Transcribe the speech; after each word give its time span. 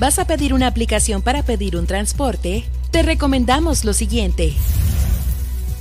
¿Vas 0.00 0.18
a 0.18 0.24
pedir 0.24 0.54
una 0.54 0.66
aplicación 0.66 1.20
para 1.20 1.42
pedir 1.42 1.76
un 1.76 1.86
transporte? 1.86 2.64
Te 2.90 3.02
recomendamos 3.02 3.84
lo 3.84 3.92
siguiente. 3.92 4.54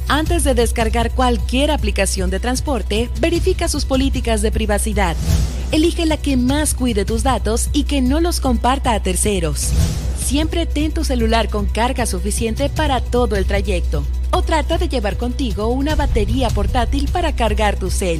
Antes 0.10 0.44
de 0.44 0.54
descargar 0.54 1.12
cualquier 1.12 1.72
aplicación 1.72 2.29
de 2.29 2.42
transporte, 2.42 3.10
verifica 3.21 3.70
sus 3.70 3.86
políticas 3.86 4.42
de 4.42 4.52
privacidad. 4.52 5.16
Elige 5.71 6.05
la 6.05 6.18
que 6.18 6.36
más 6.36 6.74
cuide 6.74 7.05
tus 7.05 7.24
datos 7.24 7.69
y 7.72 7.83
que 7.83 8.01
no 8.01 8.19
los 8.19 8.42
comparta 8.42 8.92
a 8.92 9.01
terceros. 9.01 9.69
Siempre 10.22 10.65
ten 10.65 10.92
tu 10.92 11.06
celular 11.06 11.47
con 11.47 11.65
carga 11.65 12.06
suficiente 12.06 12.67
para 12.67 12.99
todo 12.99 13.38
el 13.38 13.46
trayecto. 13.46 14.04
O 14.31 14.42
trata 14.42 14.78
de 14.78 14.90
llevar 14.90 15.15
contigo 15.15 15.67
una 15.70 15.96
batería 15.96 16.49
portátil 16.49 17.08
para 17.08 17.38
cargar 17.38 17.77
tu 17.77 17.90
cel. 17.90 18.20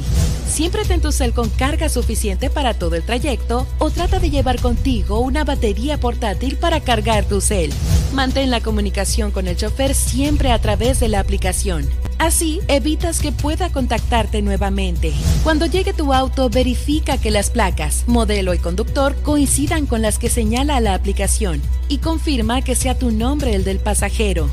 Siempre 0.50 0.84
ten 0.84 1.00
tu 1.00 1.12
cel 1.12 1.32
con 1.32 1.48
carga 1.48 1.88
suficiente 1.88 2.50
para 2.50 2.74
todo 2.74 2.96
el 2.96 3.04
trayecto 3.04 3.68
o 3.78 3.88
trata 3.90 4.18
de 4.18 4.30
llevar 4.30 4.60
contigo 4.60 5.20
una 5.20 5.44
batería 5.44 5.98
portátil 5.98 6.56
para 6.56 6.80
cargar 6.80 7.24
tu 7.24 7.40
cel. 7.40 7.72
Mantén 8.14 8.50
la 8.50 8.60
comunicación 8.60 9.30
con 9.30 9.46
el 9.46 9.56
chofer 9.56 9.94
siempre 9.94 10.50
a 10.50 10.60
través 10.60 10.98
de 10.98 11.08
la 11.08 11.20
aplicación. 11.20 11.88
Así 12.18 12.60
evitas 12.66 13.20
que 13.20 13.30
pueda 13.30 13.70
contactarte 13.70 14.42
nuevamente. 14.42 15.12
Cuando 15.44 15.66
llegue 15.66 15.94
tu 15.94 16.12
auto, 16.12 16.50
verifica 16.50 17.16
que 17.16 17.30
las 17.30 17.48
placas, 17.48 18.04
modelo 18.08 18.52
y 18.52 18.58
conductor 18.58 19.14
coincidan 19.22 19.86
con 19.86 20.02
las 20.02 20.18
que 20.18 20.28
señala 20.28 20.80
la 20.80 20.94
aplicación 20.94 21.62
y 21.88 21.98
confirma 21.98 22.60
que 22.60 22.74
sea 22.74 22.98
tu 22.98 23.12
nombre 23.12 23.54
el 23.54 23.62
del 23.62 23.78
pasajero. 23.78 24.50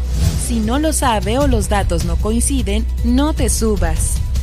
Si 0.47 0.59
no 0.59 0.77
lo 0.77 0.93
sabe 0.93 1.39
o 1.39 1.47
los 1.47 1.69
datos 1.69 2.05
no 2.05 2.15
coinciden, 2.17 2.85
no 3.03 3.33
te 3.33 3.49
subas. 3.49 4.21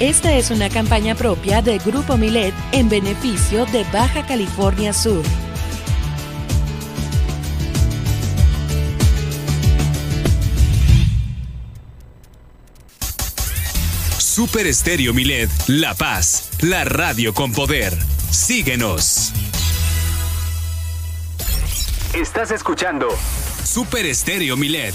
Esta 0.00 0.32
es 0.34 0.50
una 0.50 0.68
campaña 0.68 1.14
propia 1.14 1.62
de 1.62 1.78
Grupo 1.78 2.16
Milet 2.16 2.54
en 2.72 2.88
beneficio 2.88 3.66
de 3.66 3.84
Baja 3.92 4.26
California 4.26 4.92
Sur. 4.92 5.22
Super 14.18 14.66
Estéreo 14.66 15.12
Milet, 15.12 15.50
La 15.68 15.94
Paz, 15.94 16.48
la 16.60 16.84
radio 16.84 17.34
con 17.34 17.52
poder. 17.52 17.96
Síguenos. 18.30 19.30
Estás 22.14 22.50
escuchando 22.50 23.08
Super 23.64 24.06
Estéreo 24.06 24.56
Milet. 24.56 24.94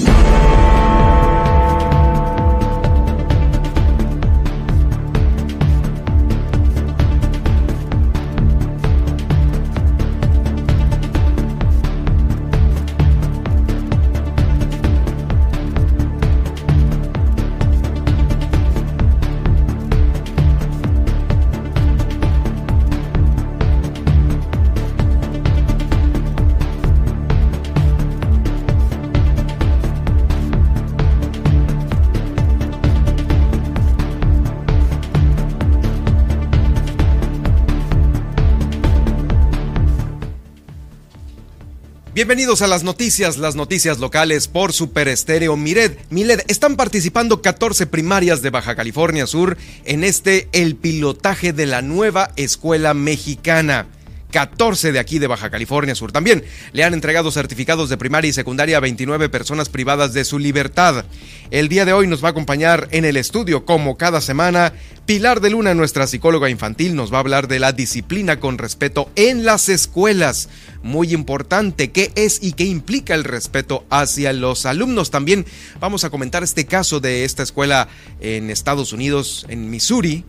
Bienvenidos 42.31 42.61
a 42.61 42.67
las 42.67 42.85
noticias, 42.85 43.37
las 43.37 43.57
noticias 43.57 43.99
locales 43.99 44.47
por 44.47 44.71
Super 44.71 45.09
Estéreo 45.09 45.57
Mired. 45.57 45.97
Mired, 46.11 46.39
están 46.47 46.77
participando 46.77 47.41
14 47.41 47.87
primarias 47.87 48.41
de 48.41 48.49
Baja 48.51 48.73
California 48.73 49.27
Sur 49.27 49.57
en 49.83 50.05
este 50.05 50.47
El 50.53 50.77
pilotaje 50.77 51.51
de 51.51 51.65
la 51.65 51.81
nueva 51.81 52.31
escuela 52.37 52.93
mexicana. 52.93 53.87
14 54.31 54.91
de 54.91 54.99
aquí 54.99 55.19
de 55.19 55.27
Baja 55.27 55.49
California 55.49 55.95
Sur. 55.95 56.11
También 56.11 56.43
le 56.73 56.83
han 56.83 56.93
entregado 56.93 57.31
certificados 57.31 57.89
de 57.89 57.97
primaria 57.97 58.29
y 58.29 58.33
secundaria 58.33 58.77
a 58.77 58.81
29 58.81 59.29
personas 59.29 59.69
privadas 59.69 60.13
de 60.13 60.25
su 60.25 60.39
libertad. 60.39 61.05
El 61.51 61.67
día 61.69 61.85
de 61.85 61.93
hoy 61.93 62.07
nos 62.07 62.23
va 62.23 62.29
a 62.29 62.31
acompañar 62.31 62.87
en 62.91 63.05
el 63.05 63.17
estudio, 63.17 63.65
como 63.65 63.97
cada 63.97 64.21
semana, 64.21 64.73
Pilar 65.05 65.41
de 65.41 65.49
Luna, 65.49 65.73
nuestra 65.73 66.07
psicóloga 66.07 66.49
infantil, 66.49 66.95
nos 66.95 67.11
va 67.11 67.17
a 67.17 67.19
hablar 67.19 67.47
de 67.47 67.59
la 67.59 67.73
disciplina 67.73 68.39
con 68.39 68.57
respeto 68.57 69.09
en 69.15 69.43
las 69.43 69.67
escuelas. 69.67 70.47
Muy 70.83 71.13
importante, 71.13 71.91
qué 71.91 72.11
es 72.15 72.41
y 72.41 72.53
qué 72.53 72.63
implica 72.63 73.13
el 73.13 73.25
respeto 73.25 73.83
hacia 73.89 74.31
los 74.31 74.65
alumnos. 74.65 75.11
También 75.11 75.45
vamos 75.79 76.05
a 76.05 76.09
comentar 76.09 76.43
este 76.43 76.65
caso 76.65 77.01
de 77.01 77.25
esta 77.25 77.43
escuela 77.43 77.89
en 78.21 78.49
Estados 78.49 78.93
Unidos, 78.93 79.45
en 79.49 79.69
Missouri, 79.69 80.23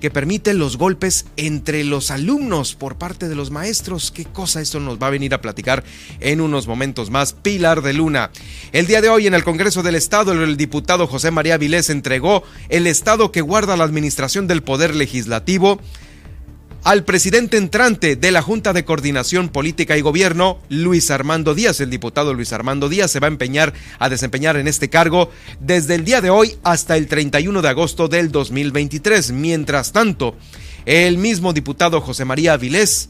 que 0.00 0.10
permite 0.10 0.54
los 0.54 0.76
golpes 0.76 1.26
entre 1.36 1.84
los 1.84 2.10
alumnos 2.10 2.74
por 2.74 2.96
parte 2.96 3.28
de 3.28 3.34
los 3.34 3.50
maestros. 3.50 4.10
¿Qué 4.10 4.24
cosa 4.24 4.60
esto 4.60 4.80
nos 4.80 4.98
va 4.98 5.08
a 5.08 5.10
venir 5.10 5.34
a 5.34 5.40
platicar 5.40 5.84
en 6.20 6.40
unos 6.40 6.66
momentos 6.66 7.10
más? 7.10 7.32
Pilar 7.32 7.82
de 7.82 7.92
Luna. 7.92 8.30
El 8.72 8.86
día 8.86 9.00
de 9.00 9.08
hoy 9.08 9.26
en 9.26 9.34
el 9.34 9.44
Congreso 9.44 9.82
del 9.82 9.94
Estado, 9.94 10.32
el 10.32 10.56
diputado 10.56 11.06
José 11.06 11.30
María 11.30 11.58
Vilés 11.58 11.90
entregó 11.90 12.42
el 12.68 12.86
Estado 12.86 13.32
que 13.32 13.40
guarda 13.40 13.76
la 13.76 13.84
administración 13.84 14.46
del 14.46 14.62
Poder 14.62 14.94
Legislativo 14.94 15.80
al 16.84 17.04
presidente 17.04 17.56
entrante 17.56 18.16
de 18.16 18.30
la 18.30 18.42
Junta 18.42 18.72
de 18.72 18.84
Coordinación 18.84 19.48
Política 19.48 19.96
y 19.96 20.00
Gobierno, 20.00 20.58
Luis 20.68 21.10
Armando 21.10 21.54
Díaz. 21.54 21.80
El 21.80 21.90
diputado 21.90 22.34
Luis 22.34 22.52
Armando 22.52 22.88
Díaz 22.88 23.10
se 23.10 23.20
va 23.20 23.26
a 23.26 23.30
empeñar 23.30 23.74
a 23.98 24.08
desempeñar 24.08 24.56
en 24.56 24.68
este 24.68 24.88
cargo 24.88 25.30
desde 25.60 25.94
el 25.94 26.04
día 26.04 26.20
de 26.20 26.30
hoy 26.30 26.56
hasta 26.62 26.96
el 26.96 27.06
31 27.06 27.62
de 27.62 27.68
agosto 27.68 28.08
del 28.08 28.30
2023. 28.30 29.32
Mientras 29.32 29.92
tanto, 29.92 30.36
el 30.86 31.18
mismo 31.18 31.52
diputado 31.52 32.00
José 32.00 32.24
María 32.24 32.54
Avilés 32.54 33.08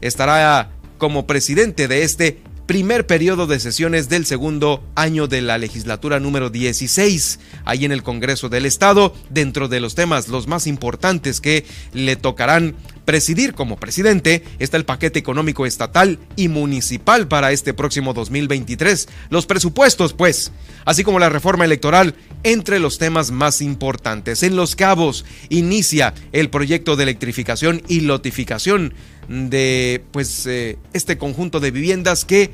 estará 0.00 0.70
como 0.98 1.26
presidente 1.26 1.88
de 1.88 2.02
este 2.02 2.38
primer 2.66 3.06
periodo 3.06 3.46
de 3.46 3.60
sesiones 3.60 4.08
del 4.08 4.24
segundo 4.24 4.82
año 4.94 5.26
de 5.26 5.42
la 5.42 5.58
legislatura 5.58 6.20
número 6.20 6.50
16, 6.50 7.38
ahí 7.64 7.84
en 7.84 7.92
el 7.92 8.02
Congreso 8.02 8.48
del 8.48 8.66
Estado, 8.66 9.14
dentro 9.30 9.68
de 9.68 9.80
los 9.80 9.94
temas 9.94 10.28
los 10.28 10.46
más 10.46 10.66
importantes 10.66 11.40
que 11.40 11.64
le 11.92 12.16
tocarán 12.16 12.74
presidir 13.04 13.52
como 13.54 13.76
presidente 13.76 14.42
está 14.58 14.76
el 14.76 14.84
paquete 14.84 15.18
económico 15.18 15.66
estatal 15.66 16.18
y 16.36 16.48
municipal 16.48 17.28
para 17.28 17.52
este 17.52 17.74
próximo 17.74 18.14
2023, 18.14 19.08
los 19.30 19.46
presupuestos 19.46 20.14
pues, 20.14 20.52
así 20.84 21.04
como 21.04 21.18
la 21.18 21.28
reforma 21.28 21.64
electoral 21.64 22.14
entre 22.42 22.78
los 22.78 22.98
temas 22.98 23.30
más 23.30 23.60
importantes. 23.60 24.42
En 24.42 24.56
Los 24.56 24.76
Cabos 24.76 25.24
inicia 25.48 26.14
el 26.32 26.50
proyecto 26.50 26.96
de 26.96 27.04
electrificación 27.04 27.82
y 27.88 28.00
lotificación 28.00 28.94
de 29.28 30.02
pues 30.12 30.46
eh, 30.46 30.78
este 30.92 31.18
conjunto 31.18 31.60
de 31.60 31.70
viviendas 31.70 32.24
que 32.24 32.50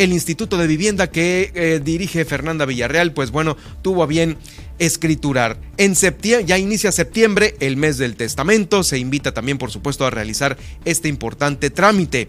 el 0.00 0.12
Instituto 0.12 0.56
de 0.56 0.66
Vivienda 0.66 1.10
que 1.10 1.52
eh, 1.54 1.80
dirige 1.84 2.24
Fernanda 2.24 2.64
Villarreal, 2.64 3.12
pues 3.12 3.30
bueno, 3.30 3.58
tuvo 3.82 4.02
a 4.02 4.06
bien 4.06 4.38
escriturar. 4.78 5.58
En 5.76 5.94
septiembre, 5.94 6.46
ya 6.46 6.56
inicia 6.56 6.90
septiembre, 6.90 7.54
el 7.60 7.76
mes 7.76 7.98
del 7.98 8.16
testamento, 8.16 8.82
se 8.82 8.98
invita 8.98 9.34
también 9.34 9.58
por 9.58 9.70
supuesto 9.70 10.06
a 10.06 10.10
realizar 10.10 10.56
este 10.86 11.08
importante 11.08 11.68
trámite. 11.68 12.28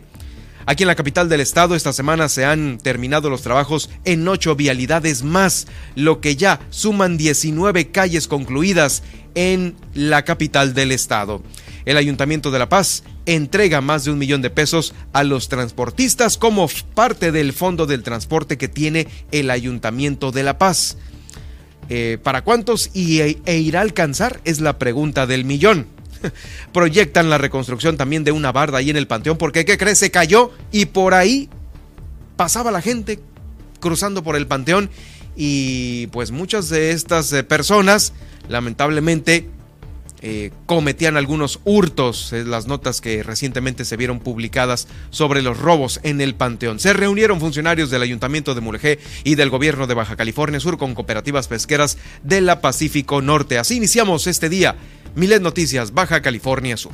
Aquí 0.65 0.83
en 0.83 0.87
la 0.87 0.95
capital 0.95 1.29
del 1.29 1.39
estado 1.39 1.75
esta 1.75 1.93
semana 1.93 2.29
se 2.29 2.45
han 2.45 2.77
terminado 2.77 3.29
los 3.29 3.41
trabajos 3.41 3.89
en 4.03 4.27
ocho 4.27 4.55
vialidades 4.55 5.23
más, 5.23 5.67
lo 5.95 6.19
que 6.19 6.35
ya 6.35 6.59
suman 6.69 7.17
19 7.17 7.89
calles 7.91 8.27
concluidas 8.27 9.01
en 9.33 9.75
la 9.93 10.23
capital 10.23 10.73
del 10.73 10.91
estado. 10.91 11.41
El 11.85 11.97
Ayuntamiento 11.97 12.51
de 12.51 12.59
La 12.59 12.69
Paz 12.69 13.03
entrega 13.25 13.81
más 13.81 14.05
de 14.05 14.11
un 14.11 14.17
millón 14.17 14.41
de 14.41 14.49
pesos 14.49 14.93
a 15.13 15.23
los 15.23 15.49
transportistas 15.49 16.37
como 16.37 16.69
parte 16.93 17.31
del 17.31 17.53
fondo 17.53 17.85
del 17.85 18.03
transporte 18.03 18.57
que 18.57 18.67
tiene 18.67 19.07
el 19.31 19.49
Ayuntamiento 19.49 20.31
de 20.31 20.43
La 20.43 20.57
Paz. 20.57 20.97
Eh, 21.89 22.17
¿Para 22.21 22.43
cuántos 22.43 22.89
y, 22.93 23.19
e 23.19 23.57
irá 23.57 23.79
a 23.79 23.83
alcanzar? 23.83 24.39
Es 24.45 24.61
la 24.61 24.77
pregunta 24.77 25.27
del 25.27 25.43
millón. 25.43 25.87
Proyectan 26.73 27.29
la 27.29 27.37
reconstrucción 27.37 27.97
también 27.97 28.23
de 28.23 28.31
una 28.31 28.51
barda 28.51 28.77
ahí 28.77 28.89
en 28.89 28.97
el 28.97 29.07
Panteón 29.07 29.37
porque, 29.37 29.65
¿qué 29.65 29.77
crees? 29.77 29.97
Se 29.97 30.11
cayó 30.11 30.51
y 30.71 30.85
por 30.85 31.13
ahí 31.13 31.49
pasaba 32.37 32.71
la 32.71 32.81
gente 32.81 33.19
cruzando 33.79 34.23
por 34.23 34.35
el 34.35 34.47
Panteón 34.47 34.89
y 35.35 36.07
pues 36.07 36.31
muchas 36.31 36.69
de 36.69 36.91
estas 36.91 37.31
eh, 37.33 37.43
personas 37.43 38.13
lamentablemente 38.47 39.49
eh, 40.21 40.51
cometían 40.65 41.17
algunos 41.17 41.59
hurtos, 41.63 42.31
las 42.31 42.67
notas 42.67 43.01
que 43.01 43.23
recientemente 43.23 43.85
se 43.85 43.97
vieron 43.97 44.19
publicadas 44.19 44.87
sobre 45.09 45.41
los 45.41 45.57
robos 45.57 45.99
en 46.03 46.21
el 46.21 46.35
Panteón. 46.35 46.79
Se 46.79 46.93
reunieron 46.93 47.39
funcionarios 47.39 47.89
del 47.89 48.03
Ayuntamiento 48.03 48.53
de 48.53 48.61
Mulegé 48.61 48.99
y 49.23 49.35
del 49.35 49.49
Gobierno 49.49 49.87
de 49.87 49.93
Baja 49.93 50.15
California 50.15 50.59
Sur 50.59 50.77
con 50.77 50.93
cooperativas 50.93 51.47
pesqueras 51.47 51.97
de 52.23 52.41
la 52.41 52.61
Pacífico 52.61 53.21
Norte. 53.21 53.57
Así 53.57 53.77
iniciamos 53.77 54.27
este 54.27 54.49
día. 54.49 54.75
Milet 55.15 55.41
Noticias, 55.41 55.93
Baja 55.93 56.21
California 56.21 56.77
Sur. 56.77 56.93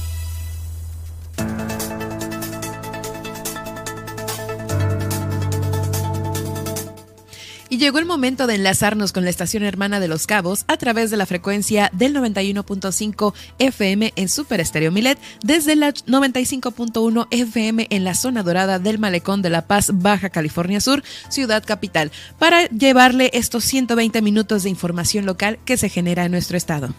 Llegó 7.81 7.97
el 7.97 8.05
momento 8.05 8.45
de 8.45 8.53
enlazarnos 8.53 9.11
con 9.11 9.23
la 9.23 9.31
estación 9.31 9.63
hermana 9.63 9.99
de 9.99 10.07
Los 10.07 10.27
Cabos 10.27 10.65
a 10.67 10.77
través 10.77 11.09
de 11.09 11.17
la 11.17 11.25
frecuencia 11.25 11.89
del 11.93 12.15
91.5 12.15 13.33
FM 13.57 14.13
en 14.15 14.29
Super 14.29 14.59
Estéreo 14.59 14.91
Milet, 14.91 15.17
desde 15.43 15.75
la 15.75 15.91
95.1 15.91 17.27
FM 17.31 17.87
en 17.89 18.03
la 18.03 18.13
zona 18.13 18.43
dorada 18.43 18.77
del 18.77 18.99
Malecón 18.99 19.41
de 19.41 19.49
La 19.49 19.65
Paz, 19.65 19.89
Baja 19.95 20.29
California 20.29 20.79
Sur, 20.79 21.03
ciudad 21.29 21.63
capital, 21.65 22.11
para 22.37 22.67
llevarle 22.67 23.31
estos 23.33 23.63
120 23.63 24.21
minutos 24.21 24.61
de 24.61 24.69
información 24.69 25.25
local 25.25 25.57
que 25.65 25.75
se 25.75 25.89
genera 25.89 26.25
en 26.25 26.33
nuestro 26.33 26.57
estado. 26.57 26.93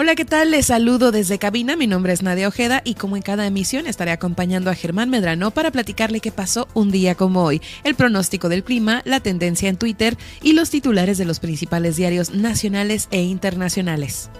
Hola, 0.00 0.14
¿qué 0.14 0.24
tal? 0.24 0.52
Les 0.52 0.66
saludo 0.66 1.10
desde 1.10 1.40
cabina. 1.40 1.74
Mi 1.74 1.88
nombre 1.88 2.12
es 2.12 2.22
Nadia 2.22 2.46
Ojeda 2.46 2.82
y 2.84 2.94
como 2.94 3.16
en 3.16 3.22
cada 3.22 3.48
emisión 3.48 3.88
estaré 3.88 4.12
acompañando 4.12 4.70
a 4.70 4.76
Germán 4.76 5.10
Medrano 5.10 5.50
para 5.50 5.72
platicarle 5.72 6.20
qué 6.20 6.30
pasó 6.30 6.68
un 6.72 6.92
día 6.92 7.16
como 7.16 7.42
hoy, 7.42 7.60
el 7.82 7.96
pronóstico 7.96 8.48
del 8.48 8.62
clima, 8.62 9.02
la 9.04 9.18
tendencia 9.18 9.68
en 9.68 9.76
Twitter 9.76 10.16
y 10.40 10.52
los 10.52 10.70
titulares 10.70 11.18
de 11.18 11.24
los 11.24 11.40
principales 11.40 11.96
diarios 11.96 12.30
nacionales 12.30 13.08
e 13.10 13.22
internacionales. 13.22 14.30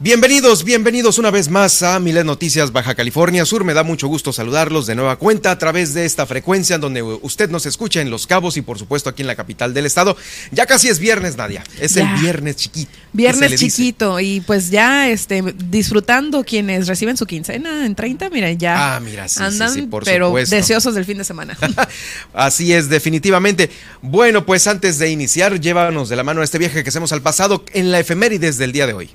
Bienvenidos, 0.04 0.66
bienvenidos 0.66 1.18
una 1.18 1.32
vez 1.32 1.48
más 1.48 1.82
a 1.82 1.98
Milet 1.98 2.26
Noticias 2.26 2.74
Baja 2.74 2.94
California 2.94 3.46
Sur. 3.46 3.64
Me 3.64 3.74
da 3.74 3.84
mucho 3.84 4.10
gusto 4.10 4.34
saludarlos 4.34 4.86
de 4.86 4.96
nueva 4.96 5.16
cuenta 5.16 5.50
a 5.50 5.58
través 5.58 5.94
de 5.94 6.04
esta 6.04 6.26
frecuencia 6.26 6.76
en 6.76 6.82
donde 6.82 7.02
usted 7.02 7.50
nos 7.50 7.66
escucha 7.66 8.02
en 8.02 8.10
Los 8.10 8.28
Cabos 8.28 8.58
y 8.58 8.62
por 8.62 8.78
supuesto 8.78 9.10
aquí 9.10 9.22
en 9.22 9.28
la 9.28 9.38
capital 9.38 9.74
del 9.74 9.86
estado. 9.86 10.18
Ya 10.52 10.66
casi 10.66 10.90
es 10.90 11.00
viernes, 11.00 11.38
Nadia. 11.38 11.64
Es 11.80 11.96
el 11.96 12.06
viernes 12.20 12.58
chiquito. 12.58 12.92
Viernes 13.14 13.58
chiquito 13.58 14.20
y 14.20 14.42
pues 14.42 14.72
ya 14.72 15.08
este 15.10 15.42
disfrutando 15.70 16.44
quienes 16.44 16.90
reciben 16.90 17.16
su 17.16 17.26
quincena 17.26 17.86
en 17.86 17.96
30, 17.96 18.30
miren, 18.30 18.58
ya 18.58 18.98
ah, 18.98 19.00
mira, 19.00 19.30
sí, 19.30 19.42
andan, 19.42 19.74
sí, 19.74 19.84
por 19.84 20.04
pero 20.04 20.34
deseosos 20.34 20.96
del 20.96 21.06
fin 21.06 21.20
de 21.20 21.24
semana. 21.24 21.58
Así 22.34 22.74
es, 22.74 22.90
definitivamente. 22.90 23.70
Bueno, 24.02 24.46
pues 24.46 24.68
antes 24.68 25.00
de 25.00 25.12
iniciar, 25.12 25.62
llévanos 25.62 26.10
de 26.10 26.18
la 26.18 26.24
mano 26.24 26.42
a 26.42 26.44
este 26.44 26.58
viaje 26.58 26.84
que 26.84 26.90
hacemos 26.90 27.14
al 27.14 27.22
pasado 27.22 27.64
en 27.72 27.90
la 27.90 28.00
efemérides 28.00 28.58
del 28.58 28.74
día 28.74 28.86
de 28.86 28.92
hoy. 28.92 29.10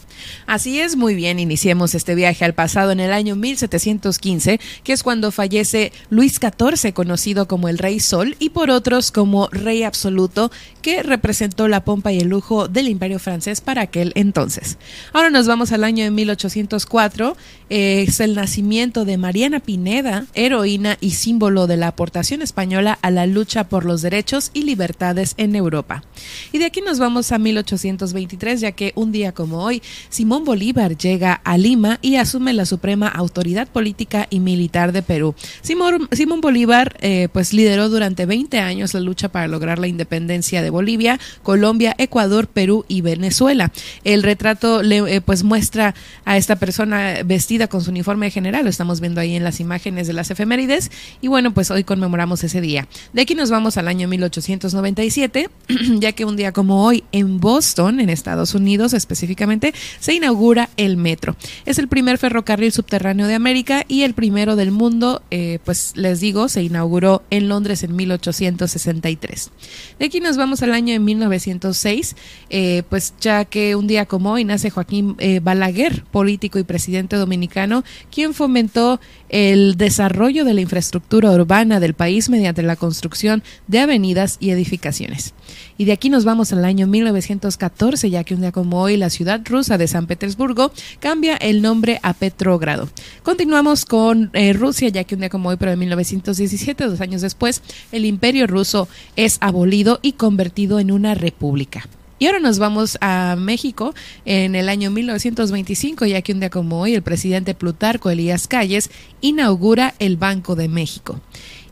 Así 0.47 0.78
Es, 0.81 0.97
muy 0.97 1.17
bien, 1.17 1.41
iniciemos 1.41 1.97
este 1.97 2.15
viaje 2.15 2.45
al 2.45 2.55
pasado 2.55 2.93
en 2.93 3.01
el 3.01 3.13
año 3.13 3.35
1715, 3.35 4.61
que 4.85 4.93
es 4.93 5.03
cuando 5.03 5.33
fallece 5.33 5.91
Luis 6.09 6.39
XIV, 6.39 6.93
conocido 6.93 7.49
como 7.49 7.69
el 7.69 7.79
Rey 7.79 7.99
Sol, 7.99 8.37
y 8.39 8.51
por 8.51 8.71
otros 8.71 9.11
como 9.11 9.49
Rey 9.49 9.83
Absoluto, 9.83 10.53
que 10.81 11.03
representó 11.03 11.67
la 11.67 11.83
pompa 11.85 12.13
y 12.13 12.21
el 12.21 12.29
lujo 12.29 12.69
del 12.69 12.87
Imperio 12.87 13.19
francés 13.19 13.61
para 13.61 13.83
aquel 13.83 14.13
entonces. 14.15 14.79
Ahora 15.13 15.31
nos 15.31 15.49
vamos 15.49 15.73
al 15.73 15.83
año 15.83 16.05
de 16.05 16.13
1804, 16.13 17.37
eh, 17.71 18.05
es 18.07 18.21
el 18.21 18.37
nacimiento 18.37 19.05
de 19.05 19.19
Mariana 19.19 19.59
Pineda, 19.59 20.27
heroína 20.35 20.97
y 21.01 21.11
símbolo 21.11 21.67
de 21.67 21.77
la 21.77 21.89
aportación 21.89 22.41
española 22.41 22.99
a 23.03 23.11
la 23.11 23.27
lucha 23.27 23.69
por 23.69 23.85
los 23.85 24.01
derechos 24.01 24.53
y 24.55 24.63
libertades 24.63 25.35
en 25.39 25.57
Europa. 25.57 26.05
Y 26.53 26.59
de 26.59 26.67
aquí 26.67 26.83
nos 26.83 27.01
vamos 27.01 27.33
a 27.33 27.39
1823, 27.39 28.61
ya 28.61 28.73
que 28.73 28.93
un 28.95 29.11
día 29.11 29.33
como 29.33 29.65
hoy, 29.65 29.83
Simón 30.09 30.45
Bolívar 30.45 30.68
llega 30.75 31.41
a 31.45 31.57
Lima 31.57 31.99
y 32.03 32.17
asume 32.17 32.53
la 32.53 32.67
suprema 32.67 33.09
autoridad 33.09 33.69
política 33.69 34.27
y 34.31 34.41
militar 34.41 34.93
de 34.93 35.03
Perú. 35.03 35.35
Simón, 35.63 36.09
Bolívar 36.41 36.97
eh, 37.01 37.29
pues 37.33 37.53
lideró 37.53 37.89
durante 37.89 38.27
20 38.27 38.59
años 38.61 38.95
la 38.95 39.01
lucha 39.01 39.29
para 39.29 39.49
lograr 39.49 39.79
la 39.79 39.89
independencia 39.89 40.63
de 40.63 40.71
Bolivia, 40.71 41.19
Colombia, 41.43 41.95
Ecuador, 41.99 42.47
Perú 42.47 42.85
y 42.87 43.01
Venezuela. 43.01 43.73
El 44.05 44.23
retrato 44.23 44.83
eh, 44.83 45.21
pues 45.21 45.43
muestra 45.43 45.95
a 46.25 46.37
esta 46.37 46.57
persona 46.57 47.17
vestida 47.25 47.67
con 47.67 47.83
su 47.83 47.91
uniforme 47.91 48.31
general, 48.31 48.65
lo 48.65 48.71
estamos 48.71 49.01
viendo 49.01 49.21
ahí 49.21 49.35
en 49.35 49.45
las 49.45 49.61
imágenes 49.61 50.07
de 50.07 50.13
las 50.13 50.31
efemérides 50.31 50.91
y 51.21 51.29
bueno, 51.29 51.53
pues 51.53 51.71
hoy 51.71 51.85
conmemoramos 51.85 52.45
ese 52.45 52.61
día. 52.61 52.87
De 53.13 53.23
aquí 53.23 53.35
nos 53.35 53.51
vamos 53.51 53.77
al 53.77 53.89
año 53.89 54.09
1897, 54.09 55.49
ya 55.99 56.13
que 56.13 56.25
un 56.25 56.37
día 56.37 56.53
como 56.53 56.85
hoy 56.85 57.05
en 57.13 57.41
Boston, 57.41 58.01
en 58.01 58.11
Estados 58.11 58.55
Unidos 58.55 58.93
específicamente, 58.93 59.75
se 59.99 60.15
inaugura 60.15 60.58
el 60.77 60.97
metro. 60.97 61.37
Es 61.67 61.79
el 61.79 61.89
primer 61.89 62.19
ferrocarril 62.19 62.73
subterráneo 62.73 63.27
de 63.27 63.35
América 63.35 63.85
y 63.87 64.03
el 64.03 64.15
primero 64.15 64.57
del 64.57 64.71
mundo, 64.71 65.23
eh, 65.31 65.59
pues 65.65 65.93
les 65.95 66.21
digo, 66.21 66.49
se 66.49 66.63
inauguró 66.63 67.23
en 67.31 67.49
Londres 67.49 67.83
en 67.83 67.95
1863. 67.95 69.51
De 69.99 70.07
aquí 70.07 70.21
nos 70.21 70.37
vamos 70.37 70.63
al 70.63 70.73
año 70.73 70.93
de 70.95 70.99
1906, 70.99 72.17
eh, 72.51 72.83
pues 72.89 73.15
ya 73.21 73.45
que 73.45 73.77
un 73.77 73.87
día 73.87 74.07
como 74.07 74.33
hoy 74.33 74.45
nace 74.45 74.71
Joaquín 74.71 75.15
eh, 75.19 75.41
Balaguer, 75.41 76.05
político 76.05 76.59
y 76.59 76.65
presidente 76.65 77.17
dominicano, 77.17 77.85
quien 78.11 78.35
fomentó 78.35 79.01
el 79.29 79.77
desarrollo 79.77 80.45
de 80.45 80.55
la 80.55 80.63
infraestructura 80.63 81.31
urbana 81.31 81.81
del 81.81 81.95
país 81.95 82.31
mediante 82.31 82.63
la 82.63 82.77
construcción 82.77 83.43
de 83.67 83.81
avenidas 83.81 84.39
y 84.41 84.51
edificaciones. 84.51 85.35
Y 85.81 85.85
de 85.85 85.93
aquí 85.93 86.11
nos 86.11 86.25
vamos 86.25 86.53
al 86.53 86.65
año 86.65 86.89
1914, 86.89 88.11
ya 88.11 88.25
que 88.25 88.35
un 88.35 88.41
día 88.41 88.51
como 88.51 88.83
hoy 88.83 88.97
la 88.97 89.11
ciudad 89.11 89.41
rusa 89.45 89.79
de 89.79 89.87
San 89.87 90.09
Petersburgo 90.09 90.73
cambia 90.99 91.37
el 91.37 91.63
nombre 91.63 92.01
a 92.03 92.15
Petrogrado. 92.15 92.89
Continuamos 93.23 93.85
con 93.85 94.31
eh, 94.33 94.53
Rusia, 94.55 94.89
ya 94.89 95.05
que 95.05 95.15
un 95.15 95.21
día 95.21 95.29
como 95.29 95.51
hoy, 95.51 95.57
pero 95.57 95.71
en 95.71 95.79
1917, 95.79 96.85
dos 96.85 97.01
años 97.01 97.23
después, 97.23 97.63
el 97.93 98.07
imperio 98.07 98.49
ruso 98.49 98.89
es 99.15 99.39
abolido 99.41 100.01
y 100.03 100.15
convertido 100.15 100.81
en 100.81 100.91
una 100.91 101.15
república. 101.15 101.89
Y 102.19 102.27
ahora 102.27 102.41
nos 102.41 102.59
vamos 102.59 102.99
a 103.01 103.37
México 103.39 103.95
en 104.25 104.57
el 104.57 104.69
año 104.69 104.91
1925, 104.91 106.07
ya 106.07 106.23
que 106.23 106.33
un 106.33 106.41
día 106.41 106.51
como 106.51 106.81
hoy 106.81 106.95
el 106.95 107.03
presidente 107.03 107.55
Plutarco 107.55 108.11
Elías 108.11 108.49
Calles 108.49 108.91
inaugura 109.21 109.95
el 110.01 110.17
Banco 110.17 110.57
de 110.57 110.67
México. 110.67 111.21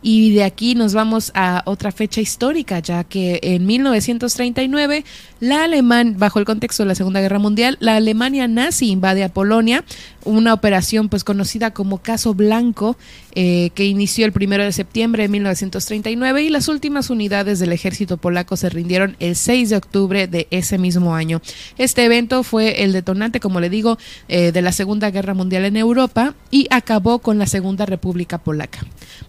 Y 0.03 0.35
de 0.35 0.45
aquí 0.45 0.75
nos 0.75 0.95
vamos 0.95 1.33
a 1.35 1.62
otra 1.67 1.93
fecha 1.93 2.21
histórica, 2.21 2.79
ya 2.79 3.05
que 3.05 3.41
en 3.43 3.67
1939, 3.67 5.05
la 5.41 5.65
alemán, 5.65 6.17
bajo 6.19 6.38
el 6.38 6.45
contexto 6.45 6.83
de 6.83 6.88
la 6.88 6.95
Segunda 6.95 7.21
Guerra 7.21 7.38
Mundial, 7.38 7.76
la 7.81 7.97
Alemania 7.97 8.49
nazi 8.49 8.91
invade 8.91 9.25
a 9.25 9.29
Polonia, 9.29 9.85
una 10.25 10.53
operación 10.55 11.09
pues 11.09 11.25
conocida 11.25 11.73
como 11.73 11.99
Caso 11.99 12.35
Blanco, 12.35 12.97
eh, 13.35 13.71
que 13.75 13.85
inició 13.85 14.26
el 14.26 14.33
primero 14.33 14.65
de 14.65 14.73
septiembre 14.73 15.25
de 15.25 15.29
1939 15.29 16.43
y 16.43 16.49
las 16.49 16.69
últimas 16.69 17.11
unidades 17.11 17.59
del 17.59 17.73
ejército 17.73 18.17
polaco 18.17 18.57
se 18.57 18.71
rindieron 18.71 19.17
el 19.21 19.37
6 19.37 19.71
de 19.71 19.76
octubre 19.76 20.26
de 20.26 20.49
ese 20.50 20.79
mismo 20.79 21.15
año. 21.15 21.41
Este 21.79 22.05
evento 22.05 22.43
fue 22.43 22.83
el 22.83 22.93
detonante, 22.93 23.41
como 23.41 23.61
le 23.61 23.71
digo, 23.71 23.99
eh, 24.29 24.53
de 24.53 24.62
la 24.62 24.73
Segunda 24.73 25.11
Guerra 25.11 25.35
Mundial 25.35 25.65
en 25.65 25.76
Europa 25.76 26.35
y 26.50 26.67
acabó 26.71 27.19
con 27.19 27.38
la 27.38 27.47
Segunda 27.47 27.87
República 27.87 28.38
Polaca. 28.38 28.81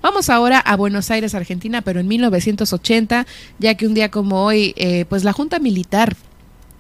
Vamos 0.02 0.30
ahora 0.30 0.60
a 0.68 0.76
Buenos 0.76 1.10
Aires, 1.12 1.34
Argentina, 1.34 1.82
pero 1.82 2.00
en 2.00 2.08
1980, 2.08 3.26
ya 3.58 3.76
que 3.76 3.88
un 3.88 3.94
día 3.94 4.12
como 4.12 4.44
hoy, 4.44 4.74
eh, 4.76 5.06
pues 5.10 5.24
la 5.24 5.34
Junta 5.34 5.60
Militar 5.60 6.16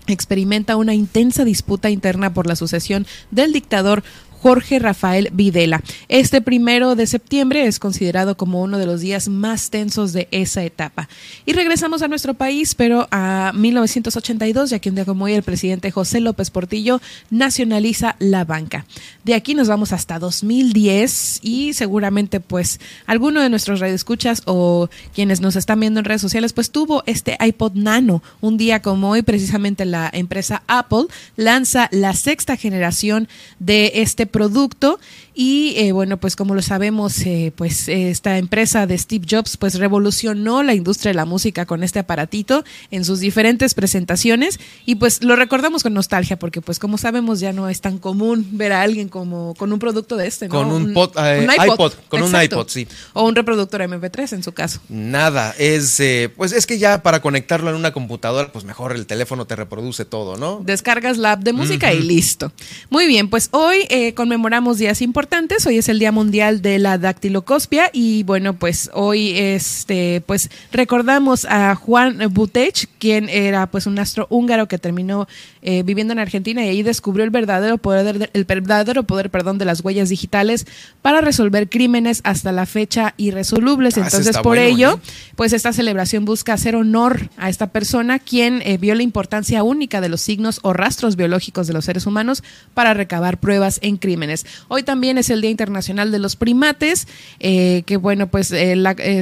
experimenta 0.08 0.76
una 0.76 0.94
intensa 0.94 1.44
disputa 1.44 1.90
interna 1.90 2.34
por 2.34 2.48
la 2.48 2.56
sucesión 2.56 3.06
del 3.32 3.54
dictador 3.54 4.04
Jorge 4.42 4.80
Rafael 4.80 5.30
Videla. 5.34 5.82
Este 6.10 6.42
primero 6.42 6.96
de 6.96 7.08
septiembre 7.08 7.66
es 7.66 7.80
considerado 7.80 8.38
como 8.38 8.62
uno 8.62 8.78
de 8.78 8.86
los 8.86 9.02
días 9.02 9.28
más 9.30 9.70
tensos 9.70 10.14
de 10.14 10.28
esa 10.32 10.64
etapa. 10.64 11.10
Y 11.46 11.54
regresamos 11.54 12.02
a 12.02 12.08
nuestro 12.08 12.34
país, 12.34 12.76
pero 12.76 13.08
a 13.12 13.52
1982, 13.56 14.70
ya 14.70 14.80
que 14.80 14.90
un 14.90 14.96
día 14.96 15.06
como 15.06 15.26
hoy 15.26 15.34
el 15.34 15.44
presidente 15.44 15.92
José 15.92 16.20
López 16.20 16.52
Portillo 16.52 17.02
nacionaliza 17.30 18.16
la 18.20 18.46
banca. 18.46 18.86
De 19.24 19.34
aquí 19.34 19.56
nos 19.56 19.68
vamos 19.68 19.92
hasta 19.92 20.20
2010 20.20 21.40
y 21.42 21.74
seguramente 21.74 22.40
pues 22.40 22.80
alguno 23.06 23.42
de 23.42 23.50
nuestros 23.50 23.80
radioescuchas 23.80 24.44
o 24.46 24.90
quienes 25.14 25.42
nos 25.42 25.56
están 25.56 25.80
viendo 25.80 26.00
en 26.00 26.06
redes 26.06 26.22
sociales 26.22 26.54
pues 26.54 26.72
tuvo 26.72 27.04
este 27.06 27.38
iPod 27.40 27.74
Nano. 27.74 28.22
Un 28.42 28.58
día 28.58 28.82
como 28.82 29.10
hoy 29.10 29.22
precisamente 29.22 29.86
la 29.86 30.10
empresa 30.14 30.64
Apple 30.68 31.06
lanza 31.36 31.90
la 31.92 32.14
sexta 32.14 32.56
generación 32.56 33.28
de 33.60 33.92
este 33.96 34.27
producto 34.28 35.00
y 35.40 35.76
eh, 35.78 35.92
bueno, 35.92 36.18
pues 36.18 36.36
como 36.36 36.56
lo 36.56 36.64
sabemos, 36.64 37.20
eh, 37.20 37.54
pues 37.56 37.88
esta 37.90 38.40
empresa 38.40 38.88
de 38.88 38.98
Steve 38.98 39.28
Jobs 39.30 39.56
pues 39.56 39.76
revolucionó 39.76 40.64
la 40.64 40.74
industria 40.74 41.12
de 41.12 41.14
la 41.14 41.26
música 41.26 41.68
con 41.68 41.84
este 41.84 42.00
aparatito 42.00 42.64
en 42.90 43.06
sus 43.06 43.20
diferentes 43.20 43.76
presentaciones 43.76 44.60
y 44.88 44.96
pues 44.96 45.24
lo 45.24 45.36
recordamos 45.36 45.84
con 45.84 45.94
nostalgia 45.94 46.40
porque 46.40 46.60
pues 46.60 46.80
como 46.80 46.98
sabemos 46.98 47.40
ya 47.40 47.54
no 47.54 47.70
es 47.70 47.82
tan 47.82 48.00
común 48.00 48.48
ver 48.54 48.72
a 48.72 48.82
alguien 48.82 49.10
como 49.10 49.54
con 49.54 49.72
un 49.72 49.78
producto 49.78 50.18
de 50.18 50.26
este, 50.26 50.48
Con 50.48 50.72
un, 50.72 50.98
eh, 51.18 51.48
iPod, 51.72 51.94
con 52.08 52.24
un 52.24 52.42
iPod, 52.42 52.68
sí. 52.70 52.88
O 53.14 53.24
un 53.24 53.36
reproductor 53.36 53.82
MP3 53.82 54.34
en 54.34 54.42
su 54.42 54.54
caso. 54.54 54.80
Nada, 54.90 55.54
es 55.60 56.02
pues 56.36 56.52
es 56.52 56.66
que 56.66 56.80
ya 56.80 57.04
para 57.04 57.22
conectarlo 57.22 57.70
en 57.70 57.76
una 57.76 57.94
computadora, 57.94 58.52
pues 58.52 58.66
mejor 58.66 58.96
el 58.96 59.06
teléfono 59.06 59.46
te 59.46 59.56
reproduce 59.56 60.04
todo, 60.04 60.36
¿no? 60.36 60.62
Descargas 60.66 61.20
la 61.20 61.34
app 61.34 61.44
de 61.44 61.54
música 61.54 61.94
y 61.94 62.02
listo. 62.02 62.52
Muy 62.90 63.06
bien, 63.06 63.30
pues 63.30 63.50
hoy 63.52 63.88
conmemoramos 64.16 64.80
días 64.80 65.04
importantes 65.04 65.27
Hoy 65.66 65.78
es 65.78 65.90
el 65.90 66.00
Día 66.00 66.12
Mundial 66.12 66.62
de 66.62 66.80
la 66.80 66.98
Dactilocopia 66.98 67.90
y 67.92 68.24
bueno, 68.24 68.54
pues 68.54 68.90
hoy 68.94 69.34
este 69.38 70.22
pues 70.26 70.50
recordamos 70.72 71.46
a 71.46 71.76
Juan 71.76 72.20
Butech, 72.32 72.88
quien 73.00 73.28
era 73.28 73.68
pues 73.68 73.88
un 73.88 74.00
astro 74.00 74.28
húngaro 74.30 74.68
que 74.68 74.78
terminó 74.78 75.28
eh, 75.70 75.84
viviendo 75.84 76.14
en 76.14 76.20
Argentina 76.20 76.64
y 76.64 76.70
ahí 76.70 76.82
descubrió 76.82 77.26
el 77.26 77.30
verdadero 77.30 77.78
poder 77.78 78.30
el 78.32 78.46
verdadero 78.46 79.04
poder, 79.04 79.30
perdón, 79.30 79.58
de 79.58 79.66
las 79.66 79.84
huellas 79.84 80.08
digitales 80.08 80.66
para 81.02 81.20
resolver 81.20 81.68
crímenes 81.68 82.22
hasta 82.24 82.54
la 82.54 82.66
fecha 82.66 83.16
irresolubles. 83.18 83.98
Ah, 83.98 84.04
Entonces, 84.06 84.38
por 84.38 84.60
ello, 84.60 84.94
¿eh? 84.94 85.10
pues 85.36 85.52
esta 85.52 85.74
celebración 85.74 86.24
busca 86.24 86.54
hacer 86.54 86.78
honor 86.78 87.30
a 87.36 87.50
esta 87.50 87.74
persona 87.74 88.18
quien 88.18 88.62
eh, 88.62 88.78
vio 88.78 88.96
la 88.96 89.04
importancia 89.04 89.62
única 89.62 90.00
de 90.00 90.08
los 90.08 90.22
signos 90.22 90.62
o 90.64 90.72
rastros 90.72 91.18
biológicos 91.18 91.68
de 91.68 91.74
los 91.74 91.84
seres 91.84 92.06
humanos 92.06 92.46
para 92.74 92.94
recabar 92.94 93.38
pruebas 93.38 93.80
en 93.82 93.98
crímenes. 93.98 94.46
Hoy 94.70 94.84
también 94.84 95.18
es 95.18 95.30
el 95.30 95.42
Día 95.42 95.52
Internacional 95.52 96.14
de 96.14 96.20
los 96.20 96.38
Primates, 96.38 97.10
que 97.40 98.00
bueno, 98.00 98.28
pues 98.28 98.54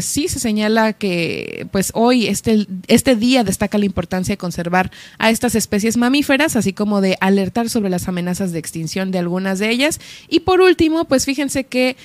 sí 0.01 0.27
se 0.27 0.37
señala 0.37 0.93
que 0.93 1.67
pues 1.71 1.89
hoy 1.95 2.27
este, 2.27 2.67
este 2.85 3.15
día 3.15 3.43
destaca 3.43 3.79
la 3.79 3.85
importancia 3.85 4.33
de 4.33 4.37
conservar 4.37 4.91
a 5.17 5.31
estas 5.31 5.55
especies 5.55 5.97
mamíferas, 5.97 6.34
así 6.41 6.73
como 6.73 7.01
de 7.01 7.17
alertar 7.21 7.69
sobre 7.69 7.89
las 7.89 8.07
amenazas 8.07 8.51
de 8.51 8.59
extinción 8.59 9.11
de 9.11 9.19
algunas 9.19 9.59
de 9.59 9.69
ellas. 9.69 9.99
Y 10.27 10.41
por 10.41 10.61
último, 10.61 11.05
pues 11.05 11.25
fíjense 11.25 11.63
que 11.63 11.95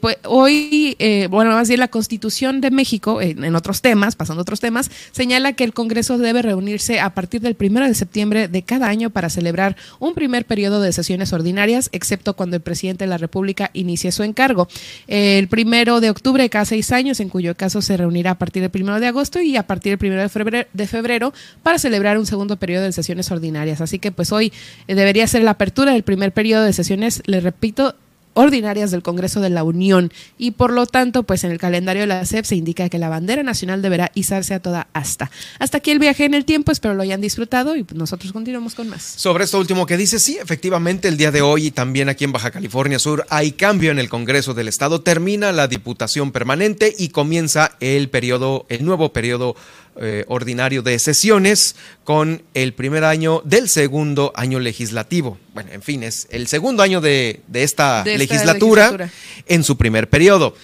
pues, 0.00 0.18
hoy, 0.24 0.96
bueno, 1.30 1.52
más 1.52 1.68
bien 1.68 1.80
la 1.80 1.88
Constitución 1.88 2.60
de 2.60 2.70
México, 2.70 3.20
en 3.22 3.54
otros 3.56 3.80
temas, 3.80 4.16
pasando 4.16 4.40
a 4.40 4.42
otros 4.42 4.60
temas, 4.60 4.90
señala 5.12 5.54
que 5.54 5.64
el 5.64 5.72
Congreso 5.72 6.18
debe 6.18 6.42
reunirse 6.42 7.00
a 7.00 7.10
partir 7.14 7.40
del 7.40 7.54
primero 7.54 7.86
de 7.86 7.94
septiembre 7.94 8.48
de 8.48 8.62
cada 8.62 8.88
año 8.88 9.10
para 9.10 9.30
celebrar 9.30 9.76
un 9.98 10.14
primer 10.14 10.44
periodo 10.44 10.80
de 10.80 10.92
sesiones 10.92 11.32
ordinarias, 11.32 11.88
excepto 11.92 12.34
cuando 12.34 12.56
el 12.56 12.62
presidente 12.62 13.04
de 13.04 13.08
la 13.08 13.18
República 13.18 13.70
inicie 13.72 14.12
su 14.12 14.22
encargo. 14.22 14.68
El 15.06 15.48
primero 15.48 16.00
de 16.00 16.10
octubre, 16.10 16.48
cada 16.50 16.64
seis 16.64 16.92
años, 16.92 17.20
en 17.20 17.28
cuyo 17.28 17.56
caso 17.56 17.82
se 17.82 17.96
reunirá 17.96 18.32
a 18.32 18.38
partir 18.38 18.62
del 18.62 18.70
primero 18.70 19.00
de 19.00 19.06
agosto 19.06 19.40
y 19.40 19.56
a 19.56 19.66
partir 19.66 19.92
del 19.92 19.98
primero 19.98 20.22
de 20.22 20.28
febrero, 20.28 20.68
de 20.72 20.86
febrero 20.86 21.32
para 21.62 21.78
celebrar 21.78 22.18
un 22.18 22.26
segundo 22.26 22.56
periodo 22.56 22.84
de 22.84 22.92
sesiones 22.92 23.30
ordinarias. 23.30 23.61
Así 23.80 23.98
que 23.98 24.12
pues 24.12 24.32
hoy 24.32 24.52
eh, 24.88 24.94
debería 24.94 25.26
ser 25.26 25.42
la 25.42 25.52
apertura 25.52 25.92
del 25.92 26.02
primer 26.02 26.32
periodo 26.32 26.64
de 26.64 26.72
sesiones, 26.72 27.22
le 27.26 27.40
repito, 27.40 27.94
ordinarias 28.34 28.90
del 28.90 29.02
Congreso 29.02 29.40
de 29.40 29.50
la 29.50 29.64
Unión 29.64 30.12
y 30.38 30.52
por 30.52 30.72
lo 30.72 30.86
tanto, 30.86 31.22
pues 31.22 31.44
en 31.44 31.50
el 31.50 31.58
calendario 31.58 32.02
de 32.02 32.06
la 32.06 32.24
SEP 32.24 32.44
se 32.44 32.56
indica 32.56 32.88
que 32.88 32.98
la 32.98 33.08
bandera 33.08 33.42
nacional 33.42 33.82
deberá 33.82 34.10
izarse 34.14 34.54
a 34.54 34.60
toda 34.60 34.88
asta. 34.92 35.30
Hasta 35.58 35.78
aquí 35.78 35.90
el 35.90 35.98
viaje 35.98 36.24
en 36.24 36.34
el 36.34 36.44
tiempo, 36.44 36.72
espero 36.72 36.94
lo 36.94 37.02
hayan 37.02 37.20
disfrutado 37.20 37.76
y 37.76 37.86
nosotros 37.94 38.32
continuamos 38.32 38.74
con 38.74 38.88
más. 38.88 39.02
Sobre 39.02 39.44
esto 39.44 39.58
último 39.58 39.86
que 39.86 39.96
dice, 39.96 40.18
sí, 40.18 40.38
efectivamente 40.40 41.08
el 41.08 41.16
día 41.16 41.30
de 41.30 41.42
hoy 41.42 41.66
y 41.66 41.70
también 41.70 42.08
aquí 42.08 42.24
en 42.24 42.32
Baja 42.32 42.50
California 42.50 42.98
Sur 42.98 43.26
hay 43.28 43.52
cambio 43.52 43.90
en 43.90 43.98
el 43.98 44.08
Congreso 44.08 44.54
del 44.54 44.68
Estado, 44.68 45.02
termina 45.02 45.52
la 45.52 45.68
Diputación 45.68 46.32
Permanente 46.32 46.94
y 46.96 47.08
comienza 47.08 47.72
el 47.80 48.08
periodo, 48.08 48.66
el 48.68 48.84
nuevo 48.84 49.12
periodo 49.12 49.56
eh, 49.96 50.24
ordinario 50.28 50.82
de 50.82 50.98
sesiones 50.98 51.76
con 52.04 52.42
el 52.54 52.72
primer 52.72 53.04
año 53.04 53.42
del 53.44 53.68
segundo 53.68 54.32
año 54.34 54.58
legislativo. 54.58 55.38
Bueno, 55.52 55.70
en 55.72 55.82
fin, 55.82 56.02
es 56.02 56.26
el 56.30 56.48
segundo 56.48 56.82
año 56.82 57.00
de, 57.00 57.42
esta, 57.52 58.02
legislatura, 58.04 59.10
en 59.46 59.64
su 59.64 59.76
primer 59.76 60.08
periodo. 60.08 60.54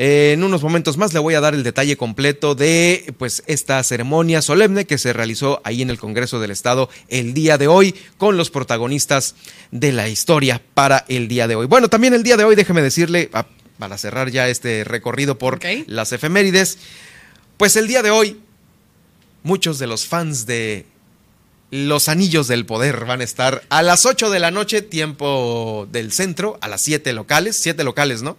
Eh, 0.00 0.32
en 0.32 0.44
unos 0.44 0.62
momentos 0.62 0.96
más 0.96 1.12
le 1.12 1.18
voy 1.18 1.34
a 1.34 1.40
dar 1.40 1.54
el 1.54 1.64
detalle 1.64 1.96
completo 1.96 2.54
de 2.54 3.12
pues 3.18 3.42
esta 3.46 3.82
ceremonia 3.82 4.40
solemne 4.40 4.86
que 4.86 4.96
se 4.96 5.12
realizó 5.12 5.60
ahí 5.64 5.82
en 5.82 5.90
el 5.90 5.98
Congreso 5.98 6.38
del 6.38 6.52
Estado 6.52 6.88
el 7.08 7.34
día 7.34 7.58
de 7.58 7.66
hoy 7.66 7.96
con 8.16 8.36
los 8.36 8.48
protagonistas 8.48 9.34
de 9.72 9.90
la 9.90 10.08
historia 10.08 10.62
para 10.74 11.04
el 11.08 11.26
día 11.26 11.48
de 11.48 11.56
hoy. 11.56 11.66
Bueno, 11.66 11.88
también 11.88 12.14
el 12.14 12.22
día 12.22 12.36
de 12.36 12.44
hoy 12.44 12.54
déjeme 12.54 12.80
decirle 12.80 13.28
ah, 13.32 13.48
para 13.78 13.98
cerrar 13.98 14.30
ya 14.30 14.48
este 14.48 14.84
recorrido 14.84 15.36
por 15.36 15.58
las 15.86 16.12
efemérides, 16.12 16.78
pues 17.56 17.74
el 17.74 17.88
día 17.88 18.02
de 18.02 18.10
hoy 18.12 18.38
muchos 19.42 19.78
de 19.78 19.86
los 19.86 20.06
fans 20.06 20.46
de 20.46 20.86
Los 21.70 22.08
Anillos 22.08 22.48
del 22.48 22.66
Poder 22.66 23.04
van 23.04 23.20
a 23.20 23.24
estar 23.24 23.62
a 23.68 23.82
las 23.82 24.06
8 24.06 24.30
de 24.30 24.38
la 24.38 24.50
noche, 24.50 24.82
tiempo 24.82 25.88
del 25.90 26.12
centro, 26.12 26.58
a 26.60 26.68
las 26.68 26.82
7 26.82 27.12
locales, 27.12 27.56
7 27.56 27.84
locales, 27.84 28.22
¿no? 28.22 28.36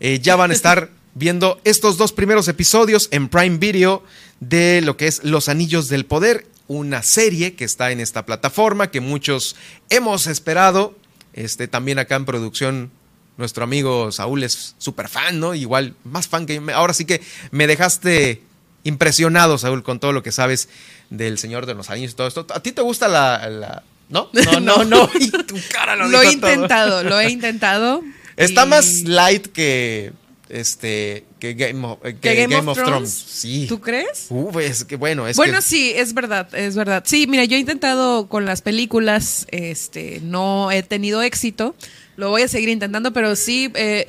Eh, 0.00 0.20
ya 0.20 0.36
van 0.36 0.50
a 0.50 0.54
estar 0.54 0.90
viendo 1.14 1.60
estos 1.64 1.96
dos 1.96 2.12
primeros 2.12 2.48
episodios 2.48 3.08
en 3.12 3.28
Prime 3.28 3.58
Video 3.58 4.02
de 4.40 4.80
lo 4.82 4.96
que 4.96 5.06
es 5.06 5.22
Los 5.24 5.48
Anillos 5.48 5.88
del 5.88 6.06
Poder, 6.06 6.46
una 6.66 7.02
serie 7.02 7.54
que 7.54 7.64
está 7.64 7.90
en 7.90 8.00
esta 8.00 8.26
plataforma 8.26 8.90
que 8.90 9.00
muchos 9.00 9.56
hemos 9.90 10.26
esperado. 10.26 10.96
Este, 11.32 11.68
también 11.68 11.98
acá 11.98 12.16
en 12.16 12.24
producción 12.24 12.90
nuestro 13.36 13.64
amigo 13.64 14.12
Saúl 14.12 14.44
es 14.44 14.74
súper 14.78 15.08
fan, 15.08 15.40
¿no? 15.40 15.54
Igual, 15.54 15.94
más 16.04 16.28
fan 16.28 16.46
que... 16.46 16.60
Ahora 16.72 16.94
sí 16.94 17.04
que 17.04 17.20
me 17.50 17.66
dejaste 17.66 18.42
impresionado, 18.84 19.58
Saúl, 19.58 19.82
con 19.82 19.98
todo 19.98 20.12
lo 20.12 20.22
que 20.22 20.32
sabes 20.32 20.68
del 21.10 21.38
Señor 21.38 21.66
de 21.66 21.74
los 21.74 21.90
Anillos 21.90 22.12
y 22.12 22.14
todo 22.14 22.28
esto. 22.28 22.46
¿A 22.54 22.60
ti 22.60 22.72
te 22.72 22.82
gusta 22.82 23.08
la... 23.08 23.82
¿No? 24.08 24.28
No, 24.32 24.60
no, 24.60 24.84
no. 24.84 25.08
tu 25.46 25.56
cara 25.72 25.96
lo, 25.96 26.08
lo 26.08 26.22
he 26.22 26.32
intentado, 26.32 27.02
lo 27.02 27.18
he 27.18 27.30
intentado. 27.30 28.02
Está 28.36 28.66
más 28.66 29.02
light 29.04 29.46
que 29.46 30.12
este 30.48 31.24
que 31.38 31.54
Game 31.54 31.86
of, 31.86 31.98
Game, 32.20 32.56
of, 32.56 32.78
Thrones. 32.78 33.10
Sí. 33.10 33.66
¿Tú 33.68 33.80
crees? 33.80 34.26
Uh, 34.28 34.58
es 34.60 34.84
que 34.84 34.96
bueno, 34.96 35.26
es 35.26 35.36
Bueno, 35.36 35.60
sí, 35.62 35.92
es 35.94 36.14
verdad, 36.14 36.52
es 36.54 36.76
verdad. 36.76 37.02
Sí, 37.06 37.26
mira, 37.26 37.44
yo 37.44 37.56
he 37.56 37.60
intentado 37.60 38.28
con 38.28 38.44
las 38.44 38.62
películas, 38.62 39.46
este, 39.50 40.20
no 40.22 40.70
he 40.70 40.82
tenido 40.82 41.22
éxito. 41.22 41.74
Lo 42.16 42.30
voy 42.30 42.42
a 42.42 42.48
seguir 42.48 42.68
intentando, 42.68 43.12
pero 43.12 43.34
sí, 43.34 43.72
eh, 43.74 44.06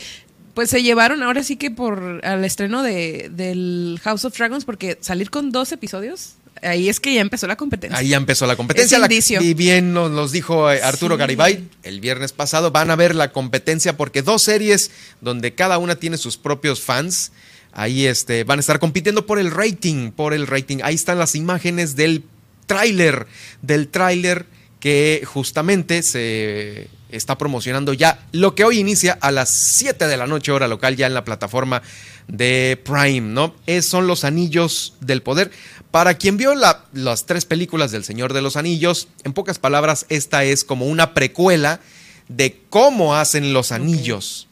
pues 0.56 0.70
se 0.70 0.82
llevaron 0.82 1.22
ahora 1.22 1.44
sí 1.44 1.58
que 1.58 1.70
por 1.70 2.26
al 2.26 2.44
estreno 2.46 2.82
de, 2.82 3.30
del 3.32 4.00
House 4.04 4.26
of 4.26 4.36
Dragons, 4.36 4.66
porque 4.66 4.98
salir 5.02 5.30
con 5.30 5.52
dos 5.52 5.74
episodios, 5.74 6.36
ahí 6.62 6.88
es 6.88 7.02
que 7.02 7.14
ya 7.14 7.22
empezó 7.22 7.46
la 7.46 7.58
competencia. 7.58 8.00
Ahí 8.00 8.08
ya 8.08 8.18
empezó 8.18 8.48
la 8.48 8.56
competencia. 8.56 8.98
y 9.42 9.54
bien 9.54 9.94
nos, 9.94 10.32
dijo 10.32 10.72
eh, 10.72 10.82
Arturo 10.82 11.18
Garibay 11.18 11.68
el 11.84 12.00
viernes 12.00 12.32
pasado, 12.32 12.72
van 12.72 12.90
a 12.90 12.96
ver 12.96 13.16
la 13.16 13.34
competencia 13.34 13.98
porque 13.98 14.22
dos 14.22 14.44
series 14.44 14.92
donde 15.20 15.54
cada 15.54 15.78
una 15.78 15.98
tiene 15.98 16.18
sus 16.18 16.38
propios 16.38 16.82
fans. 16.82 17.34
Ahí 17.74 18.06
este, 18.06 18.46
van 18.46 18.60
a 18.60 18.62
estar 18.62 18.80
compitiendo 18.80 19.26
por 19.26 19.38
el 19.38 19.52
rating, 19.52 20.12
por 20.12 20.34
el 20.34 20.48
rating. 20.48 20.78
Ahí 20.84 20.96
están 20.96 21.20
las 21.20 21.36
imágenes 21.36 21.98
del 21.98 22.24
tráiler, 22.66 23.28
del 23.62 23.90
tráiler 23.90 24.46
que 24.80 25.24
justamente 25.26 26.02
se 26.02 26.88
está 27.16 27.38
promocionando 27.38 27.94
ya 27.94 28.26
lo 28.32 28.56
que 28.56 28.64
hoy 28.64 28.80
inicia 28.80 29.18
a 29.22 29.32
las 29.32 29.54
7 29.54 30.08
de 30.08 30.18
la 30.18 30.28
noche 30.28 30.52
hora 30.52 30.68
local 30.68 30.96
ya 30.96 31.08
en 31.08 31.14
la 31.14 31.24
plataforma 31.24 31.82
de 32.28 32.82
Prime, 32.84 33.22
¿no? 33.22 33.56
Es, 33.66 33.86
son 33.86 34.08
los 34.08 34.24
Anillos 34.24 34.94
del 35.00 35.22
Poder. 35.22 35.52
Para 35.92 36.16
quien 36.16 36.38
vio 36.38 36.54
las 36.56 37.26
tres 37.26 37.46
películas 37.46 37.92
del 37.92 38.04
Señor 38.04 38.34
de 38.34 38.42
los 38.42 38.58
Anillos, 38.58 39.08
en 39.24 39.34
pocas 39.34 39.60
palabras, 39.60 40.06
esta 40.10 40.44
es 40.44 40.64
como 40.64 40.86
una 40.86 41.14
precuela 41.14 41.80
de 42.28 42.62
cómo 42.70 43.16
hacen 43.16 43.54
los 43.54 43.72
anillos. 43.72 44.48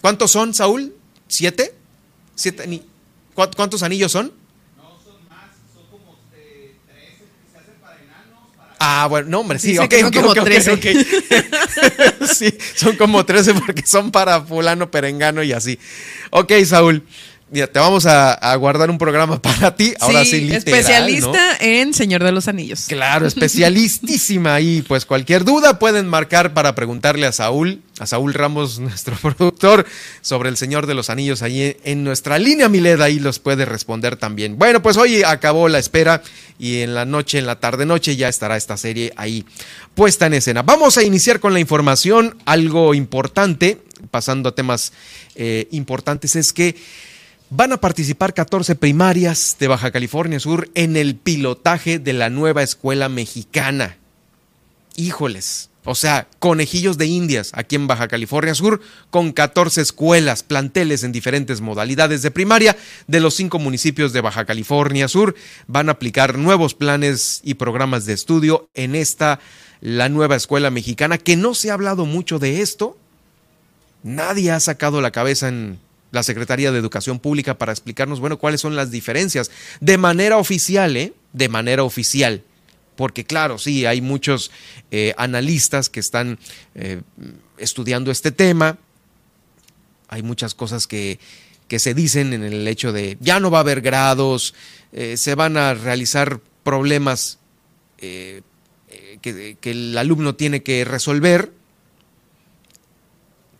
¿Cuántos 0.00 0.30
son, 0.32 0.54
Saúl? 0.54 0.94
¿Siete? 1.28 1.74
¿Siete? 2.34 2.82
¿Cuántos 3.34 3.82
anillos 3.82 4.12
son? 4.12 4.32
Ah, 8.78 9.06
bueno, 9.08 9.28
no, 9.30 9.40
hombre, 9.40 9.58
sí, 9.58 9.78
ok, 9.78 9.94
son 10.00 10.12
como 10.12 10.34
13. 10.34 10.78
sí, 12.34 12.54
son 12.74 12.96
como 12.96 13.24
13 13.24 13.54
porque 13.54 13.86
son 13.86 14.10
para 14.10 14.40
fulano, 14.42 14.90
perengano 14.90 15.42
y 15.42 15.52
así. 15.52 15.78
Ok, 16.30 16.52
Saúl. 16.64 17.04
Mira, 17.50 17.66
te 17.66 17.78
vamos 17.78 18.06
a, 18.06 18.56
guardar 18.56 18.90
un 18.90 18.98
programa 18.98 19.40
para 19.42 19.76
ti. 19.76 19.94
Ahora 20.00 20.24
sí, 20.24 20.40
literal, 20.40 20.58
especialista 20.58 21.56
en 21.60 21.92
Señor 21.92 22.24
de 22.24 22.32
los 22.32 22.48
Anillos. 22.48 22.86
Claro, 22.88 23.26
especialistísima. 23.28 24.60
y 24.60 24.82
pues 24.82 25.04
cualquier 25.04 25.44
duda 25.44 25.78
pueden 25.78 26.08
marcar 26.08 26.54
para 26.54 26.74
preguntarle 26.74 27.26
a 27.26 27.32
Saúl, 27.32 27.82
a 27.98 28.06
Saúl 28.06 28.34
Ramos, 28.34 28.78
nuestro 28.80 29.14
productor, 29.16 29.86
sobre 30.22 30.48
el 30.48 30.56
Señor 30.56 30.86
de 30.86 30.94
los 30.94 31.10
Anillos 31.10 31.42
ahí 31.42 31.76
en 31.84 32.02
nuestra 32.02 32.38
línea 32.38 32.68
Mileda. 32.68 33.04
Ahí 33.04 33.18
los 33.18 33.38
puede 33.38 33.66
responder 33.66 34.16
también. 34.16 34.58
Bueno, 34.58 34.82
pues 34.82 34.96
hoy 34.96 35.22
acabó 35.22 35.68
la 35.68 35.78
espera 35.78 36.22
y 36.58 36.80
en 36.80 36.94
la 36.94 37.04
noche, 37.04 37.38
en 37.38 37.46
la 37.46 37.60
tarde-noche, 37.60 38.16
ya 38.16 38.28
estará 38.28 38.56
esta 38.56 38.76
serie 38.76 39.12
ahí 39.16 39.44
puesta 39.94 40.26
en 40.26 40.34
escena. 40.34 40.62
Vamos 40.62 40.96
a 40.96 41.02
iniciar 41.02 41.40
con 41.40 41.52
la 41.52 41.60
información. 41.60 42.38
Algo 42.46 42.94
importante, 42.94 43.78
pasando 44.10 44.48
a 44.48 44.54
temas 44.54 44.92
eh, 45.34 45.68
importantes, 45.70 46.36
es 46.36 46.52
que 46.52 46.74
Van 47.56 47.72
a 47.72 47.76
participar 47.76 48.34
14 48.34 48.74
primarias 48.74 49.56
de 49.60 49.68
Baja 49.68 49.92
California 49.92 50.40
Sur 50.40 50.70
en 50.74 50.96
el 50.96 51.14
pilotaje 51.14 52.00
de 52.00 52.12
la 52.12 52.28
nueva 52.28 52.64
escuela 52.64 53.08
mexicana. 53.08 53.96
Híjoles, 54.96 55.70
o 55.84 55.94
sea, 55.94 56.26
conejillos 56.40 56.98
de 56.98 57.06
indias 57.06 57.52
aquí 57.54 57.76
en 57.76 57.86
Baja 57.86 58.08
California 58.08 58.56
Sur, 58.56 58.80
con 59.10 59.30
14 59.30 59.82
escuelas, 59.82 60.42
planteles 60.42 61.04
en 61.04 61.12
diferentes 61.12 61.60
modalidades 61.60 62.22
de 62.22 62.32
primaria 62.32 62.76
de 63.06 63.20
los 63.20 63.34
cinco 63.34 63.60
municipios 63.60 64.12
de 64.12 64.20
Baja 64.20 64.46
California 64.46 65.06
Sur. 65.06 65.36
Van 65.68 65.88
a 65.88 65.92
aplicar 65.92 66.36
nuevos 66.36 66.74
planes 66.74 67.40
y 67.44 67.54
programas 67.54 68.04
de 68.04 68.14
estudio 68.14 68.68
en 68.74 68.96
esta, 68.96 69.38
la 69.80 70.08
nueva 70.08 70.34
escuela 70.34 70.72
mexicana, 70.72 71.18
que 71.18 71.36
no 71.36 71.54
se 71.54 71.70
ha 71.70 71.74
hablado 71.74 72.04
mucho 72.04 72.40
de 72.40 72.62
esto. 72.62 72.98
Nadie 74.02 74.50
ha 74.50 74.58
sacado 74.58 75.00
la 75.00 75.12
cabeza 75.12 75.46
en 75.46 75.78
la 76.14 76.22
Secretaría 76.22 76.70
de 76.70 76.78
Educación 76.78 77.18
Pública 77.18 77.58
para 77.58 77.72
explicarnos, 77.72 78.20
bueno, 78.20 78.38
cuáles 78.38 78.60
son 78.60 78.76
las 78.76 78.90
diferencias 78.90 79.50
de 79.80 79.98
manera 79.98 80.38
oficial, 80.38 80.96
¿eh? 80.96 81.12
De 81.32 81.48
manera 81.48 81.82
oficial. 81.82 82.42
Porque 82.94 83.24
claro, 83.24 83.58
sí, 83.58 83.84
hay 83.84 84.00
muchos 84.00 84.52
eh, 84.92 85.12
analistas 85.16 85.90
que 85.90 85.98
están 85.98 86.38
eh, 86.76 87.02
estudiando 87.58 88.12
este 88.12 88.30
tema. 88.30 88.78
Hay 90.08 90.22
muchas 90.22 90.54
cosas 90.54 90.86
que, 90.86 91.18
que, 91.66 91.80
se 91.80 91.94
dicen 91.94 92.32
en 92.32 92.44
el 92.44 92.68
hecho 92.68 92.92
de 92.92 93.18
ya 93.20 93.40
no 93.40 93.50
va 93.50 93.58
a 93.58 93.62
haber 93.62 93.80
grados, 93.80 94.54
eh, 94.92 95.16
se 95.16 95.34
van 95.34 95.56
a 95.56 95.74
realizar 95.74 96.40
problemas 96.62 97.38
que, 97.98 98.42
que 99.22 99.70
el 99.70 99.96
alumno 99.96 100.34
tiene 100.34 100.62
que 100.62 100.84
resolver 100.84 101.50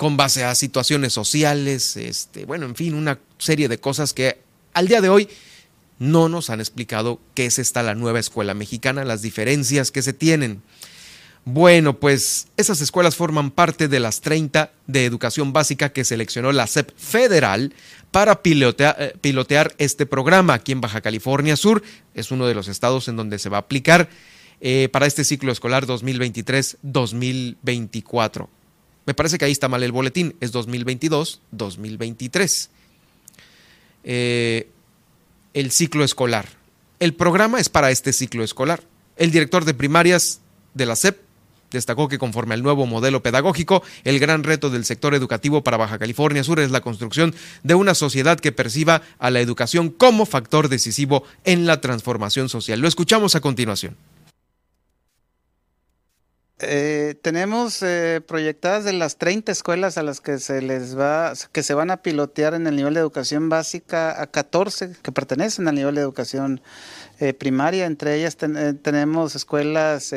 con 0.05 0.19
base 0.19 0.45
a 0.45 0.55
situaciones 0.55 1.15
sociales, 1.15 1.97
este, 1.97 2.45
bueno, 2.45 2.67
en 2.67 2.75
fin, 2.75 2.93
una 2.93 3.19
serie 3.39 3.71
de 3.71 3.79
cosas 3.79 4.13
que 4.13 4.37
al 4.75 4.87
día 4.87 5.01
de 5.01 5.09
hoy 5.09 5.31
no 5.99 6.29
nos 6.29 6.51
han 6.51 6.61
explicado 6.61 7.21
qué 7.33 7.47
es 7.47 7.59
esta 7.59 7.83
la 7.83 7.95
nueva 7.95 8.21
escuela 8.21 8.53
mexicana, 8.53 9.07
las 9.07 9.23
diferencias 9.23 9.91
que 9.91 10.03
se 10.03 10.13
tienen. 10.13 10.61
Bueno, 11.47 11.99
pues 11.99 12.49
esas 12.59 12.83
escuelas 12.83 13.17
forman 13.17 13.51
parte 13.51 13.89
de 13.89 13.99
las 13.99 14.21
30 14.21 14.73
de 14.87 15.07
educación 15.07 15.55
básica 15.55 15.89
que 15.89 16.05
seleccionó 16.05 16.53
la 16.53 16.67
SEP 16.67 16.91
federal 16.99 17.73
para 18.11 18.43
eh, 18.45 19.15
pilotear, 19.23 19.75
este 19.79 20.05
programa 20.05 20.53
aquí 20.53 20.73
en 20.73 20.83
Baja 20.83 21.01
California 21.01 21.57
Sur. 21.57 21.83
Es 22.13 22.31
uno 22.31 22.47
de 22.47 22.55
los 22.55 22.69
estados 22.69 23.09
en 23.09 23.17
donde 23.17 23.39
se 23.39 23.49
va 23.49 23.57
a 23.57 23.61
aplicar 23.61 24.11
eh, 24.61 24.91
para 24.93 25.07
este 25.07 25.25
ciclo 25.25 25.51
escolar 25.51 25.87
2023-2024. 25.87 28.49
Me 29.07 29.15
parece 29.15 29.39
que 29.39 29.45
ahí 29.45 29.53
está 29.53 29.69
mal 29.69 29.83
el 29.83 29.93
boletín, 29.93 30.35
es 30.41 30.53
2022-2023. 30.53 32.69
Eh, 34.05 34.69
el 35.53 35.71
ciclo 35.71 36.05
escolar. 36.05 36.49
El 37.01 37.15
programa 37.15 37.61
es 37.61 37.69
para 37.69 37.91
este 37.91 38.13
ciclo 38.13 38.45
escolar. 38.45 38.83
El 39.17 39.31
director 39.31 39.65
de 39.65 39.75
primarias 39.75 40.41
de 40.75 40.87
la 40.87 40.97
SEP 40.97 41.19
Destacó 41.75 42.09
que 42.09 42.19
conforme 42.19 42.55
al 42.55 42.63
nuevo 42.63 42.87
modelo 42.87 43.23
pedagógico, 43.23 43.83
el 44.05 44.21
gran 44.21 44.45
reto 44.45 44.71
del 44.71 44.85
sector 44.85 45.15
educativo 45.15 45.63
para 45.63 45.77
Baja 45.77 45.99
California 45.99 46.45
Sur 46.45 46.61
es 46.61 46.71
la 46.71 46.81
construcción 46.81 47.35
de 47.63 47.75
una 47.75 47.95
sociedad 47.95 48.39
que 48.39 48.53
perciba 48.53 49.03
a 49.19 49.31
la 49.31 49.41
educación 49.41 49.91
como 49.91 50.25
factor 50.25 50.69
decisivo 50.69 51.25
en 51.45 51.67
la 51.67 51.81
transformación 51.81 52.49
social. 52.49 52.81
Lo 52.81 52.89
escuchamos 52.89 53.35
a 53.35 53.41
continuación. 53.41 53.97
Eh, 56.61 57.17
tenemos 57.21 57.83
eh, 57.83 58.21
proyectadas 58.25 58.85
de 58.85 58.93
las 58.93 59.17
30 59.17 59.51
escuelas 59.51 59.99
a 59.99 60.05
las 60.05 60.21
que 60.21 60.39
se 60.39 60.63
les 60.63 60.97
va, 60.97 61.33
que 61.51 61.65
se 61.65 61.75
van 61.75 61.91
a 61.91 61.97
pilotear 61.97 62.55
en 62.55 62.69
el 62.69 62.77
nivel 62.77 62.95
de 62.95 63.01
educación 63.01 63.49
básica 63.49 64.23
a 64.23 64.29
14 64.29 64.93
que 65.03 65.11
pertenecen 65.11 65.67
al 65.67 65.75
nivel 65.75 65.97
de 65.97 66.03
educación 66.03 66.61
eh, 67.19 67.35
primaria. 67.35 67.87
Entre 67.87 68.15
ellas 68.15 68.37
tenemos 68.37 69.35
escuelas 69.35 70.13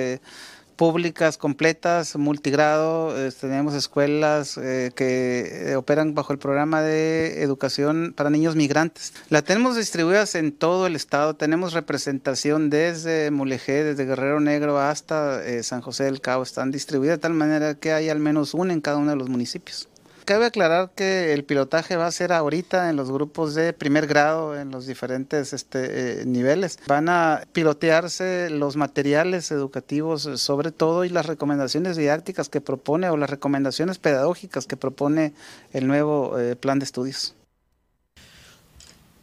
públicas 0.78 1.38
completas, 1.38 2.16
multigrado. 2.16 3.14
tenemos 3.42 3.74
escuelas 3.74 4.58
eh, 4.58 4.92
que 4.96 5.72
eh, 5.72 5.76
operan 5.76 6.14
bajo 6.14 6.32
el 6.32 6.40
programa 6.40 6.82
de 6.82 7.42
educación 7.42 8.14
para 8.16 8.30
niños 8.30 8.56
migrantes. 8.56 9.12
La 9.30 9.42
tenemos 9.42 9.76
distribuidas 9.76 10.36
en 10.36 10.52
todo 10.52 10.88
el 10.88 10.96
estado. 10.96 11.36
Tenemos 11.36 11.74
representación 11.74 12.70
desde 12.70 13.32
Mulegé, 13.32 13.84
desde 13.84 14.06
Guerrero 14.06 14.40
Negro 14.40 14.80
hasta 14.80 15.44
eh, 15.44 15.64
San 15.64 15.82
José 15.82 16.06
del 16.06 16.22
Cabo. 16.22 16.44
Están 16.44 16.72
distribuidas 16.72 17.18
de 17.18 17.22
tal 17.22 17.34
manera 17.34 17.76
que 17.76 17.92
hay 17.92 18.10
al 18.10 18.20
menos 18.20 18.54
una 18.54 18.72
en 18.72 18.82
cada 18.82 18.98
uno 18.98 19.10
de 19.10 19.18
los 19.18 19.30
municipios. 19.30 19.90
Cabe 20.28 20.48
aclarar 20.48 20.92
que 20.94 21.32
el 21.32 21.46
pilotaje 21.46 21.96
va 21.96 22.06
a 22.06 22.12
ser 22.12 22.34
ahorita 22.34 22.90
en 22.90 22.98
los 22.98 23.10
grupos 23.10 23.56
de 23.56 23.72
primer 23.72 24.08
grado, 24.08 24.60
en 24.60 24.72
los 24.72 24.86
diferentes 24.86 25.54
este, 25.54 26.24
eh, 26.24 26.26
niveles. 26.26 26.80
Van 26.86 27.08
a 27.08 27.48
pilotearse 27.54 28.50
los 28.50 28.76
materiales 28.76 29.52
educativos 29.52 30.26
eh, 30.26 30.36
sobre 30.36 30.74
todo 30.74 31.06
y 31.06 31.10
las 31.10 31.28
recomendaciones 31.28 31.96
didácticas 31.96 32.50
que 32.50 32.60
propone 32.60 33.10
o 33.10 33.16
las 33.16 33.30
recomendaciones 33.30 34.00
pedagógicas 34.00 34.68
que 34.68 34.76
propone 34.76 35.32
el 35.72 35.88
nuevo 35.88 36.38
eh, 36.38 36.58
plan 36.58 36.80
de 36.80 36.84
estudios. 36.84 37.34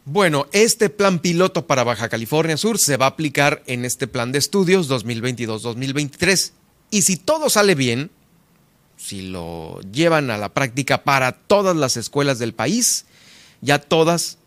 Bueno, 0.05 0.47
este 0.53 0.89
plan 0.89 1.19
piloto 1.19 1.67
para 1.67 1.83
Baja 1.83 2.09
California 2.09 2.57
Sur 2.57 2.79
se 2.79 2.97
va 2.97 3.05
a 3.05 3.09
aplicar 3.09 3.61
en 3.67 3.85
este 3.85 4.07
plan 4.07 4.31
de 4.31 4.39
estudios 4.39 4.89
2022-2023. 4.89 6.51
Y 6.89 7.03
si 7.03 7.17
todo 7.17 7.51
sale 7.51 7.75
bien, 7.75 8.09
si 9.05 9.21
lo 9.21 9.79
llevan 9.91 10.31
a 10.31 10.37
la 10.37 10.49
práctica 10.49 11.03
para 11.03 11.33
todas 11.33 11.75
las 11.75 11.95
escuelas 11.95 12.39
del 12.39 12.53
país, 12.53 13.05
ya 13.61 13.77
todas 13.77 14.39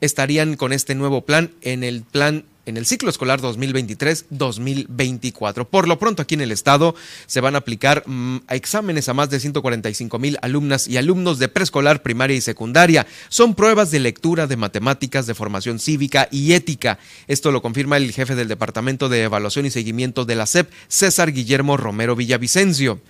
estarían 0.00 0.56
con 0.56 0.72
este 0.72 0.96
nuevo 0.96 1.20
plan 1.20 1.52
en 1.62 1.84
el 1.84 2.02
plan 2.02 2.44
en 2.66 2.76
el 2.76 2.84
ciclo 2.86 3.10
escolar 3.10 3.40
2023-2024. 3.40 5.66
Por 5.66 5.88
lo 5.88 5.98
pronto 5.98 6.22
aquí 6.22 6.34
en 6.34 6.42
el 6.42 6.52
estado 6.52 6.94
se 7.26 7.40
van 7.40 7.54
a 7.54 7.58
aplicar 7.58 8.04
mm, 8.06 8.38
exámenes 8.48 9.08
a 9.08 9.14
más 9.14 9.30
de 9.30 9.40
145 9.40 10.18
mil 10.18 10.38
alumnas 10.42 10.86
y 10.86 10.96
alumnos 10.96 11.38
de 11.38 11.48
preescolar, 11.48 12.02
primaria 12.02 12.36
y 12.36 12.40
secundaria. 12.40 13.06
Son 13.28 13.54
pruebas 13.54 13.90
de 13.90 14.00
lectura, 14.00 14.46
de 14.46 14.56
matemáticas, 14.56 15.26
de 15.26 15.34
formación 15.34 15.78
cívica 15.78 16.28
y 16.30 16.52
ética. 16.52 16.98
Esto 17.28 17.50
lo 17.50 17.62
confirma 17.62 17.96
el 17.96 18.12
jefe 18.12 18.34
del 18.34 18.48
Departamento 18.48 19.08
de 19.08 19.24
Evaluación 19.24 19.66
y 19.66 19.70
Seguimiento 19.70 20.24
de 20.24 20.36
la 20.36 20.46
SEP, 20.46 20.70
César 20.88 21.32
Guillermo 21.32 21.76
Romero 21.76 22.14
Villavicencio. 22.14 23.00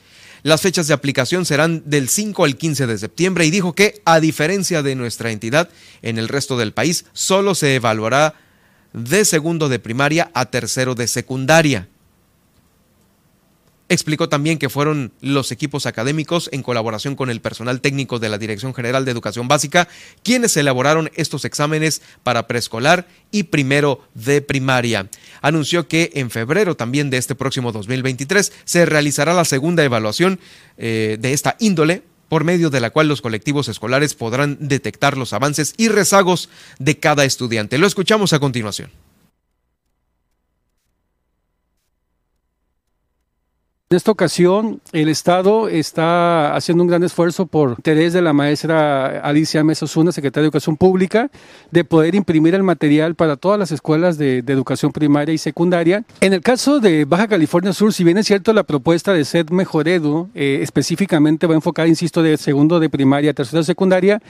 Las 0.42 0.62
fechas 0.62 0.86
de 0.86 0.94
aplicación 0.94 1.44
serán 1.44 1.82
del 1.86 2.08
5 2.08 2.44
al 2.44 2.56
15 2.56 2.86
de 2.86 2.98
septiembre 2.98 3.44
y 3.44 3.50
dijo 3.50 3.74
que, 3.74 4.00
a 4.04 4.20
diferencia 4.20 4.82
de 4.82 4.94
nuestra 4.94 5.30
entidad, 5.30 5.68
en 6.02 6.18
el 6.18 6.28
resto 6.28 6.56
del 6.56 6.72
país 6.72 7.04
solo 7.12 7.54
se 7.54 7.74
evaluará 7.74 8.34
de 8.92 9.24
segundo 9.24 9.68
de 9.68 9.78
primaria 9.78 10.30
a 10.34 10.46
tercero 10.46 10.94
de 10.94 11.06
secundaria. 11.06 11.88
Explicó 13.90 14.28
también 14.28 14.58
que 14.58 14.68
fueron 14.68 15.12
los 15.20 15.50
equipos 15.50 15.84
académicos, 15.84 16.48
en 16.52 16.62
colaboración 16.62 17.16
con 17.16 17.28
el 17.28 17.40
personal 17.40 17.80
técnico 17.80 18.20
de 18.20 18.28
la 18.28 18.38
Dirección 18.38 18.72
General 18.72 19.04
de 19.04 19.10
Educación 19.10 19.48
Básica, 19.48 19.88
quienes 20.22 20.56
elaboraron 20.56 21.10
estos 21.16 21.44
exámenes 21.44 22.00
para 22.22 22.46
preescolar 22.46 23.08
y 23.32 23.42
primero 23.42 24.06
de 24.14 24.42
primaria. 24.42 25.08
Anunció 25.42 25.88
que 25.88 26.12
en 26.14 26.30
febrero 26.30 26.76
también 26.76 27.10
de 27.10 27.16
este 27.16 27.34
próximo 27.34 27.72
2023 27.72 28.52
se 28.62 28.86
realizará 28.86 29.34
la 29.34 29.44
segunda 29.44 29.82
evaluación 29.82 30.38
eh, 30.78 31.16
de 31.18 31.32
esta 31.32 31.56
índole 31.58 32.04
por 32.28 32.44
medio 32.44 32.70
de 32.70 32.78
la 32.78 32.90
cual 32.90 33.08
los 33.08 33.20
colectivos 33.20 33.66
escolares 33.66 34.14
podrán 34.14 34.56
detectar 34.60 35.18
los 35.18 35.32
avances 35.32 35.74
y 35.76 35.88
rezagos 35.88 36.48
de 36.78 37.00
cada 37.00 37.24
estudiante. 37.24 37.76
Lo 37.76 37.88
escuchamos 37.88 38.32
a 38.34 38.38
continuación. 38.38 38.92
En 43.92 43.96
esta 43.96 44.12
ocasión, 44.12 44.80
el 44.92 45.08
Estado 45.08 45.68
está 45.68 46.54
haciendo 46.54 46.84
un 46.84 46.88
gran 46.88 47.02
esfuerzo 47.02 47.46
por 47.46 47.70
interés 47.70 48.12
de 48.12 48.22
la 48.22 48.32
maestra 48.32 49.18
Alicia 49.18 49.64
Mesosuna, 49.64 50.12
secretaria 50.12 50.42
de 50.42 50.46
Educación 50.46 50.76
Pública, 50.76 51.28
de 51.72 51.82
poder 51.82 52.14
imprimir 52.14 52.54
el 52.54 52.62
material 52.62 53.16
para 53.16 53.36
todas 53.36 53.58
las 53.58 53.72
escuelas 53.72 54.16
de, 54.16 54.44
educación 54.46 54.92
primaria 54.92 55.34
y 55.34 55.38
secundaria. 55.38 56.04
En 56.20 56.32
el 56.34 56.40
caso 56.40 56.78
de 56.78 57.04
Baja 57.04 57.26
California 57.26 57.72
Sur, 57.72 57.92
si 57.92 58.04
bien 58.04 58.16
es 58.16 58.28
cierto 58.28 58.52
la 58.52 58.62
propuesta 58.62 59.12
de 59.12 59.24
SED 59.24 59.50
Mejoredo 59.50 60.28
eh, 60.36 60.60
específicamente 60.62 61.48
va 61.48 61.54
enfocada, 61.54 61.88
insisto, 61.88 62.22
de 62.22 62.36
segundo 62.36 62.78
de 62.78 62.90
primaria, 62.90 63.34
tercero 63.34 63.58
de 63.58 63.64
secundaria, 63.64 64.22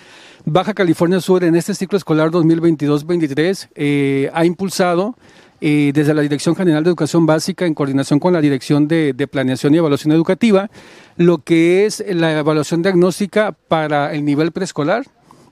Baja 0.46 0.73
California 0.73 1.20
Sur 1.20 1.44
en 1.44 1.55
este 1.55 1.75
ciclo 1.75 1.99
escolar 1.99 2.31
2022-23 2.31 3.68
eh, 3.75 4.31
ha 4.33 4.46
impulsado 4.46 5.16
eh, 5.61 5.92
desde 5.94 6.14
la 6.14 6.23
Dirección 6.23 6.57
General 6.57 6.83
de 6.83 6.90
Educación 6.90 7.27
Básica, 7.27 7.66
en 7.66 7.75
coordinación 7.75 8.18
con 8.18 8.33
la 8.33 8.40
Dirección 8.40 8.88
de, 8.88 9.14
Planeación 9.31 9.75
y 9.75 9.79
Evaluación 9.79 10.12
Educativa, 10.12 10.70
lo 11.16 11.38
que 11.38 11.87
es 11.87 12.03
la 12.09 12.38
evaluación 12.38 12.83
diagnóstica 12.83 13.53
para 13.68 14.14
el 14.14 14.25
nivel 14.25 14.53
preescolar 14.53 15.05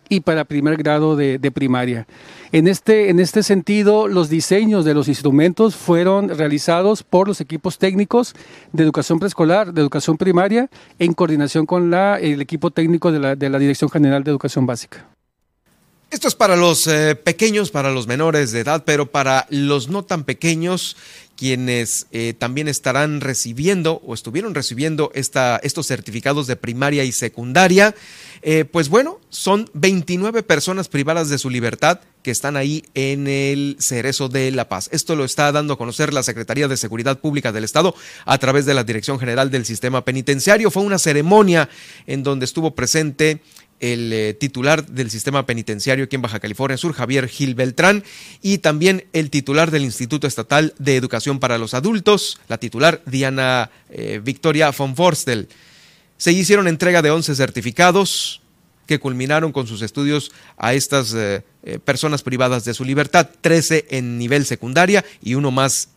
y 0.09 0.21
para 0.21 0.47
primer 0.47 0.77
grado 0.77 1.17
de, 1.17 1.39
primaria. 1.53 2.07
En 2.53 2.67
este, 2.67 3.11
en 3.11 3.21
este 3.21 3.43
sentido, 3.43 4.09
los 4.09 4.31
diseños 4.31 4.87
de 4.87 4.95
los 4.95 5.09
instrumentos 5.09 5.77
fueron 5.77 6.31
realizados 6.31 7.03
por 7.03 7.29
los 7.29 7.43
equipos 7.43 7.77
técnicos 7.79 8.35
de 8.73 8.85
educación 8.85 9.19
preescolar, 9.19 9.75
de 9.75 9.83
educación 9.83 10.17
primaria, 10.17 10.71
en 10.99 11.13
coordinación 11.13 11.67
con 11.67 11.91
la, 11.91 12.19
el 12.19 12.41
equipo 12.41 12.71
técnico 12.71 13.13
de 13.13 13.19
la, 13.19 13.37
de 13.37 13.51
la 13.51 13.59
Dirección 13.59 13.91
General 13.91 14.25
de 14.25 14.31
Educación 14.31 14.65
Básica. 14.65 15.18
Esto 16.11 16.27
es 16.27 16.35
para 16.35 16.57
los 16.57 16.87
eh, 16.87 17.17
pequeños, 17.17 17.71
para 17.71 17.91
los 17.91 18.07
menores 18.07 18.51
de 18.51 18.61
edad, 18.61 18.85
pero 18.87 19.11
para 19.11 19.47
los 19.51 19.89
no 19.89 20.05
tan 20.05 20.25
pequeños, 20.25 20.97
quienes 21.37 22.09
eh, 22.11 22.35
también 22.37 22.67
estarán 22.67 23.21
recibiendo 23.21 24.01
o 24.05 24.13
estuvieron 24.13 24.55
recibiendo 24.55 25.13
esta, 25.15 25.61
estos 25.63 25.87
certificados 25.87 26.47
de 26.47 26.57
primaria 26.57 27.05
y 27.05 27.13
secundaria, 27.13 27.95
eh, 28.43 28.65
pues 28.65 28.89
bueno, 28.89 29.21
son 29.29 29.71
29 29.75 30.43
personas 30.43 30.89
privadas 30.89 31.29
de 31.29 31.39
su 31.39 31.51
libertad 31.51 32.01
que 32.23 32.33
están 32.33 32.57
ahí 32.57 32.85
en 32.95 33.29
el 33.29 33.77
Cerezo 33.79 34.29
de 34.29 34.51
La 34.51 34.69
Paz. 34.69 34.89
Esto 34.91 35.15
lo 35.15 35.25
está 35.25 35.53
dando 35.53 35.75
a 35.75 35.79
conocer 35.79 36.13
la 36.13 36.25
Secretaría 36.25 36.69
de 36.69 36.77
Seguridad 36.77 37.21
Pública 37.21 37.53
del 37.53 37.65
Estado 37.65 37.95
a 38.25 38.39
través 38.39 38.67
de 38.67 38.75
la 38.75 38.83
Dirección 38.83 39.21
General 39.21 39.51
del 39.51 39.65
Sistema 39.65 40.05
Penitenciario. 40.05 40.71
Fue 40.71 40.83
una 40.83 40.99
ceremonia 40.99 41.69
en 42.07 42.23
donde 42.23 42.47
estuvo 42.47 42.75
presente 42.75 43.43
el 43.81 44.13
eh, 44.13 44.35
titular 44.35 44.87
del 44.87 45.11
sistema 45.11 45.47
penitenciario 45.47 46.05
aquí 46.05 46.17
en 46.17 46.23
Baja 46.23 46.41
California 46.41 46.77
Sur, 46.77 46.93
Javier 46.93 47.29
Gil 47.29 47.55
Beltrán, 47.55 48.05
y 48.43 48.59
también 48.59 49.07
el 49.13 49.31
titular 49.31 49.71
del 49.71 49.83
Instituto 49.85 50.27
Estatal 50.27 50.75
de 50.79 50.97
Educación 50.97 51.39
para 51.41 51.59
los 51.59 51.75
Adultos, 51.75 52.41
la 52.49 52.59
titular 52.59 53.03
Diana 53.07 53.71
eh, 53.91 54.21
Victoria 54.23 54.71
von 54.71 54.97
Forstel. 54.97 55.49
Se 56.17 56.33
hicieron 56.33 56.69
entrega 56.69 57.03
de 57.03 57.11
11 57.11 57.35
certificados 57.35 58.43
que 58.87 58.99
culminaron 58.99 59.53
con 59.53 59.67
sus 59.67 59.83
estudios 59.83 60.33
a 60.57 60.75
estas 60.75 61.15
eh, 61.15 61.43
personas 61.85 62.23
privadas 62.23 62.65
de 62.65 62.75
su 62.75 62.85
libertad, 62.85 63.29
13 63.41 63.87
en 63.91 64.19
nivel 64.19 64.47
secundaria 64.47 65.05
y 65.23 65.35
uno 65.35 65.51
más 65.51 65.91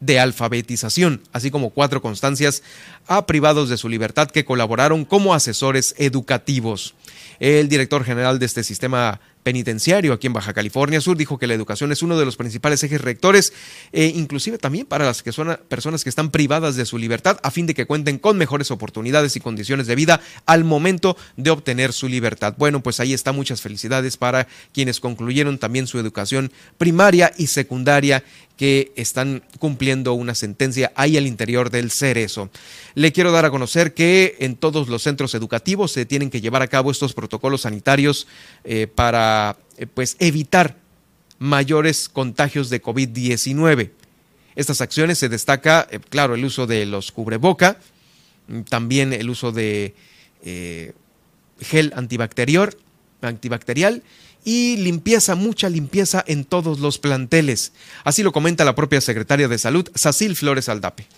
de 0.00 0.20
alfabetización, 0.20 1.22
así 1.32 1.50
como 1.50 1.70
cuatro 1.70 2.02
constancias 2.02 2.62
a 3.06 3.26
privados 3.26 3.68
de 3.68 3.76
su 3.76 3.88
libertad 3.88 4.30
que 4.30 4.44
colaboraron 4.44 5.04
como 5.04 5.34
asesores 5.34 5.94
educativos. 5.98 6.94
El 7.38 7.68
director 7.68 8.04
general 8.04 8.38
de 8.38 8.46
este 8.46 8.64
sistema 8.64 9.20
penitenciario 9.42 10.12
aquí 10.12 10.26
en 10.26 10.32
Baja 10.32 10.52
California 10.52 11.00
Sur 11.00 11.16
dijo 11.16 11.38
que 11.38 11.46
la 11.46 11.54
educación 11.54 11.92
es 11.92 12.02
uno 12.02 12.18
de 12.18 12.24
los 12.24 12.36
principales 12.36 12.82
ejes 12.82 13.00
rectores, 13.00 13.52
e 13.92 14.06
inclusive 14.06 14.58
también 14.58 14.86
para 14.86 15.04
las 15.04 15.22
personas 15.22 16.02
que 16.02 16.10
están 16.10 16.32
privadas 16.32 16.74
de 16.74 16.84
su 16.84 16.98
libertad, 16.98 17.38
a 17.44 17.52
fin 17.52 17.66
de 17.66 17.74
que 17.74 17.86
cuenten 17.86 18.18
con 18.18 18.38
mejores 18.38 18.72
oportunidades 18.72 19.36
y 19.36 19.40
condiciones 19.40 19.86
de 19.86 19.94
vida 19.94 20.20
al 20.46 20.64
momento 20.64 21.16
de 21.36 21.50
obtener 21.50 21.92
su 21.92 22.08
libertad. 22.08 22.54
Bueno, 22.58 22.82
pues 22.82 22.98
ahí 22.98 23.12
está, 23.12 23.30
muchas 23.30 23.60
felicidades 23.60 24.16
para 24.16 24.48
quienes 24.72 24.98
concluyeron 24.98 25.58
también 25.58 25.86
su 25.86 26.00
educación 26.00 26.50
primaria 26.76 27.32
y 27.38 27.46
secundaria 27.46 28.24
que 28.56 28.92
están 28.96 29.42
cumpliendo 29.58 30.14
una 30.14 30.34
sentencia 30.34 30.92
ahí 30.94 31.16
al 31.16 31.26
interior 31.26 31.70
del 31.70 31.90
Cerezo. 31.90 32.50
Le 32.94 33.12
quiero 33.12 33.30
dar 33.30 33.44
a 33.44 33.50
conocer 33.50 33.92
que 33.92 34.36
en 34.40 34.56
todos 34.56 34.88
los 34.88 35.02
centros 35.02 35.34
educativos 35.34 35.92
se 35.92 36.06
tienen 36.06 36.30
que 36.30 36.40
llevar 36.40 36.62
a 36.62 36.68
cabo 36.68 36.90
estos 36.90 37.12
protocolos 37.12 37.62
sanitarios 37.62 38.26
eh, 38.64 38.86
para 38.86 39.58
eh, 39.76 39.86
pues 39.86 40.16
evitar 40.20 40.76
mayores 41.38 42.08
contagios 42.08 42.70
de 42.70 42.82
COVID-19. 42.82 43.90
estas 44.54 44.80
acciones 44.80 45.18
se 45.18 45.28
destaca, 45.28 45.86
eh, 45.90 46.00
claro, 46.08 46.34
el 46.34 46.44
uso 46.44 46.66
de 46.66 46.86
los 46.86 47.12
cubreboca, 47.12 47.78
también 48.70 49.12
el 49.12 49.28
uso 49.28 49.52
de 49.52 49.94
gel 51.60 51.92
antibacterial 51.94 52.72
y 54.46 54.76
limpieza, 54.76 55.34
mucha 55.34 55.68
limpieza 55.68 56.24
en 56.26 56.44
todos 56.44 56.78
los 56.78 56.98
planteles. 56.98 57.72
Así 58.04 58.22
lo 58.22 58.30
comenta 58.32 58.64
la 58.64 58.76
propia 58.76 59.00
secretaria 59.00 59.48
de 59.48 59.58
Salud, 59.58 59.90
Sacil 59.96 60.36
Flores 60.36 60.68
Aldape. 60.68 61.08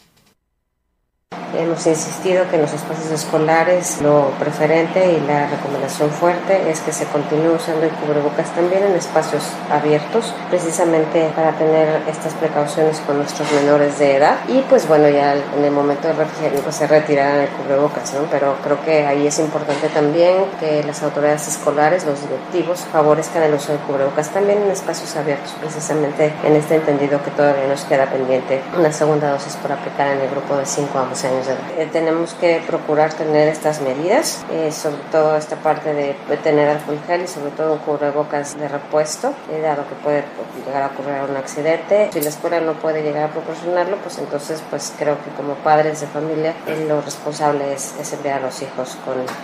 Hemos 1.58 1.84
insistido 1.86 2.48
que 2.48 2.56
en 2.56 2.62
los 2.62 2.72
espacios 2.72 3.10
escolares 3.10 4.00
lo 4.00 4.30
preferente 4.38 5.12
y 5.12 5.20
la 5.26 5.48
recomendación 5.48 6.10
fuerte 6.10 6.70
es 6.70 6.80
que 6.80 6.92
se 6.92 7.04
continúe 7.06 7.56
usando 7.56 7.84
el 7.84 7.90
cubrebocas 7.90 8.50
también 8.54 8.84
en 8.84 8.92
espacios 8.92 9.42
abiertos, 9.70 10.34
precisamente 10.50 11.30
para 11.34 11.52
tener 11.52 12.02
estas 12.06 12.34
precauciones 12.34 13.00
con 13.00 13.16
nuestros 13.16 13.50
menores 13.52 13.98
de 13.98 14.16
edad. 14.16 14.36
Y 14.46 14.60
pues 14.68 14.86
bueno, 14.86 15.08
ya 15.08 15.34
en 15.34 15.64
el 15.64 15.72
momento 15.72 16.06
del 16.06 16.18
refrigerio 16.18 16.60
pues 16.60 16.76
se 16.76 16.86
retirarán 16.86 17.40
el 17.40 17.48
cubrebocas, 17.48 18.14
¿no? 18.14 18.20
Pero 18.30 18.54
creo 18.62 18.80
que 18.84 19.04
ahí 19.06 19.26
es 19.26 19.38
importante 19.40 19.88
también 19.88 20.44
que 20.60 20.84
las 20.84 21.02
autoridades 21.02 21.48
escolares, 21.48 22.04
los 22.04 22.20
directivos, 22.20 22.86
favorezcan 22.92 23.42
el 23.42 23.54
uso 23.54 23.72
del 23.72 23.80
cubrebocas 23.80 24.28
también 24.30 24.62
en 24.62 24.70
espacios 24.70 25.16
abiertos, 25.16 25.56
precisamente 25.58 26.32
en 26.44 26.54
este 26.54 26.76
entendido 26.76 27.20
que 27.24 27.32
todavía 27.32 27.66
nos 27.66 27.84
queda 27.84 28.06
pendiente 28.06 28.62
una 28.78 28.92
segunda 28.92 29.32
dosis 29.32 29.56
por 29.56 29.72
aplicar 29.72 30.08
en 30.08 30.20
el 30.20 30.30
grupo 30.30 30.54
de 30.56 30.64
5 30.64 30.96
a 30.96 31.02
11 31.02 31.17
años 31.24 31.46
eh, 31.48 31.88
tenemos 31.92 32.34
que 32.34 32.62
procurar 32.66 33.12
tener 33.14 33.48
estas 33.48 33.80
medidas, 33.80 34.44
eh, 34.52 34.70
sobre 34.72 35.02
todo 35.10 35.36
esta 35.36 35.56
parte 35.56 35.92
de 35.92 36.14
tener 36.42 36.68
alcohol 36.68 36.98
gel 37.06 37.22
y 37.22 37.28
sobre 37.28 37.50
todo 37.52 37.74
un 37.74 37.78
cubrebocas 37.78 38.58
de 38.58 38.68
repuesto, 38.68 39.34
eh, 39.50 39.60
dado 39.60 39.88
que 39.88 39.94
puede 39.96 40.24
llegar 40.66 40.82
a 40.82 40.86
ocurrir 40.86 41.30
un 41.30 41.36
accidente. 41.36 42.10
Si 42.12 42.20
la 42.20 42.28
escuela 42.28 42.60
no 42.60 42.74
puede 42.74 43.02
llegar 43.02 43.30
a 43.30 43.32
proporcionarlo, 43.32 43.96
pues 43.98 44.18
entonces 44.18 44.62
pues 44.70 44.92
creo 44.98 45.16
que 45.22 45.30
como 45.36 45.54
padres 45.56 46.00
de 46.00 46.06
familia 46.06 46.54
lo 46.86 47.00
responsable 47.00 47.72
es, 47.72 47.94
enviar 48.12 48.40
a 48.40 48.46
los 48.46 48.62
hijos 48.62 48.96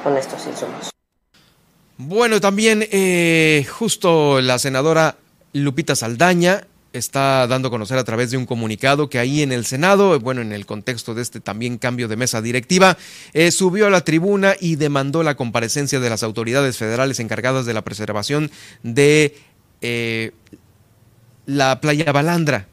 con 0.03 0.17
estos 0.17 0.47
insumos. 0.47 0.91
Bueno, 1.97 2.41
también 2.41 2.87
justo 3.69 4.41
la 4.41 4.59
senadora 4.59 5.17
Lupita 5.53 5.95
Saldaña 5.95 6.67
está 6.95 7.47
dando 7.49 7.69
a 7.69 7.71
conocer 7.71 7.99
a 7.99 8.05
través 8.05 8.31
de 8.31 8.37
un 8.37 8.47
comunicado 8.47 9.11
que 9.11 9.19
ahí 9.19 9.43
en 9.43 9.53
el 9.53 9.67
Senado, 9.67 10.19
bueno, 10.21 10.41
en 10.41 10.53
el 10.53 10.65
contexto 10.65 11.15
de 11.15 11.23
este 11.23 11.41
también 11.41 11.77
cambio 11.77 12.07
de 12.07 12.17
mesa 12.17 12.41
directiva, 12.41 12.97
eh, 13.33 13.51
subió 13.51 13.89
a 13.89 13.91
la 13.91 14.03
tribuna 14.03 14.55
y 14.61 14.77
demandó 14.77 15.23
la 15.23 15.35
comparecencia 15.35 15.99
de 15.99 16.09
las 16.09 16.23
autoridades 16.23 16.79
federales 16.79 17.19
encargadas 17.19 17.67
de 17.67 17.75
la 17.75 17.83
preservación 17.83 18.51
de 18.85 19.37
eh, 19.81 20.31
la 21.47 21.81
playa 21.81 22.13
Balandra. 22.13 22.69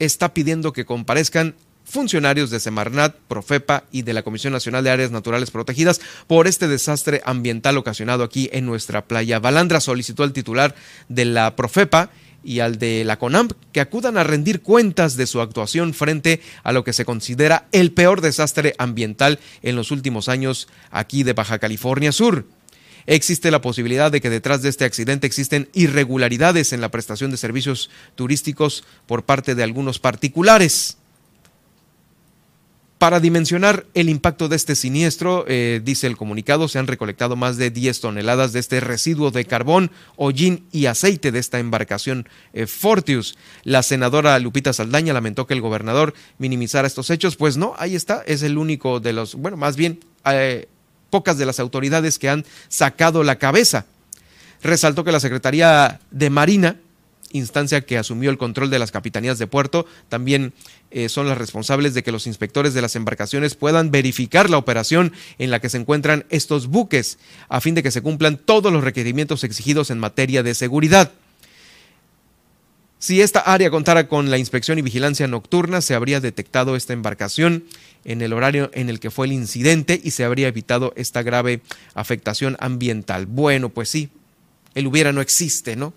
Está 0.00 0.34
pidiendo 0.34 0.72
que 0.72 0.84
comparezcan 0.84 1.54
funcionarios 1.84 2.50
de 2.50 2.58
Semarnat, 2.58 3.14
Profepa 3.28 3.84
y 3.92 4.02
de 4.02 4.14
la 4.14 4.22
Comisión 4.22 4.52
Nacional 4.52 4.82
de 4.82 4.90
Áreas 4.90 5.12
Naturales 5.12 5.50
Protegidas 5.50 6.00
por 6.26 6.48
este 6.48 6.66
desastre 6.66 7.22
ambiental 7.24 7.76
ocasionado 7.76 8.24
aquí 8.24 8.50
en 8.52 8.66
nuestra 8.66 9.04
playa 9.04 9.38
Balandra. 9.38 9.80
Solicitó 9.80 10.24
al 10.24 10.32
titular 10.32 10.74
de 11.08 11.26
la 11.26 11.54
Profepa 11.54 12.10
y 12.44 12.60
al 12.60 12.78
de 12.78 13.04
la 13.04 13.18
CONAMP 13.18 13.52
que 13.72 13.80
acudan 13.80 14.16
a 14.16 14.24
rendir 14.24 14.62
cuentas 14.62 15.16
de 15.16 15.26
su 15.26 15.40
actuación 15.40 15.94
frente 15.94 16.40
a 16.62 16.72
lo 16.72 16.84
que 16.84 16.92
se 16.92 17.04
considera 17.04 17.66
el 17.72 17.92
peor 17.92 18.20
desastre 18.20 18.74
ambiental 18.78 19.38
en 19.62 19.76
los 19.76 19.90
últimos 19.90 20.28
años 20.28 20.68
aquí 20.90 21.22
de 21.22 21.32
Baja 21.32 21.58
California 21.58 22.12
Sur. 22.12 22.46
Existe 23.06 23.50
la 23.50 23.60
posibilidad 23.60 24.10
de 24.10 24.20
que 24.20 24.30
detrás 24.30 24.62
de 24.62 24.70
este 24.70 24.84
accidente 24.84 25.26
existen 25.26 25.68
irregularidades 25.74 26.72
en 26.72 26.80
la 26.80 26.90
prestación 26.90 27.30
de 27.30 27.36
servicios 27.36 27.90
turísticos 28.14 28.84
por 29.06 29.24
parte 29.24 29.54
de 29.54 29.62
algunos 29.62 29.98
particulares. 29.98 30.96
Para 33.04 33.20
dimensionar 33.20 33.84
el 33.92 34.08
impacto 34.08 34.48
de 34.48 34.56
este 34.56 34.74
siniestro, 34.74 35.44
eh, 35.46 35.82
dice 35.84 36.06
el 36.06 36.16
comunicado, 36.16 36.68
se 36.68 36.78
han 36.78 36.86
recolectado 36.86 37.36
más 37.36 37.58
de 37.58 37.70
10 37.70 38.00
toneladas 38.00 38.54
de 38.54 38.60
este 38.60 38.80
residuo 38.80 39.30
de 39.30 39.44
carbón, 39.44 39.90
hollín 40.16 40.64
y 40.72 40.86
aceite 40.86 41.30
de 41.30 41.38
esta 41.38 41.58
embarcación 41.58 42.26
eh, 42.54 42.66
Fortius. 42.66 43.36
La 43.62 43.82
senadora 43.82 44.38
Lupita 44.38 44.72
Saldaña 44.72 45.12
lamentó 45.12 45.46
que 45.46 45.52
el 45.52 45.60
gobernador 45.60 46.14
minimizara 46.38 46.86
estos 46.86 47.10
hechos, 47.10 47.36
pues 47.36 47.58
no, 47.58 47.74
ahí 47.76 47.94
está, 47.94 48.22
es 48.26 48.42
el 48.42 48.56
único 48.56 49.00
de 49.00 49.12
los, 49.12 49.34
bueno, 49.34 49.58
más 49.58 49.76
bien 49.76 50.00
eh, 50.24 50.66
pocas 51.10 51.36
de 51.36 51.44
las 51.44 51.60
autoridades 51.60 52.18
que 52.18 52.30
han 52.30 52.46
sacado 52.68 53.22
la 53.22 53.36
cabeza. 53.36 53.84
Resaltó 54.62 55.04
que 55.04 55.12
la 55.12 55.20
Secretaría 55.20 56.00
de 56.10 56.30
Marina 56.30 56.78
instancia 57.38 57.80
que 57.82 57.98
asumió 57.98 58.30
el 58.30 58.38
control 58.38 58.70
de 58.70 58.78
las 58.78 58.92
capitanías 58.92 59.38
de 59.38 59.46
puerto, 59.46 59.86
también 60.08 60.54
eh, 60.96 61.08
son 61.08 61.26
las 61.26 61.36
responsables 61.36 61.92
de 61.92 62.04
que 62.04 62.12
los 62.12 62.28
inspectores 62.28 62.72
de 62.72 62.80
las 62.80 62.94
embarcaciones 62.94 63.56
puedan 63.56 63.90
verificar 63.90 64.48
la 64.48 64.58
operación 64.58 65.12
en 65.38 65.50
la 65.50 65.60
que 65.60 65.68
se 65.68 65.76
encuentran 65.76 66.24
estos 66.30 66.68
buques, 66.68 67.18
a 67.48 67.60
fin 67.60 67.74
de 67.74 67.82
que 67.82 67.90
se 67.90 68.00
cumplan 68.00 68.36
todos 68.36 68.72
los 68.72 68.84
requerimientos 68.84 69.42
exigidos 69.42 69.90
en 69.90 69.98
materia 69.98 70.44
de 70.44 70.54
seguridad. 70.54 71.10
Si 73.00 73.20
esta 73.20 73.40
área 73.40 73.70
contara 73.70 74.06
con 74.06 74.30
la 74.30 74.38
inspección 74.38 74.78
y 74.78 74.82
vigilancia 74.82 75.26
nocturna, 75.26 75.80
se 75.80 75.96
habría 75.96 76.20
detectado 76.20 76.76
esta 76.76 76.92
embarcación 76.92 77.64
en 78.04 78.22
el 78.22 78.32
horario 78.32 78.70
en 78.72 78.88
el 78.88 79.00
que 79.00 79.10
fue 79.10 79.26
el 79.26 79.32
incidente 79.32 80.00
y 80.00 80.12
se 80.12 80.22
habría 80.22 80.46
evitado 80.46 80.92
esta 80.94 81.24
grave 81.24 81.60
afectación 81.94 82.56
ambiental. 82.60 83.26
Bueno, 83.26 83.68
pues 83.68 83.88
sí, 83.88 84.10
el 84.76 84.86
hubiera 84.86 85.12
no 85.12 85.22
existe, 85.22 85.74
¿no? 85.74 85.92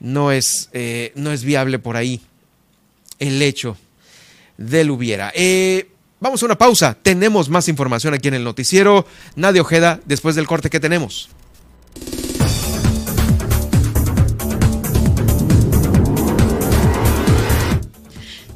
No 0.00 0.32
es, 0.32 0.70
eh, 0.72 1.12
no 1.14 1.30
es 1.30 1.44
viable 1.44 1.78
por 1.78 1.96
ahí 1.96 2.22
el 3.18 3.40
hecho 3.42 3.76
del 4.56 4.90
hubiera. 4.90 5.32
Eh, 5.34 5.88
vamos 6.20 6.42
a 6.42 6.46
una 6.46 6.58
pausa. 6.58 6.96
Tenemos 7.00 7.48
más 7.48 7.68
información 7.68 8.14
aquí 8.14 8.28
en 8.28 8.34
el 8.34 8.44
noticiero. 8.44 9.06
Nadia 9.36 9.62
Ojeda, 9.62 10.00
después 10.04 10.34
del 10.34 10.46
corte 10.46 10.70
que 10.70 10.80
tenemos. 10.80 11.28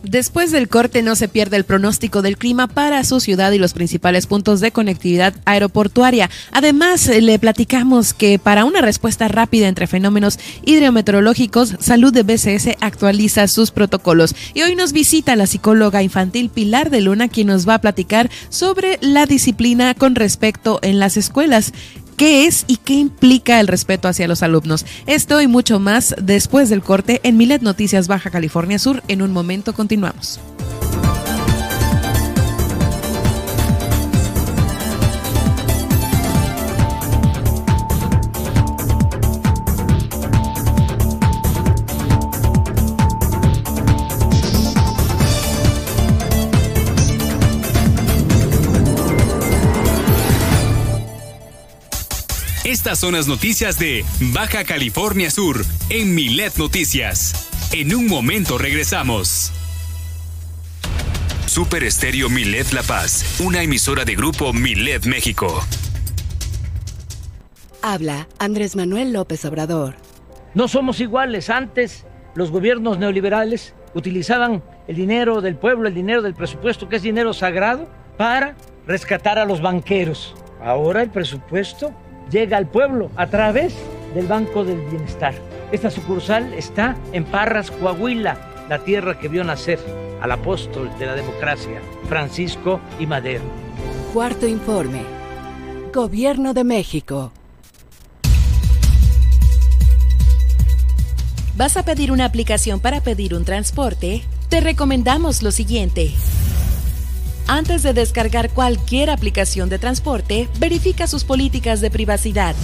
Después 0.08 0.52
del 0.52 0.68
corte 0.68 1.02
no 1.02 1.16
se 1.16 1.28
pierde 1.28 1.58
el 1.58 1.64
pronóstico 1.64 2.22
del 2.22 2.38
clima 2.38 2.66
para 2.66 3.04
su 3.04 3.20
ciudad 3.20 3.52
y 3.52 3.58
los 3.58 3.74
principales 3.74 4.26
puntos 4.26 4.60
de 4.60 4.72
conectividad 4.72 5.34
aeroportuaria. 5.44 6.30
Además, 6.50 7.06
le 7.08 7.38
platicamos 7.38 8.14
que 8.14 8.38
para 8.38 8.64
una 8.64 8.80
respuesta 8.80 9.28
rápida 9.28 9.68
entre 9.68 9.86
fenómenos 9.86 10.38
hidrometeorológicos, 10.64 11.74
Salud 11.78 12.10
de 12.10 12.22
BCS 12.22 12.76
actualiza 12.80 13.48
sus 13.48 13.70
protocolos. 13.70 14.34
Y 14.54 14.62
hoy 14.62 14.76
nos 14.76 14.92
visita 14.92 15.36
la 15.36 15.46
psicóloga 15.46 16.02
infantil 16.02 16.48
Pilar 16.48 16.88
de 16.88 17.02
Luna, 17.02 17.28
quien 17.28 17.48
nos 17.48 17.68
va 17.68 17.74
a 17.74 17.80
platicar 17.82 18.30
sobre 18.48 18.98
la 19.02 19.26
disciplina 19.26 19.92
con 19.92 20.14
respecto 20.14 20.78
en 20.80 20.98
las 20.98 21.18
escuelas 21.18 21.74
qué 22.18 22.46
es 22.46 22.64
y 22.66 22.76
qué 22.76 22.94
implica 22.94 23.60
el 23.60 23.68
respeto 23.68 24.08
hacia 24.08 24.28
los 24.28 24.42
alumnos. 24.42 24.84
Esto 25.06 25.40
y 25.40 25.46
mucho 25.46 25.78
más 25.78 26.14
después 26.20 26.68
del 26.68 26.82
corte 26.82 27.20
en 27.22 27.38
Milet 27.38 27.62
Noticias 27.62 28.08
Baja 28.08 28.30
California 28.30 28.78
Sur. 28.78 29.02
En 29.08 29.22
un 29.22 29.32
momento 29.32 29.72
continuamos. 29.72 30.38
Estas 52.88 53.00
son 53.00 53.12
las 53.12 53.28
noticias 53.28 53.78
de 53.78 54.02
Baja 54.32 54.64
California 54.64 55.30
Sur 55.30 55.62
en 55.90 56.14
Milet 56.14 56.56
Noticias. 56.56 57.50
En 57.70 57.94
un 57.94 58.06
momento 58.06 58.56
regresamos. 58.56 59.52
Super 61.44 61.84
Estéreo 61.84 62.30
Milet 62.30 62.72
La 62.72 62.82
Paz, 62.82 63.40
una 63.40 63.62
emisora 63.62 64.06
de 64.06 64.14
grupo 64.16 64.54
Milet 64.54 65.04
México. 65.04 65.62
Habla 67.82 68.26
Andrés 68.38 68.74
Manuel 68.74 69.12
López 69.12 69.44
Obrador. 69.44 69.96
No 70.54 70.66
somos 70.66 70.98
iguales. 71.00 71.50
Antes 71.50 72.06
los 72.34 72.50
gobiernos 72.50 72.98
neoliberales 72.98 73.74
utilizaban 73.92 74.64
el 74.86 74.96
dinero 74.96 75.42
del 75.42 75.56
pueblo, 75.56 75.88
el 75.88 75.94
dinero 75.94 76.22
del 76.22 76.32
presupuesto, 76.32 76.88
que 76.88 76.96
es 76.96 77.02
dinero 77.02 77.34
sagrado, 77.34 77.86
para 78.16 78.56
rescatar 78.86 79.38
a 79.38 79.44
los 79.44 79.60
banqueros. 79.60 80.34
Ahora 80.64 81.02
el 81.02 81.10
presupuesto 81.10 81.94
llega 82.30 82.56
al 82.56 82.66
pueblo 82.66 83.10
a 83.16 83.26
través 83.26 83.74
del 84.14 84.26
Banco 84.26 84.64
del 84.64 84.80
Bienestar. 84.82 85.34
Esta 85.72 85.90
sucursal 85.90 86.54
está 86.54 86.96
en 87.12 87.24
Parras, 87.24 87.70
Coahuila, 87.70 88.36
la 88.68 88.78
tierra 88.80 89.18
que 89.18 89.28
vio 89.28 89.44
nacer 89.44 89.78
al 90.20 90.32
apóstol 90.32 90.90
de 90.98 91.06
la 91.06 91.14
democracia, 91.14 91.80
Francisco 92.08 92.80
y 92.98 93.06
Madero. 93.06 93.44
Cuarto 94.12 94.46
informe. 94.46 95.02
Gobierno 95.92 96.54
de 96.54 96.64
México. 96.64 97.32
¿Vas 101.56 101.76
a 101.76 101.82
pedir 101.82 102.12
una 102.12 102.24
aplicación 102.24 102.78
para 102.78 103.00
pedir 103.00 103.34
un 103.34 103.44
transporte? 103.44 104.22
Te 104.48 104.60
recomendamos 104.60 105.42
lo 105.42 105.50
siguiente. 105.50 106.12
Antes 107.50 107.82
de 107.82 107.94
descargar 107.94 108.50
cualquier 108.50 109.08
aplicación 109.08 109.70
de 109.70 109.78
transporte, 109.78 110.50
verifica 110.58 111.06
sus 111.06 111.24
políticas 111.24 111.80
de 111.80 111.90
privacidad. 111.90 112.54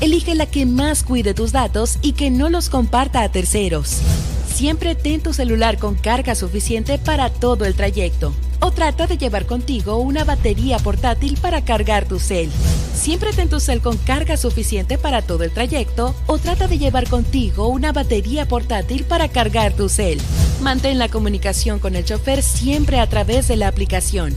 Elige 0.00 0.36
la 0.36 0.46
que 0.46 0.64
más 0.64 1.02
cuide 1.02 1.34
tus 1.34 1.50
datos 1.50 1.98
y 2.02 2.12
que 2.12 2.30
no 2.30 2.48
los 2.50 2.68
comparta 2.70 3.22
a 3.22 3.32
terceros. 3.32 3.98
Siempre 4.46 4.94
ten 4.94 5.20
tu 5.20 5.32
celular 5.32 5.78
con 5.78 5.96
carga 5.96 6.36
suficiente 6.36 6.98
para 6.98 7.30
todo 7.30 7.64
el 7.64 7.74
trayecto. 7.74 8.32
O 8.60 8.70
trata 8.70 9.08
de 9.08 9.18
llevar 9.18 9.46
contigo 9.46 9.96
una 9.96 10.22
batería 10.22 10.78
portátil 10.78 11.36
para 11.40 11.64
cargar 11.64 12.06
tu 12.06 12.20
cel. 12.20 12.48
Siempre 12.94 13.32
ten 13.32 13.48
tu 13.48 13.58
cel 13.58 13.80
con 13.80 13.96
carga 13.96 14.36
suficiente 14.36 14.98
para 14.98 15.20
todo 15.20 15.42
el 15.42 15.50
trayecto 15.50 16.14
o 16.28 16.38
trata 16.38 16.68
de 16.68 16.78
llevar 16.78 17.08
contigo 17.08 17.66
una 17.66 17.92
batería 17.92 18.46
portátil 18.46 19.02
para 19.02 19.28
cargar 19.28 19.72
tu 19.72 19.88
cel. 19.88 20.20
Mantén 20.62 21.00
la 21.00 21.08
comunicación 21.08 21.80
con 21.80 21.96
el 21.96 22.04
chofer 22.04 22.44
siempre 22.44 23.00
a 23.00 23.08
través 23.08 23.48
de 23.48 23.56
la 23.56 23.66
aplicación. 23.66 24.36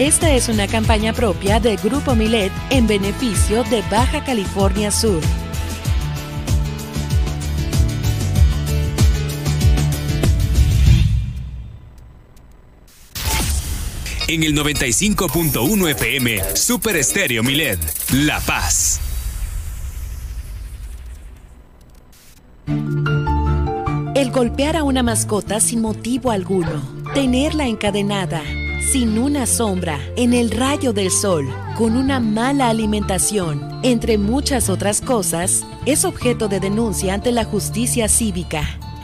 Esta 0.00 0.32
es 0.32 0.48
una 0.48 0.66
campaña 0.66 1.12
propia 1.12 1.60
de 1.60 1.76
Grupo 1.76 2.14
Milet 2.14 2.50
en 2.70 2.86
beneficio 2.86 3.64
de 3.64 3.82
Baja 3.90 4.24
California 4.24 4.90
Sur. 4.90 5.20
En 14.26 14.42
el 14.42 14.56
95.1 14.56 15.90
FM, 15.90 16.56
Super 16.56 16.96
Estéreo 16.96 17.42
Milet, 17.42 17.78
La 18.12 18.40
Paz. 18.40 19.00
El 24.14 24.30
golpear 24.30 24.76
a 24.76 24.82
una 24.82 25.02
mascota 25.02 25.60
sin 25.60 25.82
motivo 25.82 26.30
alguno, 26.30 26.82
tenerla 27.12 27.66
encadenada, 27.66 28.42
sin 28.90 29.18
una 29.18 29.46
sombra, 29.46 30.00
en 30.16 30.34
el 30.34 30.50
rayo 30.50 30.92
del 30.92 31.12
sol, 31.12 31.48
con 31.78 31.96
una 31.96 32.18
mala 32.18 32.68
alimentación, 32.68 33.78
entre 33.84 34.18
muchas 34.18 34.68
otras 34.68 35.00
cosas, 35.00 35.64
es 35.86 36.04
objeto 36.04 36.48
de 36.48 36.58
denuncia 36.58 37.14
ante 37.14 37.30
la 37.30 37.44
justicia 37.44 38.08
cívica. 38.08 38.79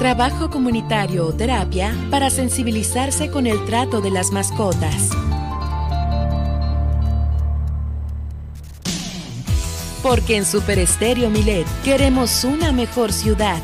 trabajo 0.00 0.48
comunitario 0.48 1.26
o 1.26 1.32
terapia 1.34 1.94
para 2.10 2.30
sensibilizarse 2.30 3.30
con 3.30 3.46
el 3.46 3.62
trato 3.66 4.00
de 4.00 4.10
las 4.10 4.32
mascotas. 4.32 5.10
Porque 10.02 10.38
en 10.38 10.46
Super 10.46 10.78
Estéreo 10.78 11.28
Milet 11.28 11.66
queremos 11.84 12.44
una 12.44 12.72
mejor 12.72 13.12
ciudad. 13.12 13.58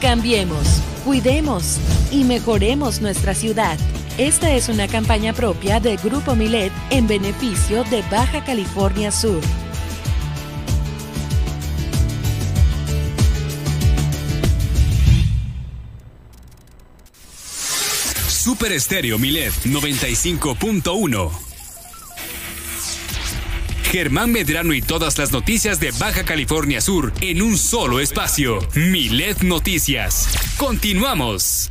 Cambiemos, 0.00 0.80
cuidemos 1.04 1.78
y 2.10 2.24
mejoremos 2.24 3.00
nuestra 3.00 3.32
ciudad. 3.32 3.78
Esta 4.18 4.50
es 4.50 4.68
una 4.68 4.88
campaña 4.88 5.34
propia 5.34 5.78
de 5.78 5.94
Grupo 5.98 6.34
Milet 6.34 6.72
en 6.90 7.06
beneficio 7.06 7.84
de 7.84 8.02
Baja 8.10 8.42
California 8.44 9.12
Sur. 9.12 9.40
Super 18.44 18.72
Estéreo 18.72 19.18
Milet 19.18 19.54
95.1. 19.64 21.30
Germán 23.90 24.32
Medrano 24.32 24.74
y 24.74 24.82
todas 24.82 25.16
las 25.16 25.32
noticias 25.32 25.80
de 25.80 25.92
Baja 25.92 26.26
California 26.26 26.82
Sur 26.82 27.14
en 27.22 27.40
un 27.40 27.56
solo 27.56 28.00
espacio. 28.00 28.58
Milet 28.74 29.40
Noticias. 29.40 30.28
Continuamos. 30.58 31.70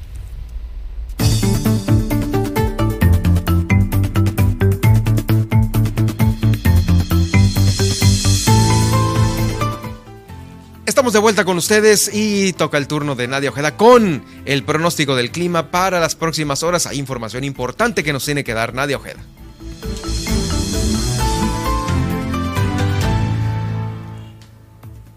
Estamos 11.04 11.16
de 11.16 11.20
vuelta 11.20 11.44
con 11.44 11.58
ustedes 11.58 12.10
y 12.13 12.54
toca 12.54 12.78
el 12.78 12.88
turno 12.88 13.13
de 13.16 13.28
Nadia 13.28 13.50
Ojeda 13.50 13.76
con 13.76 14.24
el 14.46 14.63
pronóstico 14.63 15.18
del 15.18 15.32
clima 15.32 15.70
para 15.70 16.00
las 16.00 16.16
próximas 16.16 16.63
horas. 16.63 16.88
Hay 16.88 16.98
información 16.98 17.44
importante 17.44 18.06
que 18.06 18.13
nos 18.13 18.24
tiene 18.24 18.46
que 18.46 18.54
dar 18.54 18.74
Nadia 18.74 18.96
Ojeda. 18.96 19.20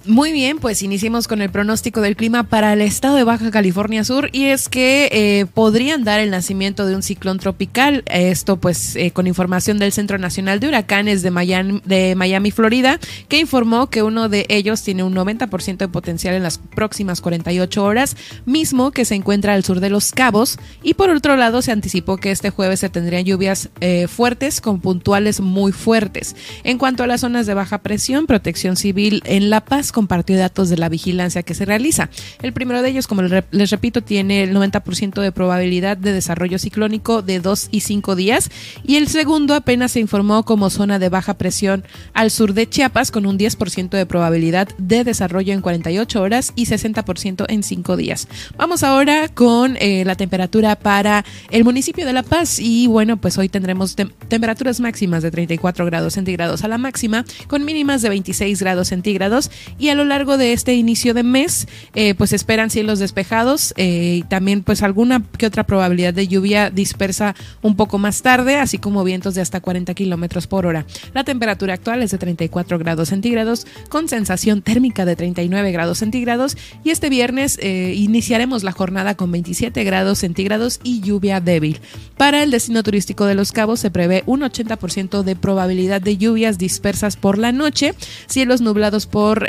Muy 0.06 0.30
bien, 0.30 0.58
pues 0.60 0.82
iniciemos 0.82 1.26
con 1.26 1.42
el 1.42 1.50
pronóstico 1.50 2.00
del 2.00 2.14
clima 2.14 2.44
para 2.44 2.72
el 2.74 2.80
estado 2.80 3.16
de 3.16 3.24
Baja 3.24 3.50
California 3.50 4.04
Sur 4.04 4.30
y 4.30 4.44
es 4.44 4.68
que 4.68 5.08
eh, 5.10 5.46
podrían 5.46 6.04
dar 6.04 6.20
el 6.20 6.30
nacimiento 6.30 6.86
de 6.86 6.94
un 6.94 7.02
ciclón 7.02 7.40
tropical, 7.40 8.04
esto 8.06 8.56
pues 8.56 8.94
eh, 8.94 9.10
con 9.10 9.26
información 9.26 9.80
del 9.80 9.90
Centro 9.90 10.16
Nacional 10.18 10.60
de 10.60 10.68
Huracanes 10.68 11.22
de 11.22 11.32
Miami, 11.32 12.50
Florida, 12.52 13.00
que 13.28 13.40
informó 13.40 13.88
que 13.90 14.04
uno 14.04 14.28
de 14.28 14.46
ellos 14.48 14.80
tiene 14.82 15.02
un 15.02 15.12
90% 15.12 15.78
de 15.78 15.88
potencial 15.88 16.36
en 16.36 16.44
las 16.44 16.58
próximas 16.58 17.20
48 17.20 17.82
horas, 17.82 18.16
mismo 18.44 18.92
que 18.92 19.04
se 19.04 19.16
encuentra 19.16 19.54
al 19.54 19.64
sur 19.64 19.80
de 19.80 19.90
Los 19.90 20.12
Cabos 20.12 20.56
y 20.84 20.94
por 20.94 21.10
otro 21.10 21.34
lado 21.34 21.62
se 21.62 21.72
anticipó 21.72 22.16
que 22.16 22.30
este 22.30 22.50
jueves 22.50 22.78
se 22.78 22.90
tendrían 22.90 23.24
lluvias 23.24 23.70
eh, 23.80 24.06
fuertes 24.06 24.60
con 24.60 24.80
puntuales 24.80 25.40
muy 25.40 25.72
fuertes. 25.72 26.36
En 26.62 26.78
cuanto 26.78 27.02
a 27.02 27.08
las 27.08 27.22
zonas 27.22 27.46
de 27.46 27.54
baja 27.54 27.78
presión, 27.78 28.26
Protección 28.26 28.76
Civil 28.76 29.20
en 29.24 29.50
La 29.50 29.64
Paz 29.64 29.90
compartió 29.96 30.36
datos 30.36 30.68
de 30.68 30.76
la 30.76 30.90
vigilancia 30.90 31.42
que 31.42 31.54
se 31.54 31.64
realiza. 31.64 32.10
El 32.42 32.52
primero 32.52 32.82
de 32.82 32.90
ellos, 32.90 33.06
como 33.06 33.22
les 33.22 33.70
repito, 33.70 34.02
tiene 34.02 34.42
el 34.42 34.54
90% 34.54 35.22
de 35.22 35.32
probabilidad 35.32 35.96
de 35.96 36.12
desarrollo 36.12 36.58
ciclónico 36.58 37.22
de 37.22 37.40
2 37.40 37.68
y 37.70 37.80
5 37.80 38.14
días 38.14 38.50
y 38.84 38.96
el 38.96 39.08
segundo 39.08 39.54
apenas 39.54 39.92
se 39.92 40.00
informó 40.00 40.44
como 40.44 40.68
zona 40.68 40.98
de 40.98 41.08
baja 41.08 41.32
presión 41.38 41.82
al 42.12 42.30
sur 42.30 42.52
de 42.52 42.68
Chiapas 42.68 43.10
con 43.10 43.24
un 43.24 43.38
10% 43.38 43.88
de 43.88 44.04
probabilidad 44.04 44.68
de 44.76 45.02
desarrollo 45.02 45.54
en 45.54 45.62
48 45.62 46.20
horas 46.20 46.52
y 46.56 46.66
60% 46.66 47.46
en 47.48 47.62
5 47.62 47.96
días. 47.96 48.28
Vamos 48.58 48.82
ahora 48.82 49.28
con 49.28 49.78
eh, 49.80 50.04
la 50.04 50.14
temperatura 50.14 50.76
para 50.76 51.24
el 51.50 51.64
municipio 51.64 52.04
de 52.04 52.12
La 52.12 52.22
Paz 52.22 52.58
y 52.58 52.86
bueno, 52.86 53.16
pues 53.16 53.38
hoy 53.38 53.48
tendremos 53.48 53.96
temperaturas 53.96 54.78
máximas 54.78 55.22
de 55.22 55.30
34 55.30 55.86
grados 55.86 56.12
centígrados 56.12 56.64
a 56.64 56.68
la 56.68 56.76
máxima 56.76 57.24
con 57.48 57.64
mínimas 57.64 58.02
de 58.02 58.10
26 58.10 58.60
grados 58.60 58.88
centígrados 58.88 59.50
y 59.78 59.85
a 59.90 59.94
lo 59.94 60.04
largo 60.04 60.36
de 60.36 60.52
este 60.52 60.74
inicio 60.74 61.14
de 61.14 61.22
mes 61.22 61.68
eh, 61.94 62.14
pues 62.14 62.32
esperan 62.32 62.70
cielos 62.70 62.98
despejados 62.98 63.74
eh, 63.76 64.16
y 64.18 64.22
también 64.22 64.62
pues 64.62 64.82
alguna 64.82 65.22
que 65.38 65.46
otra 65.46 65.64
probabilidad 65.64 66.14
de 66.14 66.28
lluvia 66.28 66.70
dispersa 66.70 67.34
un 67.62 67.76
poco 67.76 67.98
más 67.98 68.22
tarde, 68.22 68.56
así 68.56 68.78
como 68.78 69.04
vientos 69.04 69.34
de 69.34 69.42
hasta 69.42 69.60
40 69.60 69.94
kilómetros 69.94 70.46
por 70.46 70.66
hora. 70.66 70.86
La 71.14 71.24
temperatura 71.24 71.74
actual 71.74 72.02
es 72.02 72.10
de 72.10 72.18
34 72.18 72.78
grados 72.78 73.08
centígrados 73.08 73.66
con 73.88 74.08
sensación 74.08 74.62
térmica 74.62 75.04
de 75.04 75.16
39 75.16 75.72
grados 75.72 75.98
centígrados 75.98 76.56
y 76.84 76.90
este 76.90 77.08
viernes 77.08 77.58
eh, 77.62 77.94
iniciaremos 77.96 78.62
la 78.62 78.72
jornada 78.72 79.14
con 79.14 79.30
27 79.32 79.84
grados 79.84 80.18
centígrados 80.18 80.80
y 80.82 81.00
lluvia 81.00 81.40
débil. 81.40 81.80
Para 82.16 82.42
el 82.42 82.50
destino 82.50 82.82
turístico 82.82 83.26
de 83.26 83.34
Los 83.34 83.52
Cabos 83.52 83.80
se 83.80 83.90
prevé 83.90 84.22
un 84.26 84.40
80% 84.40 85.22
de 85.22 85.36
probabilidad 85.36 86.00
de 86.00 86.16
lluvias 86.16 86.58
dispersas 86.58 87.16
por 87.16 87.38
la 87.38 87.52
noche, 87.52 87.94
cielos 88.26 88.60
nublados 88.60 89.06
por, 89.06 89.46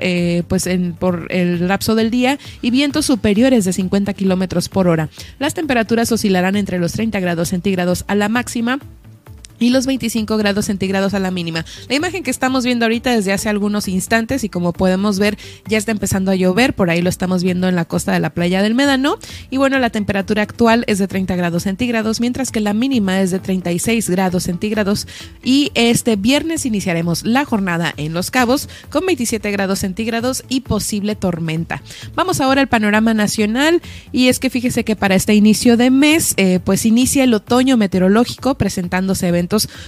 pues 0.48 0.68
por 1.00 1.28
el 1.30 1.68
lapso 1.68 1.96
del 1.96 2.12
día 2.12 2.38
y 2.62 2.72
vientos 2.72 3.06
superiores 3.06 3.66
de 3.66 3.74
50 3.74 4.14
kilómetros 4.14 4.70
por 4.70 4.88
hora. 4.88 5.10
Las 5.40 5.54
temperaturas 5.54 6.12
oscilarán 6.12 6.56
entre 6.56 6.80
los 6.80 6.94
30 6.94 7.20
grados 7.20 7.50
centígrados 7.50 8.04
a 8.08 8.16
la 8.16 8.30
máxima 8.30 8.80
y 9.60 9.70
los 9.70 9.86
25 9.86 10.38
grados 10.38 10.66
centígrados 10.66 11.14
a 11.14 11.20
la 11.20 11.32
mínima. 11.32 11.66
La 11.90 11.96
imagen 11.96 12.24
que 12.24 12.32
estamos 12.32 12.66
viendo 12.66 12.86
ahorita 12.86 13.12
desde 13.12 13.34
hace 13.34 13.50
algunos 13.50 13.88
instantes 13.88 14.44
y 14.44 14.50
como 14.50 14.74
podemos 14.74 15.20
ver 15.20 15.38
ya 15.68 15.78
está 15.78 15.92
empezando 15.92 16.32
a 16.32 16.36
llover, 16.36 16.74
por 16.74 16.90
ahí 16.90 17.02
lo 17.02 17.10
estamos 17.10 17.44
viendo 17.44 17.68
en 17.68 17.76
la 17.76 17.86
costa 17.86 18.12
de 18.12 18.20
la 18.20 18.30
playa 18.30 18.62
del 18.62 18.76
Médano 18.76 19.18
y 19.50 19.58
bueno, 19.58 19.80
la 19.80 19.90
temperatura 19.90 20.44
actual 20.44 20.84
es 20.88 21.00
de 21.00 21.08
30 21.08 21.36
grados 21.36 21.64
centígrados, 21.64 22.20
mientras 22.20 22.52
que 22.52 22.60
la 22.60 22.74
mínima 22.74 23.22
es 23.22 23.32
de 23.32 23.40
36 23.40 24.10
grados 24.10 24.44
centígrados 24.44 25.08
y 25.44 25.72
este 25.76 26.16
viernes 26.16 26.66
iniciaremos 26.66 27.26
la 27.26 27.46
jornada 27.46 27.94
en 27.98 28.14
Los 28.14 28.32
Cabos 28.32 28.70
con 28.90 29.06
27 29.06 29.52
grados 29.52 29.80
centígrados 29.80 30.44
y 30.50 30.62
posible 30.62 31.16
tormenta. 31.16 31.82
Vamos 32.16 32.42
ahora 32.42 32.62
al 32.62 32.68
panorama 32.68 33.14
nacional 33.14 33.82
y 34.12 34.28
es 34.28 34.40
que 34.40 34.50
fíjese 34.50 34.84
que 34.84 34.96
para 34.96 35.16
este 35.16 35.34
inicio 35.34 35.78
de 35.78 35.90
mes 35.90 36.34
eh, 36.38 36.60
pues 36.64 36.86
inicia 36.86 37.24
el 37.24 37.34
otoño 37.34 37.78
meteorológico 37.78 38.56
presentándose 38.56 39.28
eventos 39.28 39.47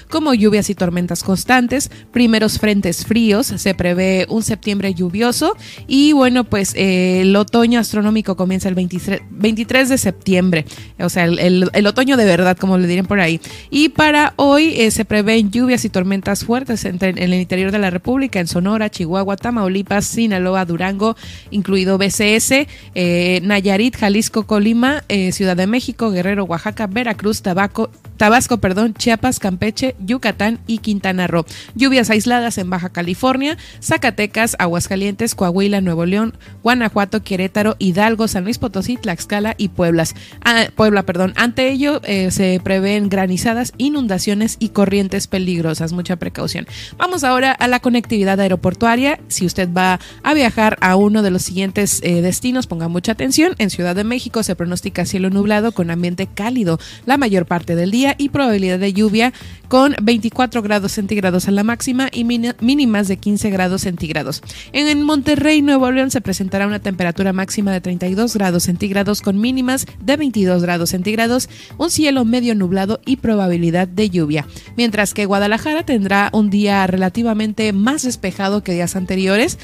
como 0.09 0.33
lluvias 0.33 0.69
y 0.69 0.75
tormentas 0.75 1.23
constantes, 1.23 1.89
primeros 2.11 2.59
frentes 2.59 3.05
fríos, 3.05 3.47
se 3.47 3.73
prevé 3.73 4.25
un 4.29 4.43
septiembre 4.43 4.93
lluvioso 4.93 5.55
y 5.87 6.13
bueno, 6.13 6.43
pues 6.43 6.73
eh, 6.75 7.21
el 7.21 7.35
otoño 7.35 7.79
astronómico 7.79 8.35
comienza 8.35 8.69
el 8.69 8.75
23, 8.75 9.89
de 9.89 9.97
septiembre, 9.97 10.65
o 10.99 11.09
sea, 11.09 11.25
el, 11.25 11.87
otoño 11.87 12.17
de 12.17 12.25
verdad, 12.25 12.57
como 12.57 12.77
le 12.77 12.87
dirían 12.87 13.05
por 13.05 13.19
ahí. 13.19 13.39
Y 13.69 13.89
para 13.89 14.33
hoy 14.35 14.73
eh, 14.77 14.91
se 14.91 15.05
prevén 15.05 15.51
lluvias 15.51 15.85
y 15.85 15.89
tormentas 15.89 16.43
fuertes 16.43 16.85
en, 16.85 16.99
el 17.01 17.33
interior 17.33 17.71
de 17.71 17.79
la 17.79 17.89
República, 17.89 18.39
en 18.39 18.47
Sonora, 18.47 18.89
Chihuahua, 18.89 19.37
Tamaulipas, 19.37 20.05
Sinaloa, 20.05 20.65
Durango, 20.65 21.15
incluido 21.51 21.97
BCS, 21.97 22.67
eh, 22.95 23.39
Nayarit, 23.43 23.97
Jalisco, 23.97 24.45
Colima, 24.45 25.03
Ciudad 25.31 25.57
de 25.57 25.67
México, 25.67 26.11
Guerrero, 26.11 26.43
Oaxaca, 26.45 26.87
Veracruz, 26.87 27.41
Tabaco, 27.41 27.89
Tabasco, 28.17 28.57
perdón, 28.57 28.93
Chiapas, 28.95 29.39
Campeche, 29.49 29.95
Yucatán 29.97 30.59
y 30.67 30.77
Quintana 30.77 31.25
Roo. 31.25 31.43
Lluvias 31.73 32.11
aisladas 32.11 32.59
en 32.59 32.69
Baja 32.69 32.89
California, 32.89 33.57
Zacatecas, 33.81 34.55
Aguascalientes, 34.59 35.33
Coahuila, 35.33 35.81
Nuevo 35.81 36.05
León, 36.05 36.37
Guanajuato, 36.61 37.23
Querétaro, 37.23 37.75
Hidalgo, 37.79 38.27
San 38.27 38.43
Luis 38.43 38.59
Potosí, 38.59 38.97
Tlaxcala 38.97 39.55
y 39.57 39.69
Pueblas. 39.69 40.13
Ah, 40.45 40.67
Puebla. 40.75 41.01
Perdón. 41.01 41.33
Ante 41.35 41.71
ello 41.71 41.99
eh, 42.03 42.29
se 42.29 42.61
prevén 42.63 43.09
granizadas, 43.09 43.73
inundaciones 43.79 44.57
y 44.59 44.69
corrientes 44.69 45.25
peligrosas. 45.25 45.93
Mucha 45.93 46.17
precaución. 46.17 46.67
Vamos 46.97 47.23
ahora 47.23 47.51
a 47.51 47.67
la 47.67 47.79
conectividad 47.79 48.39
aeroportuaria. 48.39 49.19
Si 49.29 49.47
usted 49.47 49.67
va 49.75 49.99
a 50.21 50.33
viajar 50.35 50.77
a 50.81 50.95
uno 50.95 51.23
de 51.23 51.31
los 51.31 51.41
siguientes 51.41 52.01
eh, 52.03 52.21
destinos, 52.21 52.67
ponga 52.67 52.87
mucha 52.87 53.13
atención. 53.13 53.55
En 53.57 53.71
Ciudad 53.71 53.95
de 53.95 54.03
México 54.03 54.43
se 54.43 54.55
pronostica 54.55 55.05
cielo 55.05 55.31
nublado 55.31 55.71
con 55.71 55.89
ambiente 55.89 56.27
cálido 56.27 56.79
la 57.07 57.17
mayor 57.17 57.47
parte 57.47 57.75
del 57.75 57.89
día 57.89 58.13
y 58.19 58.29
probabilidad 58.29 58.77
de 58.77 58.93
lluvia 58.93 59.33
con 59.69 59.95
24 60.01 60.61
grados 60.61 60.93
centígrados 60.93 61.47
a 61.47 61.51
la 61.51 61.63
máxima 61.63 62.09
y 62.11 62.23
mínimas 62.23 63.07
de 63.07 63.17
15 63.17 63.49
grados 63.51 63.81
centígrados. 63.81 64.41
En 64.73 65.03
Monterrey, 65.03 65.61
Nuevo 65.61 65.91
León, 65.91 66.11
se 66.11 66.21
presentará 66.21 66.65
una 66.65 66.79
temperatura 66.79 67.33
máxima 67.33 67.71
de 67.71 67.79
32 67.79 68.33
grados 68.33 68.63
centígrados 68.63 69.21
con 69.21 69.39
mínimas 69.39 69.85
de 70.01 70.17
22 70.17 70.63
grados 70.63 70.89
centígrados, 70.89 71.49
un 71.77 71.91
cielo 71.91 72.25
medio 72.25 72.55
nublado 72.55 72.99
y 73.05 73.17
probabilidad 73.17 73.87
de 73.87 74.09
lluvia. 74.09 74.47
Mientras 74.75 75.13
que 75.13 75.25
Guadalajara 75.25 75.85
tendrá 75.85 76.29
un 76.33 76.49
día 76.49 76.87
relativamente 76.87 77.71
más 77.71 78.01
despejado 78.03 78.63
que 78.63 78.73
días 78.73 78.95
anteriores, 78.95 79.59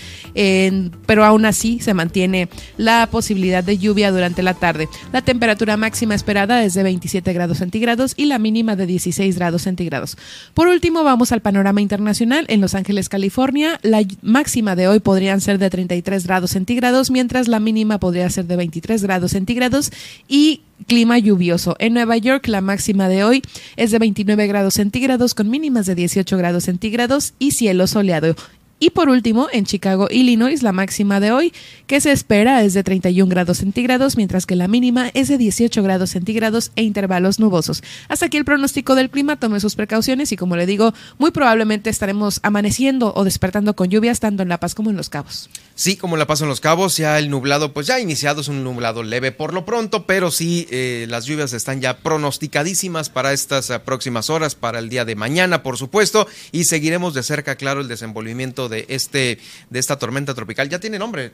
pero 1.06 1.26
aún 1.26 1.46
así 1.46 1.80
se 1.80 1.96
mantiene 1.96 2.48
la 2.78 3.08
posibilidad 3.10 3.64
de 3.64 3.80
lluvia 3.80 4.12
durante 4.12 4.44
la 4.44 4.54
tarde. 4.54 4.88
La 5.12 5.24
temperatura 5.24 5.78
máxima 5.78 6.14
esperada 6.14 6.64
es 6.64 6.76
de 6.76 6.84
27 6.84 7.34
grados 7.34 7.58
centígrados 7.58 8.14
y 8.16 8.26
la 8.26 8.38
mínima 8.38 8.76
de 8.76 8.86
16 8.86 9.36
grados 9.36 9.64
centígrados. 9.66 10.18
Por 10.54 10.68
último, 10.68 11.04
vamos 11.04 11.32
al 11.32 11.42
panorama 11.42 11.82
internacional. 11.82 12.46
En 12.48 12.62
Los 12.62 12.74
Ángeles, 12.74 13.10
California, 13.10 13.80
la 13.84 14.02
máxima 14.22 14.76
de 14.76 14.88
hoy 14.88 15.02
podrían 15.02 15.42
ser 15.42 15.60
de 15.60 15.70
33 15.70 16.26
grados 16.26 16.52
centígrados, 16.52 17.12
mientras 17.12 17.48
la 17.48 17.60
mínima 17.60 18.00
podría 18.00 18.30
ser 18.30 18.46
de 18.46 18.56
23 18.56 19.04
grados 19.04 19.32
centígrados 19.32 19.92
y 20.28 20.62
clima 20.88 21.20
lluvioso. 21.20 21.76
En 21.80 21.94
Nueva 21.94 22.18
York, 22.18 22.48
la 22.48 22.62
máxima 22.62 23.10
de 23.10 23.24
hoy 23.24 23.42
es 23.76 23.92
de 23.92 24.00
29 24.00 24.48
grados 24.48 24.76
centígrados 24.76 25.34
con 25.34 25.50
mínimas 25.50 25.86
de 25.86 25.96
18 25.96 26.38
grados 26.38 26.64
centígrados 26.66 27.34
y 27.40 27.52
cielo 27.52 27.88
soleado. 27.88 28.36
Y 28.78 28.90
por 28.90 29.08
último, 29.08 29.48
en 29.54 29.66
Chicago, 29.66 30.10
Illinois, 30.12 30.62
la 30.62 30.74
máxima 30.74 31.22
de 31.22 31.32
hoy, 31.32 31.54
que 31.88 32.02
se 32.02 32.12
espera 32.12 32.62
es 32.62 32.74
de 32.74 32.84
31 32.84 33.30
grados 33.30 33.60
centígrados, 33.60 34.18
mientras 34.18 34.46
que 34.46 34.58
la 34.58 34.68
mínima 34.68 35.12
es 35.14 35.30
de 35.30 35.38
18 35.38 35.82
grados 35.82 36.10
centígrados 36.10 36.72
e 36.76 36.84
intervalos 36.84 37.40
nubosos. 37.40 37.84
Hasta 38.10 38.26
aquí 38.26 38.36
el 38.36 38.44
pronóstico 38.44 38.96
del 38.96 39.10
clima, 39.10 39.40
tome 39.40 39.62
sus 39.62 39.76
precauciones 39.76 40.34
y 40.34 40.36
como 40.36 40.58
le 40.58 40.66
digo, 40.66 40.94
muy 41.18 41.32
probablemente 41.32 41.90
estaremos 41.90 42.42
amaneciendo 42.44 43.14
o 43.16 43.24
despertando 43.24 43.78
con 43.78 43.90
lluvias 43.90 44.20
tanto 44.20 44.44
en 44.44 44.50
La 44.50 44.60
Paz 44.60 44.76
como 44.76 44.90
en 44.90 44.98
Los 44.98 45.10
Cabos. 45.10 45.50
Sí, 45.76 45.96
como 45.96 46.18
La 46.18 46.28
Paz 46.28 46.42
en 46.42 46.50
Los 46.50 46.60
Cabos, 46.60 46.98
ya 46.98 47.18
el 47.18 47.30
nublado, 47.30 47.74
pues 47.74 47.88
ya 47.88 48.02
iniciado, 48.02 48.42
es 48.42 48.50
un 48.50 48.64
nublado 48.64 49.04
leve 49.04 49.32
por 49.32 49.54
lo 49.54 49.66
pronto, 49.66 50.06
pero 50.06 50.32
sí 50.32 50.68
eh, 50.70 51.06
las 51.10 51.26
lluvias 51.26 51.54
están 51.54 51.80
ya 51.80 52.00
pronosticadísimas 52.00 53.10
para 53.10 53.32
estas 53.32 53.70
eh, 53.70 53.80
próximas 53.80 54.30
horas, 54.30 54.56
para 54.56 54.80
el 54.80 54.90
día 54.90 55.06
de 55.06 55.16
mañana, 55.16 55.64
por 55.64 55.78
supuesto, 55.78 56.28
y 56.52 56.66
seguiremos 56.66 57.14
de 57.14 57.24
cerca, 57.24 57.56
claro, 57.56 57.82
el 57.82 57.88
desenvolvimiento 57.88 58.65
de, 58.70 58.86
este, 58.90 59.40
de 59.70 59.80
esta 59.80 59.98
tormenta 59.98 60.34
tropical. 60.34 60.70
¿Ya 60.70 60.80
tiene 60.80 61.00
nombre? 61.00 61.32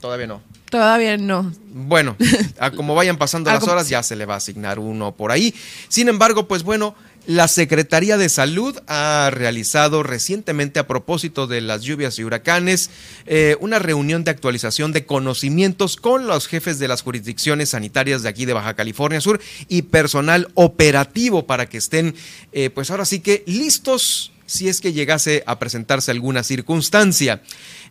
Todavía 0.00 0.26
no. 0.26 0.42
Todavía 0.70 1.16
no. 1.18 1.52
Bueno, 1.72 2.16
a 2.58 2.70
como 2.70 2.94
vayan 2.94 3.18
pasando 3.18 3.50
las 3.50 3.68
horas 3.68 3.88
ya 3.88 4.02
se 4.02 4.16
le 4.16 4.24
va 4.24 4.34
a 4.34 4.38
asignar 4.38 4.78
uno 4.78 5.12
por 5.14 5.30
ahí. 5.30 5.54
Sin 5.88 6.08
embargo, 6.08 6.48
pues 6.48 6.62
bueno, 6.62 6.94
la 7.26 7.48
Secretaría 7.48 8.16
de 8.16 8.30
Salud 8.30 8.78
ha 8.86 9.28
realizado 9.30 10.02
recientemente 10.02 10.80
a 10.80 10.86
propósito 10.86 11.46
de 11.46 11.60
las 11.60 11.82
lluvias 11.82 12.18
y 12.18 12.24
huracanes 12.24 12.88
eh, 13.26 13.56
una 13.60 13.78
reunión 13.78 14.24
de 14.24 14.30
actualización 14.30 14.92
de 14.92 15.04
conocimientos 15.04 15.96
con 15.96 16.26
los 16.26 16.46
jefes 16.46 16.78
de 16.78 16.88
las 16.88 17.02
jurisdicciones 17.02 17.70
sanitarias 17.70 18.22
de 18.22 18.30
aquí 18.30 18.46
de 18.46 18.54
Baja 18.54 18.74
California 18.74 19.20
Sur 19.20 19.38
y 19.68 19.82
personal 19.82 20.48
operativo 20.54 21.46
para 21.46 21.66
que 21.66 21.76
estén, 21.76 22.14
eh, 22.52 22.70
pues 22.70 22.90
ahora 22.90 23.04
sí 23.04 23.20
que 23.20 23.44
listos 23.46 24.32
si 24.50 24.68
es 24.68 24.80
que 24.80 24.92
llegase 24.92 25.44
a 25.46 25.60
presentarse 25.60 26.10
alguna 26.10 26.42
circunstancia. 26.42 27.40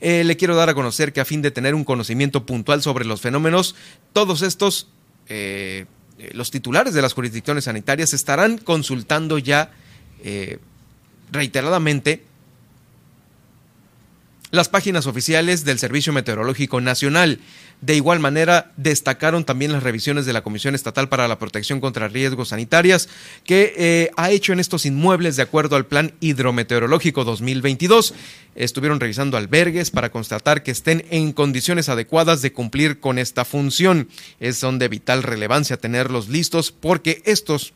Eh, 0.01 0.25
le 0.25 0.35
quiero 0.35 0.57
dar 0.57 0.67
a 0.67 0.73
conocer 0.73 1.13
que 1.13 1.21
a 1.21 1.25
fin 1.25 1.41
de 1.41 1.51
tener 1.51 1.73
un 1.73 1.85
conocimiento 1.85 2.45
puntual 2.45 2.83
sobre 2.83 3.05
los 3.05 3.21
fenómenos, 3.21 3.75
todos 4.11 4.41
estos, 4.41 4.89
eh, 5.29 5.85
eh, 6.17 6.31
los 6.33 6.51
titulares 6.51 6.93
de 6.93 7.01
las 7.01 7.13
jurisdicciones 7.13 7.63
sanitarias 7.63 8.13
estarán 8.13 8.57
consultando 8.57 9.37
ya 9.37 9.71
reiteradamente 11.31 12.25
las 14.51 14.69
páginas 14.69 15.05
oficiales 15.05 15.63
del 15.63 15.79
Servicio 15.79 16.13
Meteorológico 16.13 16.81
Nacional. 16.81 17.39
De 17.81 17.95
igual 17.95 18.19
manera, 18.19 18.71
destacaron 18.75 19.45
también 19.45 19.71
las 19.71 19.83
revisiones 19.83 20.25
de 20.25 20.33
la 20.33 20.41
Comisión 20.41 20.75
Estatal 20.75 21.07
para 21.07 21.27
la 21.27 21.39
Protección 21.39 21.79
contra 21.79 22.07
Riesgos 22.07 22.49
Sanitarias, 22.49 23.07
que 23.45 23.73
eh, 23.77 24.11
ha 24.17 24.31
hecho 24.31 24.51
en 24.51 24.59
estos 24.59 24.85
inmuebles 24.85 25.35
de 25.35 25.43
acuerdo 25.43 25.75
al 25.75 25.85
Plan 25.85 26.13
Hidrometeorológico 26.19 27.23
2022. 27.23 28.13
Estuvieron 28.55 28.99
revisando 28.99 29.37
albergues 29.37 29.91
para 29.91 30.11
constatar 30.11 30.63
que 30.63 30.71
estén 30.71 31.05
en 31.09 31.31
condiciones 31.31 31.87
adecuadas 31.87 32.41
de 32.41 32.51
cumplir 32.51 32.99
con 32.99 33.17
esta 33.17 33.45
función. 33.45 34.09
Es 34.39 34.57
son 34.57 34.79
de 34.79 34.89
vital 34.89 35.23
relevancia 35.23 35.77
tenerlos 35.77 36.27
listos 36.27 36.71
porque 36.73 37.21
estos, 37.23 37.73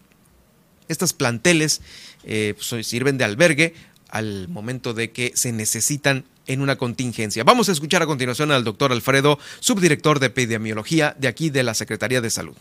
estas 0.90 1.14
planteles 1.14 1.82
eh, 2.26 2.56
pues, 2.58 2.86
sirven 2.86 3.18
de 3.18 3.24
albergue 3.24 3.74
al 4.10 4.48
momento 4.50 4.94
de 4.94 5.12
que 5.12 5.32
se 5.36 5.52
necesitan 5.52 6.26
en 6.48 6.62
una 6.62 6.76
contingencia. 6.76 7.44
Vamos 7.44 7.70
a 7.70 7.72
escuchar 7.72 8.02
a 8.02 8.08
continuación 8.08 8.52
al 8.52 8.64
doctor 8.64 8.92
Alfredo, 8.92 9.40
subdirector 9.60 10.20
de 10.20 10.28
epidemiología 10.28 11.16
de 11.20 11.28
aquí 11.28 11.50
de 11.50 11.64
la 11.64 11.74
Secretaría 11.74 12.22
de 12.22 12.30
Salud. 12.30 12.56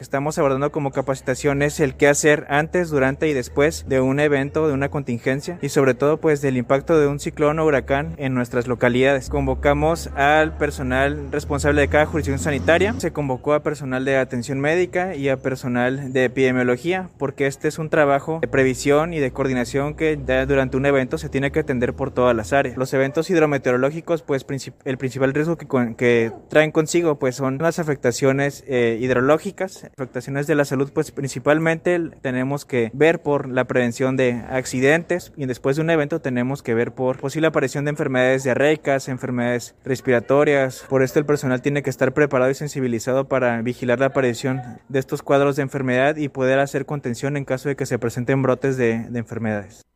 Estamos 0.00 0.38
abordando 0.38 0.72
como 0.72 0.92
capacitaciones 0.92 1.78
el 1.78 1.94
qué 1.94 2.08
hacer 2.08 2.46
antes, 2.48 2.88
durante 2.88 3.28
y 3.28 3.34
después 3.34 3.84
de 3.86 4.00
un 4.00 4.18
evento, 4.18 4.66
de 4.66 4.72
una 4.72 4.88
contingencia 4.88 5.58
y 5.60 5.68
sobre 5.68 5.92
todo 5.92 6.16
pues 6.16 6.40
del 6.40 6.56
impacto 6.56 6.98
de 6.98 7.06
un 7.06 7.20
ciclón 7.20 7.58
o 7.58 7.66
huracán 7.66 8.14
en 8.16 8.32
nuestras 8.32 8.66
localidades. 8.66 9.28
Convocamos 9.28 10.08
al 10.16 10.56
personal 10.56 11.30
responsable 11.30 11.82
de 11.82 11.88
cada 11.88 12.06
jurisdicción 12.06 12.38
sanitaria, 12.38 12.94
se 12.96 13.12
convocó 13.12 13.52
a 13.52 13.62
personal 13.62 14.06
de 14.06 14.16
atención 14.16 14.58
médica 14.58 15.14
y 15.14 15.28
a 15.28 15.36
personal 15.36 16.14
de 16.14 16.24
epidemiología 16.24 17.10
porque 17.18 17.46
este 17.46 17.68
es 17.68 17.78
un 17.78 17.90
trabajo 17.90 18.38
de 18.40 18.48
previsión 18.48 19.12
y 19.12 19.18
de 19.18 19.32
coordinación 19.32 19.92
que 19.92 20.16
durante 20.48 20.78
un 20.78 20.86
evento 20.86 21.18
se 21.18 21.28
tiene 21.28 21.52
que 21.52 21.60
atender 21.60 21.92
por 21.92 22.10
todas 22.10 22.34
las 22.34 22.54
áreas. 22.54 22.78
Los 22.78 22.94
eventos 22.94 23.28
hidrometeorológicos 23.28 24.22
pues 24.22 24.46
el 24.86 24.96
principal 24.96 25.34
riesgo 25.34 25.58
que, 25.58 26.32
traen 26.48 26.72
consigo 26.72 27.18
pues 27.18 27.36
son 27.36 27.58
las 27.58 27.78
afectaciones 27.78 28.64
eh, 28.66 28.96
hidrológicas, 28.98 29.89
afectaciones 29.92 30.46
de 30.46 30.54
la 30.54 30.64
salud, 30.64 30.90
pues 30.92 31.10
principalmente 31.10 31.98
tenemos 32.20 32.64
que 32.64 32.90
ver 32.94 33.20
por 33.22 33.48
la 33.48 33.64
prevención 33.64 34.16
de 34.16 34.42
accidentes 34.50 35.32
y 35.36 35.46
después 35.46 35.76
de 35.76 35.82
un 35.82 35.90
evento 35.90 36.20
tenemos 36.20 36.62
que 36.62 36.74
ver 36.74 36.92
por 36.92 37.18
posible 37.18 37.48
aparición 37.48 37.84
de 37.84 37.90
enfermedades 37.90 38.44
diarreicas, 38.44 39.08
enfermedades 39.08 39.74
respiratorias. 39.84 40.84
Por 40.88 41.02
esto 41.02 41.18
el 41.18 41.26
personal 41.26 41.62
tiene 41.62 41.82
que 41.82 41.90
estar 41.90 42.12
preparado 42.12 42.50
y 42.50 42.54
sensibilizado 42.54 43.28
para 43.28 43.62
vigilar 43.62 44.00
la 44.00 44.06
aparición 44.06 44.62
de 44.88 44.98
estos 44.98 45.22
cuadros 45.22 45.56
de 45.56 45.62
enfermedad 45.62 46.16
y 46.16 46.28
poder 46.28 46.58
hacer 46.58 46.86
contención 46.86 47.36
en 47.36 47.44
caso 47.44 47.68
de 47.68 47.76
que 47.76 47.86
se 47.86 47.98
presenten 47.98 48.42
brotes 48.42 48.76
de, 48.76 49.06
de 49.10 49.18
enfermedades. 49.18 49.89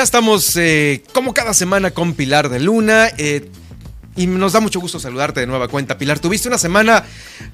Ya 0.00 0.04
estamos 0.04 0.56
eh, 0.56 1.02
como 1.12 1.34
cada 1.34 1.52
semana 1.52 1.90
con 1.90 2.14
Pilar 2.14 2.48
de 2.48 2.58
Luna. 2.58 3.10
Eh, 3.18 3.50
y 4.16 4.26
nos 4.26 4.52
da 4.52 4.60
mucho 4.60 4.80
gusto 4.80 4.98
saludarte 4.98 5.40
de 5.40 5.46
nueva 5.46 5.68
cuenta, 5.68 5.96
Pilar. 5.96 6.18
Tuviste 6.18 6.48
una 6.48 6.58
semana 6.58 7.04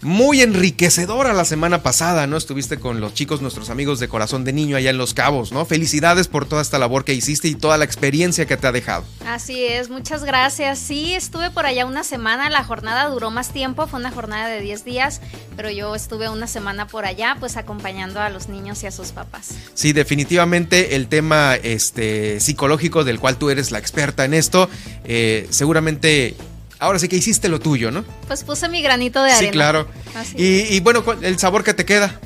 muy 0.01 0.41
enriquecedora 0.41 1.35
la 1.35 1.45
semana 1.45 1.83
pasada, 1.83 2.27
¿no? 2.27 2.37
Estuviste 2.37 2.79
con 2.79 3.01
los 3.01 3.13
chicos, 3.13 3.43
nuestros 3.43 3.69
amigos 3.69 4.01
de 4.01 4.09
Corazón 4.09 4.45
de 4.45 4.55
Niño 4.55 4.77
allá 4.77 4.91
en 4.91 4.97
Los 4.97 5.13
Cabos, 5.13 5.53
¿no? 5.53 5.67
Felicidades 5.67 6.29
por 6.29 6.47
toda 6.47 6.63
esta 6.63 6.79
labor 6.79 7.05
que 7.05 7.13
hiciste 7.13 7.49
y 7.49 7.55
toda 7.55 7.77
la 7.77 7.85
experiencia 7.85 8.47
que 8.47 8.57
te 8.57 8.67
ha 8.67 8.73
dejado. 8.73 9.05
Así 9.27 9.65
es, 9.65 9.91
muchas 9.91 10.25
gracias. 10.25 10.79
Sí, 10.79 11.15
estuve 11.15 11.51
por 11.51 11.67
allá 11.67 11.85
una 11.85 12.05
semana, 12.05 12.49
la 12.49 12.65
jornada 12.65 13.09
duró 13.09 13.31
más 13.31 13.53
tiempo, 13.53 13.87
fue 13.87 14.01
una 14.01 14.11
jornada 14.11 14.49
de 14.49 14.61
10 14.61 14.85
días, 14.85 15.21
pero 15.57 15.71
yo 15.71 15.95
estuve 15.95 16.31
una 16.31 16.47
semana 16.47 16.87
por 16.87 17.05
allá, 17.05 17.37
pues 17.39 17.59
acompañando 17.59 18.21
a 18.21 18.31
los 18.31 18.49
niños 18.49 18.83
y 18.83 18.87
a 18.87 18.91
sus 18.91 19.13
papás. 19.13 19.51
Sí, 19.75 19.93
definitivamente 19.93 20.97
el 20.97 21.09
tema 21.09 21.55
este, 21.55 22.41
psicológico 22.41 23.05
del 23.05 23.21
cual 23.21 23.37
tú 23.37 23.51
eres 23.51 23.71
la 23.71 23.79
experta 23.79 24.25
en 24.25 24.33
esto, 24.33 24.71
eh, 25.05 25.47
seguramente 25.51 26.35
ahora 26.79 26.99
sí 26.99 27.09
que 27.09 27.17
hiciste 27.17 27.49
lo 27.49 27.61
tuyo, 27.61 27.91
¿no? 27.91 28.05
Pues 28.27 28.45
puse 28.45 28.69
mi 28.69 28.83
granito 28.83 29.23
de 29.23 29.31
arena. 29.31 29.47
Sí, 29.47 29.51
claro. 29.51 29.89
Y, 30.37 30.81
bueno, 30.81 31.05
el 31.23 31.39
sabor 31.39 31.65
que 31.65 31.75
te 31.75 31.85
queda. 31.85 32.19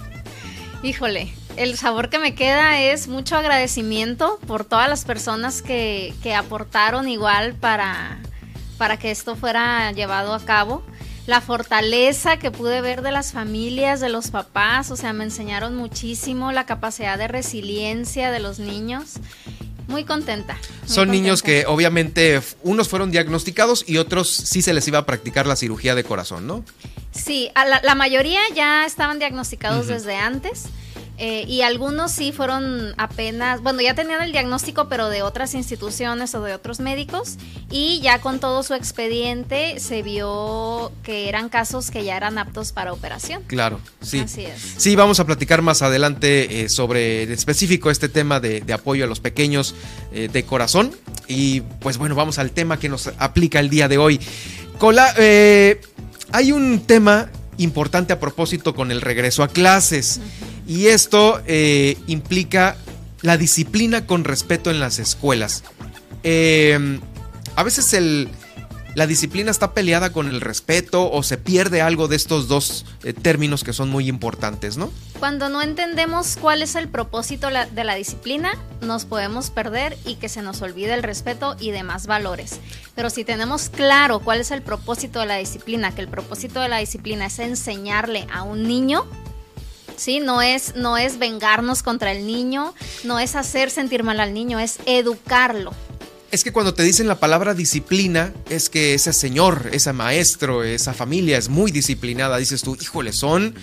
Híjole, 0.82 1.32
el 1.56 1.76
sabor 1.76 2.08
que 2.08 2.18
me 2.18 2.34
queda 2.34 2.80
es 2.80 3.08
mucho 3.08 3.36
agradecimiento 3.36 4.38
por 4.46 4.64
todas 4.64 4.88
las 4.88 5.04
personas 5.04 5.62
que, 5.62 6.14
que 6.22 6.34
aportaron 6.34 7.08
igual 7.08 7.54
para, 7.54 8.18
para 8.78 8.96
que 8.96 9.10
esto 9.10 9.36
fuera 9.36 9.92
llevado 9.92 10.34
a 10.34 10.40
cabo. 10.40 10.82
La 11.26 11.40
fortaleza 11.40 12.38
que 12.38 12.50
pude 12.50 12.80
ver 12.80 13.02
de 13.02 13.12
las 13.12 13.32
familias, 13.32 14.00
de 14.00 14.08
los 14.08 14.30
papás, 14.30 14.90
o 14.90 14.96
sea, 14.96 15.12
me 15.12 15.24
enseñaron 15.24 15.76
muchísimo 15.76 16.50
la 16.50 16.64
capacidad 16.64 17.18
de 17.18 17.28
resiliencia 17.28 18.30
de 18.30 18.40
los 18.40 18.58
niños 18.58 19.20
muy 19.90 20.04
contenta. 20.04 20.56
Son 20.86 21.10
niños 21.10 21.42
que 21.42 21.66
obviamente 21.66 22.40
unos 22.62 22.88
fueron 22.88 23.10
diagnosticados 23.10 23.84
y 23.86 23.98
otros 23.98 24.30
sí 24.30 24.62
se 24.62 24.72
les 24.72 24.88
iba 24.88 24.98
a 24.98 25.06
practicar 25.06 25.46
la 25.46 25.56
cirugía 25.56 25.94
de 25.94 26.04
corazón, 26.04 26.46
¿no? 26.46 26.64
Sí, 27.12 27.50
a 27.54 27.64
la, 27.66 27.94
mayoría 27.94 28.40
ya 28.54 28.86
estaban 28.86 29.18
diagnosticados 29.18 29.88
desde 29.88 30.16
antes. 30.16 30.66
Eh, 31.22 31.44
y 31.46 31.60
algunos 31.60 32.12
sí 32.12 32.32
fueron 32.32 32.94
apenas, 32.96 33.60
bueno, 33.60 33.82
ya 33.82 33.94
tenían 33.94 34.22
el 34.22 34.32
diagnóstico, 34.32 34.88
pero 34.88 35.10
de 35.10 35.20
otras 35.20 35.52
instituciones 35.52 36.34
o 36.34 36.42
de 36.42 36.54
otros 36.54 36.80
médicos. 36.80 37.36
Y 37.70 38.00
ya 38.00 38.22
con 38.22 38.40
todo 38.40 38.62
su 38.62 38.72
expediente 38.72 39.78
se 39.80 40.00
vio 40.00 40.90
que 41.02 41.28
eran 41.28 41.50
casos 41.50 41.90
que 41.90 42.04
ya 42.04 42.16
eran 42.16 42.38
aptos 42.38 42.72
para 42.72 42.94
operación. 42.94 43.42
Claro, 43.46 43.80
sí. 44.00 44.20
Así 44.20 44.46
es. 44.46 44.76
Sí, 44.78 44.96
vamos 44.96 45.20
a 45.20 45.26
platicar 45.26 45.60
más 45.60 45.82
adelante 45.82 46.62
eh, 46.62 46.70
sobre 46.70 47.24
en 47.24 47.32
específico 47.32 47.90
este 47.90 48.08
tema 48.08 48.40
de, 48.40 48.64
apoyo 48.72 49.04
a 49.04 49.06
los 49.06 49.20
pequeños 49.20 49.74
eh, 50.14 50.30
de 50.32 50.44
corazón. 50.46 50.90
Y 51.28 51.60
pues 51.60 51.98
bueno, 51.98 52.14
vamos 52.14 52.38
al 52.38 52.50
tema 52.52 52.78
que 52.78 52.88
nos 52.88 53.10
aplica 53.18 53.60
el 53.60 53.68
día 53.68 53.88
de 53.88 53.98
hoy. 53.98 54.20
Cola, 54.78 55.14
hay 56.32 56.52
un 56.52 56.80
tema 56.86 57.28
importante 57.58 58.14
a 58.14 58.20
propósito 58.20 58.74
con 58.74 58.90
el 58.90 59.02
regreso 59.02 59.42
a 59.42 59.48
clases. 59.48 60.18
Y 60.70 60.86
esto 60.86 61.42
eh, 61.48 61.98
implica 62.06 62.76
la 63.22 63.36
disciplina 63.36 64.06
con 64.06 64.22
respeto 64.22 64.70
en 64.70 64.78
las 64.78 65.00
escuelas. 65.00 65.64
Em, 66.22 67.00
a 67.56 67.64
veces 67.64 67.92
la 68.94 69.08
disciplina 69.08 69.50
está 69.50 69.74
peleada 69.74 70.12
con 70.12 70.28
el 70.28 70.40
respeto 70.40 71.10
o 71.10 71.24
se 71.24 71.38
pierde 71.38 71.82
algo 71.82 72.06
de 72.06 72.14
estos 72.14 72.46
dos 72.46 72.86
eh, 73.02 73.12
términos 73.12 73.64
que 73.64 73.72
son 73.72 73.90
muy 73.90 74.08
importantes, 74.08 74.76
¿no? 74.76 74.92
Cuando 75.18 75.48
no 75.48 75.60
entendemos 75.60 76.36
cuál 76.40 76.62
es 76.62 76.76
el 76.76 76.88
propósito 76.88 77.48
de 77.48 77.84
la 77.84 77.96
disciplina, 77.96 78.52
nos 78.80 79.06
podemos 79.06 79.50
perder 79.50 79.98
y 80.04 80.14
que 80.14 80.28
se 80.28 80.40
nos 80.40 80.62
olvide 80.62 80.94
el 80.94 81.02
respeto 81.02 81.56
y 81.58 81.72
demás 81.72 82.06
valores. 82.06 82.60
Pero 82.94 83.10
si 83.10 83.24
tenemos 83.24 83.70
claro 83.70 84.20
cuál 84.20 84.38
es 84.38 84.52
el 84.52 84.62
propósito 84.62 85.18
de 85.18 85.26
la 85.26 85.36
disciplina, 85.38 85.92
que 85.92 86.02
el 86.02 86.08
propósito 86.08 86.60
de 86.60 86.68
la 86.68 86.78
disciplina 86.78 87.26
es 87.26 87.40
enseñarle 87.40 88.28
a 88.32 88.44
un 88.44 88.68
niño 88.68 89.04
¿sí? 90.00 90.20
No 90.20 90.42
es, 90.42 90.74
no 90.74 90.96
es 90.96 91.18
vengarnos 91.18 91.82
contra 91.82 92.12
el 92.12 92.26
niño, 92.26 92.74
no 93.04 93.18
es 93.18 93.36
hacer 93.36 93.70
sentir 93.70 94.02
mal 94.02 94.18
al 94.18 94.34
niño, 94.34 94.58
es 94.58 94.78
educarlo. 94.86 95.72
Es 96.30 96.44
que 96.44 96.52
cuando 96.52 96.74
te 96.74 96.84
dicen 96.84 97.08
la 97.08 97.18
palabra 97.18 97.54
disciplina, 97.54 98.32
es 98.48 98.70
que 98.70 98.94
ese 98.94 99.12
señor, 99.12 99.68
ese 99.72 99.92
maestro, 99.92 100.62
esa 100.62 100.94
familia 100.94 101.36
es 101.36 101.48
muy 101.48 101.72
disciplinada. 101.72 102.38
Dices 102.38 102.62
tú, 102.62 102.78
híjole, 102.80 103.12
son 103.12 103.54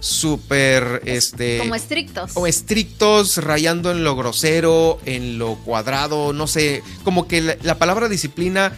súper, 0.00 1.02
este... 1.04 1.58
Como 1.58 1.74
estrictos. 1.74 2.32
O 2.34 2.46
estrictos, 2.46 3.36
rayando 3.36 3.90
en 3.90 4.04
lo 4.04 4.16
grosero, 4.16 4.98
en 5.04 5.38
lo 5.38 5.56
cuadrado, 5.56 6.32
no 6.32 6.46
sé, 6.46 6.82
como 7.04 7.28
que 7.28 7.58
la, 7.62 7.78
palabra 7.78 8.08
disciplina 8.08 8.72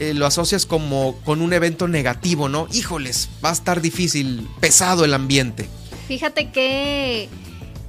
eh, 0.00 0.14
lo 0.14 0.24
asocias 0.24 0.64
como 0.64 1.20
con 1.24 1.42
un 1.42 1.52
evento 1.52 1.88
negativo, 1.88 2.48
¿no? 2.48 2.68
Híjoles, 2.72 3.28
va 3.44 3.50
a 3.50 3.52
estar 3.52 3.82
difícil, 3.82 4.48
pesado 4.60 5.04
el 5.04 5.12
ambiente. 5.12 5.68
Fíjate 6.08 6.50
que 6.50 7.28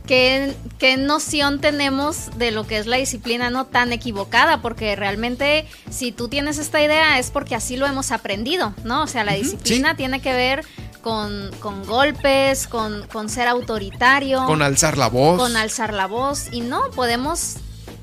¿Qué, 0.09 0.95
noción 0.97 1.61
tenemos 1.61 2.35
de 2.35 2.49
lo 2.49 2.65
que 2.65 2.79
es 2.79 2.87
la 2.87 2.97
disciplina 2.97 3.51
no 3.51 3.67
tan 3.67 3.93
equivocada, 3.93 4.59
porque 4.59 4.95
realmente 4.95 5.67
si 5.91 6.11
tú 6.11 6.27
tienes 6.29 6.57
esta 6.57 6.81
idea 6.81 7.19
es 7.19 7.29
porque 7.29 7.53
así 7.53 7.77
lo 7.77 7.85
hemos 7.85 8.11
aprendido, 8.11 8.73
¿no? 8.83 9.03
O 9.03 9.07
sea, 9.07 9.23
la 9.23 9.33
disciplina 9.33 9.95
tiene 9.95 10.19
que 10.19 10.33
ver 10.33 10.65
con, 11.03 11.51
golpes, 11.85 12.65
con, 12.67 13.05
con, 13.07 13.29
ser 13.29 13.47
autoritario. 13.47 14.47
Con 14.47 14.63
alzar 14.63 14.97
la 14.97 15.09
voz. 15.09 15.37
Con 15.37 15.55
alzar 15.55 15.93
la 15.93 16.07
voz. 16.07 16.47
Y 16.51 16.61
no, 16.61 16.89
podemos 16.95 17.57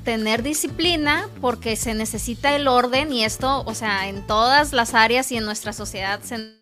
tener 0.05 0.43
disciplina 0.43 1.27
porque 1.41 1.75
se 1.75 1.93
necesita 1.93 2.55
el 2.55 2.69
orden 2.69 3.11
y 3.11 3.25
esto, 3.25 3.63
o 3.65 3.73
sea, 3.73 4.07
en 4.07 4.25
todas 4.25 4.71
las 4.71 4.93
áreas 4.93 5.29
y 5.33 5.37
en 5.37 5.43
nuestra 5.43 5.73
sociedad 5.73 6.21
se 6.23 6.56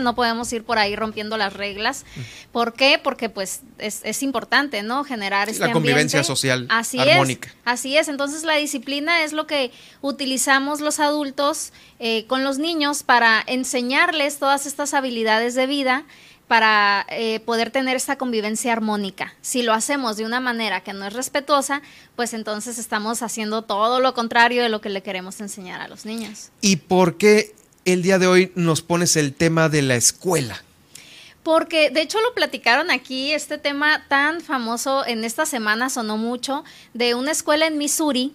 no 0.00 0.14
podemos 0.14 0.52
ir 0.52 0.64
por 0.64 0.78
ahí 0.78 0.96
rompiendo 0.96 1.36
las 1.36 1.52
reglas. 1.52 2.04
¿Por 2.52 2.74
qué? 2.74 3.00
Porque 3.02 3.28
pues 3.28 3.60
es, 3.78 4.22
importante, 4.22 4.82
¿no? 4.82 5.04
Generar 5.04 5.48
este 5.48 5.66
La 5.66 5.72
convivencia 5.72 6.22
social 6.22 6.66
así 6.68 6.98
armónica. 6.98 7.48
Es, 7.48 7.54
así 7.64 7.96
es, 7.96 8.08
entonces 8.08 8.44
la 8.44 8.54
disciplina 8.54 9.22
es 9.22 9.32
lo 9.32 9.46
que 9.46 9.72
utilizamos 10.02 10.80
los 10.80 11.00
adultos 11.00 11.72
eh, 11.98 12.26
con 12.26 12.44
los 12.44 12.58
niños 12.58 13.02
para 13.02 13.42
enseñarles 13.46 14.38
todas 14.38 14.66
estas 14.66 14.94
habilidades 14.94 15.54
de 15.54 15.66
vida 15.66 16.04
para 16.50 17.06
eh, 17.10 17.38
poder 17.38 17.70
tener 17.70 17.94
esta 17.94 18.18
convivencia 18.18 18.72
armónica. 18.72 19.34
Si 19.40 19.62
lo 19.62 19.72
hacemos 19.72 20.16
de 20.16 20.24
una 20.24 20.40
manera 20.40 20.80
que 20.80 20.92
no 20.92 21.06
es 21.06 21.12
respetuosa, 21.12 21.80
pues 22.16 22.34
entonces 22.34 22.76
estamos 22.76 23.22
haciendo 23.22 23.62
todo 23.62 24.00
lo 24.00 24.14
contrario 24.14 24.60
de 24.60 24.68
lo 24.68 24.80
que 24.80 24.88
le 24.88 25.00
queremos 25.00 25.40
enseñar 25.40 25.80
a 25.80 25.86
los 25.86 26.04
niños. 26.04 26.50
¿Y 26.60 26.74
por 26.74 27.18
qué 27.18 27.54
el 27.90 28.02
día 28.02 28.18
de 28.18 28.26
hoy 28.26 28.52
nos 28.54 28.82
pones 28.82 29.16
el 29.16 29.34
tema 29.34 29.68
de 29.68 29.82
la 29.82 29.96
escuela? 29.96 30.62
Porque 31.42 31.90
de 31.90 32.02
hecho 32.02 32.20
lo 32.20 32.34
platicaron 32.34 32.90
aquí, 32.90 33.32
este 33.32 33.58
tema 33.58 34.04
tan 34.08 34.40
famoso 34.40 35.06
en 35.06 35.24
esta 35.24 35.46
semana 35.46 35.88
sonó 35.88 36.16
mucho, 36.16 36.64
de 36.94 37.14
una 37.14 37.30
escuela 37.30 37.66
en 37.66 37.78
Missouri 37.78 38.34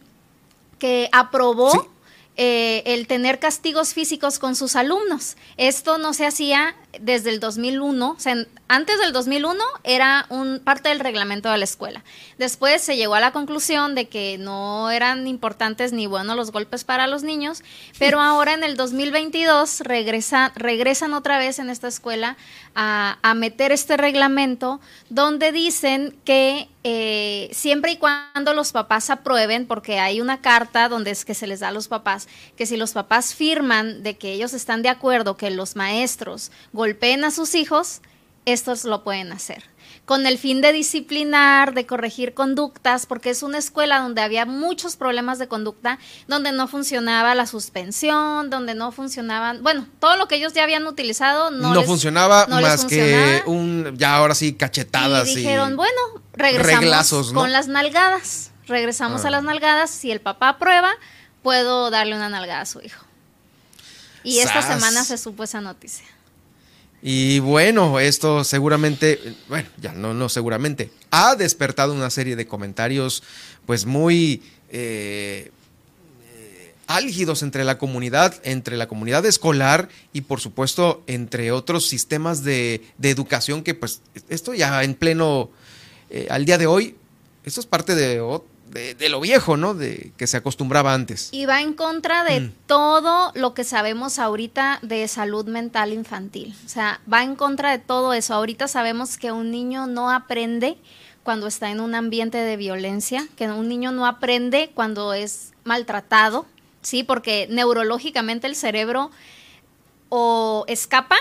que 0.80 1.10
aprobó 1.12 1.90
eh, 2.38 2.84
el 2.86 3.08
tener 3.08 3.40
castigos 3.40 3.94
físicos 3.94 4.40
con 4.40 4.56
sus 4.56 4.76
alumnos. 4.76 5.38
Esto 5.56 5.98
no 5.98 6.14
se 6.14 6.26
hacía 6.26 6.76
desde 7.02 7.30
el 7.30 7.40
2001, 7.40 8.12
o 8.12 8.20
sea, 8.20 8.36
antes 8.68 9.00
del 9.00 9.14
2001 9.14 9.64
era 9.84 10.26
un 10.30 10.60
parte 10.64 10.90
del 10.90 11.00
reglamento 11.00 11.50
de 11.50 11.58
la 11.58 11.64
escuela. 11.64 12.04
Después 12.38 12.82
se 12.82 12.98
llegó 12.98 13.16
a 13.16 13.20
la 13.20 13.32
conclusión 13.32 13.96
de 13.96 14.08
que 14.08 14.38
no 14.38 14.90
eran 14.92 15.28
importantes 15.28 15.94
ni 15.94 16.08
buenos 16.08 16.36
los 16.36 16.52
golpes 16.52 16.84
para 16.84 17.08
los 17.08 17.24
niños, 17.24 17.64
pero 18.00 18.22
ahora 18.22 18.54
en 18.54 18.64
el 18.64 18.78
2022 18.78 19.82
regresa, 19.82 20.52
regresan 20.56 21.14
otra 21.14 21.38
vez 21.38 21.60
en 21.60 21.70
esta 21.70 21.88
escuela 21.88 22.38
a, 22.74 23.20
a 23.22 23.34
meter 23.34 23.72
este 23.72 23.98
reglamento 23.98 24.80
donde 25.10 25.52
dicen 25.52 26.18
que 26.26 26.70
eh, 26.88 27.50
siempre 27.52 27.94
y 27.94 27.98
cuando 27.98 28.54
los 28.54 28.72
papás 28.72 29.10
aprueben, 29.10 29.66
porque 29.66 29.98
hay 29.98 30.22
una 30.22 30.42
carta 30.42 30.88
donde 30.88 31.10
es 31.10 31.26
que 31.26 31.34
se 31.34 31.48
les 31.48 31.62
da 31.62 31.70
a 31.70 31.72
los 31.72 31.88
papás, 31.88 32.28
que 32.56 32.68
si 32.68 32.78
los 32.78 32.94
papás 32.94 33.34
firman 33.34 34.04
de 34.04 34.20
que 34.20 34.34
ellos 34.34 34.54
están 34.54 34.84
de 34.84 34.90
acuerdo 34.90 35.36
que 35.36 35.50
los 35.50 35.76
maestros 35.76 36.52
golpeen 36.74 36.85
a 37.24 37.32
sus 37.32 37.56
hijos, 37.56 38.02
estos 38.46 38.84
lo 38.84 39.04
pueden 39.04 39.32
hacer 39.32 39.64
con 40.06 40.28
el 40.28 40.38
fin 40.38 40.62
de 40.62 40.72
disciplinar, 40.72 41.74
de 41.74 41.86
corregir 41.86 42.34
conductas, 42.34 43.08
porque 43.08 43.32
es 43.32 43.42
una 43.44 43.58
escuela 43.58 44.00
donde 44.00 44.22
había 44.22 44.46
muchos 44.46 44.96
problemas 44.96 45.40
de 45.40 45.48
conducta, 45.48 45.98
donde 46.28 46.52
no 46.52 46.68
funcionaba 46.68 47.34
la 47.34 47.48
suspensión, 47.48 48.52
donde 48.52 48.76
no 48.76 48.92
funcionaban, 48.92 49.64
bueno, 49.64 49.88
todo 50.00 50.16
lo 50.16 50.28
que 50.28 50.36
ellos 50.36 50.54
ya 50.54 50.64
habían 50.64 50.86
utilizado 50.86 51.50
no, 51.50 51.74
no 51.74 51.84
funcionaba 51.84 52.46
más 52.48 52.86
que 52.86 53.42
un, 53.48 53.96
ya 53.98 54.16
ahora 54.16 54.36
sí, 54.36 54.54
cachetadas. 54.54 55.28
Y 55.30 55.38
dijeron, 55.38 55.76
bueno, 55.76 56.00
regresamos 56.34 57.34
con 57.34 57.52
las 57.52 57.68
nalgadas, 57.68 58.52
regresamos 58.68 59.26
a 59.26 59.30
ah. 59.30 59.32
las 59.32 59.44
nalgadas, 59.44 59.90
si 59.90 60.12
el 60.12 60.22
papá 60.22 60.50
aprueba, 60.50 60.92
puedo 61.42 61.90
darle 61.90 62.16
una 62.16 62.30
nalgada 62.30 62.62
a 62.62 62.66
su 62.66 62.80
hijo. 62.82 63.04
Y 64.24 64.40
esta 64.40 64.62
semana 64.62 65.04
se 65.04 65.18
supo 65.18 65.44
esa 65.44 65.62
noticia. 65.62 66.15
Y 67.08 67.38
bueno, 67.38 68.00
esto 68.00 68.44
seguramente, 68.44 69.20
bueno, 69.48 69.70
ya 69.78 69.92
no, 69.92 70.16
no 70.16 70.28
seguramente, 70.28 70.90
ha 71.12 71.36
despertado 71.36 71.94
una 71.94 72.10
serie 72.10 72.36
de 72.36 72.48
comentarios 72.48 73.22
pues 73.68 73.86
muy 73.86 74.42
eh, 74.72 75.52
eh, 76.34 76.74
álgidos 76.88 77.44
entre 77.44 77.64
la 77.64 77.78
comunidad, 77.78 78.42
entre 78.44 78.76
la 78.76 78.88
comunidad 78.88 79.24
escolar 79.28 79.88
y 80.14 80.22
por 80.22 80.42
supuesto 80.42 81.04
entre 81.06 81.52
otros 81.52 81.88
sistemas 81.88 82.44
de, 82.44 82.82
educación 83.00 83.62
que 83.62 83.76
pues 83.76 84.02
esto 84.28 84.56
ya 84.56 84.84
en 84.84 84.96
pleno, 84.96 85.52
eh, 86.10 86.26
al 86.32 86.46
día 86.46 86.58
de 86.58 86.66
hoy, 86.66 86.96
esto 87.44 87.60
es 87.60 87.68
parte 87.68 87.94
de 87.94 88.20
de, 88.76 89.10
lo 89.10 89.22
viejo, 89.22 89.58
¿no? 89.58 89.74
De 89.74 90.12
que 90.18 90.28
se 90.28 90.38
acostumbraba 90.38 90.94
antes. 90.94 91.30
Y 91.32 91.46
va 91.46 91.62
en 91.62 91.74
contra 91.74 92.24
de 92.24 92.42
mm. 92.42 92.54
todo 92.68 93.32
lo 93.34 93.54
que 93.54 93.64
sabemos 93.64 94.20
ahorita 94.20 94.80
de 94.82 95.08
salud 95.08 95.46
mental 95.46 95.94
infantil. 95.94 96.56
O 96.66 96.70
sea, 96.70 97.00
va 97.12 97.24
en 97.24 97.36
contra 97.36 97.72
de 97.72 97.80
todo 97.80 98.14
eso. 98.14 98.34
Ahorita 98.34 98.68
sabemos 98.68 99.18
que 99.18 99.32
un 99.32 99.52
niño 99.52 99.88
no 99.88 100.12
aprende 100.12 100.78
cuando 101.24 101.48
está 101.48 101.72
en 101.72 101.80
un 101.80 101.96
ambiente 101.96 102.38
de 102.38 102.58
violencia, 102.58 103.28
que 103.36 103.48
un 103.48 103.68
niño 103.68 103.92
no 103.92 104.06
aprende 104.06 104.72
cuando 104.76 105.14
es 105.14 105.54
maltratado, 105.64 106.46
¿sí? 106.82 107.04
Porque 107.04 107.48
neurológicamente 107.50 108.46
el 108.46 108.56
cerebro 108.56 109.10
o 110.10 110.66
escapa 110.68 111.18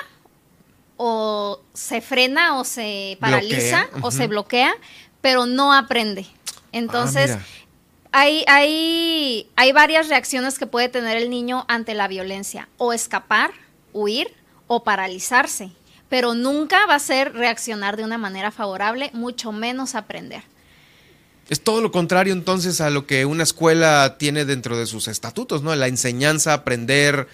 o 0.96 1.61
se 1.72 2.00
frena 2.00 2.59
o 2.59 2.64
se 2.64 3.16
paraliza 3.20 3.88
o 4.02 4.11
se 4.11 4.26
bloquea, 4.26 4.74
pero 5.20 5.46
no 5.46 5.72
aprende. 5.72 6.26
Entonces, 6.74 7.30
ah, 7.30 7.40
hay, 8.10 8.44
hay, 8.48 9.48
hay 9.54 9.72
varias 9.72 10.08
reacciones 10.08 10.58
que 10.58 10.66
puede 10.66 10.88
tener 10.88 11.16
el 11.16 11.30
niño 11.30 11.64
ante 11.68 11.94
la 11.94 12.08
violencia, 12.08 12.68
o 12.78 12.92
escapar, 12.92 13.52
huir 13.92 14.34
o 14.66 14.82
paralizarse, 14.82 15.70
pero 16.08 16.34
nunca 16.34 16.84
va 16.86 16.96
a 16.96 16.98
ser 16.98 17.32
reaccionar 17.32 17.96
de 17.96 18.02
una 18.02 18.18
manera 18.18 18.50
favorable, 18.50 19.10
mucho 19.14 19.52
menos 19.52 19.94
aprender. 19.94 20.42
Es 21.48 21.60
todo 21.60 21.80
lo 21.80 21.92
contrario 21.92 22.32
entonces 22.32 22.80
a 22.80 22.90
lo 22.90 23.06
que 23.06 23.24
una 23.24 23.44
escuela 23.44 24.16
tiene 24.18 24.44
dentro 24.44 24.76
de 24.76 24.86
sus 24.86 25.06
estatutos, 25.06 25.62
¿no? 25.62 25.74
La 25.76 25.86
enseñanza, 25.86 26.54
aprender, 26.54 27.28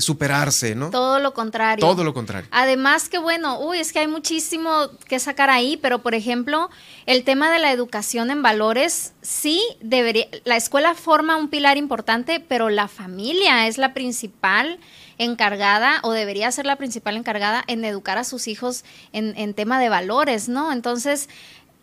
superarse, 0.00 0.74
¿no? 0.74 0.90
Todo 0.90 1.18
lo 1.18 1.34
contrario. 1.34 1.86
Todo 1.86 2.04
lo 2.04 2.14
contrario. 2.14 2.48
Además 2.52 3.08
que 3.08 3.18
bueno, 3.18 3.60
uy, 3.60 3.78
es 3.78 3.92
que 3.92 4.00
hay 4.00 4.08
muchísimo 4.08 4.90
que 5.08 5.18
sacar 5.18 5.50
ahí, 5.50 5.76
pero 5.76 6.02
por 6.02 6.14
ejemplo, 6.14 6.70
el 7.06 7.24
tema 7.24 7.50
de 7.50 7.58
la 7.58 7.72
educación 7.72 8.30
en 8.30 8.42
valores, 8.42 9.14
sí 9.22 9.62
debería, 9.80 10.26
la 10.44 10.56
escuela 10.56 10.94
forma 10.94 11.36
un 11.36 11.48
pilar 11.48 11.76
importante, 11.76 12.40
pero 12.40 12.68
la 12.68 12.88
familia 12.88 13.66
es 13.66 13.78
la 13.78 13.94
principal 13.94 14.78
encargada 15.18 16.00
o 16.02 16.12
debería 16.12 16.50
ser 16.52 16.66
la 16.66 16.76
principal 16.76 17.16
encargada 17.16 17.64
en 17.66 17.84
educar 17.84 18.18
a 18.18 18.24
sus 18.24 18.48
hijos 18.48 18.84
en, 19.12 19.34
en 19.36 19.54
tema 19.54 19.80
de 19.80 19.88
valores, 19.88 20.48
¿no? 20.48 20.72
Entonces, 20.72 21.28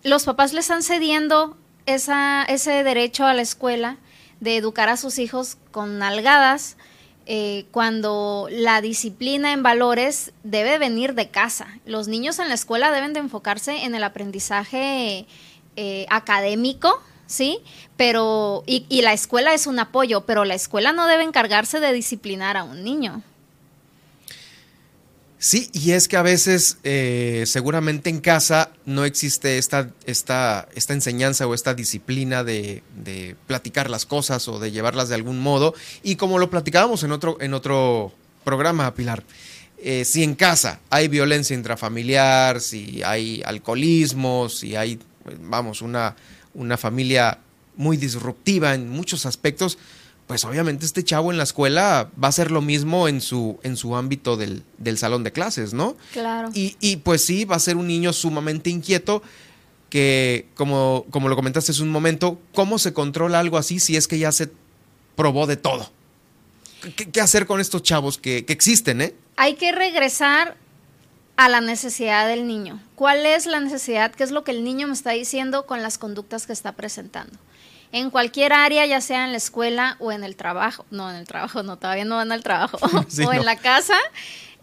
los 0.04 0.26
papás 0.26 0.54
le 0.54 0.60
están 0.60 0.84
cediendo 0.84 1.58
esa, 1.86 2.44
ese 2.44 2.84
derecho 2.84 3.26
a 3.26 3.34
la 3.34 3.42
escuela 3.42 3.98
de 4.40 4.58
educar 4.58 4.90
a 4.90 4.98
sus 4.98 5.20
hijos 5.20 5.58
con 5.72 6.00
nalgadas, 6.00 6.78
eh, 7.26 7.66
cuando 7.72 8.48
la 8.52 8.82
disciplina 8.82 9.54
en 9.54 9.64
valores 9.64 10.34
debe 10.44 10.78
venir 10.78 11.14
de 11.14 11.30
casa. 11.30 11.68
Los 11.86 12.08
niños 12.08 12.40
en 12.40 12.50
la 12.50 12.56
escuela 12.56 12.92
deben 12.92 13.14
de 13.14 13.22
enfocarse 13.22 13.86
en 13.86 13.96
el 13.96 14.04
aprendizaje 14.04 15.26
eh, 15.76 16.06
académico, 16.10 17.02
¿sí? 17.26 17.60
Pero, 17.98 18.64
y, 18.66 18.86
y 18.90 19.02
la 19.02 19.14
escuela 19.14 19.54
es 19.54 19.68
un 19.68 19.80
apoyo, 19.80 20.26
pero 20.26 20.46
la 20.46 20.56
escuela 20.56 20.92
no 20.92 21.08
debe 21.08 21.24
encargarse 21.24 21.80
de 21.80 21.94
disciplinar 21.94 22.58
a 22.58 22.64
un 22.64 22.84
niño. 22.84 23.24
Sí, 25.44 25.70
y 25.74 25.92
es 25.92 26.08
que 26.08 26.16
a 26.16 26.22
veces 26.22 26.78
eh, 26.86 27.44
seguramente 27.48 28.10
en 28.10 28.22
casa 28.22 28.72
no 28.86 29.04
existe 29.04 29.58
esta, 29.58 29.90
esta, 30.06 30.70
esta 30.74 30.94
enseñanza 30.94 31.46
o 31.46 31.54
esta 31.54 31.74
disciplina 31.74 32.46
de, 32.46 32.82
platicar 33.46 33.90
las 33.90 34.06
cosas 34.06 34.48
o 34.48 34.58
de 34.60 34.72
llevarlas 34.72 35.10
de 35.10 35.16
algún 35.16 35.42
modo. 35.42 35.76
Y 36.02 36.16
como 36.16 36.40
lo 36.40 36.50
platicábamos 36.50 37.04
en 37.04 37.12
otro, 37.12 37.36
en 37.42 37.54
otro 37.54 38.14
programa, 38.46 38.96
Pilar, 38.96 39.26
eh, 39.80 40.06
si 40.06 40.24
en 40.24 40.36
casa 40.36 40.80
hay 40.90 41.10
violencia 41.10 41.54
intrafamiliar, 41.54 42.62
si 42.62 43.04
hay 43.04 43.44
alcoholismo, 43.46 44.48
si 44.48 44.78
hay, 44.78 44.98
vamos, 45.42 45.82
una, 45.82 46.16
una 46.54 46.78
familia 46.78 47.38
muy 47.76 47.98
disruptiva 47.98 48.76
en 48.76 48.88
muchos 48.88 49.26
aspectos, 49.26 49.78
pues 50.34 50.46
obviamente 50.46 50.84
este 50.84 51.04
chavo 51.04 51.32
en 51.32 51.38
la 51.38 51.44
escuela 51.44 52.10
va 52.22 52.28
a 52.28 52.32
ser 52.32 52.50
lo 52.50 52.60
mismo 52.60 53.08
en 53.08 53.22
su, 53.22 53.60
en 53.62 53.78
su 53.78 53.96
ámbito 53.96 54.36
del, 54.36 54.64
salón 54.98 55.24
de 55.24 55.32
clases, 55.32 55.76
¿no? 55.76 55.96
Claro. 56.12 56.50
Y, 56.56 56.76
y, 56.80 56.98
pues 56.98 57.24
sí, 57.24 57.46
va 57.46 57.56
a 57.56 57.60
ser 57.60 57.78
un 57.78 57.86
niño 57.86 58.12
sumamente 58.14 58.72
inquieto 58.72 59.22
que, 59.92 60.48
como, 60.56 61.06
como 61.12 61.30
lo 61.30 61.36
comentaste 61.36 61.72
hace 61.72 61.84
un 61.84 61.92
momento, 61.92 62.40
¿cómo 62.56 62.80
se 62.80 62.94
controla 62.94 63.40
algo 63.40 63.60
así 63.60 63.80
si 63.80 63.96
es 63.96 64.08
que 64.08 64.18
ya 64.18 64.32
se 64.32 64.50
probó 65.16 65.46
de 65.46 65.56
todo? 65.56 65.92
¿Qué, 66.96 67.22
hacer 67.22 67.46
con 67.46 67.62
estos 67.62 67.84
chavos 67.84 68.18
que, 68.18 68.44
que 68.44 68.54
existen, 68.54 69.02
eh? 69.02 69.14
Hay 69.36 69.54
que 69.54 69.72
regresar 69.72 70.58
a 71.38 71.48
la 71.48 71.62
necesidad 71.62 72.28
del 72.28 72.48
niño. 72.48 72.82
¿Cuál 72.96 73.28
es 73.28 73.46
la 73.46 73.60
necesidad? 73.60 74.12
¿Qué 74.12 74.24
es 74.24 74.32
lo 74.32 74.44
que 74.44 74.50
el 74.50 74.64
niño 74.64 74.88
me 74.88 74.94
está 74.94 75.12
diciendo 75.12 75.68
con 75.68 75.84
las 75.84 76.00
conductas 76.00 76.48
que 76.48 76.54
está 76.54 76.72
presentando? 76.72 77.38
En 77.94 78.10
cualquier 78.10 78.54
área, 78.54 78.86
ya 78.88 79.00
sea 79.00 79.24
en 79.24 79.32
la 79.32 79.38
escuela 79.38 79.98
o 80.00 80.12
en 80.12 80.24
el 80.24 80.36
trabajo, 80.36 80.86
no, 80.90 81.10
en 81.10 81.16
el 81.16 81.28
trabajo, 81.28 81.62
no, 81.62 81.78
todavía 81.78 82.06
no 82.06 82.16
van 82.16 82.32
al 82.32 82.44
trabajo, 82.44 82.80
o 83.28 83.34
en 83.34 83.46
la 83.46 83.56
casa, 83.56 83.96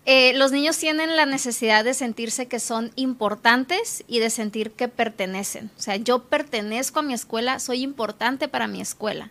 eh, 0.05 0.33
los 0.35 0.51
niños 0.51 0.77
tienen 0.77 1.15
la 1.15 1.27
necesidad 1.27 1.85
de 1.85 1.95
sentirse 1.95 2.49
que 2.49 2.59
son 2.59 2.91
importantes 2.97 4.03
y 4.09 4.19
de 4.19 4.31
sentir 4.31 4.73
que 4.73 4.89
pertenecen. 4.89 5.71
O 5.79 5.81
sea, 5.81 5.95
yo 5.95 6.25
pertenezco 6.25 6.99
a 6.99 7.03
mi 7.03 7.15
escuela, 7.15 7.61
soy 7.61 7.83
importante 7.83 8.49
para 8.49 8.67
mi 8.67 8.81
escuela. 8.81 9.31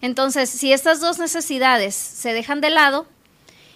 Entonces, 0.00 0.48
si 0.48 0.72
estas 0.72 1.00
dos 1.00 1.18
necesidades 1.18 1.96
se 1.96 2.32
dejan 2.32 2.60
de 2.60 2.70
lado 2.70 3.06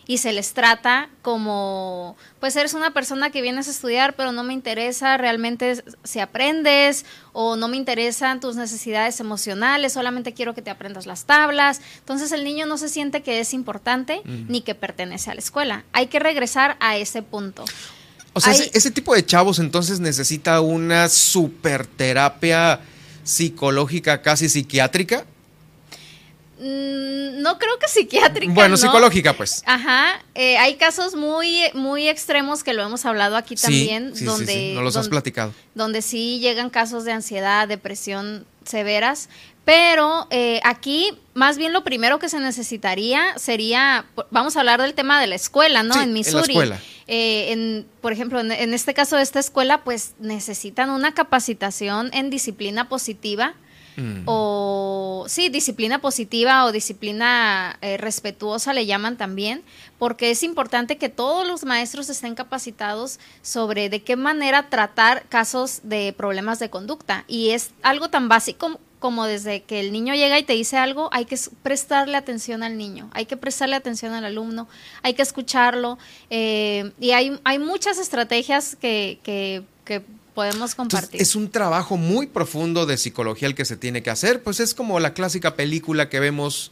y 0.07 0.19
se 0.19 0.33
les 0.33 0.53
trata 0.53 1.09
como, 1.23 2.17
pues 2.41 2.55
eres 2.57 2.75
una 2.75 2.93
persona 2.93 3.31
que 3.31 3.43
vienes 3.43 3.69
a 3.69 3.71
estudiar, 3.71 4.15
pero 4.17 4.33
no 4.33 4.45
me 4.45 4.53
interesa 4.53 5.17
realmente 5.17 5.83
si 6.05 6.21
aprendes 6.21 7.05
o 7.33 7.57
no 7.57 7.69
me 7.69 7.77
interesan 7.77 8.41
tus 8.41 8.57
necesidades 8.57 9.21
emocionales, 9.21 9.93
solamente 9.93 10.35
quiero 10.35 10.55
que 10.55 10.63
te 10.63 10.71
aprendas 10.71 11.07
las 11.07 11.25
tablas. 11.25 11.81
Entonces 11.99 12.33
el 12.33 12.45
niño 12.45 12.67
no 12.67 12.77
se 12.77 12.89
siente 12.89 13.23
que 13.23 13.41
es 13.41 13.55
importante 13.55 14.23
ni 14.25 14.61
que 14.61 14.75
pertenece 14.75 15.31
a 15.31 15.35
la 15.35 15.41
escuela. 15.41 15.85
Hay 15.93 16.09
que 16.09 16.19
regresar 16.19 16.77
a 16.81 16.97
ese 16.97 17.23
punto. 17.23 17.65
O 18.35 18.41
sea, 18.41 18.53
ese, 18.53 18.91
tipo 18.91 19.15
de 19.15 19.25
chavos 19.25 19.61
entonces 19.61 20.01
necesita 20.01 20.61
una 20.61 21.09
super 21.09 21.87
terapia 21.87 22.81
psicológica, 23.23 24.23
casi 24.23 24.49
psiquiátrica. 24.49 25.25
Mm, 26.59 27.43
no 27.43 27.59
creo 27.59 27.79
que 27.79 27.89
psiquiátrica. 27.89 28.53
Bueno, 28.53 28.77
psicológica, 28.77 29.33
pues. 29.33 29.63
Ajá. 29.67 30.23
Eh, 30.35 30.57
hay 30.59 30.77
casos 30.77 31.15
muy, 31.15 31.63
muy 31.75 32.09
extremos 32.09 32.63
que 32.63 32.75
lo 32.75 32.83
hemos 32.83 33.05
hablado 33.05 33.37
aquí 33.37 33.57
también, 33.57 34.13
donde. 34.25 34.53
Sí, 34.53 34.73
Nos 34.75 34.85
los 34.85 34.97
has 34.97 35.09
platicado. 35.09 35.53
Donde 35.75 36.03
sí 36.03 36.39
llegan 36.41 36.71
casos 36.71 37.05
de 37.05 37.13
ansiedad, 37.13 37.67
depresión 37.67 38.47
severas, 38.65 39.29
pero 39.65 40.27
eh, 40.31 40.61
aquí, 40.63 41.13
más 41.33 41.57
bien 41.57 41.73
lo 41.73 41.85
primero 41.85 42.19
que 42.19 42.29
se 42.29 42.39
necesitaría 42.39 43.37
sería, 43.39 44.05
vamos 44.31 44.57
a 44.57 44.61
hablar 44.61 44.81
del 44.83 44.95
tema 44.95 45.21
de 45.21 45.27
la 45.27 45.35
escuela, 45.35 45.83
¿no? 45.83 46.01
en 46.01 46.13
Missouri. 46.13 46.53
En 46.53 46.59
la 46.59 46.77
escuela. 46.77 46.81
Eh, 47.07 47.53
en, 47.53 47.87
por 48.01 48.13
ejemplo, 48.13 48.41
en, 48.41 48.75
este 48.75 48.95
caso 48.95 49.17
de 49.17 49.23
esta 49.23 49.41
escuela, 49.41 49.83
pues 49.85 50.15
necesitan 50.19 50.91
una 50.91 51.13
capacitación 51.13 52.11
en 52.13 52.31
disciplina 52.31 52.89
positiva. 52.89 53.55
Mm. 53.97 54.23
O 54.27 55.25
sí, 55.29 55.49
disciplina 55.49 56.01
positiva 56.01 56.65
o 56.65 56.73
disciplina 56.73 57.79
eh, 57.81 57.97
respetuosa 57.97 58.73
le 58.73 58.87
llaman 58.87 59.17
también, 59.17 59.63
porque 59.99 60.31
es 60.31 60.43
importante 60.43 60.97
que 60.97 61.09
todos 61.09 61.47
los 61.47 61.65
maestros 61.65 62.09
estén 62.09 62.35
capacitados 62.35 63.19
sobre 63.43 63.89
de 63.89 64.03
qué 64.03 64.17
manera 64.17 64.69
tratar 64.69 65.27
casos 65.29 65.81
de 65.83 66.13
problemas 66.17 66.59
de 66.59 66.71
conducta. 66.71 67.25
Y 67.29 67.51
es 67.51 67.71
algo 67.83 68.09
tan 68.11 68.29
básico 68.29 68.79
como 69.05 69.27
desde 69.27 69.63
que 69.63 69.81
el 69.81 69.93
niño 69.93 70.15
llega 70.15 70.39
y 70.39 70.45
te 70.45 70.55
dice 70.55 70.79
algo, 70.79 71.11
hay 71.13 71.27
que 71.27 71.37
prestarle 71.63 72.17
atención 72.17 72.63
al 72.63 72.79
niño, 72.79 73.11
hay 73.13 73.27
que 73.27 73.37
prestarle 73.37 73.77
atención 73.77 74.15
al 74.15 74.25
alumno, 74.25 74.67
hay 75.03 75.13
que 75.13 75.21
escucharlo. 75.21 75.99
Eh, 76.31 76.91
y 76.99 77.11
hay, 77.11 77.39
hay 77.45 77.59
muchas 77.59 77.99
estrategias 77.99 78.77
que, 78.77 79.19
que, 79.23 79.63
podemos 80.35 80.75
compartir. 80.75 81.21
es 81.21 81.37
un 81.37 81.51
trabajo 81.51 81.97
muy 81.97 82.27
profundo 82.27 82.87
de 82.87 82.97
psicología 82.97 83.49
el 83.49 83.55
que 83.55 83.65
se 83.65 83.77
tiene 83.77 84.03
que 84.03 84.11
hacer, 84.11 84.43
pues 84.43 84.61
es 84.61 84.75
como 84.75 85.01
la 85.01 85.15
clásica 85.15 85.55
película 85.55 86.09
que 86.09 86.21
vemos 86.21 86.71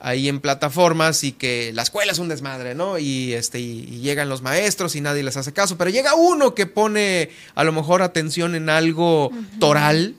ahí 0.00 0.28
en 0.28 0.40
plataformas 0.40 1.24
y 1.24 1.32
que 1.32 1.72
la 1.72 1.82
escuela 1.82 2.12
es 2.12 2.18
un 2.18 2.28
desmadre, 2.28 2.74
¿no? 2.74 2.98
Y 2.98 3.32
este 3.32 3.60
y, 3.60 4.00
llegan 4.00 4.28
los 4.28 4.42
maestros 4.42 4.94
y 4.96 5.00
nadie 5.00 5.22
les 5.22 5.36
hace 5.36 5.52
caso, 5.52 5.76
pero 5.76 5.90
llega 5.90 6.14
uno 6.14 6.54
que 6.54 6.66
pone 6.66 7.30
a 7.54 7.64
lo 7.64 7.72
mejor 7.72 8.02
atención 8.02 8.54
en 8.54 8.70
algo 8.70 9.30
toral 9.58 10.14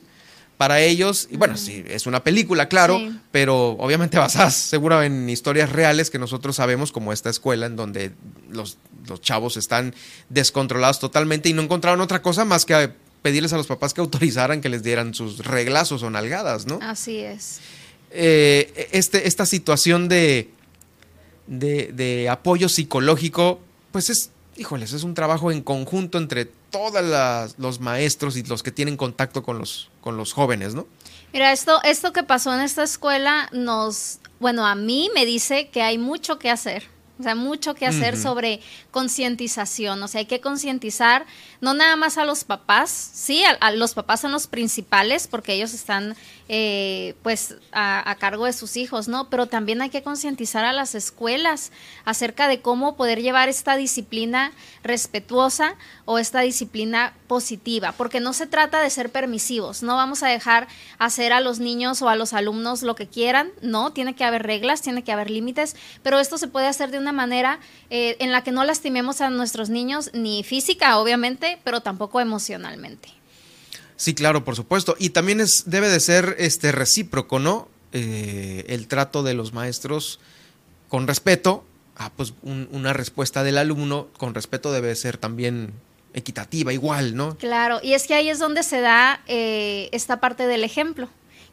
para 0.60 0.82
ellos. 0.82 1.26
Y 1.30 1.38
bueno, 1.38 1.56
sí, 1.56 1.82
es 1.88 2.04
una 2.04 2.22
película, 2.22 2.68
claro, 2.68 3.00
pero 3.30 3.70
obviamente 3.78 4.18
basada 4.18 4.50
seguro 4.50 5.02
en 5.02 5.30
historias 5.30 5.72
reales 5.72 6.10
que 6.10 6.18
nosotros 6.18 6.56
sabemos, 6.56 6.92
como 6.92 7.14
esta 7.14 7.30
escuela 7.30 7.64
en 7.64 7.76
donde 7.76 8.12
los, 8.50 8.76
los 9.08 9.22
chavos 9.22 9.56
están 9.56 9.94
descontrolados 10.28 10.98
totalmente 10.98 11.48
y 11.48 11.54
no 11.54 11.62
encontraron 11.62 12.02
otra 12.02 12.20
cosa 12.20 12.44
más 12.44 12.66
que 12.66 12.92
pedirles 13.22 13.54
a 13.54 13.56
los 13.56 13.68
papás 13.68 13.94
que 13.94 14.02
autorizaran 14.02 14.60
que 14.60 14.68
les 14.68 14.82
dieran 14.82 15.14
sus 15.14 15.38
reglazos 15.46 16.02
o 16.02 16.10
nalgadas, 16.10 16.66
¿no? 16.66 16.78
Así 16.82 17.20
es. 17.20 17.60
Eh, 18.10 18.90
este, 18.92 19.28
esta 19.28 19.46
situación 19.46 20.10
de, 20.10 20.50
de, 21.46 21.90
de 21.94 22.28
apoyo 22.28 22.68
psicológico, 22.68 23.60
pues 23.92 24.10
es 24.10 24.28
híjoles, 24.58 24.92
es 24.92 25.04
un 25.04 25.14
trabajo 25.14 25.50
en 25.50 25.62
conjunto 25.62 26.18
entre 26.18 26.50
todos 26.70 27.54
los 27.58 27.80
maestros 27.80 28.36
y 28.36 28.42
los 28.42 28.62
que 28.62 28.70
tienen 28.70 28.96
contacto 28.96 29.42
con 29.42 29.58
los, 29.58 29.90
con 30.00 30.16
los 30.16 30.32
jóvenes, 30.32 30.74
¿no? 30.74 30.86
Mira, 31.32 31.52
esto, 31.52 31.80
esto 31.84 32.12
que 32.12 32.22
pasó 32.22 32.52
en 32.54 32.60
esta 32.60 32.82
escuela 32.82 33.48
nos, 33.52 34.18
bueno, 34.40 34.66
a 34.66 34.74
mí 34.74 35.10
me 35.14 35.24
dice 35.26 35.68
que 35.68 35.82
hay 35.82 35.98
mucho 35.98 36.38
que 36.38 36.50
hacer. 36.50 36.84
O 37.20 37.22
sea, 37.22 37.34
mucho 37.34 37.74
que 37.74 37.86
hacer 37.86 38.16
sobre 38.16 38.60
concientización. 38.90 40.02
O 40.02 40.08
sea, 40.08 40.20
hay 40.20 40.26
que 40.26 40.40
concientizar 40.40 41.26
no 41.60 41.74
nada 41.74 41.96
más 41.96 42.16
a 42.16 42.24
los 42.24 42.44
papás, 42.44 42.90
sí, 42.90 43.44
a, 43.44 43.70
los 43.72 43.92
papás 43.92 44.20
son 44.20 44.32
los 44.32 44.46
principales 44.46 45.26
porque 45.26 45.52
ellos 45.52 45.74
están 45.74 46.16
eh, 46.48 47.14
pues 47.22 47.56
a, 47.72 48.16
cargo 48.18 48.46
de 48.46 48.52
sus 48.54 48.76
hijos, 48.76 49.06
¿no? 49.06 49.28
Pero 49.28 49.46
también 49.46 49.82
hay 49.82 49.90
que 49.90 50.02
concientizar 50.02 50.64
a 50.64 50.72
las 50.72 50.94
escuelas 50.94 51.70
acerca 52.04 52.48
de 52.48 52.60
cómo 52.60 52.96
poder 52.96 53.20
llevar 53.20 53.48
esta 53.48 53.76
disciplina 53.76 54.52
respetuosa 54.82 55.76
o 56.06 56.18
esta 56.18 56.40
disciplina 56.40 57.14
positiva, 57.28 57.92
porque 57.92 58.20
no 58.20 58.32
se 58.32 58.46
trata 58.46 58.80
de 58.80 58.90
ser 58.90 59.12
permisivos, 59.12 59.82
no 59.82 59.96
vamos 59.96 60.22
a 60.22 60.28
dejar 60.28 60.66
hacer 60.98 61.32
a 61.32 61.40
los 61.40 61.60
niños 61.60 62.02
o 62.02 62.08
a 62.08 62.16
los 62.16 62.32
alumnos 62.32 62.82
lo 62.82 62.94
que 62.94 63.06
quieran, 63.06 63.52
no, 63.62 63.92
tiene 63.92 64.14
que 64.14 64.24
haber 64.24 64.42
reglas, 64.42 64.82
tiene 64.82 65.04
que 65.04 65.12
haber 65.12 65.30
límites, 65.30 65.76
pero 66.02 66.18
esto 66.18 66.38
se 66.38 66.48
puede 66.48 66.66
hacer 66.66 66.90
de 66.90 66.98
una 66.98 67.09
manera 67.12 67.60
eh, 67.90 68.16
en 68.20 68.32
la 68.32 68.42
que 68.42 68.52
no 68.52 68.64
lastimemos 68.64 69.20
a 69.20 69.30
nuestros 69.30 69.70
niños, 69.70 70.10
ni 70.12 70.42
física, 70.42 70.98
obviamente, 70.98 71.58
pero 71.64 71.80
tampoco 71.80 72.20
emocionalmente. 72.20 73.08
Sí, 73.96 74.14
claro, 74.14 74.44
por 74.44 74.56
supuesto. 74.56 74.96
Y 74.98 75.10
también 75.10 75.40
es, 75.40 75.64
debe 75.66 75.88
de 75.88 76.00
ser 76.00 76.36
este 76.38 76.72
recíproco, 76.72 77.38
¿no? 77.38 77.68
Eh, 77.92 78.64
el 78.68 78.88
trato 78.88 79.22
de 79.22 79.34
los 79.34 79.52
maestros 79.52 80.20
con 80.88 81.06
respeto. 81.06 81.64
Ah, 81.96 82.10
pues 82.16 82.32
una 82.42 82.94
respuesta 82.94 83.42
del 83.42 83.58
alumno 83.58 84.08
con 84.16 84.34
respeto 84.34 84.72
debe 84.72 84.94
ser 84.96 85.18
también 85.18 85.74
equitativa, 86.14 86.72
igual, 86.72 87.14
¿no? 87.14 87.36
Claro, 87.36 87.78
y 87.82 87.92
es 87.92 88.06
que 88.06 88.14
ahí 88.14 88.30
es 88.30 88.38
donde 88.38 88.62
se 88.62 88.80
da 88.80 89.20
eh, 89.26 89.90
esta 89.92 90.18
parte 90.18 90.46
del 90.46 90.64
ejemplo 90.64 91.10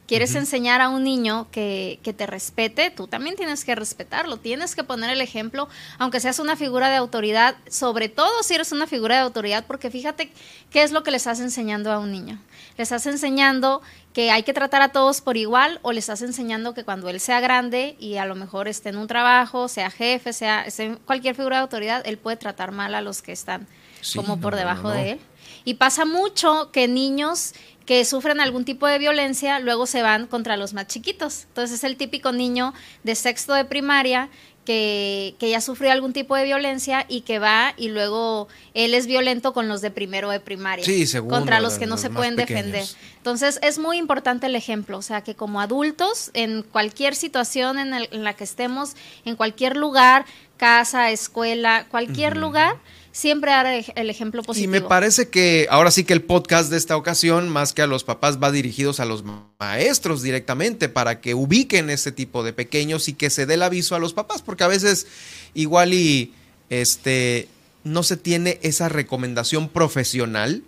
quieres 0.08 0.34
enseñar 0.36 0.82
a 0.82 0.90
un 0.90 1.04
niño 1.04 1.48
que, 1.52 2.00
que, 2.02 2.14
te 2.14 2.26
respete, 2.26 2.90
tú 2.90 3.08
también 3.08 3.36
tienes 3.36 3.66
que 3.66 3.76
respetarlo, 3.76 4.38
tienes 4.38 4.74
que 4.74 4.84
poner 4.84 5.10
el 5.10 5.22
ejemplo, 5.22 5.68
aunque 6.00 6.20
seas 6.20 6.40
una 6.40 6.56
figura 6.56 6.90
de 6.90 6.96
autoridad, 6.96 7.58
sobre 7.70 8.08
todo 8.10 8.42
si 8.42 8.56
eres 8.56 8.72
una 8.72 8.88
figura 8.88 9.16
de 9.16 9.22
autoridad, 9.22 9.66
porque 9.68 9.92
fíjate 9.92 10.32
qué 10.72 10.84
es 10.84 10.92
lo 10.92 11.04
que 11.04 11.12
le 11.12 11.18
estás 11.18 11.40
enseñando 11.40 11.92
a 11.92 12.00
un 12.00 12.12
niño. 12.12 12.40
Le 12.78 12.84
estás 12.84 13.06
enseñando 13.06 13.82
que 14.14 14.32
hay 14.32 14.44
que 14.44 14.54
tratar 14.54 14.82
a 14.82 14.90
todos 14.90 15.22
por 15.22 15.38
igual 15.38 15.80
o 15.84 15.92
le 15.92 16.00
estás 16.00 16.22
enseñando 16.22 16.74
que 16.74 16.84
cuando 16.84 17.10
él 17.10 17.20
sea 17.20 17.40
grande 17.40 17.96
y 18.00 18.16
a 18.16 18.26
lo 18.26 18.34
mejor 18.34 18.68
esté 18.68 18.90
en 18.90 18.98
un 18.98 19.08
trabajo, 19.08 19.68
sea 19.68 19.92
jefe, 19.92 20.32
sea, 20.34 20.66
cualquier 21.06 21.36
figura 21.36 21.58
de 21.58 21.62
autoridad, 21.64 22.02
él 22.06 22.18
puede 22.18 22.38
tratar 22.38 22.72
mal 22.72 22.96
a 22.96 23.02
los 23.02 23.22
que 23.22 23.32
están 23.32 23.68
como 24.16 24.40
por 24.40 24.56
debajo 24.56 24.90
de 24.90 25.12
él. 25.12 25.20
Y 25.66 25.76
pasa 25.76 26.06
mucho 26.06 26.72
que 26.72 26.88
niños 26.88 27.54
que 27.88 28.04
sufren 28.04 28.42
algún 28.42 28.66
tipo 28.66 28.86
de 28.86 29.00
violencia, 29.00 29.60
luego 29.60 29.88
se 29.88 30.02
van 30.02 30.28
contra 30.28 30.58
los 30.58 30.74
más 30.74 30.88
chiquitos. 30.88 31.46
Entonces 31.48 31.78
es 31.78 31.84
el 31.86 31.96
típico 31.96 32.34
niño 32.34 32.74
de 33.04 33.16
sexto 33.16 33.54
de 33.54 33.64
primaria 33.64 34.30
que, 34.66 35.36
que, 35.40 35.50
ya 35.50 35.62
sufrió 35.62 35.94
algún 35.94 36.12
tipo 36.12 36.36
de 36.36 36.44
violencia 36.44 37.06
y 37.08 37.22
que 37.22 37.40
va 37.40 37.74
y 37.78 37.88
luego 37.88 38.50
él 38.74 38.94
es 38.94 39.08
violento 39.08 39.54
con 39.54 39.70
los 39.70 39.80
de 39.80 39.90
primero 39.90 40.30
de 40.30 40.42
primaria. 40.42 40.84
Sí, 40.84 41.08
contra 41.30 41.62
los 41.62 41.80
que 41.80 41.88
no 41.88 41.98
se 41.98 42.10
pueden 42.10 42.36
defender. 42.36 42.86
Entonces 43.16 43.58
es 43.64 43.80
muy 43.80 43.98
importante 43.98 44.48
el 44.48 44.58
ejemplo, 44.58 44.98
o 44.98 45.02
sea 45.02 45.22
que 45.22 45.36
como 45.36 45.62
adultos, 45.62 46.32
en 46.34 46.64
cualquier 46.64 47.16
situación 47.16 47.80
en, 47.80 48.24
la 48.24 48.34
que 48.34 48.44
estemos, 48.44 48.98
en 49.24 49.38
cualquier 49.38 49.78
lugar, 49.78 50.26
casa, 50.58 51.12
escuela, 51.12 51.86
cualquier 51.90 52.36
lugar, 52.36 52.76
siempre 53.18 53.50
dar 53.50 53.66
el 53.66 54.10
ejemplo 54.12 54.44
positivo. 54.44 54.76
Y 54.76 54.80
me 54.80 54.88
parece 54.88 55.30
que 55.30 55.68
ahora 55.72 55.90
sí 55.90 56.04
que 56.04 56.14
el 56.14 56.22
podcast 56.22 56.70
de 56.70 56.78
esta 56.78 56.96
ocasión, 56.96 57.50
más 57.50 57.74
que 57.74 57.82
a 57.82 57.88
los 57.88 58.04
papás, 58.04 58.38
va 58.42 58.52
dirigidos 58.52 59.00
a 59.00 59.06
los 59.06 59.24
maestros 59.60 60.22
directamente 60.22 60.88
para 60.88 61.20
que 61.20 61.34
ubiquen 61.34 61.90
este 61.90 62.12
tipo 62.12 62.44
de 62.44 62.54
pequeños 62.54 63.08
y 63.08 63.14
que 63.14 63.32
se 63.32 63.48
dé 63.48 63.56
el 63.56 63.64
aviso 63.64 63.96
a 63.96 64.00
los 64.00 64.14
papás, 64.14 64.44
porque 64.44 64.64
a 64.64 64.68
veces 64.68 65.08
igual 65.56 65.94
y 65.94 66.32
este 66.70 67.48
no 67.84 68.04
se 68.04 68.18
tiene 68.18 68.60
esa 68.62 68.88
recomendación 68.88 69.70
profesional 69.70 70.62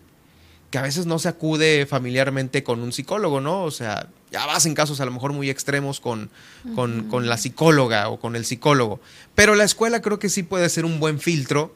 que 0.72 0.78
a 0.78 0.84
veces 0.84 1.06
no 1.06 1.20
se 1.20 1.30
acude 1.30 1.86
familiarmente 1.86 2.64
con 2.64 2.82
un 2.82 2.93
psicólogo, 2.93 3.41
¿no? 3.41 3.64
O 3.64 3.72
sea, 3.72 4.08
ya 4.32 4.45
vas 4.45 4.66
en 4.66 4.74
casos 4.74 5.02
a 5.02 5.06
lo 5.06 5.12
mejor 5.12 5.34
muy 5.34 5.50
extremos 5.50 6.00
con, 6.00 6.30
con, 6.76 7.10
con 7.10 7.28
la 7.28 7.38
psicóloga 7.38 8.10
o 8.10 8.20
con 8.20 8.36
el 8.36 8.45
psicólogo. 8.45 9.00
Pero 9.36 9.56
la 9.56 9.64
escuela 9.64 10.02
creo 10.02 10.20
que 10.20 10.30
sí 10.30 10.43
puede 10.43 10.70
ser 10.70 10.86
un 10.86 11.00
buen 11.00 11.20
filtro 11.20 11.76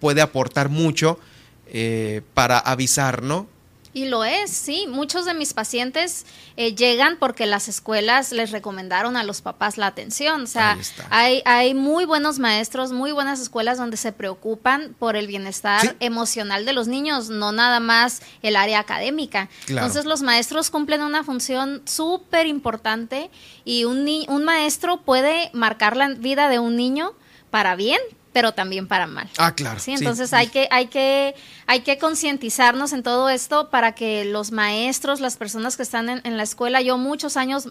puede 0.00 0.20
aportar 0.20 0.68
mucho 0.68 1.18
eh, 1.66 2.22
para 2.34 2.58
avisar, 2.58 3.22
¿no? 3.22 3.46
Y 3.94 4.06
lo 4.06 4.24
es, 4.24 4.50
sí. 4.50 4.86
Muchos 4.88 5.26
de 5.26 5.34
mis 5.34 5.52
pacientes 5.52 6.24
eh, 6.56 6.74
llegan 6.74 7.16
porque 7.18 7.44
las 7.44 7.68
escuelas 7.68 8.32
les 8.32 8.50
recomendaron 8.50 9.18
a 9.18 9.22
los 9.22 9.42
papás 9.42 9.76
la 9.76 9.86
atención. 9.86 10.42
O 10.42 10.46
sea, 10.46 10.78
hay, 11.10 11.42
hay 11.44 11.74
muy 11.74 12.06
buenos 12.06 12.38
maestros, 12.38 12.92
muy 12.92 13.12
buenas 13.12 13.40
escuelas 13.40 13.76
donde 13.76 13.98
se 13.98 14.12
preocupan 14.12 14.94
por 14.98 15.16
el 15.16 15.26
bienestar 15.26 15.96
emocional 16.00 16.64
de 16.64 16.72
los 16.72 16.88
niños, 16.88 17.28
no 17.28 17.52
nada 17.52 17.80
más 17.80 18.22
el 18.40 18.56
área 18.56 18.78
académica. 18.78 19.50
Entonces 19.68 20.06
los 20.06 20.22
maestros 20.22 20.70
cumplen 20.70 21.02
una 21.02 21.22
función 21.22 21.82
súper 21.84 22.46
importante 22.46 23.30
y 23.64 23.84
un, 23.84 24.08
un 24.28 24.44
maestro 24.44 25.02
puede 25.02 25.50
marcar 25.52 25.98
la 25.98 26.08
vida 26.08 26.48
de 26.48 26.58
un 26.58 26.76
niño 26.76 27.12
para 27.50 27.76
bien, 27.76 28.00
pero 28.32 28.52
también 28.52 28.88
para 28.88 29.06
mal. 29.06 29.28
Ah, 29.38 29.54
claro. 29.54 29.78
¿sí? 29.78 29.92
Entonces 29.92 30.32
hay 30.32 30.48
que, 30.48 30.68
hay 30.70 30.86
que, 30.86 31.34
hay 31.66 31.80
que 31.80 31.98
concientizarnos 31.98 32.92
en 32.92 33.02
todo 33.02 33.28
esto 33.28 33.70
para 33.70 33.94
que 33.94 34.24
los 34.24 34.52
maestros, 34.52 35.20
las 35.20 35.36
personas 35.36 35.76
que 35.76 35.82
están 35.82 36.08
en, 36.08 36.36
la 36.36 36.42
escuela, 36.42 36.80
yo 36.80 36.96
muchos 36.96 37.36
años, 37.36 37.68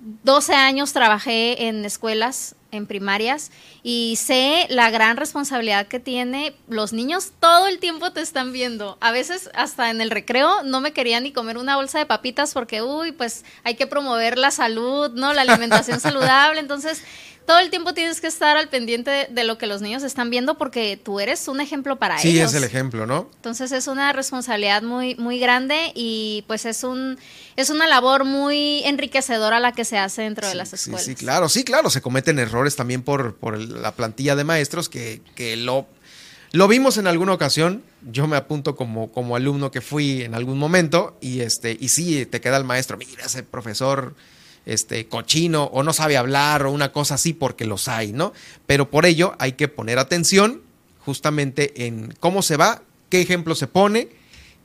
12 0.00 0.54
años 0.54 0.92
trabajé 0.92 1.68
en 1.68 1.84
escuelas, 1.84 2.56
en 2.72 2.86
primarias, 2.86 3.52
y 3.84 4.16
sé 4.16 4.66
la 4.68 4.90
gran 4.90 5.16
responsabilidad 5.16 5.86
que 5.86 6.00
tiene. 6.00 6.56
Los 6.68 6.92
niños 6.92 7.30
todo 7.38 7.68
el 7.68 7.78
tiempo 7.78 8.12
te 8.12 8.20
están 8.20 8.52
viendo. 8.52 8.98
A 9.00 9.12
veces 9.12 9.48
hasta 9.54 9.90
en 9.90 10.00
el 10.00 10.10
recreo 10.10 10.64
no 10.64 10.80
me 10.80 10.92
quería 10.92 11.20
ni 11.20 11.32
comer 11.32 11.56
una 11.56 11.76
bolsa 11.76 12.00
de 12.00 12.06
papitas 12.06 12.52
porque, 12.52 12.82
uy, 12.82 13.12
pues 13.12 13.44
hay 13.62 13.76
que 13.76 13.86
promover 13.86 14.36
la 14.38 14.50
salud, 14.50 15.12
¿no? 15.12 15.32
La 15.32 15.42
alimentación 15.42 16.00
saludable. 16.00 16.58
Entonces, 16.58 17.02
todo 17.46 17.58
el 17.58 17.70
tiempo 17.70 17.94
tienes 17.94 18.20
que 18.20 18.26
estar 18.26 18.56
al 18.56 18.68
pendiente 18.68 19.28
de, 19.30 19.44
lo 19.44 19.58
que 19.58 19.66
los 19.66 19.82
niños 19.82 20.02
están 20.02 20.30
viendo 20.30 20.56
porque 20.56 20.98
tú 21.02 21.20
eres 21.20 21.46
un 21.48 21.60
ejemplo 21.60 21.96
para 21.96 22.14
ellos. 22.14 22.22
Sí, 22.22 22.38
es 22.38 22.54
el 22.54 22.64
ejemplo, 22.64 23.06
¿no? 23.06 23.28
Entonces 23.36 23.72
es 23.72 23.86
una 23.86 24.12
responsabilidad 24.12 24.82
muy 24.82 25.14
muy 25.16 25.38
grande 25.38 25.92
y 25.94 26.44
pues 26.46 26.64
es 26.64 26.84
un 26.84 27.18
es 27.56 27.70
una 27.70 27.86
labor 27.86 28.24
muy 28.24 28.82
enriquecedora 28.84 29.60
la 29.60 29.72
que 29.72 29.84
se 29.84 29.98
hace 29.98 30.22
dentro 30.22 30.48
de 30.48 30.54
las 30.54 30.72
escuelas. 30.72 31.04
Sí, 31.04 31.10
sí, 31.12 31.16
claro, 31.16 31.48
sí, 31.48 31.64
claro, 31.64 31.90
se 31.90 32.00
cometen 32.00 32.38
errores 32.38 32.76
también 32.76 33.02
por, 33.02 33.36
por 33.36 33.58
la 33.58 33.92
plantilla 33.92 34.36
de 34.36 34.44
maestros 34.44 34.88
que, 34.88 35.20
que 35.34 35.56
lo 35.56 35.86
lo 36.54 36.68
vimos 36.68 36.98
en 36.98 37.08
alguna 37.08 37.32
ocasión, 37.32 37.82
yo 38.12 38.28
me 38.28 38.36
apunto 38.36 38.76
como, 38.76 39.10
como 39.10 39.34
alumno 39.34 39.72
que 39.72 39.80
fui 39.80 40.22
en 40.22 40.36
algún 40.36 40.56
momento 40.56 41.18
y 41.20 41.40
este 41.40 41.76
y 41.78 41.88
sí 41.88 42.26
te 42.26 42.40
queda 42.40 42.56
el 42.56 42.62
maestro, 42.62 42.96
mira 42.96 43.24
ese 43.26 43.42
profesor 43.42 44.14
este, 44.66 45.06
cochino 45.08 45.64
o 45.64 45.82
no 45.82 45.92
sabe 45.92 46.16
hablar 46.16 46.66
o 46.66 46.70
una 46.70 46.92
cosa 46.92 47.14
así 47.14 47.32
porque 47.32 47.64
los 47.64 47.88
hay, 47.88 48.12
¿no? 48.12 48.32
Pero 48.66 48.90
por 48.90 49.06
ello 49.06 49.34
hay 49.38 49.52
que 49.52 49.68
poner 49.68 49.98
atención 49.98 50.62
justamente 51.04 51.86
en 51.86 52.14
cómo 52.20 52.42
se 52.42 52.56
va, 52.56 52.82
qué 53.10 53.20
ejemplo 53.20 53.54
se 53.54 53.66
pone 53.66 54.08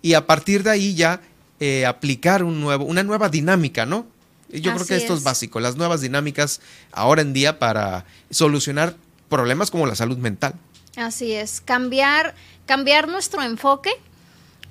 y 0.02 0.14
a 0.14 0.26
partir 0.26 0.64
de 0.64 0.72
ahí 0.72 0.96
ya 0.96 1.22
eh, 1.60 1.86
aplicar 1.86 2.44
un 2.44 2.62
nuevo, 2.62 2.86
una 2.86 3.04
nueva 3.04 3.30
dinámica, 3.30 3.86
¿no? 3.86 4.08
Yo 4.50 4.74
creo 4.74 4.86
que 4.86 4.96
esto 4.96 5.14
es. 5.14 5.24
básico, 5.24 5.60
las 5.60 5.76
nuevas 5.76 6.02
dinámicas 6.02 6.60
ahora 6.92 7.22
en 7.22 7.34
día 7.34 7.60
para 7.60 8.06
solucionar 8.32 8.96
problemas 9.30 9.70
como 9.70 9.86
la 9.86 9.94
salud 9.96 10.18
mental. 10.18 10.56
Así 10.96 11.34
es, 11.34 11.62
cambiar, 11.62 12.34
cambiar 12.66 13.08
nuestro 13.08 13.44
enfoque. 13.44 13.92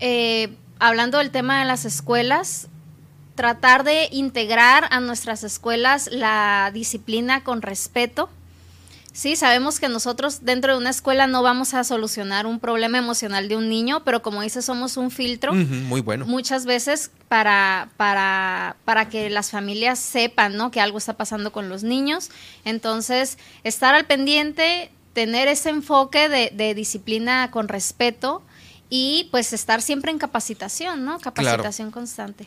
Eh, 0.00 0.48
hablando 0.80 1.18
del 1.18 1.30
tema 1.30 1.60
de 1.60 1.64
las 1.64 1.84
escuelas, 1.84 2.68
tratar 3.38 3.84
de 3.84 4.08
integrar 4.10 4.88
a 4.90 4.98
nuestras 4.98 5.44
escuelas 5.44 6.08
la 6.10 6.72
disciplina 6.74 7.44
con 7.44 7.62
respeto. 7.62 8.28
Sí, 9.12 9.36
sabemos 9.36 9.78
que 9.78 9.88
nosotros 9.88 10.40
dentro 10.44 10.72
de 10.72 10.78
una 10.80 10.90
escuela 10.90 11.28
no 11.28 11.44
vamos 11.44 11.72
a 11.72 11.84
solucionar 11.84 12.46
un 12.46 12.58
problema 12.58 12.98
emocional 12.98 13.48
de 13.48 13.54
un 13.54 13.68
niño, 13.68 14.02
pero 14.02 14.22
como 14.22 14.42
dice, 14.42 14.60
somos 14.60 14.96
un 14.96 15.12
filtro. 15.12 15.54
muy 15.54 16.00
bueno. 16.00 16.26
Muchas 16.26 16.66
veces 16.66 17.12
para, 17.28 17.90
para, 17.96 18.74
para 18.84 19.08
que 19.08 19.30
las 19.30 19.52
familias 19.52 20.00
sepan 20.00 20.56
¿no? 20.56 20.72
que 20.72 20.80
algo 20.80 20.98
está 20.98 21.12
pasando 21.12 21.52
con 21.52 21.68
los 21.68 21.84
niños. 21.84 22.30
Entonces, 22.64 23.38
estar 23.62 23.94
al 23.94 24.06
pendiente, 24.06 24.90
tener 25.12 25.46
ese 25.46 25.68
enfoque 25.70 26.28
de, 26.28 26.50
de 26.52 26.74
disciplina 26.74 27.52
con 27.52 27.68
respeto 27.68 28.42
y 28.90 29.28
pues 29.30 29.52
estar 29.52 29.82
siempre 29.82 30.10
en 30.10 30.18
capacitación, 30.18 31.04
¿no? 31.04 31.18
Capacitación 31.20 31.90
constante. 31.90 32.46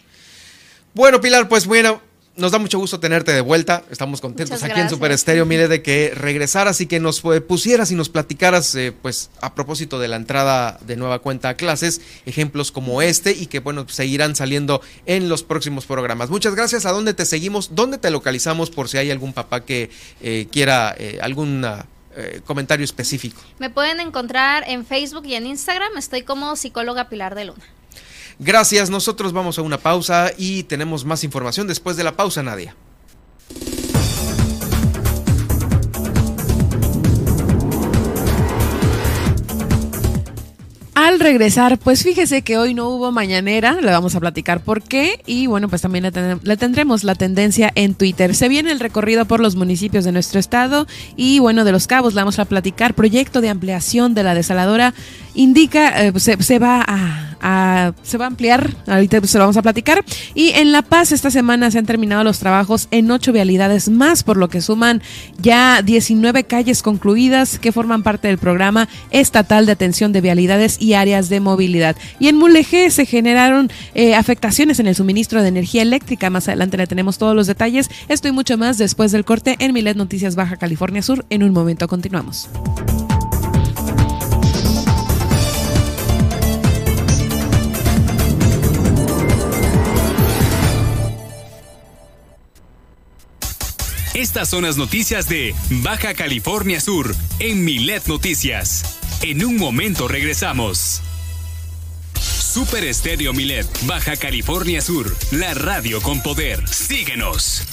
Bueno, 0.93 1.21
Pilar, 1.21 1.47
pues 1.47 1.67
bueno, 1.67 2.01
nos 2.35 2.51
da 2.51 2.59
mucho 2.59 2.77
gusto 2.77 2.99
tenerte 2.99 3.31
de 3.31 3.39
vuelta. 3.39 3.83
Estamos 3.89 4.19
contentos 4.19 4.61
aquí 4.61 4.79
en 4.79 4.89
Super 4.89 5.11
Estéreo. 5.11 5.45
Mire, 5.45 5.69
de 5.69 5.81
que 5.81 6.11
regresaras 6.13 6.81
y 6.81 6.85
que 6.85 6.99
nos 6.99 7.23
eh, 7.23 7.39
pusieras 7.39 7.91
y 7.91 7.95
nos 7.95 8.09
platicaras, 8.09 8.75
eh, 8.75 8.91
pues 8.91 9.29
a 9.39 9.55
propósito 9.55 9.99
de 9.99 10.09
la 10.09 10.17
entrada 10.17 10.77
de 10.81 10.97
nueva 10.97 11.19
cuenta 11.19 11.47
a 11.47 11.53
clases, 11.53 12.01
ejemplos 12.25 12.73
como 12.73 13.01
este 13.01 13.31
y 13.31 13.45
que, 13.45 13.59
bueno, 13.59 13.87
seguirán 13.87 14.35
saliendo 14.35 14.81
en 15.05 15.29
los 15.29 15.43
próximos 15.43 15.85
programas. 15.85 16.29
Muchas 16.29 16.55
gracias. 16.55 16.85
¿A 16.85 16.91
dónde 16.91 17.13
te 17.13 17.25
seguimos? 17.25 17.73
¿Dónde 17.73 17.97
te 17.97 18.11
localizamos 18.11 18.69
por 18.69 18.89
si 18.89 18.97
hay 18.97 19.11
algún 19.11 19.31
papá 19.31 19.63
que 19.63 19.89
eh, 20.21 20.47
quiera 20.51 20.95
algún 21.21 21.65
comentario 22.45 22.83
específico? 22.83 23.41
Me 23.59 23.69
pueden 23.69 24.01
encontrar 24.01 24.65
en 24.67 24.85
Facebook 24.85 25.25
y 25.25 25.35
en 25.35 25.47
Instagram. 25.47 25.97
Estoy 25.97 26.23
como 26.23 26.57
psicóloga 26.57 27.07
Pilar 27.07 27.35
de 27.35 27.45
Luna. 27.45 27.63
Gracias, 28.43 28.89
nosotros 28.89 29.33
vamos 29.33 29.59
a 29.59 29.61
una 29.61 29.77
pausa 29.77 30.31
y 30.35 30.63
tenemos 30.63 31.05
más 31.05 31.23
información 31.23 31.67
después 31.67 31.95
de 31.95 32.03
la 32.03 32.17
pausa, 32.17 32.41
Nadia. 32.41 32.75
Al 41.01 41.19
regresar, 41.19 41.77
pues 41.77 42.03
fíjese 42.03 42.41
que 42.41 42.57
hoy 42.57 42.73
no 42.73 42.89
hubo 42.89 43.11
mañanera, 43.11 43.73
le 43.81 43.91
vamos 43.91 44.15
a 44.15 44.19
platicar 44.19 44.63
por 44.63 44.83
qué 44.83 45.21
y 45.25 45.47
bueno, 45.47 45.67
pues 45.67 45.81
también 45.81 46.03
le, 46.03 46.57
tendremos 46.57 47.03
la 47.03 47.15
tendencia 47.15 47.71
en 47.75 47.95
Twitter. 47.95 48.35
Se 48.35 48.49
viene 48.49 48.71
el 48.71 48.79
recorrido 48.79 49.25
por 49.25 49.39
los 49.39 49.55
municipios 49.55 50.03
de 50.03 50.11
nuestro 50.11 50.39
estado 50.39 50.87
y 51.15 51.39
bueno, 51.39 51.63
de 51.63 51.71
los 51.71 51.87
cabos 51.87 52.13
le 52.13 52.21
vamos 52.21 52.39
a 52.39 52.45
platicar 52.45 52.93
proyecto 52.93 53.41
de 53.41 53.49
ampliación 53.49 54.13
de 54.13 54.23
la 54.23 54.35
desaladora 54.35 54.93
indica, 55.34 56.03
eh, 56.03 56.11
pues, 56.11 56.23
se, 56.23 56.59
va 56.59 56.84
a, 56.88 57.93
se 58.03 58.17
va 58.17 58.25
a 58.25 58.27
ampliar, 58.27 58.75
ahorita 58.88 59.25
se 59.25 59.38
lo 59.38 59.43
vamos 59.43 59.57
a 59.57 59.61
platicar. 59.61 60.03
Y 60.34 60.49
en 60.49 60.71
La 60.71 60.82
Paz 60.82 61.11
esta 61.11 61.32
semana 61.32 61.71
se 61.71 61.79
han 61.79 61.86
terminado 61.86 62.23
los 62.23 62.39
trabajos 62.39 62.88
en 62.91 63.09
ocho 63.11 63.32
vialidades 63.32 63.89
más, 63.89 64.23
por 64.23 64.38
lo 64.38 64.49
que 64.49 64.61
suman 64.61 65.01
ya 65.39 65.82
19 65.82 66.43
calles 66.45 66.82
concluidas 66.82 67.59
que 67.59 67.71
forman 67.71 68.03
parte 68.03 68.27
del 68.27 68.38
programa 68.38 68.88
estatal 69.09 69.65
de 69.65 69.71
atención 69.71 70.11
de 70.11 70.21
vialidades 70.21 70.82
y 70.82 70.93
áreas 70.93 71.29
de 71.29 71.39
movilidad. 71.39 71.95
Y 72.19 72.27
en 72.27 72.38
Mulegé 72.38 72.89
se 72.91 73.05
generaron 73.05 73.71
eh, 73.95 74.15
afectaciones 74.15 74.79
en 74.79 74.88
el 74.88 74.95
suministro 74.95 75.41
de 75.41 75.47
energía 75.47 75.82
eléctrica. 75.82 76.29
Más 76.29 76.47
adelante 76.47 76.77
le 76.77 76.88
tenemos 76.88 77.17
todos 77.17 77.36
los 77.36 77.47
detalles. 77.47 77.89
Esto 78.07 78.27
y 78.27 78.32
mucho 78.32 78.57
más 78.57 78.77
después 78.77 79.11
del 79.11 79.25
corte 79.25 79.55
en 79.59 79.73
Milet 79.73 79.97
Noticias 79.97 80.36
Baja 80.36 80.57
California 80.57 81.01
Sur. 81.01 81.25
En 81.29 81.43
un 81.43 81.51
momento 81.53 81.88
continuamos. 81.88 82.49
Estas 94.22 94.49
son 94.49 94.65
las 94.65 94.78
noticias 94.78 95.28
de 95.28 95.55
Baja 95.82 96.13
California 96.13 96.80
Sur 96.80 97.15
en 97.39 97.65
Milet 97.65 98.05
Noticias. 98.05 98.99
En 99.24 99.43
un 99.43 99.57
momento 99.57 100.07
regresamos. 100.07 101.01
Super 102.13 102.84
Estéreo 102.84 103.34
Milet, 103.34 103.65
Baja 103.88 104.15
California 104.17 104.80
Sur, 104.80 105.11
la 105.32 105.55
radio 105.55 106.03
con 106.03 106.22
poder. 106.22 106.67
Síguenos. 106.67 107.63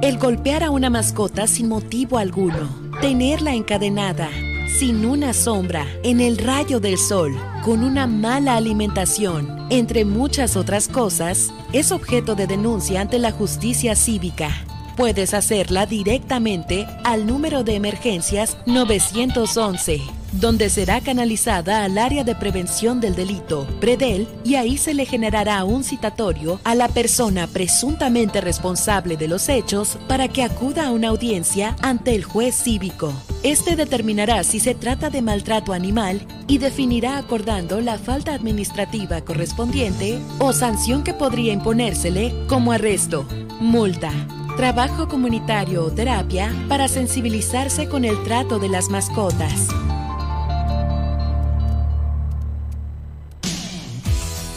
El 0.00 0.16
golpear 0.16 0.64
a 0.64 0.70
una 0.70 0.88
mascota 0.88 1.46
sin 1.46 1.68
motivo 1.68 2.16
alguno, 2.16 2.74
tenerla 3.02 3.52
encadenada 3.52 4.30
sin 4.78 5.04
una 5.04 5.32
sombra, 5.32 5.86
en 6.02 6.20
el 6.20 6.38
rayo 6.38 6.80
del 6.80 6.96
sol, 6.96 7.36
con 7.64 7.82
una 7.82 8.06
mala 8.06 8.56
alimentación, 8.56 9.66
entre 9.70 10.04
muchas 10.04 10.56
otras 10.56 10.88
cosas, 10.88 11.52
es 11.72 11.92
objeto 11.92 12.34
de 12.34 12.46
denuncia 12.46 13.00
ante 13.00 13.18
la 13.18 13.32
justicia 13.32 13.96
cívica. 13.96 14.50
Puedes 14.96 15.34
hacerla 15.34 15.86
directamente 15.86 16.86
al 17.04 17.26
número 17.26 17.64
de 17.64 17.74
emergencias 17.74 18.56
911 18.66 20.19
donde 20.32 20.70
será 20.70 21.00
canalizada 21.00 21.84
al 21.84 21.98
área 21.98 22.24
de 22.24 22.34
prevención 22.34 23.00
del 23.00 23.14
delito, 23.14 23.66
PREDEL, 23.80 24.28
y 24.44 24.54
ahí 24.54 24.78
se 24.78 24.94
le 24.94 25.04
generará 25.04 25.64
un 25.64 25.84
citatorio 25.84 26.60
a 26.64 26.74
la 26.74 26.88
persona 26.88 27.46
presuntamente 27.46 28.40
responsable 28.40 29.16
de 29.16 29.28
los 29.28 29.48
hechos 29.48 29.98
para 30.08 30.28
que 30.28 30.42
acuda 30.42 30.86
a 30.86 30.92
una 30.92 31.08
audiencia 31.08 31.76
ante 31.82 32.14
el 32.14 32.24
juez 32.24 32.54
cívico. 32.54 33.12
Este 33.42 33.76
determinará 33.76 34.44
si 34.44 34.60
se 34.60 34.74
trata 34.74 35.10
de 35.10 35.22
maltrato 35.22 35.72
animal 35.72 36.20
y 36.46 36.58
definirá 36.58 37.16
acordando 37.16 37.80
la 37.80 37.98
falta 37.98 38.34
administrativa 38.34 39.20
correspondiente 39.22 40.18
o 40.38 40.52
sanción 40.52 41.02
que 41.02 41.14
podría 41.14 41.52
imponérsele 41.52 42.34
como 42.48 42.72
arresto, 42.72 43.26
multa, 43.60 44.12
trabajo 44.56 45.08
comunitario 45.08 45.84
o 45.84 45.90
terapia 45.90 46.52
para 46.68 46.88
sensibilizarse 46.88 47.88
con 47.88 48.04
el 48.04 48.22
trato 48.24 48.58
de 48.58 48.68
las 48.68 48.90
mascotas. 48.90 49.68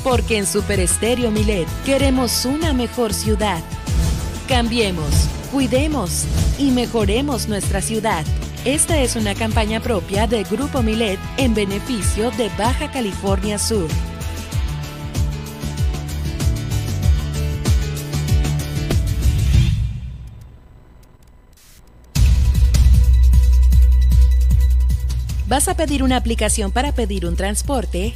Porque 0.04 0.38
en 0.38 0.46
Super 0.46 0.80
Estéreo 0.80 1.32
Milet 1.32 1.68
queremos 1.86 2.46
una 2.46 2.74
mejor 2.74 3.14
ciudad. 3.14 3.62
Cambiemos, 4.48 5.30
cuidemos 5.52 6.26
y 6.58 6.72
mejoremos 6.72 7.48
nuestra 7.48 7.82
ciudad. 7.82 8.26
Esta 8.66 9.00
es 9.00 9.16
una 9.16 9.34
campaña 9.34 9.80
propia 9.80 10.28
de 10.28 10.44
Grupo 10.44 10.84
Milet 10.84 11.20
en 11.38 11.54
beneficio 11.54 12.32
de 12.32 12.50
Baja 12.58 12.92
California 12.92 13.58
Sur. 13.58 13.88
¿Vas 25.48 25.68
a 25.68 25.76
pedir 25.76 26.04
una 26.04 26.18
aplicación 26.18 26.72
para 26.72 26.94
pedir 26.94 27.26
un 27.26 27.36
transporte? 27.36 28.16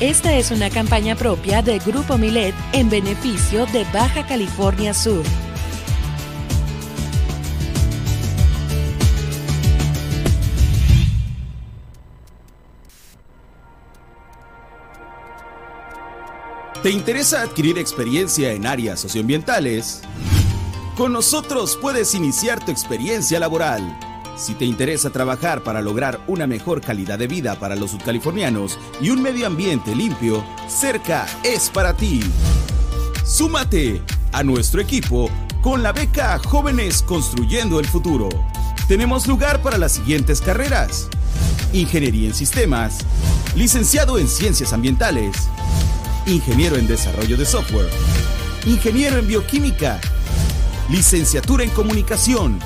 Esta 0.00 0.36
es 0.36 0.50
una 0.50 0.68
campaña 0.68 1.16
propia 1.16 1.62
de 1.62 1.78
Grupo 1.78 2.18
Milet 2.18 2.54
en 2.74 2.90
beneficio 2.90 3.64
de 3.64 3.84
Baja 3.94 4.26
California 4.26 4.92
Sur. 4.92 5.24
¿Te 16.82 16.90
interesa 16.90 17.40
adquirir 17.40 17.78
experiencia 17.78 18.52
en 18.52 18.66
áreas 18.66 19.00
socioambientales? 19.00 20.02
Con 20.94 21.14
nosotros 21.14 21.78
puedes 21.80 22.14
iniciar 22.14 22.62
tu 22.62 22.70
experiencia 22.70 23.40
laboral 23.40 23.98
si 24.36 24.54
te 24.54 24.64
interesa 24.64 25.10
trabajar 25.10 25.62
para 25.62 25.80
lograr 25.80 26.20
una 26.26 26.46
mejor 26.46 26.80
calidad 26.80 27.18
de 27.18 27.26
vida 27.26 27.58
para 27.58 27.74
los 27.74 27.92
subcalifornianos 27.92 28.78
y 29.00 29.10
un 29.10 29.22
medio 29.22 29.46
ambiente 29.46 29.94
limpio, 29.94 30.44
Cerca 30.68 31.26
es 31.42 31.70
para 31.70 31.94
ti. 31.94 32.20
Súmate 33.24 34.02
a 34.32 34.42
nuestro 34.42 34.80
equipo 34.80 35.30
con 35.62 35.82
la 35.82 35.92
beca 35.92 36.38
Jóvenes 36.38 37.02
Construyendo 37.02 37.80
el 37.80 37.86
Futuro. 37.86 38.28
Tenemos 38.88 39.26
lugar 39.26 39.62
para 39.62 39.78
las 39.78 39.92
siguientes 39.92 40.40
carreras. 40.40 41.08
Ingeniería 41.72 42.28
en 42.28 42.34
Sistemas, 42.34 42.98
licenciado 43.56 44.18
en 44.18 44.28
Ciencias 44.28 44.72
Ambientales, 44.72 45.48
ingeniero 46.26 46.76
en 46.76 46.86
Desarrollo 46.86 47.36
de 47.36 47.46
Software, 47.46 47.90
ingeniero 48.64 49.18
en 49.18 49.26
Bioquímica, 49.26 50.00
licenciatura 50.88 51.64
en 51.64 51.70
Comunicación, 51.70 52.60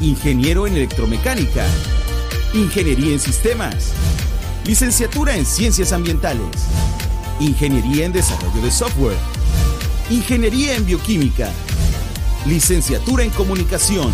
ingeniero 0.00 0.66
en 0.66 0.74
electromecánica, 0.74 1.66
ingeniería 2.54 3.12
en 3.12 3.20
sistemas, 3.20 3.92
licenciatura 4.64 5.36
en 5.36 5.46
ciencias 5.46 5.92
ambientales, 5.92 6.46
ingeniería 7.40 8.06
en 8.06 8.12
desarrollo 8.12 8.62
de 8.62 8.70
software, 8.70 9.16
ingeniería 10.10 10.76
en 10.76 10.86
bioquímica, 10.86 11.50
licenciatura 12.46 13.24
en 13.24 13.30
comunicación, 13.30 14.12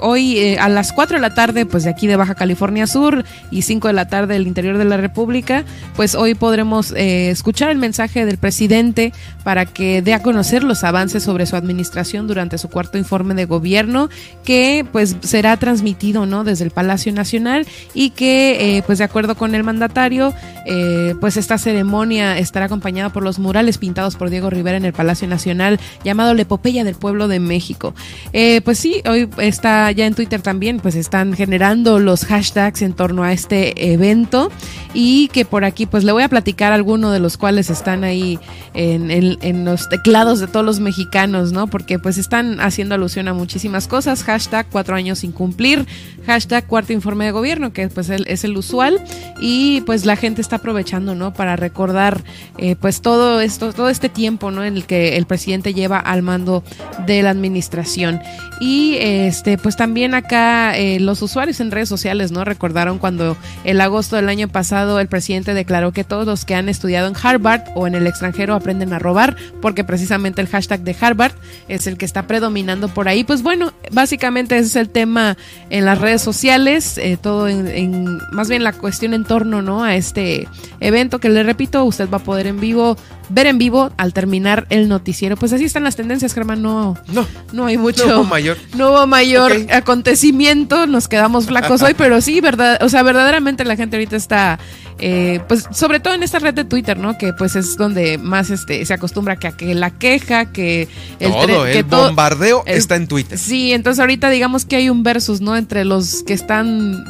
hoy 0.00 0.56
a 0.56 0.70
las 0.70 0.92
4 0.92 1.18
de 1.18 1.20
la 1.20 1.34
tarde 1.34 1.66
pues 1.66 1.84
de 1.84 1.90
aquí 1.90 2.06
de 2.06 2.16
Baja 2.16 2.34
California 2.34 2.86
Sur 2.86 3.24
y 3.50 3.62
5 3.62 3.88
de 3.88 3.94
la 3.94 4.08
tarde 4.08 4.32
del 4.32 4.46
interior 4.46 4.78
de 4.78 4.86
la 4.86 4.96
República, 4.96 5.64
pues 5.94 6.14
hoy 6.14 6.34
podremos 6.34 6.92
escuchar 6.92 7.68
el 7.68 7.78
mensaje 7.78 8.24
del 8.24 8.38
presidente 8.38 9.12
para 9.44 9.66
que 9.66 9.73
dé 9.74 10.14
a 10.14 10.22
conocer 10.22 10.62
los 10.64 10.84
avances 10.84 11.22
sobre 11.22 11.46
su 11.46 11.56
administración 11.56 12.26
durante 12.26 12.58
su 12.58 12.68
cuarto 12.68 12.98
informe 12.98 13.34
de 13.34 13.44
gobierno, 13.44 14.08
que 14.44 14.86
pues 14.90 15.16
será 15.20 15.56
transmitido 15.56 16.26
no 16.26 16.44
desde 16.44 16.64
el 16.64 16.70
Palacio 16.70 17.12
Nacional 17.12 17.66
y 17.92 18.10
que 18.10 18.76
eh, 18.76 18.82
pues 18.86 18.98
de 18.98 19.04
acuerdo 19.04 19.34
con 19.34 19.54
el 19.54 19.64
mandatario 19.64 20.34
eh, 20.66 21.14
pues 21.20 21.36
esta 21.36 21.58
ceremonia 21.58 22.38
estará 22.38 22.66
acompañada 22.66 23.10
por 23.10 23.22
los 23.22 23.38
murales 23.38 23.78
pintados 23.78 24.16
por 24.16 24.30
Diego 24.30 24.50
Rivera 24.50 24.76
en 24.76 24.84
el 24.84 24.92
Palacio 24.92 25.28
Nacional 25.28 25.80
llamado 26.04 26.34
La 26.34 26.42
Epopeya 26.42 26.84
del 26.84 26.94
Pueblo 26.94 27.28
de 27.28 27.40
México. 27.40 27.94
Eh, 28.32 28.60
pues 28.64 28.78
sí, 28.78 29.02
hoy 29.08 29.28
está 29.38 29.90
ya 29.92 30.06
en 30.06 30.14
Twitter 30.14 30.40
también 30.42 30.80
pues 30.80 30.94
están 30.94 31.34
generando 31.34 31.98
los 31.98 32.24
hashtags 32.24 32.82
en 32.82 32.92
torno 32.92 33.24
a 33.24 33.32
este 33.32 33.92
evento 33.92 34.50
y 34.92 35.28
que 35.28 35.44
por 35.44 35.64
aquí 35.64 35.86
pues 35.86 36.04
le 36.04 36.12
voy 36.12 36.22
a 36.22 36.28
platicar 36.28 36.72
algunos 36.72 37.12
de 37.12 37.18
los 37.18 37.36
cuales 37.36 37.70
están 37.70 38.04
ahí 38.04 38.38
en, 38.74 39.10
el 39.10 39.38
en 39.42 39.63
los 39.64 39.88
teclados 39.88 40.40
de 40.40 40.46
todos 40.46 40.64
los 40.64 40.80
mexicanos, 40.80 41.52
¿no? 41.52 41.66
Porque 41.66 41.98
pues 41.98 42.18
están 42.18 42.60
haciendo 42.60 42.94
alusión 42.94 43.28
a 43.28 43.34
muchísimas 43.34 43.88
cosas. 43.88 44.22
Hashtag 44.24 44.66
cuatro 44.70 44.94
años 44.94 45.20
sin 45.20 45.32
cumplir. 45.32 45.86
Hashtag 46.26 46.66
cuarto 46.66 46.92
informe 46.92 47.26
de 47.26 47.30
gobierno, 47.30 47.72
que 47.72 47.88
pues 47.88 48.10
es 48.10 48.44
el 48.44 48.56
usual. 48.56 49.02
Y 49.40 49.82
pues 49.82 50.06
la 50.06 50.16
gente 50.16 50.40
está 50.40 50.56
aprovechando, 50.56 51.14
¿no? 51.14 51.34
Para 51.34 51.56
recordar 51.56 52.22
eh, 52.58 52.76
pues 52.76 53.02
todo 53.02 53.40
esto, 53.40 53.72
todo 53.72 53.88
este 53.88 54.08
tiempo, 54.08 54.50
¿no? 54.50 54.64
En 54.64 54.76
el 54.76 54.86
que 54.86 55.16
el 55.16 55.26
presidente 55.26 55.74
lleva 55.74 55.98
al 55.98 56.22
mando 56.22 56.64
de 57.06 57.22
la 57.22 57.30
administración. 57.30 58.20
Y 58.60 58.96
este, 59.00 59.58
pues 59.58 59.76
también 59.76 60.14
acá 60.14 60.76
eh, 60.76 61.00
los 61.00 61.20
usuarios 61.22 61.60
en 61.60 61.70
redes 61.70 61.88
sociales, 61.88 62.30
¿no? 62.30 62.44
Recordaron 62.44 62.98
cuando 62.98 63.36
el 63.64 63.80
agosto 63.80 64.16
del 64.16 64.28
año 64.28 64.48
pasado 64.48 65.00
el 65.00 65.08
presidente 65.08 65.54
declaró 65.54 65.92
que 65.92 66.04
todos 66.04 66.26
los 66.26 66.44
que 66.44 66.54
han 66.54 66.68
estudiado 66.68 67.08
en 67.08 67.14
Harvard 67.20 67.62
o 67.74 67.86
en 67.86 67.94
el 67.94 68.06
extranjero 68.06 68.54
aprenden 68.54 68.92
a 68.92 68.98
robar, 68.98 69.36
porque 69.60 69.84
precisamente 69.84 70.40
el 70.40 70.48
hashtag 70.48 70.80
de 70.80 70.96
Harvard 70.98 71.32
es 71.68 71.86
el 71.86 71.98
que 71.98 72.04
está 72.04 72.26
predominando 72.26 72.88
por 72.88 73.08
ahí. 73.08 73.24
Pues 73.24 73.42
bueno, 73.42 73.72
básicamente 73.90 74.56
ese 74.56 74.68
es 74.68 74.76
el 74.76 74.88
tema 74.88 75.36
en 75.70 75.84
las 75.84 76.00
redes 76.00 76.13
sociales, 76.22 76.98
eh, 76.98 77.16
todo 77.20 77.48
en, 77.48 78.18
más 78.32 78.48
bien 78.48 78.64
la 78.64 78.72
cuestión 78.72 79.14
en 79.14 79.24
torno, 79.24 79.62
¿no? 79.62 79.84
A 79.84 79.96
este 79.96 80.48
evento 80.80 81.18
que 81.18 81.28
le 81.28 81.42
repito, 81.42 81.84
usted 81.84 82.08
va 82.10 82.18
a 82.18 82.22
poder 82.22 82.46
en 82.46 82.60
vivo 82.60 82.96
ver 83.28 83.46
en 83.46 83.58
vivo 83.58 83.92
al 83.96 84.12
terminar 84.12 84.66
el 84.70 84.88
noticiero. 84.88 85.36
Pues 85.36 85.52
así 85.52 85.64
están 85.64 85.84
las 85.84 85.96
tendencias, 85.96 86.34
Germán. 86.34 86.62
No, 86.62 86.96
no, 87.12 87.26
no 87.52 87.66
hay 87.66 87.78
mucho. 87.78 88.06
No 88.06 88.20
hubo 88.20 88.24
mayor. 88.24 88.56
No 88.74 88.90
hubo 88.90 89.06
mayor 89.06 89.52
acontecimiento. 89.72 90.86
Nos 90.86 91.08
quedamos 91.08 91.46
flacos 91.46 91.82
hoy, 91.82 91.94
pero 91.98 92.20
sí, 92.20 92.40
verdad. 92.40 92.78
O 92.82 92.88
sea, 92.88 93.02
verdaderamente 93.02 93.64
la 93.64 93.76
gente 93.76 93.96
ahorita 93.96 94.16
está. 94.16 94.58
Eh, 95.00 95.40
pues 95.48 95.66
sobre 95.72 95.98
todo 95.98 96.14
en 96.14 96.22
esta 96.22 96.38
red 96.38 96.54
de 96.54 96.64
Twitter, 96.64 96.96
¿no? 96.96 97.18
Que 97.18 97.32
pues 97.32 97.56
es 97.56 97.76
donde 97.76 98.16
más 98.16 98.50
este 98.50 98.86
se 98.86 98.94
acostumbra 98.94 99.36
que 99.36 99.48
a 99.48 99.52
que 99.52 99.74
la 99.74 99.90
queja, 99.90 100.52
que 100.52 100.88
el, 101.18 101.32
todo, 101.32 101.66
el 101.66 101.82
bombardeo 101.82 102.62
está 102.66 102.94
en 102.96 103.08
Twitter. 103.08 103.36
Sí, 103.36 103.72
entonces 103.72 104.00
ahorita 104.00 104.30
digamos 104.30 104.64
que 104.64 104.76
hay 104.76 104.90
un 104.90 105.02
versus, 105.02 105.40
¿no? 105.40 105.56
Entre 105.56 105.84
los 105.84 106.22
que 106.22 106.32
están 106.32 107.04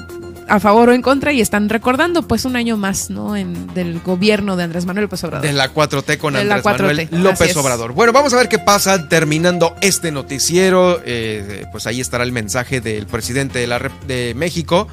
a 0.48 0.60
favor 0.60 0.88
o 0.88 0.92
en 0.92 1.02
contra 1.02 1.32
y 1.32 1.40
están 1.40 1.68
recordando 1.68 2.26
pues 2.26 2.44
un 2.44 2.56
año 2.56 2.76
más, 2.76 3.10
¿no? 3.10 3.36
En, 3.36 3.72
del 3.74 4.00
gobierno 4.00 4.56
de 4.56 4.64
Andrés 4.64 4.86
Manuel 4.86 5.04
López 5.04 5.24
Obrador. 5.24 5.46
De 5.46 5.52
la 5.52 5.72
4T 5.72 6.18
con 6.18 6.36
Andrés 6.36 6.64
Manuel 6.64 7.08
López 7.10 7.56
Obrador. 7.56 7.92
Bueno, 7.92 8.12
vamos 8.12 8.32
a 8.32 8.36
ver 8.36 8.48
qué 8.48 8.58
pasa 8.58 9.08
terminando 9.08 9.74
este 9.80 10.12
noticiero. 10.12 11.00
Eh, 11.04 11.66
pues 11.72 11.86
ahí 11.86 12.00
estará 12.00 12.24
el 12.24 12.32
mensaje 12.32 12.80
del 12.80 13.06
presidente 13.06 13.58
de, 13.58 13.66
la, 13.66 13.90
de 14.06 14.34
México 14.34 14.88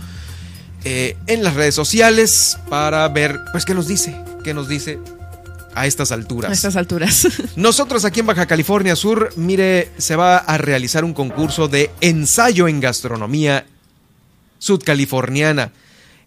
eh, 0.84 1.16
en 1.28 1.44
las 1.44 1.54
redes 1.56 1.76
sociales 1.76 2.58
para 2.70 3.08
ver 3.08 3.40
pues 3.52 3.66
qué 3.66 3.76
nos 3.76 3.88
dice, 3.88 4.16
qué 4.44 4.54
nos 4.54 4.68
dice 4.68 5.00
a 5.76 5.86
estas 5.86 6.12
alturas. 6.12 6.50
A 6.50 6.54
estas 6.54 6.76
alturas. 6.76 7.28
Nosotros 7.56 8.04
aquí 8.06 8.22
en 8.22 8.26
Baja 8.26 8.46
California 8.46 8.96
Sur, 8.96 9.30
mire, 9.36 9.92
se 9.98 10.16
va 10.16 10.38
a 10.38 10.58
realizar 10.58 11.04
un 11.06 11.14
concurso 11.14 11.68
de 11.68 11.92
ensayo 12.02 12.68
en 12.68 12.80
gastronomía 12.80 13.66
sudcaliforniana. 14.62 15.74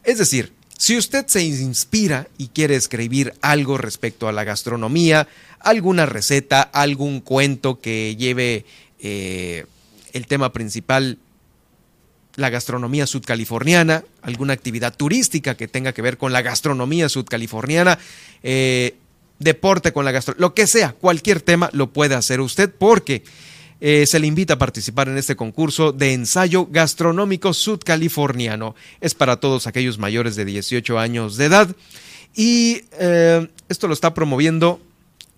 Es 0.03 0.19
decir, 0.19 0.53
si 0.77 0.99
usted 0.99 1.27
se 1.29 1.43
inspira 1.45 2.29
y 2.37 2.49
quiere 2.49 2.75
escribir 2.75 3.33
algo 3.41 3.79
respecto 3.79 4.29
a 4.29 4.33
la 4.33 4.45
gastronomía, 4.45 5.29
alguna 5.61 6.05
receta, 6.05 6.61
algún 6.61 7.21
cuento 7.21 7.81
que 7.81 8.17
lleve 8.17 8.67
eh, 8.99 9.65
el 10.13 10.27
tema 10.27 10.53
principal, 10.53 11.19
la 12.35 12.51
gastronomía 12.51 13.07
sudcaliforniana, 13.07 14.05
alguna 14.21 14.53
actividad 14.53 14.95
turística 14.95 15.57
que 15.57 15.69
tenga 15.69 15.93
que 15.93 16.03
ver 16.03 16.19
con 16.19 16.33
la 16.33 16.43
gastronomía 16.43 17.09
sudcaliforniana, 17.09 18.01
eh, 18.43 18.97
deporte 19.39 19.93
con 19.93 20.05
la 20.05 20.11
gastronomía, 20.11 20.49
lo 20.49 20.55
que 20.55 20.67
sea, 20.67 20.93
cualquier 20.93 21.41
tema 21.41 21.71
lo 21.73 21.93
puede 21.93 22.17
hacer 22.17 22.41
usted 22.41 22.71
porque 22.77 23.23
eh, 23.81 24.07
se 24.07 24.19
le 24.19 24.27
invita 24.27 24.55
a 24.55 24.59
participar 24.59 25.09
en 25.09 25.19
este 25.19 25.37
concurso 25.37 25.93
de 25.93 26.13
ensayo 26.13 26.67
gastronómico 26.71 27.53
sudcaliforniano. 27.53 28.75
Es 29.01 29.15
para 29.15 29.37
todos 29.37 29.67
aquellos 29.67 29.99
mayores 29.99 30.37
de 30.37 30.45
18 30.45 30.99
años 30.99 31.37
de 31.37 31.45
edad 31.47 31.77
y 32.35 32.83
eh, 32.99 33.49
esto 33.69 33.89
lo 33.89 33.95
está 33.95 34.15
promoviendo 34.15 34.81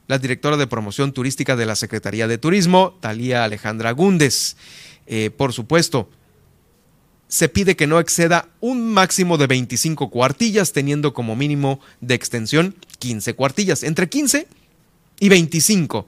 la 0.06 0.18
directora 0.18 0.56
de 0.56 0.66
promoción 0.66 1.12
turística 1.12 1.56
de 1.56 1.66
la 1.66 1.76
Secretaría 1.76 2.28
de 2.28 2.38
Turismo, 2.38 2.96
Talía 3.00 3.44
Alejandra 3.44 3.90
Gúndez. 3.90 4.56
Eh, 5.06 5.30
por 5.30 5.52
supuesto, 5.52 6.08
se 7.28 7.48
pide 7.48 7.76
que 7.76 7.86
no 7.86 7.98
exceda 7.98 8.48
un 8.60 8.92
máximo 8.92 9.36
de 9.36 9.48
25 9.48 10.10
cuartillas, 10.10 10.72
teniendo 10.72 11.12
como 11.12 11.34
mínimo 11.34 11.80
de 12.00 12.14
extensión 12.14 12.76
15 13.00 13.34
cuartillas, 13.34 13.82
entre 13.82 14.08
15 14.08 14.46
y 15.18 15.28
25. 15.28 16.06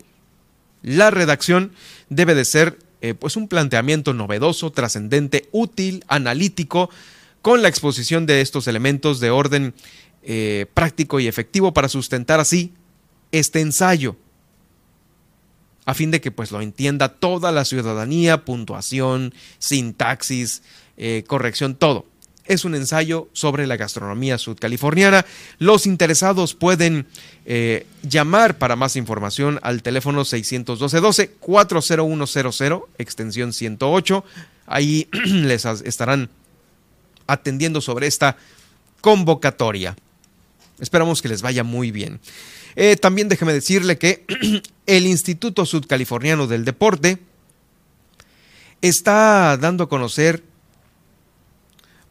La 0.88 1.10
redacción 1.10 1.72
debe 2.08 2.34
de 2.34 2.46
ser 2.46 2.78
eh, 3.02 3.12
pues 3.12 3.36
un 3.36 3.46
planteamiento 3.46 4.14
novedoso, 4.14 4.72
trascendente, 4.72 5.46
útil, 5.52 6.02
analítico, 6.08 6.88
con 7.42 7.60
la 7.60 7.68
exposición 7.68 8.24
de 8.24 8.40
estos 8.40 8.66
elementos 8.68 9.20
de 9.20 9.28
orden 9.28 9.74
eh, 10.22 10.64
práctico 10.72 11.20
y 11.20 11.26
efectivo 11.26 11.74
para 11.74 11.90
sustentar 11.90 12.40
así 12.40 12.72
este 13.32 13.60
ensayo, 13.60 14.16
a 15.84 15.92
fin 15.92 16.10
de 16.10 16.22
que 16.22 16.30
pues 16.30 16.52
lo 16.52 16.62
entienda 16.62 17.10
toda 17.10 17.52
la 17.52 17.66
ciudadanía, 17.66 18.46
puntuación, 18.46 19.34
sintaxis, 19.58 20.62
eh, 20.96 21.22
corrección, 21.26 21.74
todo 21.74 22.06
es 22.48 22.64
un 22.64 22.74
ensayo 22.74 23.28
sobre 23.32 23.64
la 23.66 23.76
gastronomía 23.76 24.38
sudcaliforniana. 24.38 25.24
Los 25.58 25.86
interesados 25.86 26.54
pueden 26.54 27.06
eh, 27.44 27.86
llamar 28.02 28.56
para 28.58 28.74
más 28.74 28.96
información 28.96 29.60
al 29.62 29.82
teléfono 29.82 30.22
612-12-40100, 30.22 32.84
extensión 32.98 33.52
108. 33.52 34.24
Ahí 34.66 35.06
les 35.12 35.64
estarán 35.64 36.30
atendiendo 37.26 37.80
sobre 37.80 38.06
esta 38.06 38.36
convocatoria. 39.00 39.96
Esperamos 40.80 41.22
que 41.22 41.28
les 41.28 41.42
vaya 41.42 41.64
muy 41.64 41.90
bien. 41.90 42.20
Eh, 42.76 42.94
también 42.96 43.28
déjeme 43.28 43.52
decirle 43.52 43.98
que 43.98 44.24
el 44.86 45.06
Instituto 45.06 45.66
Sudcaliforniano 45.66 46.46
del 46.46 46.64
Deporte 46.64 47.18
está 48.80 49.56
dando 49.56 49.82
a 49.84 49.88
conocer 49.88 50.44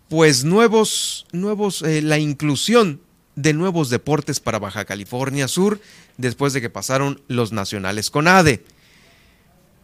pues 0.09 0.43
nuevos, 0.43 1.25
nuevos, 1.31 1.81
eh, 1.81 2.01
la 2.01 2.17
inclusión 2.17 3.01
de 3.35 3.53
nuevos 3.53 3.89
deportes 3.89 4.39
para 4.39 4.59
Baja 4.59 4.85
California 4.85 5.47
Sur 5.47 5.79
después 6.17 6.53
de 6.53 6.61
que 6.61 6.69
pasaron 6.69 7.21
los 7.27 7.51
nacionales 7.51 8.09
con 8.09 8.27
ADE. 8.27 8.63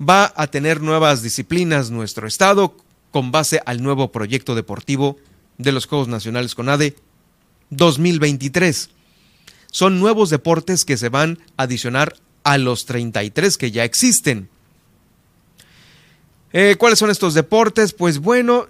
Va 0.01 0.33
a 0.35 0.47
tener 0.47 0.81
nuevas 0.81 1.21
disciplinas 1.21 1.91
nuestro 1.91 2.27
estado 2.27 2.75
con 3.11 3.31
base 3.31 3.61
al 3.65 3.83
nuevo 3.83 4.11
proyecto 4.11 4.55
deportivo 4.55 5.17
de 5.59 5.71
los 5.71 5.85
Juegos 5.85 6.07
Nacionales 6.07 6.55
con 6.55 6.67
ADE 6.67 6.95
2023. 7.69 8.89
Son 9.71 9.99
nuevos 9.99 10.29
deportes 10.29 10.83
que 10.85 10.97
se 10.97 11.09
van 11.09 11.39
a 11.57 11.63
adicionar 11.63 12.15
a 12.43 12.57
los 12.57 12.85
33 12.85 13.57
que 13.57 13.71
ya 13.71 13.83
existen. 13.83 14.49
Eh, 16.53 16.75
¿Cuáles 16.77 16.99
son 16.99 17.09
estos 17.09 17.33
deportes? 17.33 17.93
Pues 17.93 18.19
bueno, 18.19 18.67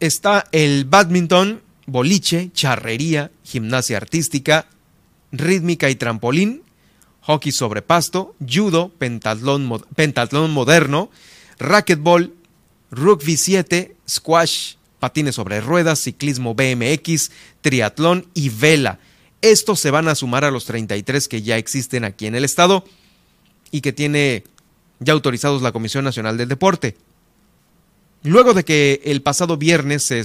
está 0.00 0.46
el 0.52 0.84
badminton, 0.84 1.62
boliche, 1.86 2.50
charrería, 2.52 3.30
gimnasia 3.44 3.96
artística, 3.96 4.66
rítmica 5.32 5.90
y 5.90 5.96
trampolín, 5.96 6.62
hockey 7.22 7.52
sobre 7.52 7.82
pasto, 7.82 8.34
judo, 8.40 8.90
pentatlón, 8.98 9.66
moderno, 10.50 11.10
racquetball, 11.58 12.34
rugby 12.90 13.36
7, 13.36 13.96
squash, 14.08 14.74
patines 14.98 15.34
sobre 15.34 15.60
ruedas, 15.60 16.00
ciclismo 16.00 16.54
BMX, 16.54 17.30
triatlón 17.60 18.26
y 18.34 18.48
vela. 18.48 18.98
Estos 19.42 19.78
se 19.78 19.90
van 19.90 20.08
a 20.08 20.14
sumar 20.14 20.44
a 20.44 20.50
los 20.50 20.64
33 20.64 21.28
que 21.28 21.42
ya 21.42 21.56
existen 21.58 22.04
aquí 22.04 22.26
en 22.26 22.34
el 22.34 22.44
estado 22.44 22.84
y 23.70 23.82
que 23.82 23.92
tiene 23.92 24.44
ya 24.98 25.12
autorizados 25.12 25.62
la 25.62 25.72
Comisión 25.72 26.04
Nacional 26.04 26.36
del 26.36 26.48
Deporte. 26.48 26.96
Luego 28.22 28.52
de 28.52 28.64
que 28.64 29.00
el 29.04 29.22
pasado 29.22 29.56
viernes 29.56 30.02
se 30.02 30.22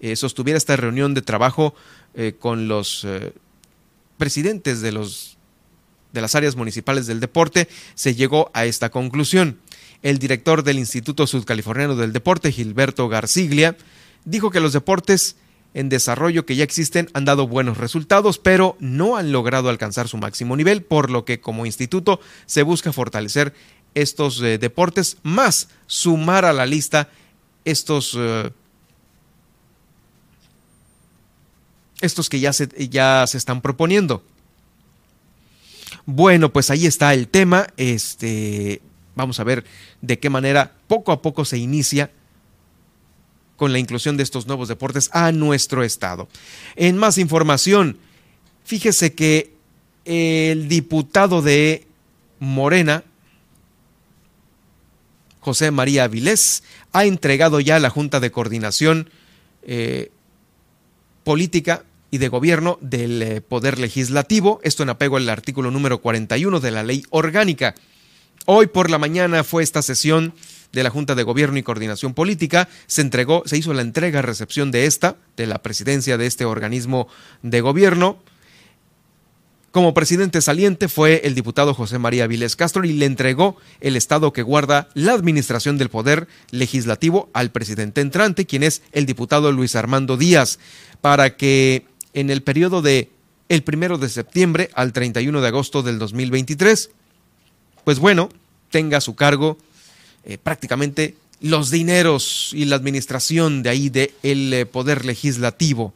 eh, 0.00 0.16
sostuviera 0.16 0.58
esta 0.58 0.76
reunión 0.76 1.14
de 1.14 1.22
trabajo 1.22 1.74
eh, 2.14 2.34
con 2.38 2.66
los 2.66 3.04
eh, 3.04 3.32
presidentes 4.18 4.80
de, 4.80 4.90
los, 4.90 5.38
de 6.12 6.20
las 6.20 6.34
áreas 6.34 6.56
municipales 6.56 7.06
del 7.06 7.20
deporte, 7.20 7.68
se 7.94 8.14
llegó 8.14 8.50
a 8.52 8.64
esta 8.64 8.90
conclusión. 8.90 9.58
El 10.02 10.18
director 10.18 10.64
del 10.64 10.78
Instituto 10.78 11.26
Sudcaliforniano 11.26 11.94
del 11.94 12.12
Deporte, 12.12 12.50
Gilberto 12.50 13.08
Garciglia, 13.08 13.76
dijo 14.24 14.50
que 14.50 14.60
los 14.60 14.72
deportes 14.72 15.36
en 15.72 15.88
desarrollo 15.88 16.46
que 16.46 16.56
ya 16.56 16.64
existen 16.64 17.08
han 17.12 17.26
dado 17.26 17.46
buenos 17.46 17.76
resultados, 17.76 18.38
pero 18.38 18.76
no 18.80 19.16
han 19.16 19.30
logrado 19.30 19.68
alcanzar 19.68 20.08
su 20.08 20.16
máximo 20.16 20.56
nivel, 20.56 20.82
por 20.82 21.10
lo 21.10 21.24
que 21.24 21.40
como 21.40 21.66
instituto 21.66 22.18
se 22.46 22.62
busca 22.62 22.92
fortalecer 22.92 23.52
estos 23.94 24.40
deportes, 24.40 25.18
más 25.22 25.68
sumar 25.86 26.44
a 26.44 26.52
la 26.52 26.66
lista 26.66 27.10
estos, 27.66 28.14
eh, 28.16 28.50
estos 32.00 32.30
que 32.30 32.40
ya 32.40 32.54
se, 32.54 32.68
ya 32.88 33.26
se 33.26 33.36
están 33.36 33.60
proponiendo. 33.60 34.22
Bueno, 36.06 36.52
pues 36.52 36.70
ahí 36.70 36.86
está 36.86 37.12
el 37.12 37.28
tema. 37.28 37.66
Este, 37.76 38.80
vamos 39.16 39.40
a 39.40 39.44
ver 39.44 39.64
de 40.00 40.18
qué 40.18 40.30
manera 40.30 40.72
poco 40.86 41.10
a 41.10 41.20
poco 41.20 41.44
se 41.44 41.58
inicia 41.58 42.10
con 43.56 43.72
la 43.72 43.78
inclusión 43.78 44.16
de 44.16 44.22
estos 44.22 44.46
nuevos 44.46 44.68
deportes 44.68 45.10
a 45.12 45.32
nuestro 45.32 45.82
estado. 45.82 46.28
En 46.76 46.96
más 46.96 47.18
información, 47.18 47.98
fíjese 48.64 49.14
que 49.14 49.54
el 50.04 50.68
diputado 50.68 51.42
de 51.42 51.86
Morena, 52.38 53.02
José 55.40 55.70
María 55.70 56.04
Avilés, 56.04 56.62
ha 56.92 57.04
entregado 57.04 57.60
ya 57.60 57.76
a 57.76 57.80
la 57.80 57.90
Junta 57.90 58.20
de 58.20 58.30
Coordinación 58.30 59.10
eh, 59.62 60.10
Política 61.24 61.84
y 62.10 62.18
de 62.18 62.28
Gobierno 62.28 62.78
del 62.80 63.22
eh, 63.22 63.40
Poder 63.40 63.78
Legislativo, 63.78 64.60
esto 64.62 64.82
en 64.82 64.90
apego 64.90 65.16
al 65.16 65.28
artículo 65.28 65.70
número 65.70 66.00
41 66.00 66.60
de 66.60 66.70
la 66.70 66.82
Ley 66.82 67.04
Orgánica. 67.10 67.74
Hoy 68.46 68.68
por 68.68 68.90
la 68.90 68.98
mañana 68.98 69.42
fue 69.42 69.62
esta 69.62 69.82
sesión 69.82 70.34
de 70.72 70.82
la 70.84 70.90
Junta 70.90 71.14
de 71.14 71.24
Gobierno 71.24 71.58
y 71.58 71.62
Coordinación 71.62 72.14
Política, 72.14 72.68
se 72.86 73.00
entregó, 73.00 73.42
se 73.46 73.56
hizo 73.56 73.72
la 73.72 73.82
entrega, 73.82 74.22
recepción 74.22 74.70
de 74.70 74.86
esta, 74.86 75.16
de 75.36 75.46
la 75.46 75.62
presidencia 75.62 76.16
de 76.16 76.26
este 76.26 76.44
organismo 76.44 77.08
de 77.42 77.60
gobierno. 77.60 78.22
Como 79.76 79.92
presidente 79.92 80.40
saliente 80.40 80.88
fue 80.88 81.20
el 81.24 81.34
diputado 81.34 81.74
José 81.74 81.98
María 81.98 82.26
Viles 82.26 82.56
Castro 82.56 82.86
y 82.86 82.94
le 82.94 83.04
entregó 83.04 83.58
el 83.82 83.94
estado 83.96 84.32
que 84.32 84.40
guarda 84.40 84.88
la 84.94 85.12
administración 85.12 85.76
del 85.76 85.90
poder 85.90 86.28
legislativo 86.50 87.28
al 87.34 87.50
presidente 87.50 88.00
entrante, 88.00 88.46
quien 88.46 88.62
es 88.62 88.80
el 88.92 89.04
diputado 89.04 89.52
Luis 89.52 89.76
Armando 89.76 90.16
Díaz, 90.16 90.58
para 91.02 91.36
que 91.36 91.84
en 92.14 92.30
el 92.30 92.42
periodo 92.42 92.80
de 92.80 93.10
el 93.50 93.62
primero 93.64 93.98
de 93.98 94.08
septiembre 94.08 94.70
al 94.72 94.94
31 94.94 95.42
de 95.42 95.48
agosto 95.48 95.82
del 95.82 95.98
2023, 95.98 96.88
pues 97.84 97.98
bueno, 97.98 98.30
tenga 98.70 98.96
a 98.96 99.02
su 99.02 99.14
cargo 99.14 99.58
eh, 100.24 100.38
prácticamente 100.38 101.16
los 101.42 101.70
dineros 101.70 102.50
y 102.54 102.64
la 102.64 102.76
administración 102.76 103.62
de 103.62 103.68
ahí 103.68 103.90
del 103.90 104.54
eh, 104.54 104.64
poder 104.64 105.04
legislativo. 105.04 105.92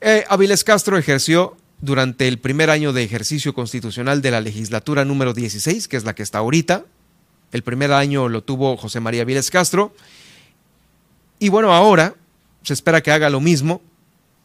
Eh, 0.00 0.24
Aviles 0.28 0.62
Castro 0.62 0.96
ejerció 0.96 1.56
durante 1.80 2.28
el 2.28 2.38
primer 2.38 2.70
año 2.70 2.92
de 2.92 3.02
ejercicio 3.02 3.54
constitucional 3.54 4.22
de 4.22 4.30
la 4.30 4.40
legislatura 4.40 5.04
número 5.04 5.34
16, 5.34 5.88
que 5.88 5.96
es 5.96 6.04
la 6.04 6.14
que 6.14 6.22
está 6.22 6.38
ahorita. 6.38 6.84
El 7.52 7.62
primer 7.62 7.92
año 7.92 8.28
lo 8.28 8.42
tuvo 8.42 8.76
José 8.76 9.00
María 9.00 9.24
Viles 9.24 9.50
Castro. 9.50 9.94
Y 11.38 11.48
bueno, 11.48 11.72
ahora 11.72 12.14
se 12.62 12.72
espera 12.72 13.02
que 13.02 13.10
haga 13.10 13.30
lo 13.30 13.40
mismo 13.40 13.82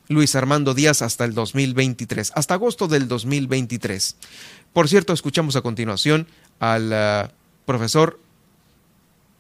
Luis 0.09 0.35
Armando 0.35 0.73
Díaz 0.73 1.01
hasta 1.01 1.23
el 1.23 1.33
2023, 1.33 2.33
hasta 2.35 2.55
agosto 2.55 2.87
del 2.87 3.07
2023. 3.07 4.15
Por 4.73 4.89
cierto, 4.89 5.13
escuchamos 5.13 5.55
a 5.55 5.61
continuación 5.61 6.27
al 6.59 6.91
uh, 6.91 7.31
profesor 7.65 8.19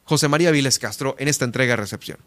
José 0.05 0.27
María 0.27 0.51
Viles 0.51 0.79
Castro 0.79 1.15
en 1.19 1.27
esta 1.27 1.45
entrega-recepción 1.45 2.17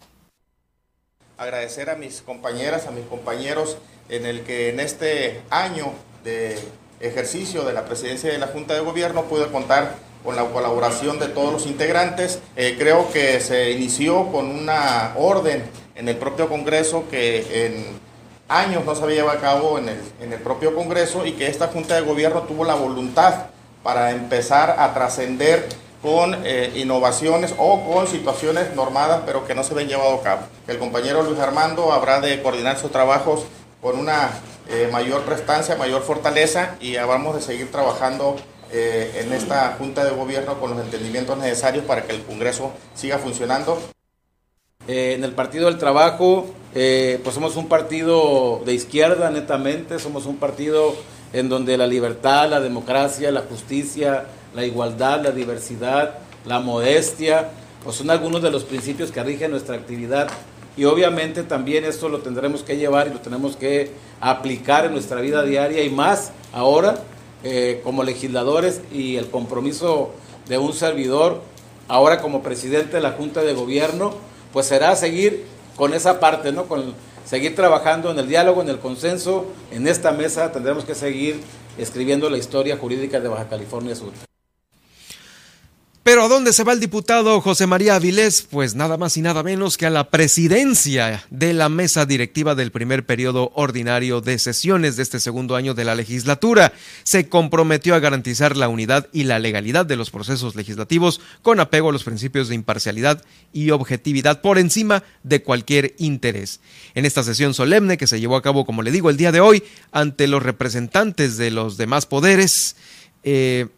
agradecer 1.43 1.91
a 1.91 1.97
mis 1.97 2.23
compañeras, 2.23 2.87
a 2.87 2.91
mis 2.91 3.07
compañeros, 3.07 3.77
en 4.09 4.27
el 4.27 4.43
que 4.43 4.71
en 4.71 4.81
este 4.81 5.43
año 5.51 5.93
de 6.25 6.59
ejercicio 7.01 7.65
de 7.65 7.73
la 7.73 7.85
presidencia 7.85 8.31
de 8.31 8.39
la 8.39 8.47
Junta 8.47 8.75
de 8.75 8.81
Gobierno 8.81 9.25
pude 9.25 9.47
contar 9.51 9.95
con 10.25 10.37
la 10.37 10.45
colaboración 10.45 11.19
de 11.19 11.29
todos 11.29 11.53
los 11.53 11.67
integrantes. 11.67 12.39
Eh, 12.57 12.77
creo 12.79 13.11
que 13.13 13.41
se 13.41 13.73
inició 13.73 14.31
con 14.31 14.47
una 14.47 15.15
orden 15.17 15.65
en 15.97 16.09
el 16.09 16.17
propio 16.17 16.49
Congreso 16.49 17.05
que 17.11 17.67
en 17.67 17.87
años 18.49 18.85
no 18.85 18.95
se 18.95 19.03
había 19.03 19.17
llevado 19.17 19.39
a 19.39 19.41
cabo 19.41 19.79
en 19.79 19.89
el, 19.89 20.01
en 20.21 20.33
el 20.33 20.41
propio 20.41 20.75
Congreso 20.75 21.27
y 21.27 21.33
que 21.33 21.49
esta 21.49 21.69
Junta 21.69 21.97
de 21.97 22.03
Gobierno 22.03 22.43
tuvo 22.43 22.65
la 22.65 22.75
voluntad 22.75 23.47
para 23.83 24.13
empezar 24.13 24.77
a 24.79 24.95
trascender 24.95 25.67
con 26.03 26.37
eh, 26.45 26.73
innovaciones 26.75 27.55
o 27.57 27.81
con 27.85 28.09
situaciones 28.09 28.75
normadas 28.75 29.23
pero 29.25 29.47
que 29.47 29.55
no 29.55 29.63
se 29.63 29.73
ven 29.73 29.89
llevado 29.89 30.17
a 30.17 30.23
cabo. 30.23 30.43
El 30.67 30.79
compañero 30.79 31.23
Luis 31.23 31.39
Armando 31.39 31.93
habrá 31.93 32.21
de 32.21 32.43
coordinar 32.43 32.77
sus 32.77 32.91
trabajos 32.91 33.45
con 33.81 33.99
una 33.99 34.31
eh, 34.69 34.89
mayor 34.93 35.23
prestancia, 35.23 35.77
mayor 35.77 36.03
fortaleza 36.03 36.75
y 36.81 36.97
vamos 36.97 37.37
de 37.37 37.41
seguir 37.41 37.71
trabajando 37.71 38.37
eh, 38.73 39.23
en 39.25 39.33
esta 39.33 39.77
Junta 39.79 40.05
de 40.05 40.11
Gobierno 40.11 40.59
con 40.59 40.73
los 40.73 40.85
entendimientos 40.85 41.39
necesarios 41.39 41.85
para 41.85 42.03
que 42.03 42.13
el 42.13 42.23
Congreso 42.23 42.73
siga 42.95 43.19
funcionando. 43.19 43.81
en 44.89 45.23
el 45.23 45.33
Partido 45.33 45.67
del 45.67 45.79
Trabajo, 45.79 46.47
pues 46.73 47.35
somos 47.35 47.55
un 47.55 47.69
partido 47.69 48.63
de 48.65 48.75
izquierda 48.75 49.31
netamente, 49.31 50.01
somos 50.01 50.27
un 50.27 50.39
partido 50.39 50.97
en 51.33 51.49
donde 51.49 51.77
la 51.77 51.87
libertad, 51.87 52.49
la 52.49 52.61
democracia, 52.61 53.31
la 53.31 53.43
justicia, 53.43 54.27
la 54.55 54.65
igualdad, 54.65 55.23
la 55.23 55.31
diversidad, 55.31 56.15
la 56.45 56.61
modestia, 56.61 57.51
pues 57.85 57.97
son 57.97 58.11
algunos 58.11 58.43
de 58.43 58.51
los 58.51 58.65
principios 58.65 59.11
que 59.11 59.23
rigen 59.23 59.51
nuestra 59.51 59.77
actividad. 59.77 60.29
Y 60.77 60.85
obviamente 60.85 61.43
también 61.43 61.85
esto 61.85 62.09
lo 62.09 62.19
tendremos 62.19 62.63
que 62.63 62.77
llevar 62.77 63.09
y 63.09 63.11
lo 63.11 63.21
tenemos 63.21 63.57
que 63.57 63.91
aplicar 64.21 64.87
en 64.87 64.93
nuestra 64.93 65.21
vida 65.21 65.43
diaria 65.43 65.83
y 65.85 65.91
más 65.91 66.33
ahora 66.53 66.97
eh, 67.45 67.81
como 67.85 68.05
legisladores 68.05 68.81
y 68.93 69.17
el 69.17 69.29
compromiso 69.29 70.13
de 70.49 70.59
un 70.59 70.73
servidor, 70.73 71.43
ahora 71.89 72.21
como 72.21 72.43
presidente 72.43 72.97
de 72.97 73.03
la 73.03 73.13
Junta 73.13 73.43
de 73.43 73.53
Gobierno, 73.53 74.15
pues 74.53 74.67
será 74.67 74.95
seguir 74.97 75.45
con 75.77 75.93
esa 75.93 76.21
parte, 76.21 76.53
¿no? 76.53 76.65
Con 76.65 76.95
seguir 77.25 77.55
trabajando 77.55 78.11
en 78.11 78.19
el 78.19 78.29
diálogo, 78.29 78.63
en 78.63 78.69
el 78.69 78.79
consenso, 78.79 79.47
en 79.71 79.87
esta 79.89 80.13
mesa 80.13 80.53
tendremos 80.53 80.85
que 80.85 80.95
seguir 80.95 81.41
escribiendo 81.79 82.31
la 82.31 82.39
historia 82.39 82.77
jurídica 82.77 83.21
de 83.21 83.29
Baja 83.29 83.49
California 83.49 83.95
Sur. 83.95 84.13
Pero 86.05 86.25
¿a 86.25 86.29
dónde 86.29 86.53
se 86.53 86.65
va 86.65 86.73
el 86.73 86.81
diputado 86.81 87.41
José 87.41 87.69
María 87.69 87.95
Avilés? 87.95 88.43
Pues 88.51 88.75
nada 88.75 88.97
más 88.97 89.17
y 89.17 89.23
nada 89.23 89.45
menos 89.45 89.77
que 89.77 89.87
a 89.87 89.91
la 89.91 90.11
presidencia 90.11 91.25
de 91.31 91.53
la 91.53 91.69
mesa 91.69 92.07
directiva 92.07 92.57
del 92.57 92.73
primer 92.73 93.07
periodo 93.07 93.53
ordinario 93.55 94.21
de 94.21 94.41
sesiones 94.41 94.97
de 94.97 95.05
este 95.05 95.21
segundo 95.21 95.55
año 95.55 95.75
de 95.75 95.85
la 95.85 95.95
legislatura. 95.95 96.73
Se 97.05 97.29
comprometió 97.29 97.95
a 97.95 98.01
garantizar 98.01 98.57
la 98.57 98.67
unidad 98.67 99.09
y 99.13 99.23
la 99.23 99.39
legalidad 99.39 99.87
de 99.87 99.95
los 99.95 100.11
procesos 100.11 100.57
legislativos 100.57 101.21
con 101.41 101.61
apego 101.61 101.91
a 101.91 101.93
los 101.93 102.03
principios 102.03 102.49
de 102.49 102.57
imparcialidad 102.57 103.25
y 103.53 103.71
objetividad 103.71 104.41
por 104.41 104.59
encima 104.59 105.05
de 105.23 105.45
cualquier 105.45 105.95
interés. 105.99 106.59
En 106.95 107.05
esta 107.05 107.23
sesión 107.23 107.55
solemne 107.55 107.97
que 107.97 108.09
se 108.09 108.19
llevó 108.19 108.35
a 108.35 108.43
cabo, 108.43 108.67
como 108.67 108.83
le 108.83 108.91
digo, 108.91 109.09
el 109.09 109.17
día 109.17 109.31
de 109.31 109.39
hoy, 109.39 109.63
ante 109.93 110.27
los 110.27 110.43
representantes 110.43 111.37
de 111.37 111.53
los 111.53 111.77
demás 111.77 112.07
poderes, 112.07 112.75
eh, 113.23 113.69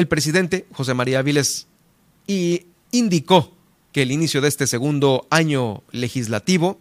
el 0.00 0.08
presidente 0.08 0.66
José 0.72 0.94
María 0.94 1.20
Áviles 1.20 1.66
y 2.26 2.66
indicó 2.90 3.52
que 3.92 4.02
el 4.02 4.12
inicio 4.12 4.40
de 4.40 4.48
este 4.48 4.66
segundo 4.66 5.26
año 5.30 5.82
legislativo 5.92 6.78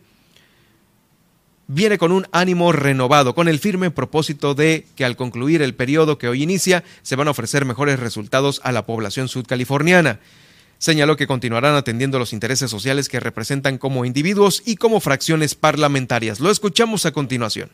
viene 1.68 1.98
con 1.98 2.12
un 2.12 2.28
ánimo 2.32 2.72
renovado, 2.72 3.36
con 3.36 3.48
el 3.48 3.60
firme 3.60 3.92
propósito 3.92 4.56
de 4.56 4.88
que 4.96 5.06
al 5.06 5.16
concluir 5.16 5.62
el 5.62 5.76
periodo 5.76 6.18
que 6.18 6.28
hoy 6.28 6.42
inicia 6.42 6.84
se 7.04 7.16
van 7.16 7.28
a 7.28 7.32
ofrecer 7.32 7.66
mejores 7.66 8.00
resultados 8.00 8.62
a 8.64 8.72
la 8.72 8.86
población 8.86 9.28
sudcaliforniana. 9.28 10.20
Señaló 10.78 11.18
que 11.18 11.28
continuarán 11.28 11.76
atendiendo 11.76 12.20
los 12.20 12.32
intereses 12.32 12.72
sociales 12.72 13.10
que 13.10 13.20
representan 13.20 13.78
como 13.78 14.06
individuos 14.06 14.64
y 14.66 14.78
como 14.78 15.02
fracciones 15.02 15.54
parlamentarias. 15.54 16.40
Lo 16.40 16.50
escuchamos 16.50 17.06
a 17.06 17.12
continuación. 17.12 17.70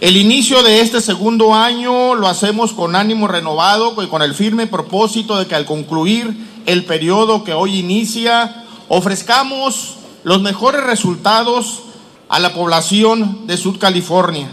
El 0.00 0.16
inicio 0.16 0.62
de 0.62 0.80
este 0.80 1.02
segundo 1.02 1.54
año 1.54 2.14
lo 2.14 2.26
hacemos 2.26 2.72
con 2.72 2.96
ánimo 2.96 3.28
renovado 3.28 4.02
y 4.02 4.06
con 4.06 4.22
el 4.22 4.32
firme 4.32 4.66
propósito 4.66 5.38
de 5.38 5.46
que 5.46 5.54
al 5.54 5.66
concluir 5.66 6.34
el 6.64 6.86
periodo 6.86 7.44
que 7.44 7.52
hoy 7.52 7.78
inicia, 7.78 8.64
ofrezcamos 8.88 9.96
los 10.24 10.40
mejores 10.40 10.84
resultados 10.84 11.82
a 12.30 12.38
la 12.38 12.54
población 12.54 13.46
de 13.46 13.58
Sud 13.58 13.78
California. 13.78 14.48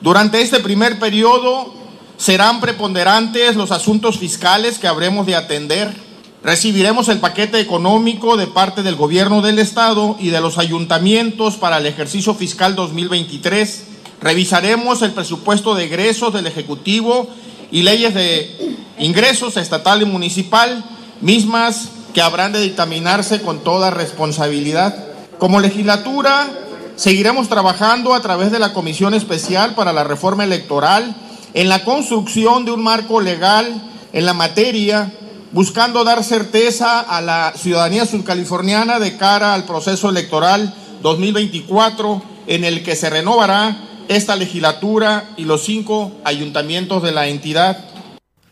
Durante 0.00 0.40
este 0.40 0.60
primer 0.60 0.98
periodo 0.98 1.74
serán 2.16 2.62
preponderantes 2.62 3.54
los 3.54 3.72
asuntos 3.72 4.16
fiscales 4.16 4.78
que 4.78 4.88
habremos 4.88 5.26
de 5.26 5.36
atender. 5.36 5.94
Recibiremos 6.42 7.10
el 7.10 7.18
paquete 7.18 7.60
económico 7.60 8.38
de 8.38 8.46
parte 8.46 8.82
del 8.82 8.96
gobierno 8.96 9.42
del 9.42 9.58
estado 9.58 10.16
y 10.18 10.30
de 10.30 10.40
los 10.40 10.56
ayuntamientos 10.56 11.56
para 11.56 11.76
el 11.76 11.84
ejercicio 11.84 12.32
fiscal 12.32 12.74
2023 12.74 13.85
Revisaremos 14.20 15.02
el 15.02 15.12
presupuesto 15.12 15.74
de 15.74 15.84
egresos 15.84 16.32
del 16.32 16.46
Ejecutivo 16.46 17.28
y 17.70 17.82
leyes 17.82 18.14
de 18.14 18.76
ingresos 18.98 19.56
estatal 19.56 20.02
y 20.02 20.06
municipal, 20.06 20.84
mismas 21.20 21.88
que 22.14 22.22
habrán 22.22 22.52
de 22.52 22.60
dictaminarse 22.60 23.42
con 23.42 23.62
toda 23.62 23.90
responsabilidad. 23.90 25.04
Como 25.38 25.60
legislatura, 25.60 26.48
seguiremos 26.96 27.48
trabajando 27.48 28.14
a 28.14 28.20
través 28.20 28.50
de 28.50 28.58
la 28.58 28.72
Comisión 28.72 29.12
Especial 29.12 29.74
para 29.74 29.92
la 29.92 30.04
Reforma 30.04 30.44
Electoral 30.44 31.14
en 31.52 31.68
la 31.68 31.84
construcción 31.84 32.64
de 32.64 32.72
un 32.72 32.82
marco 32.82 33.20
legal 33.20 33.82
en 34.12 34.24
la 34.24 34.32
materia, 34.32 35.12
buscando 35.52 36.04
dar 36.04 36.24
certeza 36.24 37.00
a 37.00 37.20
la 37.20 37.52
ciudadanía 37.54 38.06
surcaliforniana 38.06 38.98
de 38.98 39.18
cara 39.18 39.52
al 39.52 39.64
proceso 39.64 40.08
electoral 40.08 40.74
2024, 41.02 42.22
en 42.46 42.64
el 42.64 42.82
que 42.82 42.96
se 42.96 43.10
renovará 43.10 43.76
esta 44.08 44.36
legislatura 44.36 45.30
y 45.36 45.44
los 45.44 45.64
cinco 45.64 46.12
ayuntamientos 46.24 47.02
de 47.02 47.12
la 47.12 47.28
entidad 47.28 47.96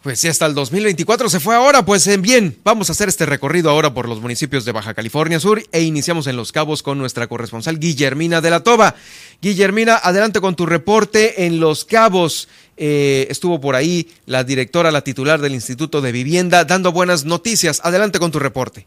pues 0.05 0.21
sí, 0.21 0.29
hasta 0.29 0.45
el 0.45 0.53
2024 0.53 1.31
se 1.31 1.41
fue 1.41 1.57
ahora. 1.57 1.83
Pues 1.83 2.21
bien, 2.21 2.59
vamos 2.63 2.91
a 2.91 2.93
hacer 2.93 3.09
este 3.09 3.25
recorrido 3.25 3.71
ahora 3.71 3.95
por 3.95 4.07
los 4.07 4.21
municipios 4.21 4.67
de 4.67 4.73
Baja 4.73 4.93
California 4.93 5.41
Sur 5.41 5.63
e 5.73 5.81
iniciamos 5.81 6.27
en 6.27 6.37
Los 6.37 6.53
Cabos 6.53 6.83
con 6.83 6.99
nuestra 6.99 7.27
corresponsal 7.27 7.79
Guillermina 7.79 8.43
de 8.43 8.51
la 8.51 8.63
Toba. 8.63 8.97
Guillermina, 9.41 9.97
adelante 9.97 10.43
con 10.43 10.57
tu 10.57 10.67
reporte 10.67 11.47
en 11.47 11.59
Los 11.59 11.87
Cabos. 11.87 12.49
Eh, 12.77 13.29
estuvo 13.31 13.63
por 13.63 13.77
ahí 13.77 14.11
la 14.27 14.45
directora, 14.45 14.93
la 14.93 15.01
titular 15.01 15.41
del 15.41 15.55
Instituto 15.55 16.03
de 16.03 16.13
Vivienda, 16.13 16.67
dando 16.67 16.93
buenas 16.93 17.25
noticias. 17.25 17.81
Adelante 17.83 18.19
con 18.19 18.31
tu 18.31 18.39
reporte. 18.39 18.87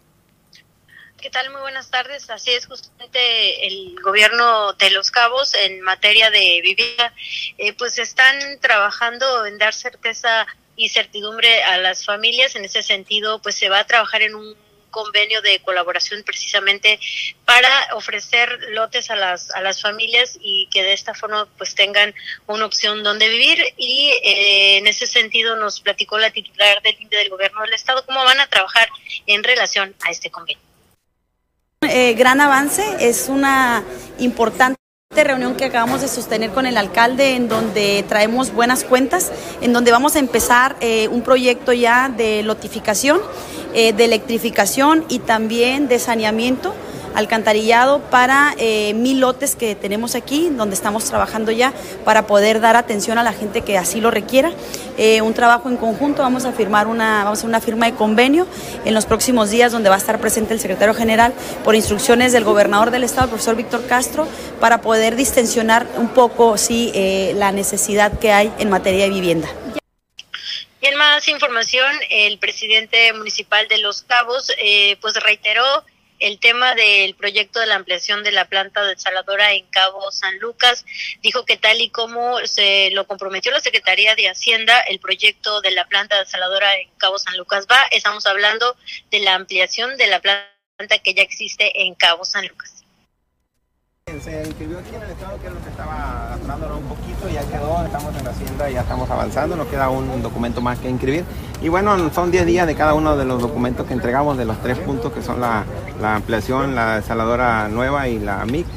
¿Qué 1.19 1.31
tal? 1.31 1.49
Muy 1.49 1.61
buenas 1.61 1.89
tardes. 1.89 2.30
Así 2.30 2.52
es, 2.52 2.68
justamente 2.68 3.65
el 3.65 3.95
gobierno 4.03 4.73
de 4.73 4.91
Los 4.91 5.10
Cabos 5.10 5.56
en 5.56 5.81
materia 5.81 6.30
de 6.30 6.61
vivienda, 6.61 7.11
eh, 7.57 7.73
pues 7.73 7.98
están 7.98 8.38
trabajando 8.61 9.48
en 9.48 9.57
dar 9.57 9.73
certeza 9.73 10.45
y 10.76 10.89
certidumbre 10.89 11.64
a 11.64 11.80
las 11.80 12.06
familias. 12.06 12.56
En 12.56 12.65
ese 12.65 12.84
sentido, 12.84 13.41
pues 13.41 13.56
se 13.56 13.68
va 13.68 13.80
a 13.80 13.88
trabajar 13.88 14.22
en 14.22 14.35
un 14.35 14.56
convenio 14.91 15.41
de 15.41 15.60
colaboración 15.60 16.22
precisamente 16.23 16.99
para 17.45 17.69
ofrecer 17.95 18.49
lotes 18.69 19.10
a 19.10 19.15
las 19.15 19.52
a 19.52 19.61
las 19.61 19.81
familias 19.81 20.38
y 20.39 20.69
que 20.72 20.81
de 20.84 20.94
esta 20.94 21.14
forma 21.14 21.48
pues 21.57 21.76
tengan 21.76 22.15
una 22.45 22.65
opción 22.65 23.03
donde 23.03 23.27
vivir 23.27 23.60
y 23.76 24.11
eh, 24.23 24.77
en 24.77 24.88
ese 24.88 25.06
sentido 25.06 25.56
nos 25.57 25.81
platicó 25.81 26.18
la 26.18 26.31
titular 26.31 26.81
del 26.84 26.98
del 27.10 27.30
gobierno 27.30 27.61
del 27.61 27.73
estado 27.73 28.06
cómo 28.06 28.23
van 28.23 28.39
a 28.39 28.48
trabajar 28.48 28.88
en 29.26 29.44
relación 29.44 29.94
a 30.02 30.10
este 30.10 30.31
convenio. 30.31 30.66
Eh, 31.83 32.15
gran 32.15 32.41
avance, 32.41 32.83
es 32.99 33.29
una 33.29 33.83
importante 34.17 34.77
reunión 35.15 35.55
que 35.55 35.65
acabamos 35.65 36.01
de 36.01 36.07
sostener 36.07 36.49
con 36.49 36.65
el 36.65 36.75
alcalde 36.75 37.35
en 37.35 37.47
donde 37.47 38.03
traemos 38.09 38.51
buenas 38.51 38.83
cuentas, 38.83 39.31
en 39.61 39.73
donde 39.73 39.91
vamos 39.91 40.15
a 40.15 40.19
empezar 40.19 40.75
eh, 40.79 41.07
un 41.07 41.21
proyecto 41.21 41.73
ya 41.73 42.09
de 42.09 42.41
lotificación, 42.41 43.21
eh, 43.75 43.93
de 43.93 44.05
electrificación 44.05 45.05
y 45.07 45.19
también 45.19 45.87
de 45.87 45.99
saneamiento 45.99 46.73
alcantarillado 47.18 47.99
para 48.11 48.53
eh, 48.60 48.94
mil 48.94 49.19
lotes 49.19 49.56
que 49.56 49.73
tenemos 49.73 50.14
aquí, 50.14 50.49
donde 50.52 50.76
estamos 50.76 51.03
trabajando 51.06 51.52
ya 51.52 51.73
para 52.06 52.27
poder 52.27 52.61
dar 52.61 52.76
atención 52.76 53.18
a 53.18 53.23
la 53.23 53.34
gente 53.34 53.61
que 53.61 53.76
así 53.76 53.99
lo 53.99 54.11
requiera. 54.11 54.52
Eh, 54.99 55.23
un 55.23 55.34
trabajo 55.34 55.68
en 55.68 55.77
conjunto, 55.77 56.22
vamos 56.22 56.45
a 56.45 56.52
firmar 56.52 56.85
una, 56.85 57.23
vamos 57.23 57.44
a 57.44 57.48
una 57.48 57.60
firma 57.60 57.88
de 57.88 57.95
convenio 57.95 58.45
en 58.85 58.94
los 58.94 59.07
próximos 59.07 59.49
días 59.49 59.72
donde 59.72 59.89
va 59.89 59.95
a 59.95 59.98
estar 59.98 60.19
presente 60.19 60.53
el 60.53 60.60
secretario 60.60 60.94
general 60.94 61.34
por 61.64 61.73
instrucciones 61.73 62.34
del 62.34 62.44
gobernador 62.44 62.91
del 62.91 63.03
estado, 63.03 63.23
el 63.23 63.30
profesor 63.31 63.56
Víctor 63.56 63.88
Castro, 63.88 64.27
para 64.60 64.81
poder 64.81 65.15
distensionar 65.15 65.88
un 65.98 66.10
poco 66.10 66.56
sí, 66.60 66.91
eh, 66.94 67.34
la 67.35 67.52
necesidad 67.52 68.19
que 68.19 68.31
hay 68.31 68.53
en 68.60 68.69
materia 68.69 69.06
de 69.06 69.10
vivienda. 69.10 69.49
Y 70.81 70.85
en 70.85 70.95
más 70.98 71.27
información, 71.27 71.91
el 72.11 72.38
presidente 72.38 73.11
municipal 73.14 73.68
de 73.68 73.80
Los 73.80 74.03
Cabos 74.03 74.52
pues 75.02 75.15
reiteró 75.15 75.64
el 76.19 76.39
tema 76.39 76.76
del 76.76 77.15
proyecto 77.15 77.60
de 77.60 77.68
la 77.68 77.76
ampliación 77.76 78.23
de 78.23 78.31
la 78.31 78.45
planta 78.45 78.84
desaladora 78.84 79.53
en 79.53 79.65
Cabo 79.68 80.11
San 80.11 80.38
Lucas. 80.39 80.85
Dijo 81.22 81.45
que 81.45 81.57
tal 81.57 81.81
y 81.81 81.89
como 81.89 82.39
se 82.45 82.89
lo 82.91 83.07
comprometió 83.07 83.52
la 83.52 83.60
Secretaría 83.60 84.15
de 84.15 84.30
Hacienda, 84.30 84.80
el 84.81 84.99
proyecto 84.99 85.61
de 85.61 85.72
la 85.72 85.88
planta 85.88 86.18
desaladora 86.19 86.76
en 86.77 86.89
Cabo 86.98 87.19
San 87.19 87.38
Lucas 87.38 87.68
va. 87.69 87.81
Estamos 87.91 88.26
hablando 88.26 88.76
de 89.11 89.19
la 89.19 89.35
ampliación 89.35 89.98
de 89.98 90.07
la 90.07 90.19
planta 90.22 90.99
que 91.03 91.14
ya 91.14 91.23
existe 91.23 91.84
en 91.84 91.95
Cabo 91.95 92.26
San 92.26 92.48
Lucas. 92.48 92.73
Se 94.23 94.41
inscribió 94.41 94.80
aquí 94.80 94.95
en 94.95 95.03
el 95.03 95.11
estado 95.11 95.39
que 95.41 95.48
es 95.48 95.53
lo 95.53 95.61
que 95.61 95.69
estaba 95.69 96.34
atorándolo 96.34 96.77
un 96.77 96.88
poquito, 96.88 97.27
ya 97.27 97.41
quedó, 97.41 97.85
estamos 97.85 98.15
en 98.15 98.23
la 98.23 98.31
hacienda, 98.31 98.69
ya 98.69 98.80
estamos 98.80 99.10
avanzando, 99.10 99.56
nos 99.57 99.68
queda 99.68 99.89
un 99.89 100.22
documento 100.23 100.61
más 100.61 100.80
que 100.80 100.88
inscribir. 100.88 101.26
Y 101.61 101.69
bueno, 101.69 101.97
son 102.13 102.29
10 102.29 102.45
días 102.45 102.67
de 102.67 102.75
cada 102.75 102.93
uno 102.93 103.17
de 103.17 103.25
los 103.25 103.41
documentos 103.41 103.88
que 103.88 103.93
entregamos, 103.93 104.38
de 104.38 104.45
los 104.45 104.57
tres 104.61 104.77
puntos 104.77 105.11
que 105.11 105.21
son 105.21 105.41
la, 105.41 105.63
la 105.99 106.15
ampliación, 106.15 106.75
la 106.75 106.97
desaladora 106.97 107.67
nueva 107.67 108.07
y 108.07 108.19
la 108.19 108.45
MIC. 108.45 108.67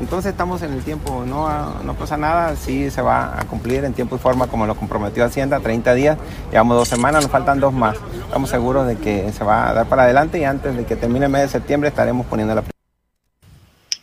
Entonces 0.00 0.30
estamos 0.32 0.62
en 0.62 0.72
el 0.72 0.82
tiempo, 0.82 1.24
no, 1.26 1.82
no 1.84 1.94
pasa 1.94 2.16
nada, 2.16 2.56
sí 2.56 2.90
se 2.90 3.02
va 3.02 3.38
a 3.38 3.44
cumplir 3.44 3.84
en 3.84 3.92
tiempo 3.92 4.16
y 4.16 4.18
forma 4.18 4.46
como 4.46 4.66
lo 4.66 4.74
comprometió 4.74 5.26
Hacienda, 5.26 5.60
30 5.60 5.92
días, 5.92 6.16
llevamos 6.50 6.78
dos 6.78 6.88
semanas, 6.88 7.22
nos 7.22 7.30
faltan 7.30 7.60
dos 7.60 7.74
más. 7.74 7.98
Estamos 8.24 8.48
seguros 8.48 8.86
de 8.86 8.96
que 8.96 9.30
se 9.32 9.44
va 9.44 9.68
a 9.68 9.74
dar 9.74 9.86
para 9.86 10.04
adelante 10.04 10.38
y 10.38 10.44
antes 10.44 10.74
de 10.74 10.86
que 10.86 10.96
termine 10.96 11.26
el 11.26 11.32
mes 11.32 11.42
de 11.42 11.48
septiembre 11.48 11.90
estaremos 11.90 12.24
poniendo 12.24 12.54
la 12.54 12.62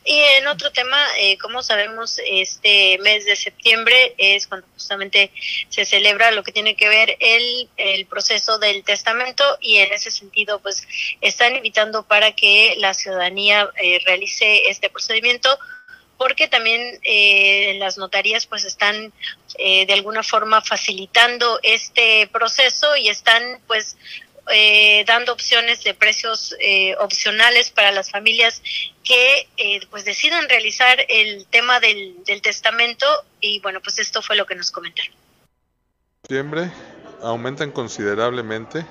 y 0.09 0.21
en 0.37 0.47
otro 0.47 0.71
tema, 0.71 0.97
eh, 1.17 1.37
como 1.37 1.61
sabemos, 1.61 2.21
este 2.25 2.97
mes 2.99 3.25
de 3.25 3.35
septiembre 3.35 4.15
es 4.17 4.47
cuando 4.47 4.65
justamente 4.73 5.31
se 5.67 5.83
celebra 5.83 6.31
lo 6.31 6.43
que 6.43 6.53
tiene 6.53 6.77
que 6.77 6.87
ver 6.87 7.17
el, 7.19 7.69
el 7.75 8.05
proceso 8.05 8.57
del 8.57 8.85
testamento 8.85 9.43
y 9.59 9.79
en 9.79 9.91
ese 9.91 10.09
sentido, 10.09 10.61
pues 10.61 10.87
están 11.19 11.57
invitando 11.57 12.03
para 12.07 12.31
que 12.31 12.75
la 12.77 12.93
ciudadanía 12.93 13.69
eh, 13.83 13.99
realice 14.05 14.69
este 14.69 14.89
procedimiento 14.89 15.59
porque 16.17 16.47
también 16.47 16.99
eh, 17.03 17.75
las 17.79 17.97
notarías 17.97 18.45
pues 18.47 18.65
están 18.65 19.13
eh, 19.57 19.85
de 19.85 19.93
alguna 19.93 20.23
forma 20.23 20.61
facilitando 20.61 21.59
este 21.63 22.27
proceso 22.27 22.95
y 22.97 23.09
están 23.09 23.59
pues 23.67 23.97
eh, 24.53 25.03
dando 25.05 25.33
opciones 25.33 25.83
de 25.83 25.93
precios 25.93 26.55
eh, 26.59 26.95
opcionales 26.99 27.71
para 27.71 27.91
las 27.91 28.11
familias 28.11 28.61
que 29.03 29.47
eh, 29.57 29.79
pues 29.89 30.05
decidan 30.05 30.47
realizar 30.49 30.97
el 31.09 31.45
tema 31.47 31.79
del, 31.79 32.23
testamento 32.41 33.05
y 33.41 33.59
bueno 33.61 33.81
pues 33.81 33.99
esto 33.99 34.21
fue 34.21 34.35
lo 34.35 34.45
que 34.45 34.55
nos 34.55 34.71
comentaron. 34.71 35.13
Septiembre 36.21 36.71
aumentan 37.21 37.71
considerablemente. 37.71 38.85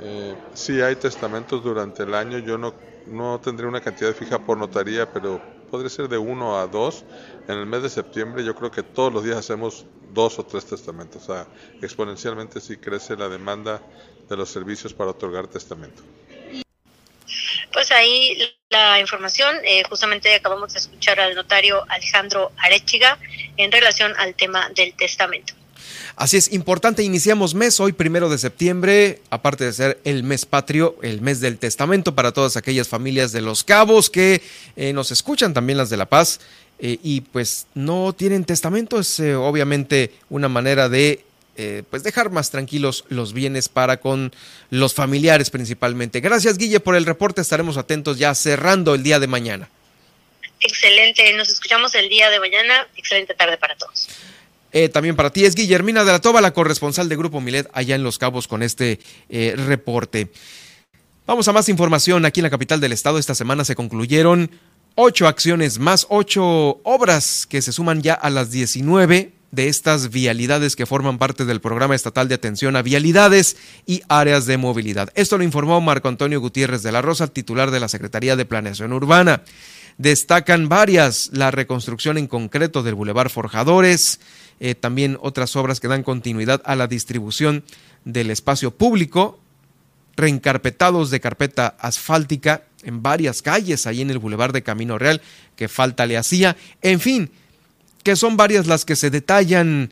Eh, 0.00 0.36
sí 0.54 0.80
hay 0.80 0.96
testamentos 0.96 1.62
durante 1.62 2.02
el 2.04 2.14
año. 2.14 2.38
Yo 2.38 2.58
no, 2.58 2.74
no 3.06 3.40
tendré 3.40 3.66
una 3.66 3.80
cantidad 3.80 4.14
fija 4.14 4.38
por 4.38 4.58
notaría, 4.58 5.12
pero 5.12 5.40
podría 5.70 5.90
ser 5.90 6.08
de 6.08 6.18
uno 6.18 6.58
a 6.58 6.66
dos. 6.66 7.04
En 7.48 7.58
el 7.58 7.66
mes 7.66 7.82
de 7.82 7.90
septiembre 7.90 8.44
yo 8.44 8.54
creo 8.54 8.70
que 8.70 8.82
todos 8.82 9.12
los 9.12 9.24
días 9.24 9.38
hacemos 9.38 9.86
dos 10.12 10.38
o 10.38 10.44
tres 10.44 10.66
testamentos. 10.66 11.22
O 11.28 11.34
sea, 11.34 11.46
exponencialmente 11.82 12.60
sí 12.60 12.76
crece 12.76 13.16
la 13.16 13.28
demanda 13.28 13.82
de 14.28 14.36
los 14.36 14.50
servicios 14.50 14.92
para 14.92 15.10
otorgar 15.10 15.46
testamento. 15.46 16.02
Pues 17.72 17.90
ahí 17.90 18.38
la 18.70 19.00
información, 19.00 19.56
eh, 19.64 19.82
justamente 19.88 20.34
acabamos 20.34 20.72
de 20.72 20.78
escuchar 20.78 21.20
al 21.20 21.34
notario 21.34 21.82
Alejandro 21.88 22.52
Arechiga 22.56 23.18
en 23.56 23.70
relación 23.72 24.12
al 24.18 24.34
tema 24.34 24.68
del 24.70 24.94
testamento. 24.94 25.54
Así 26.16 26.36
es, 26.36 26.52
importante, 26.52 27.02
iniciamos 27.02 27.54
mes 27.54 27.78
hoy, 27.78 27.92
primero 27.92 28.28
de 28.28 28.38
septiembre, 28.38 29.22
aparte 29.30 29.64
de 29.64 29.72
ser 29.72 30.00
el 30.04 30.24
mes 30.24 30.44
patrio, 30.44 30.96
el 31.02 31.20
mes 31.20 31.40
del 31.40 31.58
testamento 31.58 32.14
para 32.14 32.32
todas 32.32 32.56
aquellas 32.56 32.88
familias 32.88 33.30
de 33.30 33.40
los 33.40 33.62
cabos 33.62 34.10
que 34.10 34.42
eh, 34.76 34.92
nos 34.92 35.12
escuchan, 35.12 35.54
también 35.54 35.78
las 35.78 35.90
de 35.90 35.96
La 35.96 36.06
Paz, 36.06 36.40
eh, 36.80 36.98
y 37.02 37.20
pues 37.20 37.68
no 37.74 38.12
tienen 38.12 38.44
testamento, 38.44 38.98
es 38.98 39.20
obviamente 39.20 40.12
una 40.28 40.48
manera 40.48 40.88
de 40.88 41.24
eh, 41.60 41.82
pues 41.90 42.04
dejar 42.04 42.30
más 42.30 42.52
tranquilos 42.52 43.04
los 43.08 43.32
bienes 43.32 43.68
para 43.68 43.98
con 43.98 44.32
los 44.70 44.94
familiares 44.94 45.50
principalmente. 45.50 46.20
Gracias 46.20 46.56
Guille 46.56 46.78
por 46.78 46.94
el 46.94 47.04
reporte, 47.04 47.40
estaremos 47.40 47.76
atentos 47.76 48.16
ya 48.16 48.32
cerrando 48.36 48.94
el 48.94 49.02
día 49.02 49.18
de 49.18 49.26
mañana. 49.26 49.68
Excelente, 50.60 51.32
nos 51.34 51.48
escuchamos 51.48 51.96
el 51.96 52.08
día 52.08 52.30
de 52.30 52.38
mañana, 52.38 52.86
excelente 52.96 53.34
tarde 53.34 53.58
para 53.58 53.74
todos. 53.74 54.08
Eh, 54.70 54.88
también 54.88 55.16
para 55.16 55.30
ti 55.30 55.44
es 55.46 55.56
Guillermina 55.56 56.04
de 56.04 56.12
la 56.12 56.20
Toba, 56.20 56.40
la 56.40 56.52
corresponsal 56.52 57.08
de 57.08 57.16
Grupo 57.16 57.40
Milet 57.40 57.68
allá 57.72 57.96
en 57.96 58.04
Los 58.04 58.18
Cabos 58.18 58.46
con 58.46 58.62
este 58.62 59.00
eh, 59.28 59.54
reporte. 59.56 60.28
Vamos 61.26 61.48
a 61.48 61.52
más 61.52 61.68
información. 61.68 62.24
Aquí 62.24 62.38
en 62.38 62.44
la 62.44 62.50
capital 62.50 62.80
del 62.80 62.92
estado 62.92 63.18
esta 63.18 63.34
semana 63.34 63.64
se 63.64 63.74
concluyeron 63.74 64.52
ocho 64.94 65.26
acciones 65.26 65.80
más, 65.80 66.06
ocho 66.08 66.80
obras 66.84 67.46
que 67.46 67.62
se 67.62 67.72
suman 67.72 68.00
ya 68.00 68.14
a 68.14 68.30
las 68.30 68.52
19 68.52 69.37
de 69.50 69.68
estas 69.68 70.10
vialidades 70.10 70.76
que 70.76 70.86
forman 70.86 71.18
parte 71.18 71.44
del 71.44 71.60
Programa 71.60 71.94
Estatal 71.94 72.28
de 72.28 72.34
Atención 72.34 72.76
a 72.76 72.82
Vialidades 72.82 73.56
y 73.86 74.02
Áreas 74.08 74.46
de 74.46 74.58
Movilidad. 74.58 75.10
Esto 75.14 75.38
lo 75.38 75.44
informó 75.44 75.80
Marco 75.80 76.08
Antonio 76.08 76.40
Gutiérrez 76.40 76.82
de 76.82 76.92
la 76.92 77.02
Rosa, 77.02 77.28
titular 77.28 77.70
de 77.70 77.80
la 77.80 77.88
Secretaría 77.88 78.36
de 78.36 78.44
Planeación 78.44 78.92
Urbana. 78.92 79.42
Destacan 79.96 80.68
varias, 80.68 81.30
la 81.32 81.50
reconstrucción 81.50 82.18
en 82.18 82.28
concreto 82.28 82.82
del 82.82 82.94
Boulevard 82.94 83.30
Forjadores, 83.30 84.20
eh, 84.60 84.74
también 84.74 85.18
otras 85.20 85.56
obras 85.56 85.80
que 85.80 85.88
dan 85.88 86.02
continuidad 86.02 86.62
a 86.64 86.76
la 86.76 86.86
distribución 86.86 87.64
del 88.04 88.30
espacio 88.30 88.70
público, 88.70 89.40
reencarpetados 90.16 91.10
de 91.10 91.20
carpeta 91.20 91.76
asfáltica 91.80 92.64
en 92.82 93.02
varias 93.02 93.42
calles, 93.42 93.86
ahí 93.86 94.02
en 94.02 94.10
el 94.10 94.18
Boulevard 94.18 94.52
de 94.52 94.62
Camino 94.62 94.98
Real, 94.98 95.20
que 95.56 95.68
falta 95.68 96.06
le 96.06 96.16
hacía, 96.16 96.56
en 96.82 97.00
fin, 97.00 97.30
que 98.08 98.16
son 98.16 98.38
varias 98.38 98.66
las 98.66 98.86
que 98.86 98.96
se 98.96 99.10
detallan. 99.10 99.90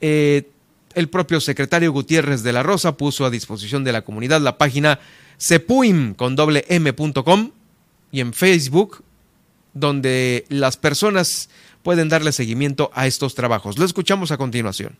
Eh, 0.00 0.48
el 0.94 1.10
propio 1.10 1.38
secretario 1.38 1.92
Gutiérrez 1.92 2.42
de 2.42 2.54
la 2.54 2.62
Rosa 2.62 2.96
puso 2.96 3.26
a 3.26 3.30
disposición 3.30 3.84
de 3.84 3.92
la 3.92 4.00
comunidad 4.00 4.40
la 4.40 4.56
página 4.56 5.00
sepuim 5.36 6.14
con 6.14 6.34
doble 6.34 6.64
m.com 6.70 7.50
y 8.10 8.20
en 8.20 8.32
Facebook 8.32 9.02
donde 9.74 10.46
las 10.48 10.78
personas 10.78 11.50
pueden 11.82 12.08
darle 12.08 12.32
seguimiento 12.32 12.90
a 12.94 13.06
estos 13.06 13.34
trabajos. 13.34 13.78
Lo 13.78 13.84
escuchamos 13.84 14.32
a 14.32 14.38
continuación. 14.38 14.96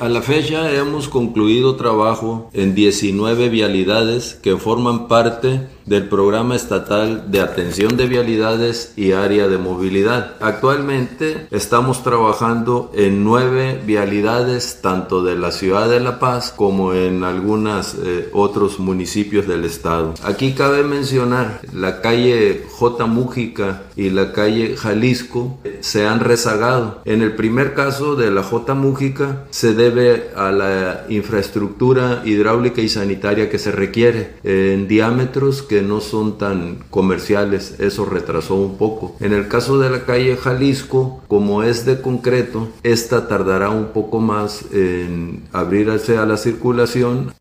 A 0.00 0.08
la 0.08 0.22
fecha 0.22 0.72
hemos 0.72 1.08
concluido 1.08 1.76
trabajo 1.76 2.50
en 2.52 2.74
19 2.74 3.48
vialidades 3.48 4.34
que 4.42 4.56
forman 4.56 5.06
parte 5.06 5.68
del 5.86 6.08
Programa 6.08 6.56
Estatal 6.56 7.30
de 7.30 7.40
Atención 7.40 7.96
de 7.96 8.06
Vialidades 8.06 8.92
y 8.96 9.12
Área 9.12 9.46
de 9.46 9.56
Movilidad. 9.56 10.34
Actualmente 10.40 11.46
estamos 11.52 12.02
trabajando 12.02 12.90
en 12.94 13.22
nueve 13.22 13.80
vialidades, 13.86 14.80
tanto 14.82 15.22
de 15.22 15.36
la 15.36 15.52
ciudad 15.52 15.88
de 15.88 16.00
La 16.00 16.18
Paz 16.18 16.52
como 16.54 16.92
en 16.92 17.22
algunos 17.22 17.94
eh, 18.04 18.28
otros 18.32 18.80
municipios 18.80 19.46
del 19.46 19.64
estado. 19.64 20.14
Aquí 20.24 20.54
cabe 20.54 20.82
mencionar 20.82 21.60
la 21.72 22.00
calle 22.00 22.64
J. 22.68 23.06
Mújica 23.06 23.84
y 23.94 24.10
la 24.10 24.32
calle 24.32 24.76
Jalisco 24.76 25.58
se 25.80 26.06
han 26.06 26.20
rezagado. 26.20 27.00
En 27.04 27.22
el 27.22 27.34
primer 27.36 27.74
caso 27.74 28.16
de 28.16 28.30
la 28.32 28.42
J. 28.42 28.74
Mújica 28.74 29.44
se 29.50 29.72
debe 29.72 30.30
a 30.34 30.50
la 30.50 31.06
infraestructura 31.08 32.22
hidráulica 32.24 32.80
y 32.80 32.88
sanitaria 32.88 33.48
que 33.48 33.58
se 33.58 33.70
requiere 33.70 34.34
en 34.42 34.88
diámetros 34.88 35.62
que 35.62 35.75
no 35.82 36.00
son 36.00 36.38
tan 36.38 36.84
comerciales, 36.90 37.76
eso 37.78 38.04
retrasó 38.04 38.54
un 38.54 38.76
poco. 38.76 39.16
En 39.20 39.32
el 39.32 39.48
caso 39.48 39.78
de 39.78 39.90
la 39.90 40.04
calle 40.04 40.36
Jalisco, 40.36 41.22
como 41.28 41.62
es 41.62 41.84
de 41.84 42.00
concreto, 42.00 42.68
esta 42.82 43.28
tardará 43.28 43.70
un 43.70 43.88
poco 43.88 44.20
más 44.20 44.64
en 44.72 45.44
abrirse 45.52 46.16
a 46.16 46.26
la 46.26 46.36
circulación. 46.36 47.34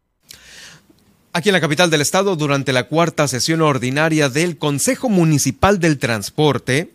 Aquí 1.34 1.50
en 1.50 1.54
la 1.54 1.62
capital 1.62 1.90
del 1.90 2.02
estado, 2.02 2.38
durante 2.38 2.72
la 2.72 2.88
cuarta 2.88 3.28
sesión 3.28 3.62
ordinaria 3.62 4.30
del 4.30 4.58
Consejo 4.58 5.10
Municipal 5.10 5.80
del 5.80 5.98
Transporte, 5.98 6.94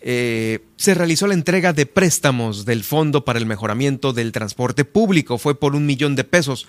eh, 0.00 0.60
se 0.76 0.94
realizó 0.94 1.26
la 1.26 1.34
entrega 1.34 1.72
de 1.72 1.86
préstamos 1.86 2.64
del 2.64 2.84
Fondo 2.84 3.24
para 3.24 3.38
el 3.38 3.46
Mejoramiento 3.46 4.12
del 4.12 4.32
Transporte 4.32 4.84
Público. 4.84 5.38
Fue 5.38 5.58
por 5.58 5.74
un 5.74 5.86
millón 5.86 6.16
de 6.16 6.24
pesos, 6.24 6.66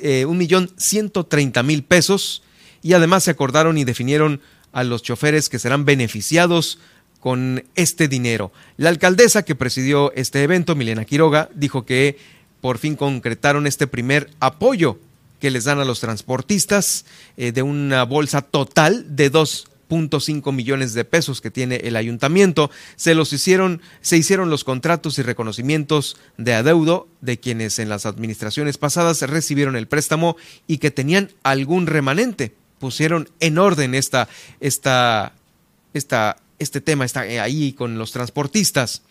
eh, 0.00 0.24
un 0.26 0.36
millón 0.36 0.70
ciento 0.76 1.26
treinta 1.26 1.62
mil 1.62 1.84
pesos 1.84 2.42
y 2.82 2.92
además 2.94 3.24
se 3.24 3.30
acordaron 3.30 3.78
y 3.78 3.84
definieron 3.84 4.40
a 4.72 4.84
los 4.84 5.02
choferes 5.02 5.48
que 5.48 5.58
serán 5.58 5.84
beneficiados 5.84 6.78
con 7.20 7.64
este 7.76 8.08
dinero. 8.08 8.52
La 8.76 8.88
alcaldesa 8.88 9.44
que 9.44 9.54
presidió 9.54 10.12
este 10.14 10.42
evento, 10.42 10.74
Milena 10.74 11.04
Quiroga, 11.04 11.48
dijo 11.54 11.86
que 11.86 12.18
por 12.60 12.78
fin 12.78 12.96
concretaron 12.96 13.66
este 13.66 13.86
primer 13.86 14.30
apoyo 14.40 14.98
que 15.38 15.50
les 15.50 15.64
dan 15.64 15.78
a 15.78 15.84
los 15.84 16.00
transportistas 16.00 17.04
eh, 17.36 17.52
de 17.52 17.62
una 17.62 18.04
bolsa 18.04 18.42
total 18.42 19.16
de 19.16 19.30
2.5 19.30 20.52
millones 20.52 20.94
de 20.94 21.04
pesos 21.04 21.40
que 21.40 21.50
tiene 21.50 21.76
el 21.76 21.96
ayuntamiento. 21.96 22.70
Se 22.96 23.14
los 23.14 23.32
hicieron, 23.32 23.82
se 24.00 24.16
hicieron 24.16 24.50
los 24.50 24.64
contratos 24.64 25.18
y 25.18 25.22
reconocimientos 25.22 26.16
de 26.38 26.54
adeudo 26.54 27.08
de 27.20 27.38
quienes 27.38 27.78
en 27.78 27.88
las 27.88 28.06
administraciones 28.06 28.78
pasadas 28.78 29.22
recibieron 29.22 29.76
el 29.76 29.88
préstamo 29.88 30.36
y 30.66 30.78
que 30.78 30.90
tenían 30.90 31.30
algún 31.42 31.86
remanente 31.86 32.52
pusieron 32.82 33.28
en 33.38 33.58
orden 33.58 33.94
esta, 33.94 34.28
esta, 34.58 35.34
esta, 35.94 36.36
este 36.58 36.80
tema, 36.80 37.04
está 37.04 37.20
ahí 37.20 37.74
con 37.74 37.96
los 37.96 38.10
transportistas. 38.10 39.02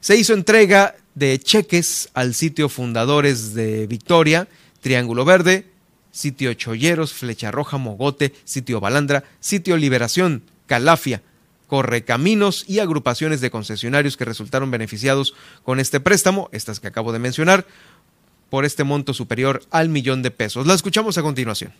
Se 0.00 0.18
hizo 0.18 0.34
entrega 0.34 0.96
de 1.14 1.38
cheques 1.38 2.10
al 2.12 2.34
sitio 2.34 2.68
Fundadores 2.68 3.54
de 3.54 3.86
Victoria, 3.86 4.48
Triángulo 4.82 5.24
Verde, 5.24 5.64
sitio 6.12 6.52
Cholleros, 6.52 7.14
Flecha 7.14 7.50
Roja, 7.50 7.78
Mogote, 7.78 8.34
sitio 8.44 8.80
Balandra, 8.80 9.24
sitio 9.40 9.78
Liberación, 9.78 10.42
Calafia, 10.66 11.22
Correcaminos 11.68 12.66
y 12.68 12.80
agrupaciones 12.80 13.40
de 13.40 13.50
concesionarios 13.50 14.18
que 14.18 14.26
resultaron 14.26 14.70
beneficiados 14.70 15.32
con 15.62 15.80
este 15.80 16.00
préstamo, 16.00 16.50
estas 16.52 16.80
que 16.80 16.88
acabo 16.88 17.14
de 17.14 17.18
mencionar, 17.18 17.66
por 18.50 18.66
este 18.66 18.84
monto 18.84 19.14
superior 19.14 19.62
al 19.70 19.88
millón 19.88 20.20
de 20.20 20.30
pesos. 20.30 20.66
La 20.66 20.74
escuchamos 20.74 21.16
a 21.16 21.22
continuación. 21.22 21.72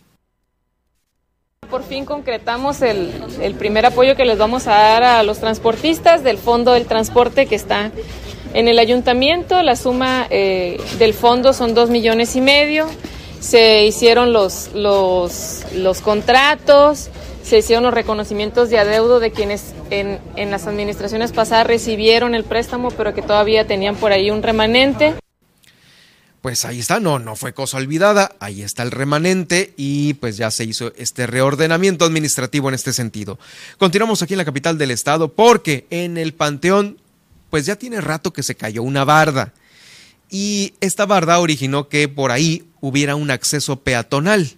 Por 1.69 1.83
fin 1.83 2.05
concretamos 2.05 2.81
el, 2.81 3.11
primer 3.59 3.85
apoyo 3.85 4.15
que 4.15 4.23
les 4.23 4.37
vamos 4.37 4.67
a 4.67 4.71
dar 4.71 5.03
a 5.03 5.23
los 5.23 5.39
transportistas 5.39 6.23
del 6.23 6.37
Fondo 6.37 6.71
del 6.71 6.85
Transporte 6.85 7.45
que 7.45 7.55
está 7.55 7.91
en 8.53 8.69
el 8.69 8.79
ayuntamiento. 8.79 9.61
La 9.63 9.75
suma 9.75 10.27
eh, 10.29 10.79
del 10.97 11.13
fondo 11.13 11.51
son 11.51 11.73
dos 11.73 11.89
millones 11.89 12.37
y 12.37 12.41
medio. 12.41 12.87
Se 13.41 13.85
hicieron 13.85 14.31
los, 14.31 14.69
contratos, 16.03 17.09
se 17.43 17.57
hicieron 17.57 17.83
los 17.83 17.93
reconocimientos 17.93 18.69
de 18.69 18.79
adeudo 18.79 19.19
de 19.19 19.31
quienes 19.31 19.73
en, 19.89 20.19
en 20.37 20.51
las 20.51 20.67
administraciones 20.67 21.33
pasadas 21.33 21.67
recibieron 21.67 22.33
el 22.33 22.45
préstamo, 22.45 22.91
pero 22.91 23.13
que 23.13 23.21
todavía 23.21 23.67
tenían 23.67 23.97
por 23.97 24.13
ahí 24.13 24.31
un 24.31 24.41
remanente 24.41 25.15
pues 26.41 26.65
ahí 26.65 26.79
está, 26.79 26.99
no, 26.99 27.19
no 27.19 27.35
fue 27.35 27.53
cosa 27.53 27.77
olvidada, 27.77 28.35
ahí 28.39 28.61
está 28.61 28.83
el 28.83 28.91
remanente 28.91 29.73
y 29.75 30.13
pues 30.15 30.37
ya 30.37 30.51
se 30.51 30.63
hizo 30.63 30.93
este 30.95 31.27
reordenamiento 31.27 32.05
administrativo 32.05 32.69
en 32.69 32.75
este 32.75 32.93
sentido. 32.93 33.39
Continuamos 33.77 34.21
aquí 34.21 34.33
en 34.33 34.39
la 34.39 34.45
capital 34.45 34.77
del 34.77 34.91
estado 34.91 35.33
porque 35.33 35.87
en 35.89 36.17
el 36.17 36.33
Panteón 36.33 36.97
pues 37.49 37.65
ya 37.65 37.75
tiene 37.75 38.01
rato 38.01 38.33
que 38.33 38.43
se 38.43 38.55
cayó 38.55 38.83
una 38.83 39.03
barda 39.03 39.53
y 40.29 40.73
esta 40.81 41.05
barda 41.05 41.39
originó 41.39 41.87
que 41.87 42.07
por 42.07 42.31
ahí 42.31 42.67
hubiera 42.81 43.15
un 43.15 43.31
acceso 43.31 43.79
peatonal. 43.79 44.51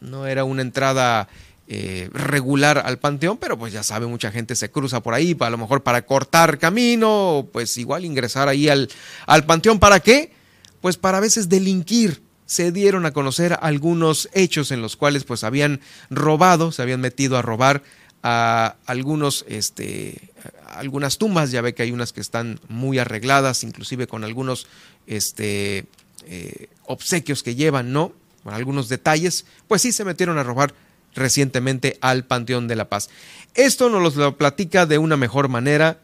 No 0.00 0.26
era 0.26 0.44
una 0.44 0.62
entrada 0.62 1.28
eh, 1.68 2.08
regular 2.12 2.82
al 2.84 2.98
panteón, 2.98 3.38
pero 3.38 3.58
pues 3.58 3.72
ya 3.72 3.82
sabe, 3.82 4.06
mucha 4.06 4.32
gente 4.32 4.56
se 4.56 4.70
cruza 4.70 5.00
por 5.00 5.14
ahí, 5.14 5.36
a 5.38 5.50
lo 5.50 5.58
mejor 5.58 5.82
para 5.82 6.02
cortar 6.02 6.58
camino, 6.58 7.48
pues 7.52 7.76
igual 7.76 8.04
ingresar 8.04 8.48
ahí 8.48 8.68
al, 8.68 8.88
al 9.26 9.44
panteón. 9.44 9.78
¿Para 9.78 10.00
qué? 10.00 10.32
Pues 10.80 10.96
para 10.96 11.18
a 11.18 11.20
veces 11.20 11.48
delinquir. 11.48 12.22
Se 12.46 12.72
dieron 12.72 13.06
a 13.06 13.12
conocer 13.12 13.56
algunos 13.62 14.28
hechos 14.32 14.72
en 14.72 14.82
los 14.82 14.96
cuales 14.96 15.22
pues 15.22 15.44
habían 15.44 15.80
robado, 16.10 16.72
se 16.72 16.82
habían 16.82 17.00
metido 17.00 17.36
a 17.38 17.42
robar 17.42 17.82
a 18.22 18.76
algunos, 18.86 19.44
este, 19.48 20.30
algunas 20.66 21.18
tumbas, 21.18 21.52
ya 21.52 21.62
ve 21.62 21.74
que 21.74 21.84
hay 21.84 21.92
unas 21.92 22.12
que 22.12 22.20
están 22.20 22.58
muy 22.68 22.98
arregladas, 22.98 23.62
inclusive 23.62 24.06
con 24.08 24.24
algunos 24.24 24.66
este, 25.06 25.86
eh, 26.26 26.66
obsequios 26.86 27.42
que 27.42 27.54
llevan, 27.54 27.92
¿no? 27.92 28.12
Con 28.42 28.54
algunos 28.54 28.88
detalles, 28.88 29.46
pues 29.68 29.82
sí 29.82 29.92
se 29.92 30.04
metieron 30.04 30.38
a 30.38 30.42
robar 30.42 30.74
recientemente 31.14 31.98
al 32.00 32.24
Panteón 32.24 32.68
de 32.68 32.76
la 32.76 32.88
Paz. 32.88 33.10
Esto 33.54 33.90
nos 33.90 34.16
lo 34.16 34.36
platica 34.36 34.86
de 34.86 34.98
una 34.98 35.16
mejor 35.16 35.48
manera 35.48 35.98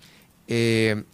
eh, 0.49 1.05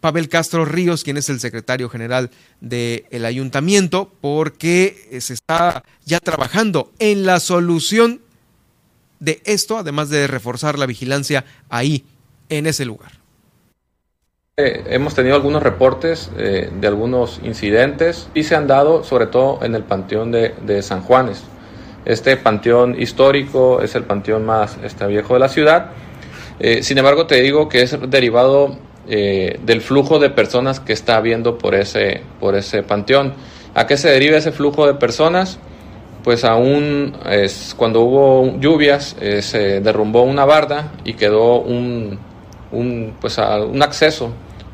Pavel 0.00 0.28
Castro 0.28 0.64
Ríos, 0.64 1.04
quien 1.04 1.16
es 1.16 1.28
el 1.28 1.40
secretario 1.40 1.88
general 1.88 2.30
del 2.60 3.24
ayuntamiento, 3.24 4.12
porque 4.20 5.18
se 5.20 5.34
está 5.34 5.84
ya 6.04 6.20
trabajando 6.20 6.92
en 6.98 7.26
la 7.26 7.40
solución 7.40 8.20
de 9.20 9.42
esto, 9.44 9.78
además 9.78 10.10
de 10.10 10.26
reforzar 10.26 10.78
la 10.78 10.86
vigilancia 10.86 11.44
ahí, 11.68 12.04
en 12.48 12.66
ese 12.66 12.84
lugar. 12.84 13.12
Eh, 14.56 14.84
hemos 14.90 15.14
tenido 15.14 15.36
algunos 15.36 15.62
reportes 15.62 16.30
eh, 16.36 16.68
de 16.80 16.86
algunos 16.86 17.40
incidentes 17.44 18.28
y 18.34 18.42
se 18.42 18.56
han 18.56 18.66
dado 18.66 19.04
sobre 19.04 19.26
todo 19.26 19.60
en 19.62 19.74
el 19.74 19.84
Panteón 19.84 20.32
de, 20.32 20.82
San 20.82 21.02
Juanes. 21.02 21.42
Este 22.04 22.36
panteón 22.36 23.00
histórico 23.00 23.80
es 23.82 23.94
el 23.94 24.04
panteón 24.04 24.44
más 24.44 24.78
este, 24.82 25.06
viejo 25.06 25.34
de 25.34 25.40
la 25.40 25.48
ciudad. 25.48 25.92
Eh, 26.58 26.82
sin 26.82 26.98
embargo, 26.98 27.26
te 27.26 27.40
digo 27.40 27.68
que 27.68 27.82
es 27.82 27.96
derivado 28.10 28.76
eh, 29.08 29.58
del 29.64 29.80
flujo 29.80 30.18
de 30.18 30.30
personas 30.30 30.80
que 30.80 30.92
está 30.92 31.16
habiendo 31.16 31.58
por 31.58 31.74
ese, 31.74 32.22
por 32.38 32.54
ese 32.54 32.82
panteón. 32.82 33.34
¿A 33.74 33.86
qué 33.86 33.96
se 33.96 34.10
deriva 34.10 34.36
ese 34.36 34.52
flujo 34.52 34.86
de 34.86 34.94
personas? 34.94 35.58
Pues 36.22 36.44
aún 36.44 37.16
es, 37.30 37.74
cuando 37.76 38.02
hubo 38.02 38.58
lluvias 38.58 39.16
eh, 39.20 39.42
se 39.42 39.80
derrumbó 39.80 40.22
una 40.22 40.44
barda 40.44 40.92
y 41.04 41.14
quedó 41.14 41.60
un, 41.60 42.18
un, 42.72 43.14
pues 43.20 43.38
un 43.38 43.82
acceso 43.82 44.32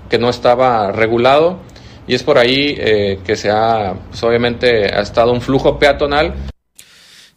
que 0.08 0.18
no 0.18 0.28
estaba 0.28 0.90
regulado 0.92 1.58
y 2.06 2.14
es 2.14 2.22
por 2.22 2.38
ahí 2.38 2.76
eh, 2.78 3.20
que 3.24 3.36
se 3.36 3.50
ha, 3.50 3.94
pues 4.08 4.22
obviamente 4.22 4.92
ha 4.92 5.00
estado 5.00 5.32
un 5.32 5.40
flujo 5.40 5.78
peatonal 5.78 6.34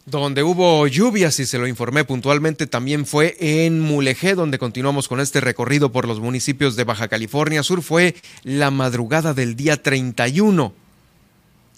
donde 0.06 0.42
hubo 0.42 0.86
lluvias 0.86 1.38
y 1.40 1.46
se 1.46 1.58
lo 1.58 1.66
informé 1.66 2.04
puntualmente 2.04 2.66
también 2.66 3.06
fue 3.06 3.36
en 3.38 3.80
Mulegé, 3.80 4.34
donde 4.34 4.58
continuamos 4.58 5.08
con 5.08 5.20
este 5.20 5.40
recorrido 5.40 5.92
por 5.92 6.06
los 6.06 6.20
municipios 6.20 6.76
de 6.76 6.84
Baja 6.84 7.08
California 7.08 7.62
Sur. 7.62 7.82
Fue 7.82 8.14
la 8.42 8.70
madrugada 8.70 9.34
del 9.34 9.56
día 9.56 9.82
31. 9.82 10.72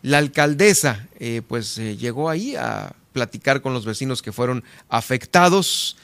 La 0.02 0.18
alcaldesa 0.18 1.08
eh, 1.18 1.42
pues 1.46 1.78
eh, 1.78 1.96
llegó 1.96 2.30
ahí 2.30 2.56
a 2.56 2.94
platicar 3.12 3.60
con 3.60 3.74
los 3.74 3.84
vecinos 3.84 4.22
que 4.22 4.32
fueron 4.32 4.64
afectados 4.88 5.96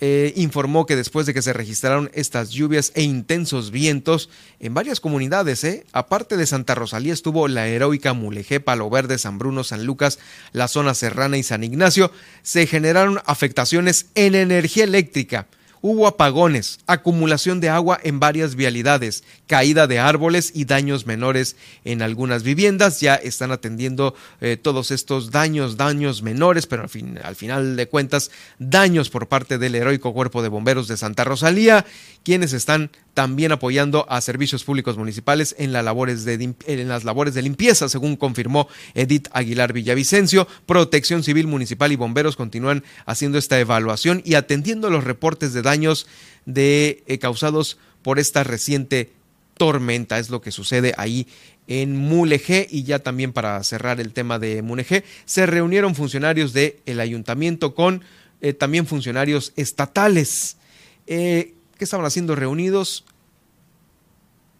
eh, 0.00 0.32
informó 0.36 0.84
que 0.84 0.94
después 0.94 1.26
de 1.26 1.32
que 1.32 1.42
se 1.42 1.52
registraron 1.52 2.10
estas 2.12 2.50
lluvias 2.50 2.92
e 2.94 3.02
intensos 3.02 3.70
vientos 3.70 4.28
en 4.60 4.74
varias 4.74 5.00
comunidades, 5.00 5.64
eh, 5.64 5.86
aparte 5.92 6.36
de 6.36 6.46
Santa 6.46 6.74
Rosalía 6.74 7.12
estuvo 7.12 7.48
la 7.48 7.66
heroica 7.66 8.12
Mulegé, 8.12 8.60
Palo 8.60 8.90
Verde, 8.90 9.18
San 9.18 9.38
Bruno, 9.38 9.64
San 9.64 9.86
Lucas, 9.86 10.18
la 10.52 10.68
zona 10.68 10.94
serrana 10.94 11.38
y 11.38 11.42
San 11.42 11.64
Ignacio, 11.64 12.12
se 12.42 12.66
generaron 12.66 13.20
afectaciones 13.24 14.06
en 14.14 14.34
energía 14.34 14.84
eléctrica 14.84 15.46
Hubo 15.82 16.06
apagones, 16.06 16.80
acumulación 16.86 17.60
de 17.60 17.68
agua 17.68 17.98
en 18.02 18.18
varias 18.18 18.54
vialidades, 18.54 19.24
caída 19.46 19.86
de 19.86 19.98
árboles 19.98 20.52
y 20.54 20.64
daños 20.64 21.06
menores 21.06 21.56
en 21.84 22.02
algunas 22.02 22.42
viviendas. 22.42 23.00
Ya 23.00 23.14
están 23.14 23.52
atendiendo 23.52 24.14
eh, 24.40 24.56
todos 24.56 24.90
estos 24.90 25.30
daños, 25.30 25.76
daños 25.76 26.22
menores, 26.22 26.66
pero 26.66 26.82
al, 26.82 27.20
al 27.22 27.36
final 27.36 27.76
de 27.76 27.88
cuentas, 27.88 28.30
daños 28.58 29.10
por 29.10 29.28
parte 29.28 29.58
del 29.58 29.74
heroico 29.74 30.12
cuerpo 30.12 30.42
de 30.42 30.48
bomberos 30.48 30.88
de 30.88 30.96
Santa 30.96 31.24
Rosalía, 31.24 31.84
quienes 32.24 32.52
están 32.52 32.90
también 33.16 33.50
apoyando 33.50 34.04
a 34.10 34.20
servicios 34.20 34.62
públicos 34.62 34.98
municipales 34.98 35.56
en, 35.58 35.72
labores 35.72 36.26
de, 36.26 36.34
en, 36.66 36.88
las 36.88 37.02
labores 37.02 37.32
de 37.32 37.40
limpieza, 37.40 37.88
según 37.88 38.14
confirmó 38.16 38.68
Edith 38.92 39.28
Aguilar 39.32 39.72
Villavicencio. 39.72 40.46
Protección 40.66 41.22
Civil 41.22 41.46
Municipal 41.46 41.90
y 41.90 41.96
bomberos 41.96 42.36
continúan 42.36 42.84
haciendo 43.06 43.38
esta 43.38 43.58
evaluación 43.58 44.20
y 44.22 44.34
atendiendo 44.34 44.90
los 44.90 45.02
reportes 45.02 45.54
de 45.54 45.62
daños 45.62 46.06
de, 46.44 47.04
eh, 47.06 47.16
causados 47.16 47.78
por 48.02 48.18
esta 48.18 48.44
reciente 48.44 49.12
tormenta. 49.56 50.18
Es 50.18 50.28
lo 50.28 50.42
que 50.42 50.50
sucede 50.50 50.92
ahí 50.98 51.26
en 51.68 51.96
Mulegé 51.96 52.68
y 52.70 52.82
ya 52.82 52.98
también 52.98 53.32
para 53.32 53.64
cerrar 53.64 53.98
el 53.98 54.12
tema 54.12 54.38
de 54.38 54.60
Mulegé, 54.60 55.04
se 55.24 55.46
reunieron 55.46 55.94
funcionarios 55.94 56.52
del 56.52 56.76
el 56.84 57.00
ayuntamiento 57.00 57.74
con 57.74 58.04
eh, 58.42 58.52
también 58.52 58.86
funcionarios 58.86 59.54
estatales. 59.56 60.58
Eh, 61.06 61.54
¿Qué 61.78 61.84
estaban 61.84 62.06
haciendo 62.06 62.34
reunidos? 62.34 63.04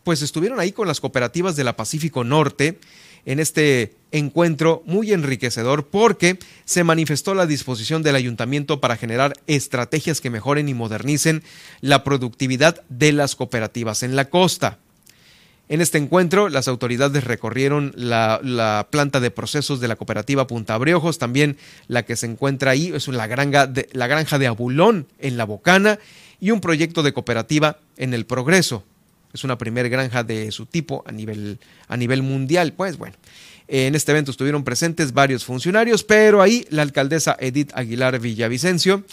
Pues 0.05 0.23
estuvieron 0.23 0.61
ahí 0.61 0.73
con 0.73 0.87
las 0.87 1.01
cooperativas 1.01 1.57
de 1.57 1.65
la 1.65 1.77
Pacífico 1.77 2.25
Norte 2.25 2.79
en 3.25 3.41
este 3.41 3.97
encuentro 4.13 4.83
muy 4.87 5.13
enriquecedor 5.13 5.89
porque 5.89 6.39
se 6.65 6.85
manifestó 6.85 7.35
la 7.35 7.47
disposición 7.47 8.03
del 8.03 8.15
ayuntamiento 8.15 8.81
para 8.81 8.97
generar 8.97 9.35
estrategias 9.47 10.21
que 10.21 10.31
mejoren 10.31 10.69
y 10.69 10.75
modernicen 10.75 11.43
la 11.81 12.05
productividad 12.05 12.83
de 12.89 13.13
las 13.13 13.35
cooperativas 13.35 14.03
en 14.03 14.15
la 14.15 14.31
costa. 14.31 14.79
En 15.69 15.81
este 15.81 15.99
encuentro, 15.99 16.49
las 16.49 16.69
autoridades 16.69 17.25
recorrieron 17.25 17.93
la, 17.97 18.87
planta 18.91 19.19
de 19.19 19.33
procesos 19.33 19.81
de 19.81 19.89
la 19.89 19.97
cooperativa 19.97 20.47
Punta 20.47 20.79
Briojos, 20.79 21.19
también 21.19 21.57
la 21.89 22.05
que 22.05 22.15
se 22.15 22.27
encuentra 22.27 22.71
ahí, 22.71 22.93
es 22.95 23.09
la 23.09 23.27
granja 23.27 23.67
de, 23.67 23.89
la 23.93 24.07
granja 24.07 24.39
de 24.39 24.47
Abulón 24.47 25.09
en 25.19 25.37
La 25.37 25.45
Bocana, 25.45 25.99
y 26.41 26.51
un 26.51 26.61
proyecto 26.61 27.03
de 27.03 27.13
cooperativa 27.13 27.79
en 27.97 28.15
el 28.15 28.27
progreso. 28.27 28.85
Es 29.33 29.45
una 29.45 29.59
primera 29.59 29.89
granja 29.89 30.25
de 30.25 30.51
su 30.53 30.67
tipo 30.67 31.05
a 31.07 31.13
nivel, 31.13 31.59
a 31.89 31.97
nivel 31.97 32.23
mundial. 32.23 32.73
Pues 32.73 32.97
bueno, 32.97 33.17
en 33.69 33.95
este 33.95 34.13
evento 34.13 34.31
estuvieron 34.31 34.65
presentes 34.65 35.13
varios 35.13 35.45
funcionarios, 35.45 36.05
pero 36.05 36.41
ahí 36.41 36.67
la 36.71 36.83
alcaldesa 36.83 37.37
Edith 37.39 37.73
Aguilar 37.75 38.19
Villavicencio 38.21 39.05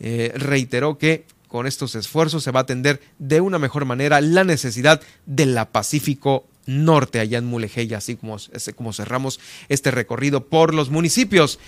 eh, 0.00 0.32
reiteró 0.36 0.98
que 0.98 1.24
con 1.48 1.66
estos 1.66 1.94
esfuerzos 1.94 2.42
se 2.44 2.50
va 2.50 2.60
a 2.60 2.62
atender 2.62 3.00
de 3.18 3.40
una 3.40 3.58
mejor 3.58 3.84
manera 3.84 4.20
la 4.20 4.44
necesidad 4.44 5.00
de 5.26 5.46
la 5.46 5.70
Pacífico 5.70 6.46
Norte, 6.66 7.20
allá 7.20 7.38
en 7.38 7.44
Mulegé, 7.44 7.94
así 7.94 8.16
como, 8.16 8.36
como 8.76 8.92
cerramos 8.92 9.40
este 9.68 9.90
recorrido 9.90 10.46
por 10.46 10.74
los 10.74 10.90
municipios. 10.90 11.58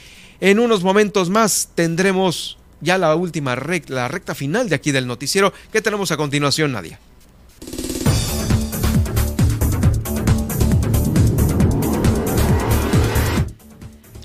En 0.41 0.59
unos 0.59 0.83
momentos 0.83 1.31
más 1.31 1.71
tendremos 1.75 2.59
ya 2.85 2.99
la 2.99 3.15
última 3.17 3.57
recta, 3.57 3.95
la 3.95 4.09
recta 4.09 4.35
final 4.35 4.69
de 4.69 4.77
aquí 4.77 4.93
del 4.93 5.07
noticiero. 5.07 5.53
¿Qué 5.73 5.81
tenemos 5.81 6.13
a 6.13 6.17
continuación, 6.17 6.73
Nadia? 6.73 7.01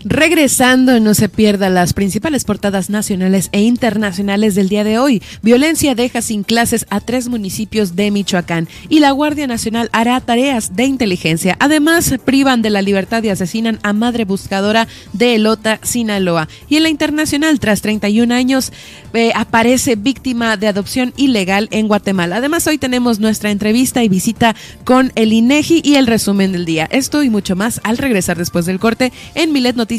Regresando, 0.05 0.97
no 1.01 1.13
se 1.13 1.27
pierda 1.27 1.69
las 1.69 1.91
principales 1.91 2.45
portadas 2.45 2.89
nacionales 2.89 3.49
e 3.51 3.61
internacionales 3.61 4.55
del 4.55 4.69
día 4.69 4.85
de 4.85 4.97
hoy. 4.97 5.21
Violencia 5.41 5.93
deja 5.93 6.21
sin 6.21 6.43
clases 6.43 6.85
a 6.89 7.01
tres 7.01 7.27
municipios 7.27 7.97
de 7.97 8.09
Michoacán 8.09 8.69
y 8.87 8.99
la 8.99 9.11
Guardia 9.11 9.45
Nacional 9.45 9.89
hará 9.91 10.21
tareas 10.21 10.77
de 10.77 10.85
inteligencia. 10.85 11.57
Además, 11.59 12.15
privan 12.23 12.61
de 12.61 12.69
la 12.69 12.81
libertad 12.81 13.23
y 13.23 13.29
asesinan 13.29 13.77
a 13.83 13.91
madre 13.91 14.23
buscadora 14.23 14.87
de 15.11 15.35
Elota, 15.35 15.81
Sinaloa. 15.83 16.47
Y 16.69 16.77
en 16.77 16.83
la 16.83 16.89
internacional, 16.89 17.59
tras 17.59 17.81
31 17.81 18.33
años, 18.33 18.71
eh, 19.13 19.33
aparece 19.35 19.97
víctima 19.97 20.55
de 20.55 20.67
adopción 20.67 21.13
ilegal 21.17 21.67
en 21.71 21.89
Guatemala. 21.89 22.37
Además, 22.37 22.65
hoy 22.67 22.77
tenemos 22.77 23.19
nuestra 23.19 23.51
entrevista 23.51 24.01
y 24.01 24.07
visita 24.07 24.55
con 24.85 25.11
el 25.15 25.33
INEGI 25.33 25.81
y 25.83 25.95
el 25.95 26.07
resumen 26.07 26.53
del 26.53 26.63
día. 26.63 26.87
Esto 26.89 27.21
y 27.21 27.29
mucho 27.29 27.57
más 27.57 27.81
al 27.83 27.97
regresar 27.97 28.37
después 28.37 28.65
del 28.65 28.79
corte 28.79 29.11
en 29.35 29.51
Milet 29.51 29.75
Noticias 29.75 29.89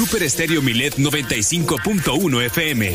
Super 0.00 0.22
Estéreo 0.22 0.62
Milet 0.62 0.96
95.1 0.96 2.46
FM. 2.46 2.94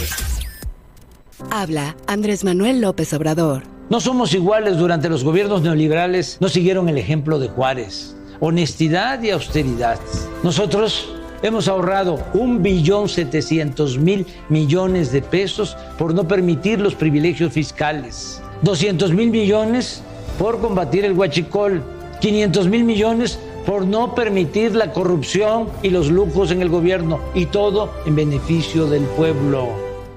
Habla 1.51 1.95
Andrés 2.07 2.43
Manuel 2.43 2.81
López 2.81 3.13
Obrador. 3.13 3.61
No 3.91 3.99
somos 3.99 4.33
iguales 4.33 4.79
durante 4.79 5.07
los 5.07 5.23
gobiernos 5.23 5.61
neoliberales, 5.61 6.37
no 6.39 6.49
siguieron 6.49 6.89
el 6.89 6.97
ejemplo 6.97 7.37
de 7.37 7.47
Juárez. 7.47 8.15
Honestidad 8.39 9.21
y 9.21 9.29
austeridad. 9.29 9.99
Nosotros 10.41 11.13
hemos 11.43 11.67
ahorrado 11.67 12.25
un 12.33 12.63
billón 12.63 13.07
setecientos 13.07 13.99
mil 13.99 14.25
millones 14.49 15.11
de 15.11 15.21
pesos 15.21 15.77
por 15.99 16.15
no 16.15 16.27
permitir 16.27 16.81
los 16.81 16.95
privilegios 16.95 17.53
fiscales. 17.53 18.41
200 18.63 19.13
mil 19.13 19.29
millones 19.29 20.01
por 20.39 20.59
combatir 20.59 21.05
el 21.05 21.13
huachicol. 21.13 21.83
500 22.19 22.67
mil 22.67 22.83
millones 22.83 23.37
por 23.65 23.85
no 23.85 24.13
permitir 24.15 24.75
la 24.75 24.91
corrupción 24.93 25.69
y 25.81 25.89
los 25.89 26.09
lujos 26.09 26.51
en 26.51 26.61
el 26.61 26.69
gobierno 26.69 27.19
y 27.33 27.47
todo 27.47 27.91
en 28.05 28.15
beneficio 28.15 28.85
del 28.87 29.03
pueblo. 29.03 29.69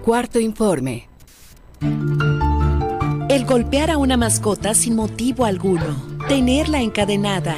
Cuarto 0.04 0.38
informe. 0.38 1.08
El 3.28 3.44
golpear 3.44 3.90
a 3.90 3.98
una 3.98 4.16
mascota 4.16 4.74
sin 4.74 4.96
motivo 4.96 5.44
alguno, 5.44 5.96
tenerla 6.28 6.80
encadenada, 6.82 7.56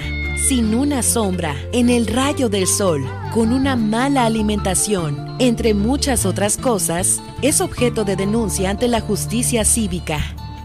sin 0.48 0.74
una 0.74 1.02
sombra, 1.02 1.54
en 1.72 1.90
el 1.90 2.06
rayo 2.06 2.48
del 2.48 2.66
sol, 2.66 3.04
con 3.32 3.52
una 3.52 3.76
mala 3.76 4.24
alimentación, 4.24 5.36
entre 5.38 5.74
muchas 5.74 6.26
otras 6.26 6.56
cosas, 6.56 7.22
es 7.40 7.60
objeto 7.60 8.04
de 8.04 8.16
denuncia 8.16 8.70
ante 8.70 8.88
la 8.88 9.00
justicia 9.00 9.64
cívica. 9.64 10.18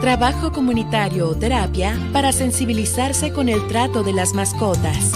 trabajo 0.00 0.52
comunitario 0.52 1.28
o 1.28 1.34
terapia 1.34 1.98
para 2.12 2.32
sensibilizarse 2.32 3.32
con 3.32 3.48
el 3.48 3.66
trato 3.66 4.02
de 4.02 4.12
las 4.12 4.34
mascotas. 4.34 5.12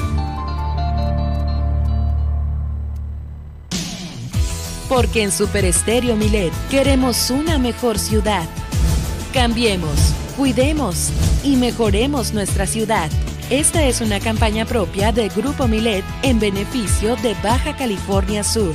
Porque 4.89 5.23
en 5.23 5.31
Super 5.31 5.65
Estéreo 5.65 6.17
Milet 6.17 6.53
queremos 6.69 7.31
una 7.31 7.59
mejor 7.59 7.99
ciudad. 7.99 8.49
Cambiemos, 9.33 10.15
cuidemos 10.37 11.11
y 11.45 11.57
mejoremos 11.57 12.33
nuestra 12.33 12.67
ciudad. 12.67 13.09
Esta 13.51 13.85
es 13.85 14.01
una 14.01 14.19
campaña 14.19 14.65
propia 14.65 15.13
de 15.13 15.29
Grupo 15.29 15.69
Milet 15.69 16.05
en 16.23 16.41
beneficio 16.41 17.17
de 17.17 17.35
Baja 17.43 17.77
California 17.77 18.43
Sur. 18.43 18.73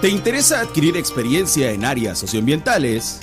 ¿Te 0.00 0.08
interesa 0.08 0.60
adquirir 0.60 0.96
experiencia 0.96 1.72
en 1.72 1.84
áreas 1.84 2.20
socioambientales? 2.20 3.18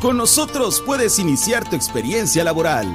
Con 0.00 0.16
nosotros 0.16 0.82
puedes 0.84 1.18
iniciar 1.18 1.68
tu 1.68 1.76
experiencia 1.76 2.42
laboral. 2.42 2.86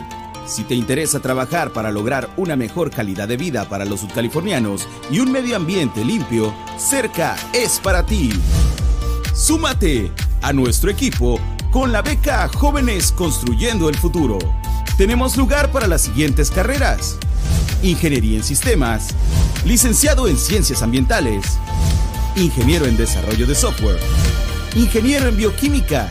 Si 0.47 0.63
te 0.63 0.73
interesa 0.73 1.19
trabajar 1.19 1.71
para 1.71 1.91
lograr 1.91 2.31
una 2.35 2.55
mejor 2.55 2.89
calidad 2.89 3.27
de 3.27 3.37
vida 3.37 3.69
para 3.69 3.85
los 3.85 3.99
sudcalifornianos 3.99 4.87
y 5.11 5.19
un 5.19 5.31
medio 5.31 5.55
ambiente 5.55 6.03
limpio, 6.03 6.51
Cerca 6.79 7.35
es 7.53 7.79
para 7.79 8.03
ti. 8.07 8.31
Súmate 9.35 10.11
a 10.41 10.51
nuestro 10.51 10.89
equipo 10.89 11.39
con 11.69 11.91
la 11.91 12.01
beca 12.01 12.49
Jóvenes 12.55 13.11
Construyendo 13.11 13.87
el 13.89 13.97
Futuro. 13.97 14.39
Tenemos 14.97 15.37
lugar 15.37 15.71
para 15.71 15.85
las 15.85 16.01
siguientes 16.01 16.49
carreras. 16.49 17.17
Ingeniería 17.83 18.37
en 18.37 18.43
Sistemas, 18.43 19.09
licenciado 19.63 20.27
en 20.27 20.37
Ciencias 20.37 20.81
Ambientales, 20.81 21.59
ingeniero 22.39 22.85
en 22.85 22.95
desarrollo 22.95 23.45
de 23.45 23.53
software, 23.53 23.99
ingeniero 24.75 25.27
en 25.27 25.35
bioquímica, 25.35 26.09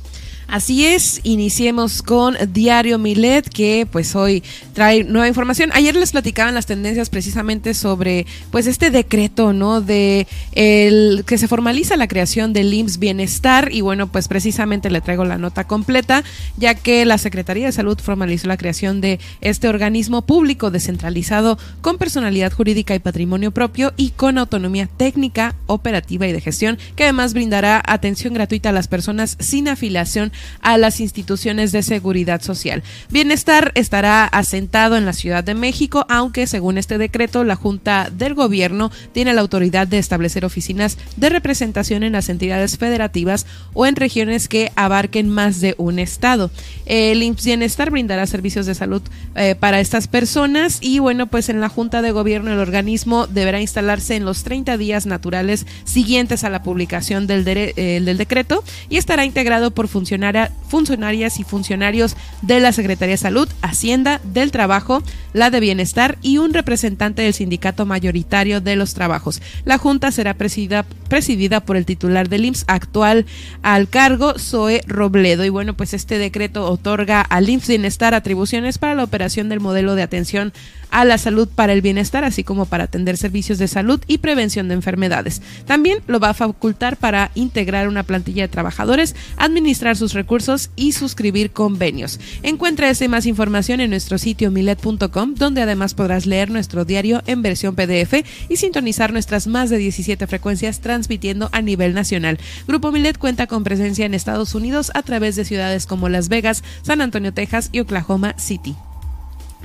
Así 0.47 0.85
es, 0.85 1.21
iniciemos 1.25 2.03
con 2.03 2.37
Diario 2.53 2.99
Milet, 2.99 3.49
que 3.49 3.89
pues 3.91 4.15
hoy 4.15 4.43
trae 4.73 5.03
nueva 5.03 5.27
información. 5.27 5.71
Ayer 5.73 5.97
les 5.97 6.13
platicaban 6.13 6.55
las 6.55 6.67
tendencias 6.67 7.11
precisamente 7.11 7.75
sobre 7.75 8.27
pues 8.51 8.67
este 8.67 8.91
decreto, 8.91 9.53
¿no? 9.53 9.81
De 9.81 10.27
el 10.53 11.25
que 11.27 11.39
se 11.39 11.49
formaliza 11.49 11.97
la 11.97 12.09
creación 12.09 12.53
del 12.53 12.73
IMSS 12.73 12.99
Bienestar 12.99 13.71
y 13.73 13.81
bueno, 13.81 14.07
pues 14.13 14.29
precisamente 14.29 14.91
le 14.91 15.01
traigo 15.01 15.25
la 15.25 15.39
nota 15.39 15.65
completa, 15.65 16.23
ya 16.57 16.75
que 16.75 17.05
la 17.05 17.19
Secretaría 17.19 17.67
de 17.67 17.73
Salud 17.73 17.99
formalizó 17.99 18.47
la 18.47 18.59
creación 18.59 19.01
de 19.01 19.19
este 19.41 19.69
organismo 19.69 20.23
público 20.23 20.71
descentralizado 20.71 21.59
con 21.81 21.99
personalidad 21.99 22.53
jurídica 22.53 22.95
y 22.95 22.99
patrimonio 22.99 23.51
propio 23.51 23.93
y 23.97 24.11
con 24.11 24.39
autonomía 24.39 24.87
técnica, 24.87 25.55
operativa 25.67 26.27
y 26.27 26.33
de 26.33 26.41
gestión, 26.41 26.79
que 26.97 27.05
además 27.05 27.33
brindará 27.33 27.83
atención 27.85 28.35
gratuita 28.35 28.69
a 28.69 28.73
las 28.73 28.89
personas 28.89 29.37
sin 29.41 29.69
afiliación 29.69 30.33
a 30.61 30.79
las 30.79 31.01
instituciones 31.01 31.73
de 31.73 31.83
seguridad 31.83 32.43
social. 32.43 32.83
Bienestar 33.11 33.73
estará 33.75 34.25
asentado 34.27 34.97
en 34.97 35.07
la 35.07 35.13
Ciudad 35.13 35.45
de 35.45 35.55
México, 35.55 36.07
aunque 36.09 36.47
según 36.47 36.79
este 36.79 36.99
decreto 36.99 37.45
la 37.45 37.57
Junta 37.57 38.11
del 38.11 38.35
Gobierno 38.35 38.91
tiene 39.13 39.35
la 39.35 39.41
autoridad 39.41 39.87
de 39.87 39.99
establecer 39.99 40.45
oficinas 40.45 40.99
de 41.17 41.29
representación 41.29 42.03
en 42.03 42.13
las 42.13 42.29
entidades 42.29 42.79
federativas 42.79 43.47
o 43.73 43.87
en 43.87 43.97
regiones 43.97 44.49
que 44.49 44.73
abarquen 44.77 45.29
más 45.29 45.61
de 45.61 45.75
un 45.79 45.99
estado. 45.99 46.51
El 46.87 47.23
IMSS 47.23 47.45
Bienestar 47.45 47.91
brindará 47.91 48.27
servicios 48.27 48.67
de 48.67 48.75
salud 48.75 49.03
eh, 49.37 49.55
para 49.55 49.81
estas 49.81 50.09
personas 50.09 50.79
y 50.81 50.99
bueno, 50.99 51.27
pues 51.27 51.49
en 51.49 51.61
la 51.61 51.69
Junta 51.69 52.03
de 52.03 52.11
Gobierno 52.11 52.53
el 52.53 52.59
organismo 52.59 53.27
deberá 53.27 53.61
instalarse 53.61 54.17
en 54.17 54.25
los 54.25 54.43
30 54.45 54.77
días 54.77 55.07
naturales 55.07 55.67
siguientes 55.85 56.45
a 56.45 56.51
la 56.51 56.63
publicación 56.63 57.27
del, 57.27 57.45
eh, 57.47 58.01
del 58.05 58.17
decreto 58.17 58.65
y 58.89 58.97
estará 58.97 59.25
integrado 59.25 59.71
por 59.71 59.89
funcionarios 59.89 60.24
funcionarias 60.69 61.39
y 61.39 61.45
funcionarios 61.45 62.17
de 62.43 62.61
la 62.61 62.73
Secretaría 62.73 63.15
de 63.15 63.19
Salud, 63.19 63.49
Hacienda, 63.63 64.21
del 64.25 64.51
Trabajo, 64.51 65.03
la 65.33 65.51
de 65.51 65.61
Bienestar 65.61 66.19
y 66.23 66.39
un 66.39 66.53
representante 66.53 67.23
del 67.23 67.35
sindicato 67.35 67.87
mayoritario 67.87 68.61
de 68.61 68.77
los 68.77 68.95
trabajos. 68.95 69.41
La 69.65 69.79
Junta 69.79 70.11
será 70.11 70.35
presidida, 70.35 70.85
presidida 71.09 71.61
por 71.61 71.77
el 71.77 71.87
titular 71.87 72.29
del 72.29 72.45
IMSS 72.45 72.65
actual 72.67 73.27
al 73.63 73.89
cargo, 73.89 74.39
Zoe 74.39 74.83
Robledo. 74.87 75.45
Y 75.45 75.49
bueno, 75.49 75.75
pues 75.75 75.95
este 75.95 76.19
decreto 76.19 76.71
otorga 76.71 77.21
al 77.21 77.49
IMSS 77.49 77.69
Bienestar 77.69 78.15
atribuciones 78.15 78.79
para 78.79 78.95
la 78.95 79.05
operación 79.05 79.49
del 79.49 79.61
modelo 79.61 79.95
de 79.95 80.03
atención 80.03 80.53
a 80.95 81.05
la 81.05 81.19
salud 81.19 81.49
para 81.49 81.73
el 81.73 81.83
bienestar, 81.83 82.23
así 82.23 82.45
como 82.45 82.67
para 82.67 82.85
atender 82.85 83.17
servicios 83.17 83.59
de 83.59 83.67
salud 83.67 84.01
y 84.07 84.19
prevención 84.19 84.69
de 84.69 84.75
enfermedades. 84.75 85.43
También 85.67 85.99
lo 86.07 86.21
va 86.21 86.31
a 86.31 86.35
facultar 86.35 86.97
para 86.97 87.33
integrar 87.35 87.89
una 87.89 88.05
plantilla 88.05 88.43
de 88.43 88.49
trabajadores, 88.49 89.17
administrar 89.37 89.97
sus 89.97 90.14
recursos 90.15 90.71
y 90.77 90.93
suscribir 90.93 91.51
convenios. 91.51 92.19
Encuentra 92.43 92.85
y 93.01 93.09
más 93.09 93.27
información 93.27 93.81
en 93.81 93.91
nuestro 93.91 94.19
sitio 94.19 94.51
milet.com, 94.51 95.35
donde 95.35 95.63
además 95.63 95.95
podrás 95.95 96.27
leer 96.27 96.51
nuestro 96.51 96.85
diario 96.85 97.23
en 97.27 97.43
versión 97.43 97.75
PDF 97.75 98.25
y 98.49 98.57
sintonizar 98.57 99.13
nuestras 99.13 99.47
más 99.47 99.71
de 99.71 99.79
17 99.79 100.27
frecuencias 100.27 100.81
transmitiendo 100.81 101.49
a 101.53 101.63
nivel 101.63 101.95
nacional. 101.95 102.39
Grupo 102.69 102.93
Milet 102.93 103.19
cuenta 103.19 103.47
con 103.47 103.65
presencia 103.65 104.07
en 104.07 104.15
Estados 104.15 104.55
Unidos 104.55 104.91
a 104.95 105.03
través 105.03 105.35
de 105.37 105.45
ciudades 105.45 105.87
como 105.87 106.09
Las 106.09 106.29
Vegas, 106.29 106.63
San 106.83 107.01
Antonio, 107.01 107.33
Texas 107.33 107.71
y 107.73 107.81
Oklahoma 107.81 108.35
City. 108.39 108.75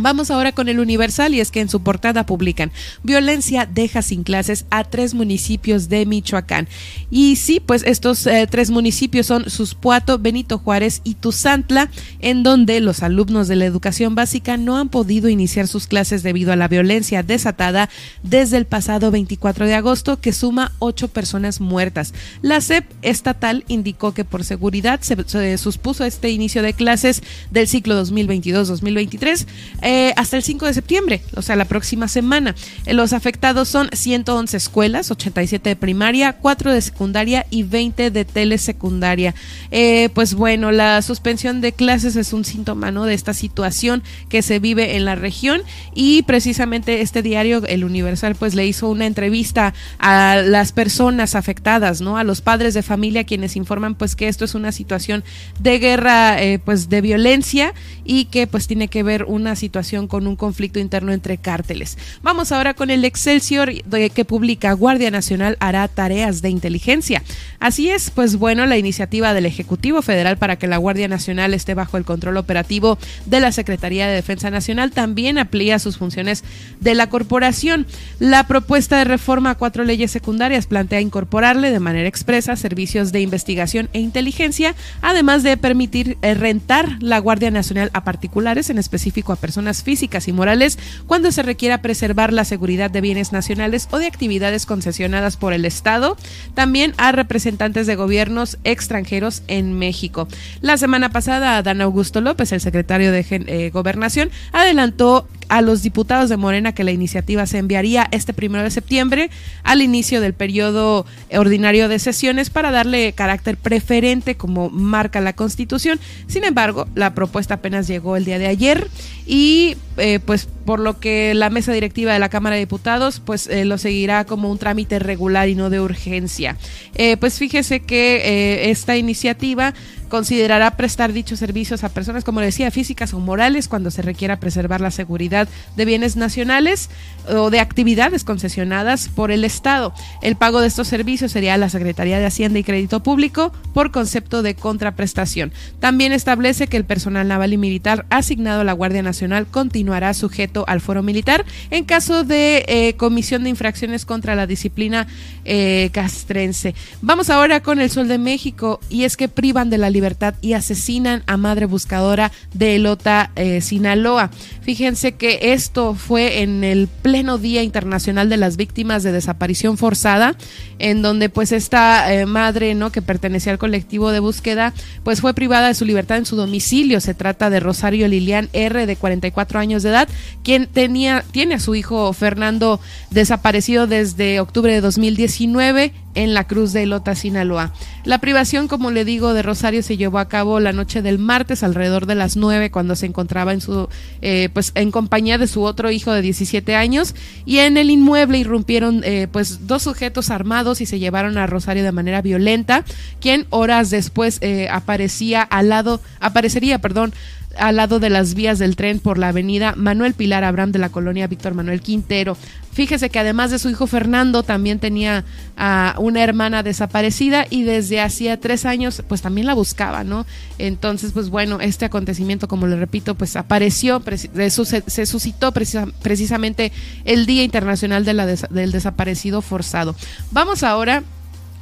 Vamos 0.02 0.32
ahora 0.32 0.54
con 0.54 0.70
el 0.70 0.80
Universal 0.80 1.36
y 1.36 1.42
es 1.42 1.52
que 1.52 1.60
en 1.60 1.68
su 1.68 1.82
portada 1.82 2.26
publican 2.26 2.72
violencia 3.04 3.66
deja 3.66 4.02
sin 4.02 4.24
clases 4.24 4.66
a 4.70 4.86
tres 4.86 5.14
municipios 5.14 5.90
de 5.90 6.06
Michoacán. 6.06 6.70
Y 7.12 7.36
sí, 7.36 7.60
pues 7.60 7.84
estos 7.84 8.26
eh, 8.26 8.48
tres 8.50 8.72
municipios 8.72 9.26
son 9.26 9.50
Suspuato, 9.50 10.18
Benito 10.18 10.58
Juárez 10.58 11.02
y 11.04 11.16
Tuzantla, 11.16 11.90
en 12.22 12.44
donde 12.44 12.80
los 12.80 13.04
alumnos 13.04 13.50
de 13.50 13.58
la 13.58 13.66
educación 13.66 14.16
básica 14.16 14.56
no 14.56 14.78
han 14.78 14.88
podido 14.88 15.28
iniciar 15.28 15.68
sus 15.68 15.86
clases 15.86 16.24
debido 16.24 16.54
a 16.54 16.56
la 16.56 16.70
violencia 16.70 17.22
desatada 17.22 17.90
desde 18.24 18.56
el 18.56 18.66
pasado 18.66 19.12
24 19.12 19.66
de 19.66 19.76
agosto, 19.76 20.22
que 20.22 20.32
suma 20.32 20.72
ocho 20.80 21.10
personas 21.10 21.60
muertas. 21.60 22.14
La 22.42 22.62
SEP 22.62 22.86
estatal 23.02 23.66
indicó 23.68 24.14
que 24.14 24.24
por 24.24 24.46
seguridad 24.46 25.02
se, 25.02 25.58
suspuso 25.58 26.06
este 26.06 26.30
inicio 26.30 26.62
de 26.62 26.74
clases 26.74 27.22
del 27.52 27.68
ciclo 27.68 28.02
2022-2023 28.02 29.46
eh, 29.82 29.89
hasta 30.16 30.38
el 30.38 30.44
5 30.44 30.68
de 30.68 30.74
septiembre, 30.74 31.22
o 31.36 31.42
sea, 31.42 31.56
la 31.56 31.66
próxima 31.66 32.08
semana. 32.08 32.54
Eh, 32.86 32.94
los 32.94 33.12
afectados 33.14 33.68
son 33.68 33.90
111 33.92 34.56
escuelas, 34.56 35.10
87 35.10 35.70
de 35.70 35.76
primaria, 35.76 36.34
4 36.34 36.74
de 36.74 36.82
secundaria 36.82 37.48
y 37.50 37.64
20 37.64 38.12
de 38.12 38.26
telesecundaria. 38.26 39.34
Eh, 39.72 40.10
pues 40.14 40.36
bueno, 40.36 40.72
la 40.72 41.02
suspensión 41.02 41.62
de 41.62 41.72
clases 41.72 42.16
es 42.16 42.34
un 42.34 42.46
síntoma 42.46 42.92
¿no? 42.92 43.06
de 43.06 43.16
esta 43.16 43.34
situación 43.34 44.04
que 44.30 44.44
se 44.44 44.60
vive 44.60 44.96
en 44.96 45.06
la 45.06 45.16
región 45.16 45.62
y 45.96 46.22
precisamente 46.24 47.02
este 47.02 47.24
diario, 47.24 47.66
El 47.66 47.84
Universal, 47.84 48.36
pues 48.36 48.54
le 48.54 48.68
hizo 48.68 48.90
una 48.90 49.08
entrevista 49.08 49.74
a 49.98 50.42
las 50.44 50.72
personas 50.72 51.34
afectadas, 51.34 52.02
¿no? 52.02 52.18
A 52.18 52.24
los 52.24 52.42
padres 52.42 52.76
de 52.76 52.84
familia 52.84 53.24
quienes 53.24 53.56
informan 53.56 53.96
pues 53.96 54.16
que 54.16 54.28
esto 54.28 54.46
es 54.46 54.54
una 54.54 54.72
situación 54.72 55.24
de 55.60 55.80
guerra, 55.80 56.38
pues 56.64 56.90
de 56.90 57.02
violencia 57.02 57.74
y 58.04 58.26
que 58.26 58.46
pues 58.46 58.68
tiene 58.68 58.88
que 58.88 59.04
ver 59.04 59.24
una 59.24 59.56
situación 59.56 59.79
situación 59.80 60.08
con 60.08 60.28
un 60.28 60.36
conflicto 60.36 60.80
interno 60.80 61.14
entre 61.14 61.38
cárteles. 61.38 61.98
Vamos 62.22 62.52
ahora 62.52 62.74
con 62.74 62.90
el 62.90 63.06
Excelsior 63.06 63.72
que 64.14 64.26
publica 64.26 64.74
Guardia 64.74 65.10
Nacional 65.10 65.56
hará 65.62 65.88
tareas 65.88 66.42
de 66.42 66.50
inteligencia. 66.50 67.24
Así 67.62 67.90
es, 67.90 68.12
pues 68.12 68.36
bueno, 68.36 68.66
la 68.66 68.78
iniciativa 68.78 69.34
del 69.34 69.46
Ejecutivo 69.46 70.02
Federal 70.02 70.38
para 70.38 70.58
que 70.58 70.68
la 70.68 70.76
Guardia 70.76 71.08
Nacional 71.08 71.54
esté 71.54 71.76
bajo 71.76 71.96
el 71.96 72.04
control 72.04 72.36
operativo 72.36 72.98
de 73.26 73.40
la 73.40 73.54
Secretaría 73.54 74.08
de 74.08 74.16
Defensa 74.16 74.50
Nacional 74.50 74.92
también 74.92 75.38
amplía 75.38 75.80
sus 75.80 75.98
funciones 75.98 76.44
de 76.82 76.94
la 76.94 77.08
corporación. 77.08 77.88
La 78.20 78.48
propuesta 78.48 78.98
de 78.98 79.06
reforma 79.06 79.52
a 79.52 79.56
cuatro 79.56 79.86
leyes 79.86 80.12
secundarias 80.12 80.68
plantea 80.68 81.00
incorporarle 81.00 81.72
de 81.72 81.80
manera 81.80 82.10
expresa 82.10 82.58
servicios 82.58 83.14
de 83.14 83.22
investigación 83.22 83.88
e 83.94 84.00
inteligencia, 84.02 84.76
además 85.02 85.44
de 85.44 85.56
permitir 85.56 86.18
eh, 86.22 86.34
rentar 86.34 86.98
la 87.00 87.20
Guardia 87.20 87.52
Nacional 87.52 87.92
a 87.94 88.04
particulares, 88.04 88.70
en 88.70 88.78
específico 88.78 89.32
a 89.32 89.36
personas 89.38 89.59
físicas 89.84 90.28
y 90.28 90.34
morales, 90.34 90.78
cuando 91.08 91.32
se 91.32 91.44
requiera 91.44 91.82
preservar 91.82 92.34
la 92.34 92.46
seguridad 92.46 92.92
de 92.92 93.02
bienes 93.02 93.32
nacionales 93.32 93.88
o 93.92 94.00
de 94.00 94.08
actividades 94.08 94.66
concesionadas 94.66 95.38
por 95.38 95.54
el 95.54 95.66
Estado, 95.66 96.18
también 96.54 96.94
a 96.98 97.12
representantes 97.12 97.88
de 97.88 97.96
gobiernos 97.96 98.58
extranjeros 98.64 99.44
en 99.48 99.74
México. 99.78 100.28
La 100.62 100.78
semana 100.78 101.10
pasada, 101.10 101.58
Adán 101.58 101.82
Augusto 101.82 102.22
López, 102.22 102.52
el 102.52 102.62
secretario 102.62 103.12
de 103.12 103.26
eh, 103.30 103.70
Gobernación, 103.72 104.30
adelantó 104.52 105.28
a 105.50 105.62
los 105.62 105.84
diputados 105.84 106.30
de 106.30 106.38
Morena 106.38 106.74
que 106.74 106.84
la 106.84 106.92
iniciativa 106.92 107.46
se 107.46 107.58
enviaría 107.58 108.08
este 108.12 108.34
primero 108.34 108.64
de 108.64 108.72
septiembre 108.72 109.30
al 109.64 109.82
inicio 109.82 110.22
del 110.22 110.34
periodo 110.34 111.06
ordinario 111.34 111.90
de 111.90 112.00
sesiones 112.00 112.50
para 112.50 112.72
darle 112.72 113.14
carácter 113.14 113.58
preferente 113.58 114.36
como 114.36 114.70
marca 114.70 115.20
la 115.22 115.34
Constitución. 115.34 116.00
Sin 116.28 116.44
embargo, 116.44 116.88
la 116.96 117.14
propuesta 117.14 117.56
apenas 117.56 117.88
llegó 117.88 118.16
el 118.16 118.26
día 118.26 118.40
de 118.40 118.48
ayer 118.48 118.88
y 119.26 119.76
eh, 119.98 120.20
pues 120.24 120.48
por 120.70 120.80
lo 120.80 121.00
que 121.00 121.34
la 121.34 121.50
mesa 121.50 121.74
directiva 121.74 122.14
de 122.14 122.20
la 122.20 122.30
Cámara 122.30 122.54
de 122.54 122.60
Diputados 122.60 123.24
pues 123.26 123.48
eh, 123.48 123.66
lo 123.66 123.80
seguirá 123.80 124.26
como 124.26 124.52
un 124.52 124.60
trámite 124.60 125.00
regular 125.00 125.50
y 125.50 125.56
no 125.56 125.72
de 125.72 125.82
urgencia. 125.82 126.58
Eh, 126.94 127.18
pues 127.18 127.40
fíjese 127.40 127.80
que 127.80 128.70
esta 128.70 128.96
iniciativa 128.96 129.74
considerará 130.10 130.72
prestar 130.72 131.14
dichos 131.14 131.40
servicios 131.40 131.84
a 131.84 131.90
personas, 131.90 132.26
como 132.26 132.42
decía, 132.42 132.72
físicas 132.72 133.14
o 133.14 133.20
morales 133.20 133.68
cuando 133.68 133.92
se 133.92 134.02
requiera 134.02 134.40
preservar 134.40 134.82
la 134.82 134.92
seguridad 134.92 135.48
de 135.78 135.86
bienes 135.86 136.18
nacionales 136.18 136.90
o 137.30 137.50
de 137.50 137.60
actividades 137.60 138.24
concesionadas 138.24 139.08
por 139.08 139.32
el 139.32 139.46
Estado. 139.46 139.94
El 140.22 140.36
pago 140.36 140.60
de 140.60 140.68
estos 140.68 140.88
servicios 140.88 141.32
sería 141.32 141.58
la 141.58 141.70
Secretaría 141.70 142.20
de 142.20 142.26
Hacienda 142.26 142.60
y 142.60 142.64
Crédito 142.64 143.02
Público 143.02 143.54
por 143.74 143.92
concepto 143.92 144.42
de 144.42 144.56
contraprestación. 144.56 145.54
También 145.80 146.12
establece 146.12 146.68
que 146.68 146.78
el 146.78 146.86
personal 146.86 147.28
naval 147.28 147.54
y 147.54 147.58
militar 147.58 148.06
asignado 148.10 148.62
a 148.62 148.66
la 148.66 148.74
Guardia 148.74 149.04
Nacional 149.04 149.48
continuará 149.48 150.14
sujeto 150.14 150.59
al 150.68 150.82
foro 150.82 151.04
militar 151.04 151.46
en 151.70 151.86
caso 151.86 152.24
de 152.24 152.66
eh, 152.68 152.94
comisión 152.96 153.44
de 153.44 153.50
infracciones 153.50 154.06
contra 154.06 154.36
la 154.36 154.48
disciplina 154.48 155.08
eh, 155.46 155.90
castrense. 155.92 156.76
Vamos 157.02 157.30
ahora 157.30 157.62
con 157.62 157.80
el 157.80 157.90
Sol 157.90 158.08
de 158.08 158.18
México 158.18 158.80
y 158.90 159.04
es 159.04 159.18
que 159.18 159.28
privan 159.28 159.70
de 159.70 159.78
la 159.78 159.90
libertad 159.90 160.36
y 160.42 160.54
asesinan 160.54 161.24
a 161.28 161.38
madre 161.38 161.66
buscadora 161.66 162.32
de 162.54 162.76
Elota, 162.76 163.32
eh, 163.36 163.62
Sinaloa. 163.62 164.32
Fíjense 164.62 165.14
que 165.14 165.54
esto 165.54 165.96
fue 165.96 166.42
en 166.42 166.64
el 166.64 166.88
pleno 166.88 167.38
Día 167.38 167.64
Internacional 167.64 168.30
de 168.30 168.38
las 168.38 168.58
Víctimas 168.58 169.04
de 169.04 169.12
Desaparición 169.12 169.78
Forzada, 169.78 170.36
en 170.78 171.02
donde 171.02 171.30
pues 171.30 171.52
esta 171.52 172.08
madre, 172.28 172.76
¿no? 172.76 172.92
Que 172.92 173.02
pertenecía 173.02 173.52
al 173.52 173.58
colectivo 173.58 174.12
de 174.12 174.20
búsqueda, 174.20 174.74
pues 175.04 175.22
fue 175.22 175.34
privada 175.34 175.68
de 175.68 175.74
su 175.74 175.86
libertad 175.86 176.18
en 176.18 176.26
su 176.26 176.36
domicilio. 176.36 177.02
Se 177.02 177.14
trata 177.14 177.50
de 177.50 177.60
Rosario 177.60 178.08
Lilian 178.08 178.50
R, 178.54 178.86
de 178.86 178.96
44 178.96 179.60
años 179.60 179.84
de 179.84 179.90
edad, 179.90 180.10
quien 180.50 180.66
tenía, 180.66 181.24
tiene 181.30 181.54
a 181.54 181.60
su 181.60 181.76
hijo 181.76 182.12
Fernando 182.12 182.80
desaparecido 183.12 183.86
desde 183.86 184.40
octubre 184.40 184.74
de 184.74 184.82
2019 184.82 185.94
en 186.16 186.34
la 186.34 186.48
Cruz 186.48 186.74
de 186.74 186.84
Elota, 186.84 187.14
Sinaloa. 187.14 187.72
La 188.04 188.18
privación, 188.18 188.68
como 188.68 188.90
le 188.90 189.06
digo, 189.06 189.34
de 189.36 189.44
Rosario 189.44 189.84
se 189.84 189.96
llevó 189.96 190.18
a 190.18 190.28
cabo 190.28 190.60
la 190.60 190.74
noche 190.74 191.04
del 191.04 191.20
martes 191.20 191.62
alrededor 191.62 192.08
de 192.08 192.16
las 192.16 192.36
9 192.36 192.72
cuando 192.72 192.96
se 192.96 193.06
encontraba 193.06 193.54
en 193.54 193.62
su 193.62 193.90
eh, 194.22 194.50
pues 194.52 194.72
en 194.74 194.90
compañía 194.90 195.38
de 195.38 195.46
su 195.46 195.62
otro 195.62 195.92
hijo 195.92 196.12
de 196.14 196.24
17 196.24 196.76
años 196.76 197.14
y 197.46 197.60
en 197.60 197.78
el 197.78 197.92
inmueble 197.92 198.40
irrumpieron 198.40 199.04
eh, 199.04 199.28
pues 199.32 199.68
dos 199.68 199.84
sujetos 199.84 200.32
armados 200.32 200.82
y 200.82 200.88
se 200.88 200.98
llevaron 200.98 201.38
a 201.38 201.46
Rosario 201.46 201.84
de 201.84 201.92
manera 201.92 202.24
violenta, 202.24 202.86
quien 203.22 203.46
horas 203.52 203.92
después 203.92 204.40
eh, 204.42 204.68
aparecía 204.72 205.44
al 205.44 205.70
lado 205.70 206.02
aparecería, 206.20 206.80
perdón, 206.80 207.14
al 207.58 207.76
lado 207.78 208.00
de 208.00 208.10
las 208.10 208.36
vías 208.36 208.60
del 208.60 208.76
tren 208.76 209.00
por 209.00 209.18
la 209.18 209.30
avenida 209.30 209.74
Manuel 209.76 210.14
Pilar 210.14 210.44
Abraham 210.44 210.72
de 210.72 210.80
la 210.80 210.90
colonia 210.90 211.28
Víctor 211.28 211.54
Manuel 211.56 211.82
Quintero. 211.82 212.38
Fíjese 212.72 213.10
que 213.10 213.20
además 213.20 213.52
de 213.52 213.60
su 213.60 213.70
hijo 213.70 213.88
Fernando 213.88 214.44
también 214.44 214.80
tenía 214.80 215.26
a 215.58 215.96
una 215.98 216.24
hermana 216.24 216.64
desaparecida 216.64 217.46
y 217.50 217.64
desde 217.64 218.00
hacía 218.00 218.40
tres 218.40 218.66
años 218.66 219.04
pues 219.08 219.22
también 219.22 219.48
la 219.48 219.56
buscaba, 219.56 220.04
¿no? 220.04 220.26
Entonces 220.60 221.12
pues 221.12 221.30
bueno, 221.30 221.60
este 221.60 221.86
acontecimiento 221.86 222.48
como 222.48 222.68
le 222.68 222.78
repito 222.78 223.16
pues 223.16 223.36
apareció, 223.36 224.02
se 224.36 225.06
suscitó 225.06 225.52
precisamente 225.52 226.72
el 227.04 227.26
Día 227.26 227.44
Internacional 227.44 228.06
del 228.06 228.72
Desaparecido 228.72 229.42
Forzado. 229.42 229.96
Vamos 230.32 230.64
ahora 230.64 231.04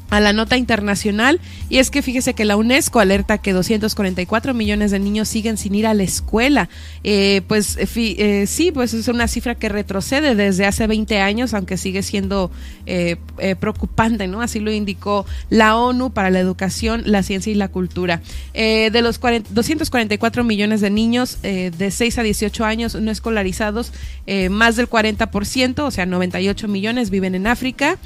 a 0.10 0.20
la 0.20 0.34
nota 0.34 0.58
internacional 0.58 1.40
y 1.70 1.80
es 1.80 1.92
que 1.92 2.02
fíjese 2.02 2.34
que 2.34 2.46
la 2.46 2.56
UNESCO 2.56 3.00
alerta 3.00 3.38
que 3.40 3.54
244 3.54 4.54
millones 4.54 4.92
de 4.92 5.00
niños 5.00 5.28
siguen 5.28 5.58
sin 5.58 5.76
ir 5.76 5.86
a 5.88 5.94
la 5.94 6.04
escuela. 6.04 6.70
Eh, 7.04 7.42
pues 7.48 7.78
eh, 7.78 8.46
sí, 8.48 8.72
pues 8.72 8.94
es 8.94 9.08
una 9.08 9.28
cifra 9.28 9.56
que 9.56 9.70
retrocede 9.70 10.36
desde 10.36 10.66
hace 10.66 10.88
20 10.88 11.20
años, 11.20 11.54
aunque 11.54 11.78
sigue 11.78 12.04
siendo 12.04 12.52
eh, 12.86 13.18
preocupante, 13.60 14.28
¿no? 14.28 14.42
Así 14.42 14.60
lo 14.60 14.72
indicó 14.72 15.26
la 15.50 15.78
ONU 15.78 16.12
para 16.12 16.30
la 16.30 16.40
educación, 16.40 17.04
la 17.06 17.24
ciencia 17.24 17.52
y 17.52 17.56
la 17.56 17.68
cultura. 17.68 18.22
de 18.54 19.02
los 19.02 19.20
244 19.20 20.44
millones 20.44 20.82
de 20.82 20.90
niños 20.90 21.40
de 21.42 21.92
6 21.92 22.18
a 22.18 22.24
18 22.24 22.66
años 22.66 22.96
no 22.96 23.12
escolarizados, 23.12 23.92
más 24.50 24.76
del 24.76 24.90
40%, 24.90 25.80
o 25.80 25.92
sea, 25.92 26.06
98 26.06 26.68
millones 26.68 27.10
viven 27.10 27.36
en 27.36 27.48
África. 27.48 27.98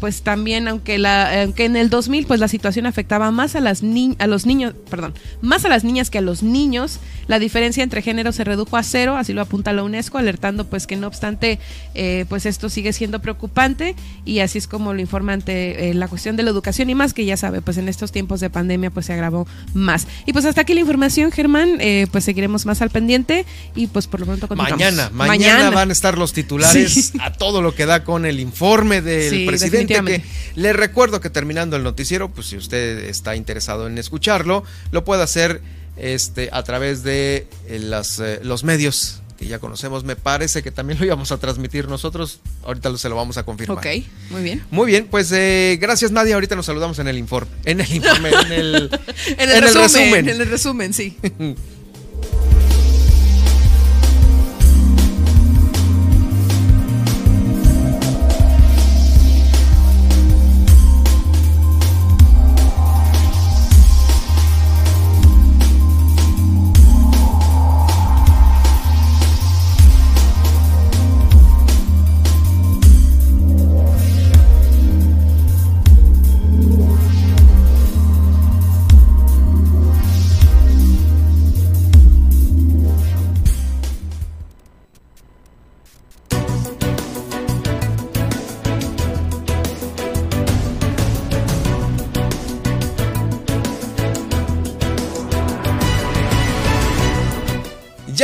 pues 0.00 0.22
también, 0.22 0.68
aunque 0.68 0.93
que, 0.96 1.64
en 1.64 1.76
el 1.76 1.90
2000 1.90 2.26
pues 2.26 2.40
la 2.40 2.48
situación 2.48 2.86
afectaba 2.86 3.30
más 3.30 3.56
a 3.56 3.60
las 3.60 3.82
a 4.18 4.26
los 4.26 4.46
niños, 4.46 4.74
perdón, 4.90 5.14
más 5.40 5.64
a 5.64 5.68
las 5.68 5.84
niñas 5.84 6.10
que 6.10 6.18
a 6.18 6.22
los 6.22 6.42
niños. 6.42 7.00
La 7.26 7.38
diferencia 7.38 7.82
entre 7.82 8.02
géneros 8.02 8.34
se 8.36 8.44
redujo 8.44 8.76
a 8.76 8.82
cero, 8.82 9.16
así 9.16 9.32
lo 9.32 9.40
apunta 9.40 9.72
la 9.72 9.82
UNESCO, 9.82 10.18
alertando 10.18 10.66
pues 10.66 10.86
que 10.86 10.96
no 10.96 11.06
obstante 11.06 11.58
eh, 11.94 12.26
pues 12.28 12.44
esto 12.44 12.68
sigue 12.68 12.92
siendo 12.92 13.20
preocupante 13.22 13.94
y 14.26 14.40
así 14.40 14.58
es 14.58 14.68
como 14.68 14.92
lo 14.92 15.00
informa 15.00 15.32
ante 15.32 15.88
eh, 15.88 15.94
la 15.94 16.08
cuestión 16.08 16.36
de 16.36 16.42
la 16.42 16.50
educación 16.50 16.90
y 16.90 16.94
más 16.94 17.14
que 17.14 17.24
ya 17.24 17.38
sabe 17.38 17.62
pues 17.62 17.78
en 17.78 17.88
estos 17.88 18.12
tiempos 18.12 18.40
de 18.40 18.50
pandemia 18.50 18.90
pues 18.90 19.06
se 19.06 19.14
agravó 19.14 19.46
más. 19.72 20.06
Y 20.26 20.32
pues 20.32 20.44
hasta 20.44 20.60
aquí 20.60 20.74
la 20.74 20.80
información 20.80 21.32
Germán, 21.32 21.78
eh, 21.80 22.06
pues 22.12 22.24
seguiremos 22.24 22.66
más 22.66 22.82
al 22.82 22.90
pendiente 22.90 23.46
y 23.74 23.86
pues 23.86 24.06
por 24.06 24.20
lo 24.20 24.26
pronto 24.26 24.48
continuamos. 24.48 24.78
Mañana, 24.78 25.10
mañana, 25.12 25.70
van 25.70 25.90
a 25.90 25.92
estar 25.92 26.18
los 26.18 26.32
titulares 26.32 27.12
a 27.20 27.32
todo 27.32 27.62
lo 27.62 27.74
que 27.74 27.86
da 27.86 28.04
con 28.04 28.26
el 28.26 28.40
informe 28.40 29.00
del 29.00 29.46
presidente 29.46 29.94
que 30.02 30.22
le 30.54 30.72
recuerdo 30.84 31.20
que 31.22 31.30
terminando 31.30 31.76
el 31.76 31.82
noticiero, 31.82 32.30
pues 32.30 32.48
si 32.48 32.58
usted 32.58 33.04
está 33.04 33.36
interesado 33.36 33.86
en 33.86 33.96
escucharlo, 33.96 34.64
lo 34.90 35.02
puede 35.02 35.22
hacer 35.22 35.62
este, 35.96 36.50
a 36.52 36.62
través 36.62 37.02
de 37.02 37.46
eh, 37.68 37.78
las, 37.78 38.20
eh, 38.20 38.40
los 38.42 38.64
medios 38.64 39.22
que 39.38 39.46
ya 39.46 39.58
conocemos. 39.58 40.04
Me 40.04 40.14
parece 40.14 40.62
que 40.62 40.70
también 40.70 40.98
lo 40.98 41.06
íbamos 41.06 41.32
a 41.32 41.38
transmitir 41.38 41.88
nosotros. 41.88 42.40
Ahorita 42.64 42.94
se 42.98 43.08
lo 43.08 43.16
vamos 43.16 43.38
a 43.38 43.44
confirmar. 43.44 43.78
Ok, 43.78 43.86
muy 44.28 44.42
bien. 44.42 44.62
Muy 44.70 44.86
bien, 44.86 45.06
pues 45.10 45.32
eh, 45.32 45.78
gracias 45.80 46.10
Nadia. 46.10 46.34
Ahorita 46.34 46.54
nos 46.54 46.66
saludamos 46.66 46.98
en 46.98 47.08
el 47.08 47.16
informe. 47.16 47.50
En 47.64 47.80
el 47.80 47.90
informe, 47.90 48.28
en 48.28 48.52
el, 48.52 49.00
en 49.38 49.50
el 49.50 49.62
resumen. 49.62 50.28
En 50.28 50.40
el 50.40 50.46
resumen, 50.46 50.92
sí. 50.92 51.16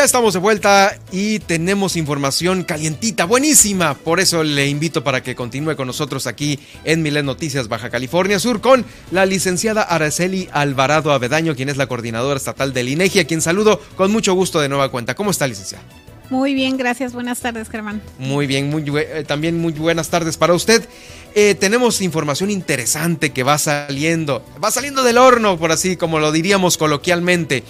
Ya 0.00 0.04
estamos 0.04 0.32
de 0.32 0.40
vuelta 0.40 0.98
y 1.12 1.40
tenemos 1.40 1.94
información 1.94 2.64
calientita, 2.64 3.26
buenísima. 3.26 3.92
Por 3.92 4.18
eso 4.18 4.42
le 4.42 4.66
invito 4.66 5.04
para 5.04 5.22
que 5.22 5.34
continúe 5.34 5.76
con 5.76 5.86
nosotros 5.86 6.26
aquí 6.26 6.58
en 6.84 7.02
Milen 7.02 7.26
Noticias 7.26 7.68
Baja 7.68 7.90
California 7.90 8.38
Sur 8.38 8.62
con 8.62 8.86
la 9.10 9.26
licenciada 9.26 9.82
Araceli 9.82 10.48
Alvarado 10.52 11.12
Avedaño, 11.12 11.54
quien 11.54 11.68
es 11.68 11.76
la 11.76 11.86
coordinadora 11.86 12.38
estatal 12.38 12.72
del 12.72 12.88
INEGI, 12.88 13.18
a 13.18 13.26
quien 13.26 13.42
saludo 13.42 13.78
con 13.94 14.10
mucho 14.10 14.32
gusto 14.32 14.58
de 14.58 14.70
nueva 14.70 14.90
cuenta. 14.90 15.14
¿Cómo 15.14 15.32
está, 15.32 15.46
licenciada? 15.46 15.84
Muy 16.30 16.54
bien, 16.54 16.76
gracias. 16.76 17.12
Buenas 17.12 17.40
tardes, 17.40 17.68
Germán. 17.68 18.00
Muy 18.18 18.46
bien, 18.46 18.70
muy, 18.70 18.84
eh, 18.96 19.24
también 19.26 19.58
muy 19.58 19.72
buenas 19.72 20.08
tardes 20.08 20.36
para 20.36 20.54
usted. 20.54 20.88
Eh, 21.34 21.54
tenemos 21.54 22.00
información 22.00 22.50
interesante 22.50 23.30
que 23.30 23.42
va 23.42 23.58
saliendo, 23.58 24.44
va 24.62 24.70
saliendo 24.70 25.02
del 25.02 25.18
horno, 25.18 25.58
por 25.58 25.72
así 25.72 25.96
como 25.96 26.18
lo 26.18 26.32
diríamos 26.32 26.76
coloquialmente, 26.76 27.64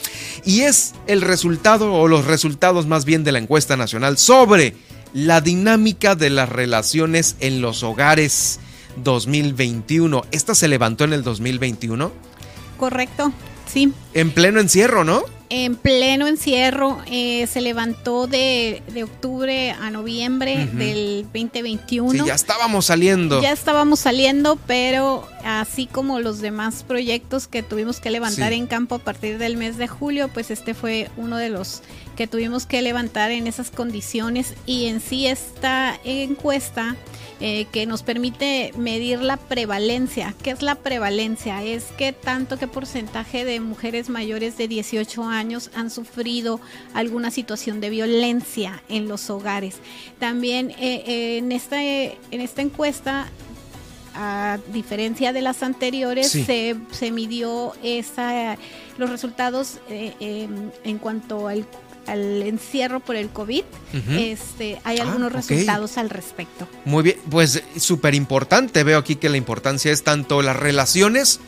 y 0.44 0.60
es 0.60 0.94
el 1.06 1.22
resultado 1.22 1.92
o 1.92 2.06
los 2.06 2.26
resultados 2.26 2.86
más 2.86 3.04
bien 3.04 3.24
de 3.24 3.32
la 3.32 3.38
encuesta 3.38 3.76
nacional 3.76 4.18
sobre 4.18 4.74
la 5.12 5.40
dinámica 5.40 6.14
de 6.14 6.30
las 6.30 6.48
relaciones 6.48 7.36
en 7.40 7.60
los 7.60 7.82
hogares 7.82 8.60
2021. 8.96 10.24
Esta 10.30 10.54
se 10.54 10.68
levantó 10.68 11.04
en 11.04 11.12
el 11.12 11.22
2021. 11.22 12.12
Correcto, 12.78 13.32
sí. 13.70 13.92
En 14.14 14.30
pleno 14.32 14.60
encierro, 14.60 15.04
¿no? 15.04 15.24
en 15.50 15.74
pleno 15.74 16.28
encierro, 16.28 17.02
eh, 17.06 17.48
se 17.48 17.60
levantó 17.60 18.28
de, 18.28 18.82
octubre 19.02 19.72
a 19.72 19.90
noviembre 19.90 20.68
del 20.72 21.24
2021. 21.24 22.12
Sí, 22.12 22.28
ya 22.28 22.34
estábamos 22.34 22.86
saliendo. 22.86 23.42
Ya 23.42 23.50
estábamos 23.50 23.98
saliendo, 23.98 24.56
pero 24.68 25.28
así 25.44 25.86
como 25.86 26.20
los 26.20 26.38
demás 26.38 26.84
proyectos 26.84 27.48
que 27.48 27.64
tuvimos 27.64 27.98
que 27.98 28.10
levantar 28.10 28.52
en 28.52 28.68
campo 28.68 28.94
a 28.94 28.98
partir 29.00 29.38
del 29.38 29.56
mes 29.56 29.76
de 29.76 29.88
julio, 29.88 30.28
pues 30.28 30.52
este 30.52 30.72
fue 30.72 31.10
uno 31.16 31.36
de 31.36 31.48
los 31.48 31.82
que 32.16 32.28
tuvimos 32.28 32.64
que 32.64 32.80
levantar 32.80 33.32
en 33.32 33.48
esas 33.48 33.70
condiciones 33.70 34.54
y 34.66 34.86
en 34.86 35.00
sí 35.00 35.26
esta 35.26 35.98
encuesta 36.04 36.96
eh, 37.42 37.66
que 37.72 37.86
nos 37.86 38.02
permite 38.02 38.72
medir 38.76 39.22
la 39.22 39.38
prevalencia. 39.38 40.34
¿Qué 40.42 40.50
es 40.50 40.60
la 40.60 40.74
prevalencia? 40.74 41.62
Es 41.62 41.84
que 41.96 42.12
tanto 42.12 42.58
qué 42.58 42.68
porcentaje 42.68 43.46
de 43.46 43.60
mujeres 43.60 44.10
mayores 44.10 44.58
de 44.58 44.68
18 44.68 45.24
años 45.24 45.70
han 45.74 45.88
sufrido 45.88 46.60
alguna 46.92 47.30
situación 47.30 47.80
de 47.80 47.88
violencia 47.88 48.82
en 48.90 49.08
los 49.08 49.30
hogares. 49.30 49.76
También 50.18 50.70
eh, 50.72 51.02
eh, 51.06 51.38
en, 51.38 51.52
esta, 51.52 51.82
en 51.82 52.12
esta 52.30 52.60
encuesta 52.60 53.28
a 54.14 54.58
diferencia 54.72 55.32
de 55.32 55.40
las 55.40 55.62
anteriores, 55.62 56.30
se, 56.30 56.76
se, 56.90 57.10
midió 57.10 57.72
esa, 57.82 58.58
los 58.98 59.08
resultados 59.08 59.78
em, 59.88 60.70
en 60.84 60.98
cuanto 60.98 61.48
al 61.48 61.64
al 62.10 62.42
encierro 62.42 63.00
por 63.00 63.16
el 63.16 63.28
COVID, 63.28 63.62
este, 64.18 64.80
hay 64.84 64.98
ah, 64.98 65.02
algunos 65.02 65.32
resultados 65.32 65.96
al 65.96 66.10
respecto. 66.10 66.66
Muy 66.84 67.02
bien, 67.02 67.16
pues 67.30 67.62
súper 67.76 68.14
importante. 68.14 68.82
Veo 68.84 68.98
aquí 68.98 69.16
que 69.16 69.28
la 69.28 69.36
importancia 69.36 69.92
es 69.92 70.02
tanto 70.02 70.42
las 70.42 70.56
relaciones 70.56 71.40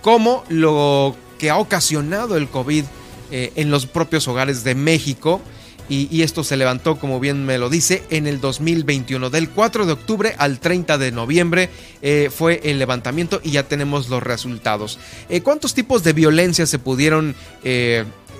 como 0.00 0.44
lo 0.48 1.14
que 1.38 1.50
ha 1.50 1.58
ocasionado 1.58 2.36
el 2.36 2.48
COVID 2.48 2.84
eh, 3.30 3.52
en 3.56 3.70
los 3.70 3.86
propios 3.86 4.26
hogares 4.28 4.64
de 4.64 4.74
México. 4.74 5.40
Y, 5.88 6.22
esto 6.22 6.42
se 6.42 6.56
levantó, 6.56 6.98
como 6.98 7.20
bien 7.20 7.46
me 7.46 7.58
lo 7.58 7.70
dice, 7.70 8.02
en 8.10 8.26
el 8.26 8.40
2021. 8.40 9.30
Del 9.30 9.50
4 9.50 9.86
de 9.86 9.92
octubre 9.92 10.34
al 10.36 10.58
30 10.58 10.98
de 10.98 11.12
noviembre 11.12 11.70
eh, 12.02 12.28
fue 12.34 12.60
el 12.64 12.80
levantamiento 12.80 13.40
y 13.44 13.52
ya 13.52 13.68
tenemos 13.68 14.08
los 14.08 14.20
resultados. 14.20 14.98
Eh, 15.28 15.42
¿Cuántos 15.42 15.74
tipos 15.74 16.02
de 16.02 16.12
violencia 16.12 16.66
se 16.66 16.80
pudieron 16.80 17.36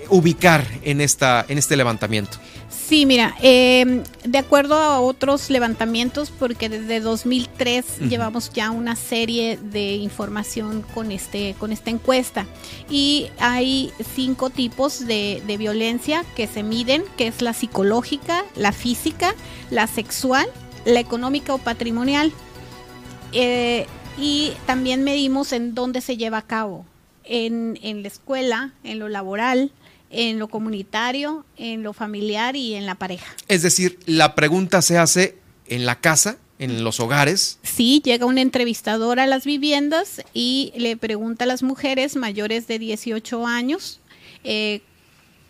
ubicar 0.09 0.67
en, 0.83 1.01
esta, 1.01 1.45
en 1.49 1.59
este 1.59 1.77
levantamiento? 1.77 2.39
Sí, 2.87 3.05
mira, 3.05 3.35
em, 3.43 4.05
de 4.25 4.39
acuerdo 4.39 4.77
a 4.77 5.01
otros 5.01 5.51
levantamientos, 5.51 6.31
porque 6.31 6.69
desde 6.69 7.01
2003 7.01 7.99
llevamos 8.09 8.53
ya 8.53 8.71
una 8.71 8.95
serie 8.95 9.57
de 9.57 9.95
información 9.97 10.85
con, 10.95 11.11
este, 11.11 11.57
con 11.59 11.73
esta 11.73 11.91
encuesta 11.91 12.47
y 12.89 13.27
hay 13.41 13.93
cinco 14.15 14.51
tipos 14.51 15.05
de, 15.05 15.43
violencia 15.59 16.25
que 16.37 16.47
se 16.47 16.63
miden, 16.63 17.03
que 17.17 17.27
es 17.27 17.43
la 17.43 17.55
psicológica, 17.55 18.45
la 18.55 18.71
física, 18.71 19.35
la 19.71 19.89
sexual, 19.89 20.47
la 20.85 21.01
económica 21.01 21.55
o 21.55 21.59
patrimonial. 21.59 22.33
Eh, 23.33 23.87
y 24.17 24.53
también 24.65 25.03
medimos 25.03 25.53
en 25.53 25.75
dónde 25.75 26.01
se 26.01 26.17
lleva 26.17 26.39
a 26.39 26.43
cabo, 26.43 26.87
en, 27.25 27.81
en 27.83 28.03
la 28.03 28.09
escuela, 28.09 28.73
en 28.85 29.01
lo 29.01 29.09
laboral, 29.09 29.73
en 30.11 30.39
lo 30.39 30.49
comunitario, 30.49 31.45
en 31.57 31.83
lo 31.83 31.93
familiar 31.93 32.57
y 32.57 32.75
en 32.75 32.87
la 32.87 32.95
pareja. 32.95 33.35
Es 33.49 33.63
decir, 33.63 33.99
la 34.07 34.35
pregunta 34.35 34.83
se 34.83 34.99
hace 34.99 35.37
en 35.67 35.87
la 35.87 36.01
casa, 36.01 36.39
en 36.59 36.85
los 36.85 37.01
hogares. 37.01 37.59
Sí, 37.63 38.01
llega 38.05 38.27
un 38.27 38.39
entrevistador 38.39 39.21
a 39.21 39.27
las 39.27 39.45
viviendas 39.45 40.23
y 40.33 40.73
le 40.77 40.97
pregunta 40.97 41.45
a 41.45 41.47
las 41.47 41.63
mujeres 41.63 42.17
mayores 42.17 42.67
de 42.67 42.79
18 42.79 43.47
años 43.47 44.01
eh, 44.45 44.81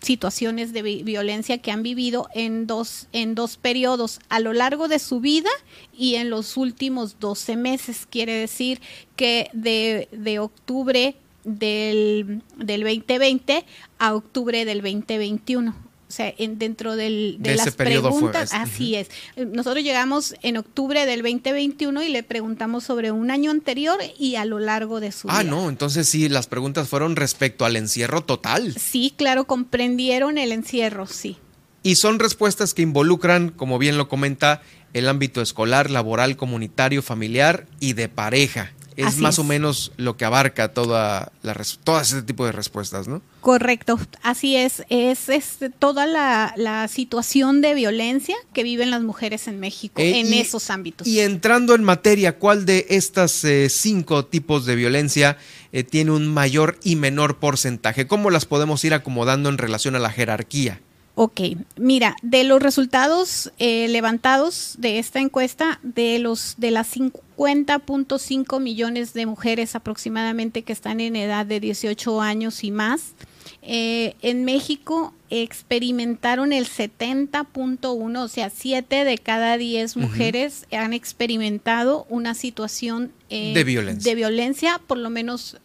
situaciones 0.01 0.73
de 0.73 0.83
violencia 0.83 1.59
que 1.59 1.73
han 1.73 1.83
vivido 1.83 2.29
en 2.35 2.67
dos, 2.67 3.09
en 3.13 3.35
dos 3.35 3.57
periodos, 3.57 4.21
a 4.29 4.41
lo 4.41 4.53
largo 4.53 4.89
de 4.89 4.99
su 4.99 5.21
vida 5.21 5.51
y 5.93 6.15
en 6.15 6.31
los 6.31 6.57
últimos 6.57 7.19
12 7.19 7.57
meses. 7.57 8.07
Quiere 8.09 8.35
decir 8.35 8.81
que 9.17 9.51
de, 9.53 10.09
de 10.13 10.39
octubre 10.39 11.17
del, 11.47 12.43
del 12.59 12.83
2020 12.83 13.65
a 13.99 14.15
octubre 14.15 14.65
del 14.67 14.83
2021. 14.83 15.87
O 16.09 16.13
sea, 16.13 16.33
en, 16.39 16.59
dentro 16.59 16.95
del, 16.95 17.39
de, 17.41 17.57
las 17.57 17.75
preguntas, 17.75 18.53
así 18.53 18.95
es. 18.95 19.09
Nosotros 19.37 19.83
llegamos 19.83 20.37
en 20.43 20.57
octubre 20.57 21.05
del 21.05 21.23
2021 21.23 22.01
y 22.05 22.09
le 22.11 22.23
preguntamos 22.23 22.85
sobre 22.85 23.11
un 23.11 23.33
año 23.33 23.51
anterior 23.51 23.99
y 24.17 24.37
a 24.37 24.45
lo 24.45 24.61
largo 24.61 25.01
de 25.01 25.11
su 25.11 25.29
ah, 25.29 25.41
vida. 25.41 25.41
Ah, 25.41 25.45
no, 25.45 25.69
entonces 25.69 26.09
sí, 26.09 26.29
las 26.29 26.47
preguntas 26.47 26.89
fueron 26.89 27.17
respecto 27.17 27.65
al 27.65 27.75
encierro 27.75 28.23
total. 28.23 28.73
Sí, 28.79 29.15
claro, 29.17 29.49
comprendieron 29.49 30.39
el 30.39 30.53
encierro, 30.53 31.07
sí. 31.07 31.39
Y 31.83 31.97
son 31.97 32.21
respuestas 32.21 32.73
que 32.73 32.83
involucran, 32.83 33.49
como 33.49 33.79
bien 33.79 33.99
lo 33.99 34.09
comenta, 34.09 34.63
el 34.93 35.09
ámbito 35.09 35.43
escolar, 35.43 35.91
laboral, 35.91 36.37
comunitario, 36.37 37.03
familiar 37.03 37.67
y 37.81 37.95
de 37.95 38.09
pareja 38.09 38.73
es 38.97 39.19
más 39.19 39.39
o 39.39 39.45
menos 39.45 39.93
lo 39.97 40.17
que 40.17 40.25
abarca 40.25 40.73
toda 40.73 41.33
la, 41.43 41.55
todo 41.85 42.01
ese 42.01 42.23
tipo 42.23 42.47
de 42.47 42.53
respuestas, 42.53 43.09
¿no? 43.09 43.23
Correcto, 43.41 43.99
así 44.23 44.57
es. 44.57 44.85
Es, 44.89 45.29
es 45.29 45.59
toda 45.79 46.07
la, 46.07 46.89
situación 46.89 47.61
de 47.61 47.75
violencia 47.75 48.37
que 48.53 48.63
viven 48.63 48.91
las 48.91 49.03
mujeres 49.03 49.49
en 49.49 49.61
México 49.61 50.01
eh, 50.01 50.21
en 50.21 50.33
esos 50.33 50.71
ámbitos. 50.71 51.07
Y 51.07 51.21
entrando 51.21 51.75
en 51.75 51.85
materia, 51.85 52.39
¿cuál 52.39 52.65
de 52.65 52.87
estas 52.91 53.45
eh, 53.45 53.69
cinco 53.69 54.25
tipos 54.25 54.67
de 54.67 54.77
violencia 54.77 55.37
eh, 55.73 55.85
tiene 55.85 56.13
un 56.13 56.33
mayor 56.33 56.79
y 56.83 56.97
menor 56.97 57.39
porcentaje? 57.39 58.07
¿Cómo 58.07 58.31
las 58.31 58.47
podemos 58.47 58.85
ir 58.85 58.95
acomodando 58.95 59.49
en 59.49 59.59
relación 59.59 59.97
a 59.97 59.99
la 59.99 60.11
jerarquía? 60.11 60.81
Ok, 61.19 61.41
mira, 61.77 62.15
de 62.21 62.45
los 62.45 62.63
resultados 62.63 63.51
eh, 63.59 63.89
levantados 63.89 64.75
de 64.77 64.99
esta 64.99 65.19
encuesta, 65.19 65.81
de 65.83 66.19
los 66.19 66.57
de 66.59 66.71
las 66.71 66.89
50.5 67.37 68.61
millones 68.61 69.13
de 69.13 69.27
mujeres 69.27 69.75
aproximadamente 69.75 70.63
que 70.63 70.73
están 70.73 71.01
en 71.01 71.17
edad 71.17 71.47
de 71.47 71.61
18 71.61 72.21
años 72.21 72.65
y 72.65 72.71
más, 72.71 73.15
eh, 73.63 74.15
en 74.23 74.45
México 74.45 75.13
experimentaron 75.29 76.53
el 76.53 76.67
70.1, 76.67 78.23
o 78.23 78.29
sea, 78.29 78.51
7 78.51 79.05
de 79.05 79.19
cada 79.19 79.59
10 79.59 79.97
mujeres 79.97 80.67
han 80.71 80.93
experimentado 80.93 82.07
una 82.09 82.35
situación 82.35 83.13
eh, 83.29 83.53
de, 83.55 83.65
violencia. 83.65 84.11
de 84.11 84.15
violencia, 84.15 84.81
por 84.87 84.99
lo 84.99 85.11
menos 85.11 85.59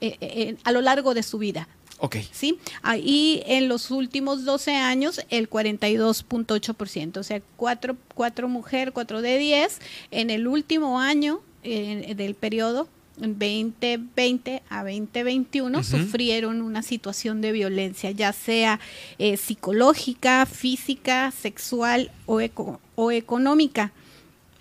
a 0.63 0.71
lo 0.71 0.81
largo 0.81 1.13
de 1.13 1.23
su 1.23 1.37
vida. 1.37 1.67
Ok. 2.03 2.17
¿Sí? 2.31 2.57
Ahí 2.81 3.43
en 3.45 3.69
los 3.69 3.91
últimos 3.91 4.43
12 4.43 4.75
años, 4.75 5.21
el 5.29 5.47
42.8%. 5.47 7.17
O 7.17 7.23
sea, 7.23 7.41
4, 7.57 7.95
cuatro 8.15 8.49
mujeres, 8.49 8.91
4 8.91 9.21
de 9.21 9.37
10. 9.37 9.79
En 10.09 10.31
el 10.31 10.47
último 10.47 10.99
año 10.99 11.41
eh, 11.63 12.13
del 12.15 12.35
periodo, 12.35 12.87
2020 13.17 14.63
a 14.69 14.83
2021 14.83 15.83
sufrieron 15.83 16.61
una 16.61 16.81
situación 16.81 17.41
de 17.41 17.51
violencia, 17.51 18.11
ya 18.11 18.33
sea 18.33 18.79
eh, 19.19 19.37
psicológica, 19.37 20.45
física, 20.45 21.31
sexual 21.31 22.11
o, 22.25 22.41
o 22.95 23.11
económica. 23.11 23.91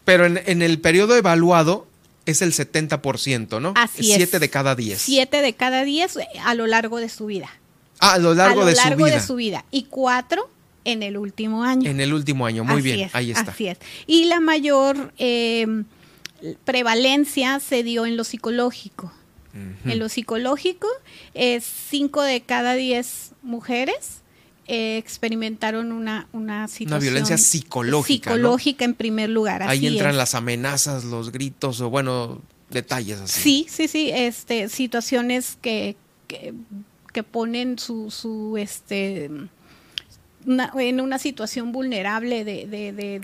Pero 0.05 0.27
en, 0.27 0.41
en, 0.45 0.63
el 0.63 0.81
periodo 0.81 1.17
evaluado, 1.17 1.87
es 2.27 2.43
el 2.43 2.53
70%, 2.53 3.61
¿no? 3.61 3.73
Así 3.77 4.11
es. 4.11 4.17
Siete 4.17 4.39
de 4.39 4.51
cada 4.51 4.75
10. 4.75 5.01
Siete 5.01 5.43
de 5.43 5.53
cada 5.55 5.85
10 5.85 6.19
a 6.45 6.55
lo 6.55 6.67
largo 6.67 6.99
de 6.99 7.09
su 7.09 7.27
vida. 7.27 7.51
Ah, 7.99 8.15
a 8.15 8.19
lo 8.19 8.35
largo, 8.35 8.65
de, 8.65 8.75
largo 8.75 9.01
su 9.01 9.05
vida. 9.05 9.15
de 9.15 9.21
su 9.21 9.35
vida. 9.37 9.65
Y 9.71 9.85
cuatro 9.85 10.49
en 10.85 11.03
el 11.03 11.17
último 11.17 11.65
año. 11.65 11.91
En 11.91 12.01
el 12.01 12.13
último 12.13 12.47
año, 12.47 12.65
muy 12.65 12.83
bien, 12.83 13.11
ahí 13.13 13.31
está. 13.31 13.53
Así 13.53 13.67
es. 13.67 13.79
Y 14.07 14.25
la 14.25 14.41
mayor 14.41 15.13
em, 15.19 15.85
prevalencia 16.65 17.61
se 17.61 17.83
dio 17.83 18.07
en 18.07 18.17
lo 18.17 18.25
psicológico. 18.25 19.13
En 19.85 19.99
lo 19.99 20.09
psicológico, 20.09 20.87
es 21.35 21.65
cinco 21.65 22.23
de 22.23 22.41
cada 22.41 22.75
10 22.75 23.33
mujeres 23.43 24.21
eh, 24.73 24.99
experimentaron 24.99 25.91
una, 25.91 26.29
una 26.33 26.69
situación. 26.69 26.93
Una 26.93 26.99
violencia 27.01 27.37
psicológica. 27.37 28.31
Psicológica 28.31 28.85
en 28.85 28.95
primer 28.95 29.29
lugar. 29.29 29.65
Ahí 29.65 29.85
entran 29.85 30.17
las 30.17 30.37
amenazas, 30.37 31.03
los 31.03 31.33
gritos 31.33 31.81
o 31.81 31.91
bueno, 31.91 32.41
detalles 32.71 33.19
así. 33.19 33.41
Sí, 33.43 33.67
sí, 33.69 33.89
sí, 33.89 34.11
este, 34.15 34.69
situaciones 34.69 35.59
que, 35.61 35.97
que, 36.29 36.55
que 37.13 37.25
ponen 37.25 37.81
su, 37.81 38.13
su 38.13 38.57
este 38.59 39.29
en 40.47 41.01
una 41.01 41.19
situación 41.19 41.71
vulnerable 41.73 42.45
de, 42.45 42.67
de, 42.67 43.21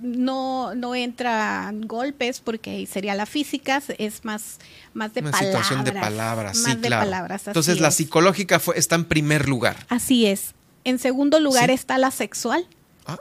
no 0.00 0.74
no 0.74 0.94
entran 0.94 1.82
golpes 1.82 2.40
porque 2.40 2.86
sería 2.86 3.14
la 3.14 3.26
física 3.26 3.82
es 3.98 4.24
más 4.24 4.58
más 4.94 5.12
de 5.12 5.20
una 5.20 5.30
palabras 5.30 5.66
situación 5.66 5.84
de 5.84 5.92
palabras 5.92 6.56
más 6.58 6.72
sí 6.74 6.80
de 6.80 6.86
claro. 6.88 7.04
palabras, 7.04 7.46
entonces 7.46 7.80
la 7.80 7.90
psicológica 7.90 8.58
fue 8.60 8.78
está 8.78 8.94
en 8.94 9.04
primer 9.04 9.48
lugar. 9.48 9.76
Así 9.88 10.26
es. 10.26 10.54
En 10.84 10.98
segundo 10.98 11.40
lugar 11.40 11.68
Sí. 11.68 11.74
está 11.74 11.98
la 11.98 12.10
sexual. 12.10 12.66
Ah. 13.06 13.18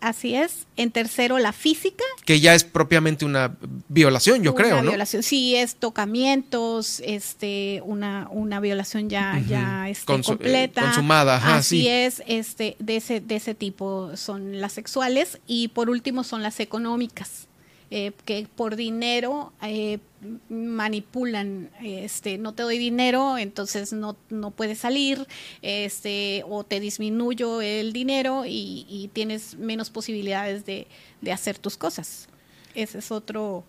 así 0.00 0.34
es. 0.36 0.66
En 0.76 0.90
tercero 0.90 1.38
la 1.38 1.52
física. 1.52 2.04
Que 2.24 2.40
ya 2.40 2.54
es 2.54 2.64
propiamente 2.64 3.24
una 3.24 3.56
violación 3.94 4.42
yo 4.42 4.52
una 4.52 4.62
creo 4.62 4.82
no 4.82 4.90
violación 4.90 5.22
sí 5.22 5.54
es 5.56 5.76
tocamientos 5.76 7.00
este 7.04 7.80
una 7.84 8.28
una 8.30 8.58
violación 8.60 9.08
ya 9.08 9.40
ya 9.48 9.88
este, 9.88 10.12
Consu- 10.12 10.18
eh, 10.32 10.36
completa. 10.36 10.82
consumada, 10.82 11.36
ajá, 11.36 11.56
así 11.56 11.82
sí. 11.82 11.88
es 11.88 12.22
este 12.26 12.76
de 12.78 12.96
ese 12.96 13.20
de 13.20 13.36
ese 13.36 13.54
tipo 13.54 14.16
son 14.16 14.60
las 14.60 14.72
sexuales 14.72 15.38
y 15.46 15.68
por 15.68 15.88
último 15.90 16.24
son 16.24 16.42
las 16.42 16.60
económicas 16.60 17.46
eh, 17.90 18.12
que 18.24 18.48
por 18.56 18.74
dinero 18.76 19.52
eh, 19.62 19.98
manipulan 20.48 21.70
este 21.82 22.38
no 22.38 22.52
te 22.54 22.62
doy 22.62 22.78
dinero 22.78 23.36
entonces 23.38 23.92
no 23.92 24.16
no 24.30 24.50
puedes 24.50 24.78
salir 24.78 25.26
este 25.62 26.42
o 26.48 26.64
te 26.64 26.80
disminuyo 26.80 27.60
el 27.60 27.92
dinero 27.92 28.44
y, 28.46 28.86
y 28.88 29.08
tienes 29.12 29.56
menos 29.58 29.90
posibilidades 29.90 30.64
de, 30.66 30.86
de 31.20 31.32
hacer 31.32 31.58
tus 31.58 31.76
cosas. 31.76 32.28
Ese 32.74 32.98
es 32.98 33.10
otro 33.12 33.62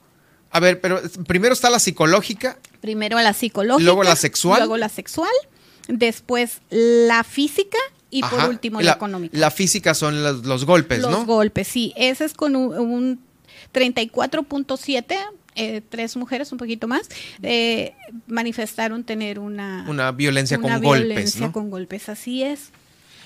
a 0.56 0.60
ver 0.62 0.80
pero 0.80 1.02
primero 1.28 1.54
está 1.54 1.70
la 1.70 1.80
psicológica. 1.80 2.58
Primero 2.80 3.20
la 3.20 3.34
psicológica 3.34 3.84
Luego 3.84 4.04
la 4.04 4.16
sexual. 4.16 4.60
luego 4.60 4.78
la 4.78 4.88
sexual 4.88 5.30
después 5.90 6.62
la 6.70 7.26
física 7.26 7.78
y 8.10 8.22
por 8.22 8.50
último 8.50 8.80
la, 8.82 8.94
económica. 8.94 9.38
la 9.38 9.52
física 9.52 9.94
son 9.94 10.24
los, 10.24 10.46
los 10.46 10.64
golpes 10.66 11.00
los 11.02 11.12
no 11.12 11.26
golpes 11.26 11.68
sí. 11.68 11.94
Ese 11.98 12.24
es 12.24 12.34
con 12.34 12.56
un, 12.56 12.78
un 12.78 13.20
34.7 13.74 15.18
eh, 15.58 15.82
tres 15.90 16.16
mujeres 16.16 16.54
un 16.54 16.58
poquito 16.58 16.88
más 16.88 17.10
eh, 17.44 17.94
manifestaron 18.28 19.04
tener 19.04 19.40
una 19.40 19.86
una 19.90 20.14
violencia 20.14 20.58
una 20.58 20.76
con 20.76 20.84
golpes 20.84 21.08
violencia 21.08 21.42
no 21.42 21.52
con 21.52 21.70
golpes 21.70 22.08
así 22.08 22.44
es 22.44 22.72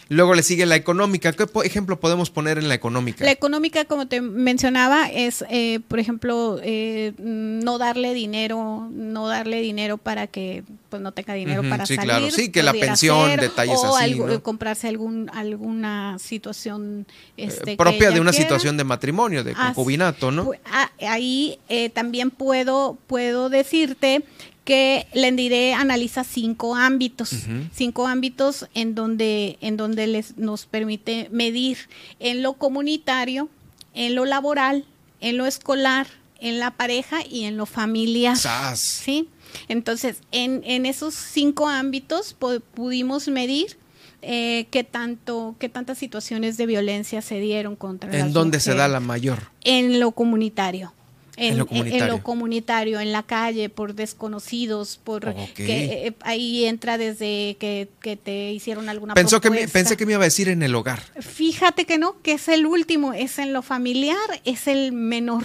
luego 0.10 0.34
le 0.34 0.44
sigue 0.44 0.66
la 0.66 0.76
económica 0.76 1.32
qué 1.34 1.46
ejemplo 1.64 2.00
podemos 2.00 2.30
poner 2.30 2.58
en 2.58 2.68
la 2.68 2.74
económica 2.74 3.24
La 3.24 3.32
económica, 3.32 3.86
como 3.86 4.08
te 4.08 4.22
mencionaba, 4.22 5.08
es, 5.10 5.46
eh, 5.50 5.80
por 5.88 6.00
ejemplo, 6.00 6.60
eh, 6.64 7.14
no 7.18 7.78
darle 7.78 8.14
dinero, 8.14 8.90
no 8.92 9.28
darle 9.28 9.62
dinero 9.62 9.98
para 9.98 10.28
que 10.28 10.64
pues 10.90 11.02
no 11.02 11.12
tenga 11.12 11.36
dinero 11.36 11.62
Ujú, 11.62 11.70
para 11.70 11.86
sí, 11.86 11.96
salir. 11.96 12.10
claro. 12.10 12.32
Sí, 12.32 12.52
que 12.52 12.64
la 12.64 12.74
pensión, 12.74 13.30
ser, 13.30 13.42
detalles 13.42 13.78
o 13.78 13.96
así, 13.96 14.06
algo- 14.14 14.28
¿no? 14.28 14.42
comprarse 14.44 14.88
algún 14.88 15.30
alguna 15.32 16.18
situación 16.20 17.06
este, 17.38 17.72
que 17.72 17.78
propia 17.78 18.10
de 18.12 18.20
una 18.20 18.32
quiera. 18.32 18.46
situación 18.46 18.76
de 18.78 18.84
matrimonio 18.84 19.44
de 19.44 19.54
concubinato 19.54 20.32
no 20.32 20.52
ah, 20.66 20.90
ahí 21.08 21.60
eh, 21.70 21.90
también 21.90 22.32
puedo, 22.32 22.98
puedo 23.08 23.50
decirte 23.50 24.24
que 24.70 25.08
Lendiré 25.14 25.74
analiza 25.74 26.24
cinco 26.24 26.76
ámbitos, 26.76 27.32
cinco 27.74 28.06
ámbitos 28.06 28.68
en 28.76 28.94
donde, 28.94 29.58
en 29.62 29.78
donde 29.78 30.06
les, 30.06 30.38
nos 30.38 30.68
permite 30.68 31.28
medir 31.32 31.78
en 32.20 32.44
lo 32.44 32.54
comunitario, 32.54 33.50
en 33.96 34.14
lo 34.14 34.26
laboral, 34.26 34.86
en 35.22 35.38
lo 35.38 35.48
escolar, 35.48 36.06
en 36.40 36.60
la 36.60 36.70
pareja 36.72 37.18
y 37.28 37.46
en 37.46 37.58
lo 37.58 37.66
familiar. 37.66 38.38
Sas. 38.38 38.80
¿sí? 38.80 39.28
Entonces, 39.70 40.18
en, 40.32 40.62
en 40.66 40.86
esos 40.86 41.16
cinco 41.16 41.68
ámbitos 41.68 42.36
pu- 42.40 42.62
pudimos 42.62 43.28
medir 43.28 43.76
eh, 44.22 44.68
qué 44.70 44.84
tanto, 44.84 45.56
qué 45.58 45.68
tantas 45.70 45.98
situaciones 45.98 46.58
de 46.58 46.68
violencia 46.68 47.22
se 47.24 47.40
dieron 47.40 47.76
contra 47.76 48.16
en 48.16 48.34
dónde 48.34 48.60
se 48.60 48.76
da 48.76 48.88
la 48.88 49.00
mayor 49.00 49.40
en 49.64 50.00
lo 50.00 50.12
comunitario. 50.12 50.94
En 51.40 51.58
lo 51.58 51.66
comunitario. 51.66 52.04
en 52.06 52.10
lo 52.12 52.24
comunitario, 52.24 53.00
en 53.00 53.12
la 53.12 53.24
calle, 53.24 53.70
por 53.70 53.96
desconocidos, 53.96 55.00
por 55.04 55.28
Ok. 55.30 55.38
que 55.56 56.08
eh, 56.08 56.14
ahí 56.22 56.66
entra 56.66 56.98
desde 56.98 57.56
que, 57.60 57.88
que 58.02 58.18
te 58.18 58.52
hicieron 58.52 58.90
alguna 58.90 59.14
Pensó 59.14 59.40
que 59.42 59.50
me- 59.50 59.58
propuesta. 59.58 59.80
pensé 59.80 59.98
que 59.98 60.06
me 60.06 60.14
iba 60.14 60.22
a 60.22 60.26
decir 60.26 60.50
en 60.50 60.62
el 60.64 60.76
hogar 60.76 61.02
Fíjate 61.22 61.86
que 61.86 61.98
no, 61.98 62.22
que 62.22 62.34
es 62.34 62.48
el 62.48 62.66
último, 62.66 63.14
es 63.14 63.40
en 63.40 63.54
lo 63.54 63.62
familiar, 63.62 64.18
es 64.46 64.68
el 64.68 64.92
menor. 64.92 65.44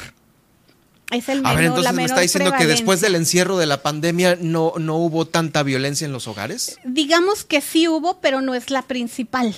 Es 1.10 1.28
el 1.28 1.42
menor, 1.42 1.52
a 1.52 1.54
ver 1.56 1.64
entonces 1.66 1.92
me 1.92 2.04
está 2.04 2.20
diciendo 2.20 2.52
que 2.58 2.66
después 2.66 3.00
del 3.00 3.14
encierro 3.14 3.58
de 3.58 3.66
la 3.66 3.82
pandemia 3.82 4.36
no 4.40 4.72
no 4.80 4.96
hubo 4.96 5.26
tanta 5.26 5.62
violencia 5.62 6.06
en 6.06 6.12
los 6.12 6.26
hogares 6.26 6.78
Digamos 6.84 7.44
que 7.44 7.60
sí 7.60 7.86
hubo, 7.88 8.20
pero 8.20 8.40
no 8.40 8.54
es 8.54 8.70
la 8.70 8.82
principal. 8.82 9.54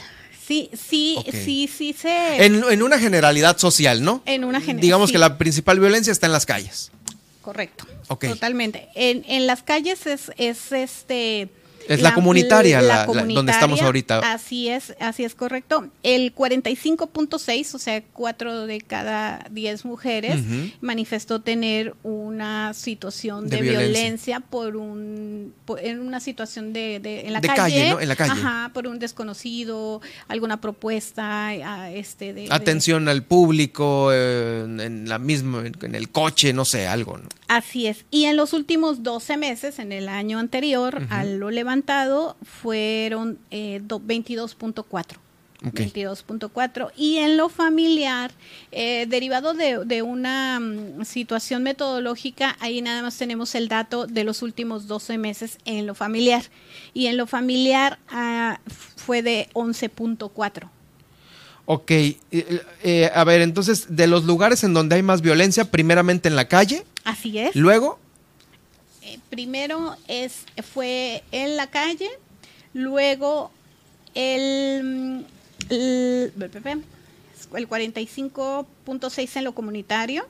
Sí, 0.47 0.71
sí, 0.75 1.19
sí, 1.33 1.69
sí 1.75 1.93
se... 1.93 2.45
en, 2.45 2.63
en 2.71 2.83
una 2.83 2.99
generalidad 3.01 3.59
social 3.59 4.05
no 4.05 4.23
en 4.27 4.45
una 4.45 4.61
gener- 4.61 4.81
digamos 4.81 5.09
sí. 5.09 5.15
que 5.15 5.19
la 5.19 5.39
principal 5.39 5.81
violencia 5.81 6.13
está 6.13 6.27
en 6.27 6.33
las 6.33 6.47
calles 6.47 6.93
Correcto. 7.43 7.87
Ok. 8.09 8.27
Totalmente. 8.27 8.89
En, 8.97 9.25
en 9.29 9.47
las 9.47 9.63
calles 9.63 10.05
es, 10.07 10.33
es 10.37 10.73
este. 10.73 11.49
Es 11.89 12.03
la 12.03 12.15
comunitaria, 12.15 12.81
la- 12.83 13.07
la- 13.07 13.25
donde 13.25 13.53
estamos 13.53 13.81
ahorita. 13.83 14.19
Así 14.33 14.69
es, 14.69 14.95
así 15.01 15.25
es 15.25 15.35
correcto. 15.35 15.89
El 16.03 16.33
45.6, 16.35 17.75
o 17.75 17.79
sea, 17.79 18.03
cuatro 18.13 18.67
de 18.67 18.81
cada 18.81 19.47
10 19.51 19.85
mujeres, 19.85 20.41
Ujú. 20.41 20.71
manifestó 20.81 21.41
tener 21.41 21.95
una 22.03 22.75
situación 22.75 23.49
De 23.49 23.57
de, 23.57 23.63
violencia. 23.63 23.87
violencia. 24.03 24.41
por 24.41 24.77
un 24.77 25.53
por- 25.65 25.81
en 25.81 26.01
una 26.01 26.21
situación 26.21 26.73
de, 26.73 27.01
de- 27.01 27.27
en 27.27 27.33
la 27.33 27.41
De 27.41 27.49
calle, 27.49 27.57
calle, 27.61 27.91
¿no? 27.91 28.01
En 28.01 28.09
la 28.09 28.17
calle. 28.17 28.33
Ajá, 28.33 28.71
por 28.73 28.87
un 28.87 28.99
desconocido, 28.99 30.01
alguna 30.29 30.61
propuesta, 30.61 31.55
este 31.91 32.33
de, 32.33 32.47
atención 32.51 33.09
al 33.09 33.23
público 33.25 34.11
eh, 34.13 34.65
en, 34.65 35.09
la 35.09 35.19
misma 35.19 35.65
en 35.67 35.95
el 35.95 36.09
coche 36.11 36.53
no 36.53 36.65
sé 36.65 36.87
algo 36.87 37.19
¿no? 37.19 37.29
Así 37.49 37.87
es. 37.87 38.05
Y 38.11 38.25
en 38.25 38.37
los 38.37 38.53
últimos 38.53 39.03
12 39.05 39.37
meses, 39.37 39.79
en 39.79 39.93
el 39.93 40.09
año 40.09 40.39
anterior, 40.39 41.03
a 41.11 41.25
lo 41.25 41.51
levantado, 41.51 41.76
fueron 42.43 43.39
eh, 43.51 43.81
do- 43.85 44.01
22.4. 44.01 45.17
Ok. 45.67 45.75
22.4 45.81 46.91
y 46.99 47.17
en 47.17 47.39
lo 47.39 47.49
familiar 47.49 48.31
eh, 48.73 49.07
derivado 49.09 49.55
de, 49.55 49.85
de 49.87 50.03
una 50.03 50.61
mm, 50.61 51.05
situación 51.07 51.63
metodológica 51.63 52.57
ahí 52.61 52.83
nada 52.83 53.01
más 53.01 53.17
tenemos 53.17 53.55
el 53.55 53.69
dato 53.69 54.07
de 54.07 54.23
los 54.23 54.43
últimos 54.43 54.87
12 54.87 55.17
meses 55.17 55.59
en 55.65 55.87
lo 55.87 55.95
familiar. 55.95 56.43
Y 56.93 57.07
en 57.07 57.17
lo 57.17 57.27
familiar 57.27 57.99
ah, 58.11 58.61
fue 58.97 59.23
de 59.23 59.49
11.4 59.55 60.69
Ok, 61.69 61.91
eh, 61.91 62.15
eh, 62.31 63.11
a 63.13 63.25
ver, 63.25 63.41
entonces, 63.41 63.87
de 63.97 64.07
los 64.07 64.25
lugares 64.25 64.63
en 64.63 64.73
donde 64.73 64.95
hay 64.97 65.03
más 65.03 65.21
violencia, 65.21 65.69
primeramente 65.69 66.29
en 66.29 66.37
la 66.37 66.47
calle, 66.47 66.85
así 67.03 67.39
es. 67.39 67.57
Luego, 67.57 67.99
primero 69.31 69.97
es 70.09 70.45
fue 70.73 71.23
en 71.33 71.57
la 71.57 71.69
calle, 71.69 72.09
luego 72.73 73.51
el, 74.15 75.27
el, 75.69 76.33
el 77.55 77.69
45.6 77.69 79.37
en 79.37 79.45
lo 79.45 79.55
comunitario, 79.55 80.27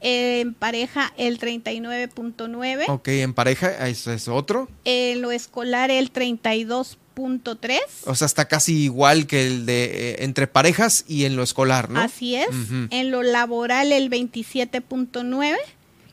en 0.00 0.54
pareja 0.54 1.12
el 1.16 1.38
39.9, 1.38 2.84
ok, 2.88 3.08
en 3.08 3.34
pareja, 3.34 3.88
eso 3.88 4.12
es 4.12 4.28
otro, 4.28 4.68
en 4.84 5.20
lo 5.20 5.30
escolar 5.30 5.90
el 5.90 6.12
32.3, 6.12 7.78
o 8.06 8.14
sea, 8.14 8.26
está 8.26 8.48
casi 8.48 8.84
igual 8.84 9.26
que 9.26 9.46
el 9.46 9.66
de 9.66 9.84
eh, 9.84 10.16
entre 10.24 10.46
parejas 10.46 11.04
y 11.06 11.24
en 11.24 11.36
lo 11.36 11.42
escolar, 11.42 11.90
¿no? 11.90 12.00
así 12.00 12.34
es, 12.36 12.48
en 12.90 13.10
lo 13.10 13.22
laboral 13.22 13.92
el 13.92 14.10
27.9 14.10 15.56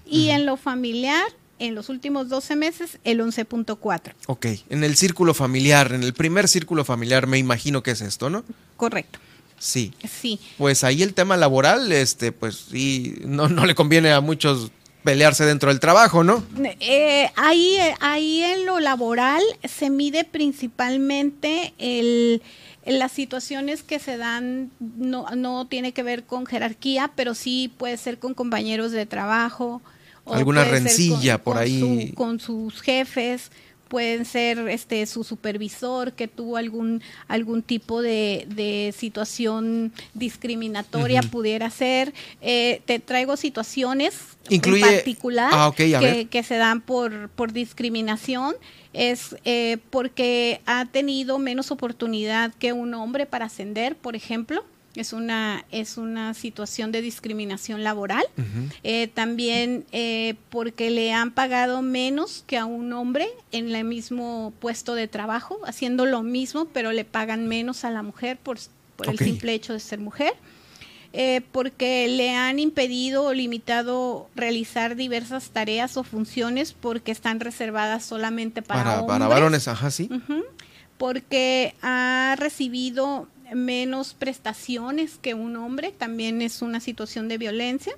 y 0.06 0.30
en 0.30 0.46
lo 0.46 0.58
familiar 0.58 1.26
en 1.60 1.76
los 1.76 1.90
últimos 1.90 2.30
12 2.30 2.56
meses 2.56 3.00
el 3.04 3.20
11.4. 3.20 4.14
Ok, 4.28 4.46
en 4.70 4.84
el 4.84 4.96
círculo 4.96 5.34
familiar, 5.34 5.94
en 5.94 6.04
el 6.04 6.14
primer 6.14 6.48
círculo 6.48 6.86
familiar, 6.86 7.28
me 7.28 7.38
imagino 7.38 7.84
que 7.84 7.92
es 7.92 8.02
esto, 8.02 8.30
¿no? 8.30 8.44
Correcto. 8.76 9.20
Sí. 9.60 9.94
Sí. 10.08 10.40
Pues 10.58 10.84
ahí 10.84 11.02
el 11.04 11.14
tema 11.14 11.36
laboral, 11.36 11.92
este, 11.92 12.32
pues 12.32 12.66
sí, 12.72 13.16
no, 13.26 13.50
no 13.50 13.66
le 13.66 13.76
conviene 13.76 14.12
a 14.12 14.22
muchos 14.22 14.72
pelearse 15.04 15.46
dentro 15.46 15.70
del 15.70 15.80
trabajo, 15.80 16.24
¿no? 16.24 16.44
Eh, 16.82 17.32
ahí, 17.38 17.78
ahí 18.02 18.44
en 18.44 18.66
lo 18.66 18.82
laboral 18.82 19.42
se 19.64 19.90
mide 19.90 20.26
principalmente 20.26 21.74
el, 21.78 22.42
las 22.86 23.14
situaciones 23.14 23.84
que 23.84 24.00
se 24.00 24.18
dan, 24.18 24.70
no, 24.80 25.26
no 25.36 25.66
tiene 25.66 25.94
que 25.94 26.04
ver 26.04 26.26
con 26.26 26.46
jerarquía, 26.46 27.12
pero 27.16 27.36
sí 27.36 27.72
puede 27.78 27.96
ser 27.96 28.20
con 28.20 28.34
compañeros 28.34 28.92
de 28.92 29.06
trabajo. 29.06 29.82
O 30.28 30.34
Alguna 30.34 30.64
rencilla 30.64 31.38
con- 31.38 31.44
por 31.44 31.54
con 31.56 31.64
ahí. 31.64 32.08
su- 32.10 32.16
con 32.16 32.40
sus 32.40 32.82
jefes, 32.82 33.52
pueden 33.88 34.26
ser 34.26 34.60
este 34.68 35.06
su 35.06 35.24
supervisor 35.24 36.14
que 36.14 36.28
tuvo 36.28 36.58
algún 36.58 37.02
algún 37.28 37.64
tipo 37.64 38.02
de, 38.02 38.94
situación 38.98 39.94
discriminatoria 40.14 41.22
pudiera 41.22 41.70
ser. 41.70 42.14
Eh, 42.42 42.82
te 42.86 43.00
traigo 43.00 43.38
situaciones 43.38 44.14
en 44.50 44.62
particular 44.82 45.50
ah, 45.54 45.72
que, 45.76 46.44
se 46.44 46.56
dan 46.58 46.82
por 46.82 47.30
por 47.30 47.54
discriminación. 47.54 48.56
Es 48.94 49.36
eh, 49.46 49.78
porque 49.90 50.62
ha 50.66 50.86
tenido 50.86 51.40
menos 51.40 51.72
oportunidad 51.72 52.54
que 52.56 52.74
un 52.74 52.94
hombre 52.94 53.26
para 53.26 53.46
ascender 53.46 53.96
por 53.96 54.16
ejemplo 54.16 54.64
es 54.98 55.14
una, 55.14 55.66
es 55.72 55.98
una 55.98 56.34
situación 56.34 56.92
de 56.92 57.02
discriminación 57.02 57.84
laboral. 57.84 58.26
Eh, 58.84 59.08
también 59.08 59.86
eh, 59.92 60.36
porque 60.50 60.90
le 60.90 61.14
han 61.14 61.32
pagado 61.32 61.82
menos 61.82 62.44
que 62.48 62.58
a 62.58 62.66
un 62.66 62.92
hombre 62.94 63.28
en 63.52 63.74
el 63.74 63.84
mismo 63.84 64.54
puesto 64.60 64.96
de 64.96 65.08
trabajo, 65.08 65.60
haciendo 65.66 66.06
lo 66.06 66.24
mismo, 66.24 66.66
pero 66.66 66.92
le 66.92 67.06
pagan 67.06 67.48
menos 67.48 67.84
a 67.84 67.92
la 67.92 68.02
mujer 68.02 68.38
por, 68.38 68.58
por 68.96 69.10
el 69.10 69.20
simple 69.20 69.54
hecho 69.54 69.74
de 69.74 69.80
ser 69.80 70.00
mujer. 70.00 70.34
Eh, 71.14 71.42
porque 71.52 72.08
le 72.10 72.36
han 72.36 72.60
impedido 72.60 73.24
o 73.24 73.34
limitado 73.34 74.30
realizar 74.36 74.96
diversas 74.96 75.50
tareas 75.52 75.96
o 75.96 76.04
funciones 76.04 76.74
porque 76.74 77.12
están 77.12 77.40
reservadas 77.40 78.06
solamente 78.06 78.62
para, 78.62 78.84
para 78.84 79.00
hombres. 79.00 79.20
Para 79.20 79.28
varones, 79.28 79.68
ajá, 79.68 79.90
sí. 79.90 80.10
porque 80.98 81.76
ha 81.82 82.36
recibido 82.38 83.28
menos 83.54 84.14
prestaciones 84.14 85.18
que 85.22 85.34
un 85.34 85.56
hombre, 85.56 85.92
también 85.92 86.42
es 86.42 86.62
una 86.62 86.80
situación 86.80 87.28
de 87.28 87.38
violencia, 87.38 87.94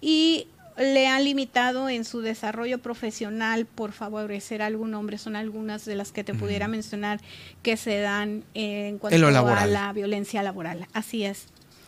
y 0.00 0.46
le 0.76 1.06
han 1.06 1.24
limitado 1.24 1.88
en 1.88 2.04
su 2.04 2.20
desarrollo 2.20 2.78
profesional 2.78 3.64
por 3.66 3.92
favorecer 3.92 4.60
a 4.62 4.66
algún 4.66 4.94
hombre, 4.94 5.18
son 5.18 5.36
algunas 5.36 5.84
de 5.84 5.94
las 5.94 6.10
que 6.10 6.24
te 6.24 6.34
pudiera 6.34 6.66
mencionar 6.66 7.20
que 7.62 7.76
se 7.76 8.00
dan 8.00 8.44
en 8.54 8.98
cuanto 8.98 9.26
a 9.26 9.66
la 9.66 9.92
violencia 9.92 10.42
laboral. 10.42 10.86
Así 10.92 11.24
es. 11.24 11.46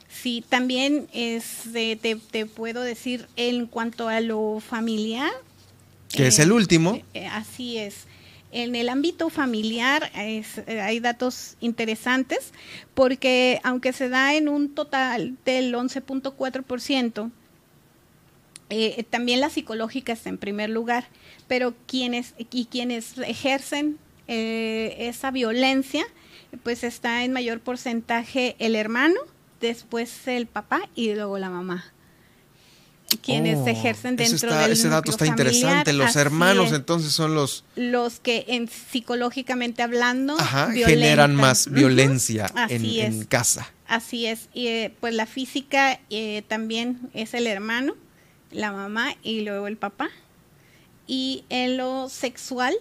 Sí, 0.08 0.44
también 0.48 1.08
es, 1.12 1.62
te, 1.72 1.96
te, 1.96 2.46
puedo 2.46 2.82
decir 2.82 3.26
en 3.36 3.66
cuanto 3.66 4.08
a 4.08 4.20
lo 4.20 4.60
familiar. 4.60 5.30
Que 6.08 6.28
es 6.28 6.38
el 6.38 6.52
último. 6.52 7.00
Eh, 7.12 7.26
así 7.26 7.78
es. 7.78 8.06
En 8.58 8.74
el 8.74 8.88
ámbito 8.88 9.28
familiar 9.28 10.10
eh, 10.14 10.42
hay 10.80 10.98
datos 10.98 11.58
interesantes 11.60 12.54
porque 12.94 13.60
aunque 13.64 13.92
se 13.92 14.08
da 14.08 14.34
en 14.34 14.48
un 14.48 14.74
total 14.74 15.36
del 15.44 15.74
11.4%, 15.74 17.30
eh, 18.70 19.04
también 19.10 19.40
la 19.40 19.50
psicológica 19.50 20.14
está 20.14 20.30
en 20.30 20.38
primer 20.38 20.70
lugar, 20.70 21.04
pero 21.46 21.74
quienes 21.86 22.32
y 22.38 22.64
quienes 22.64 23.18
ejercen 23.18 23.98
eh, 24.26 24.96
esa 25.00 25.30
violencia, 25.30 26.06
pues 26.62 26.82
está 26.82 27.24
en 27.24 27.34
mayor 27.34 27.60
porcentaje 27.60 28.56
el 28.58 28.74
hermano, 28.74 29.20
después 29.60 30.26
el 30.28 30.46
papá 30.46 30.88
y 30.94 31.12
luego 31.12 31.36
la 31.36 31.50
mamá 31.50 31.92
quienes 33.22 33.58
oh, 33.58 33.66
ejercen 33.66 34.16
dentro 34.16 34.54
del 34.54 34.72
ese 34.72 34.88
dato 34.88 35.10
está 35.10 35.26
interesante. 35.26 35.92
los 35.92 36.16
hermanos 36.16 36.72
entonces 36.72 37.12
son 37.12 37.34
los 37.34 37.64
los 37.76 38.18
que 38.20 38.44
en, 38.48 38.68
psicológicamente 38.68 39.82
hablando 39.82 40.36
generan 40.72 41.34
más 41.34 41.70
violencia 41.70 42.46
en, 42.68 43.24
casa. 43.24 43.72
Así 43.86 44.26
es. 44.26 44.48
Y 44.52 44.66
eh, 44.66 44.94
pues 44.98 45.14
la 45.14 45.26
física 45.26 46.00
eh, 46.10 46.42
también 46.48 46.98
es 47.14 47.34
el 47.34 47.46
hermano 47.46 47.94
la 48.50 48.72
mamá 48.72 49.14
y 49.22 49.42
luego 49.42 49.68
el 49.68 49.76
papá. 49.76 50.08
Y 51.06 51.44
en 51.50 51.76
lo 51.76 52.08
sexual 52.08 52.74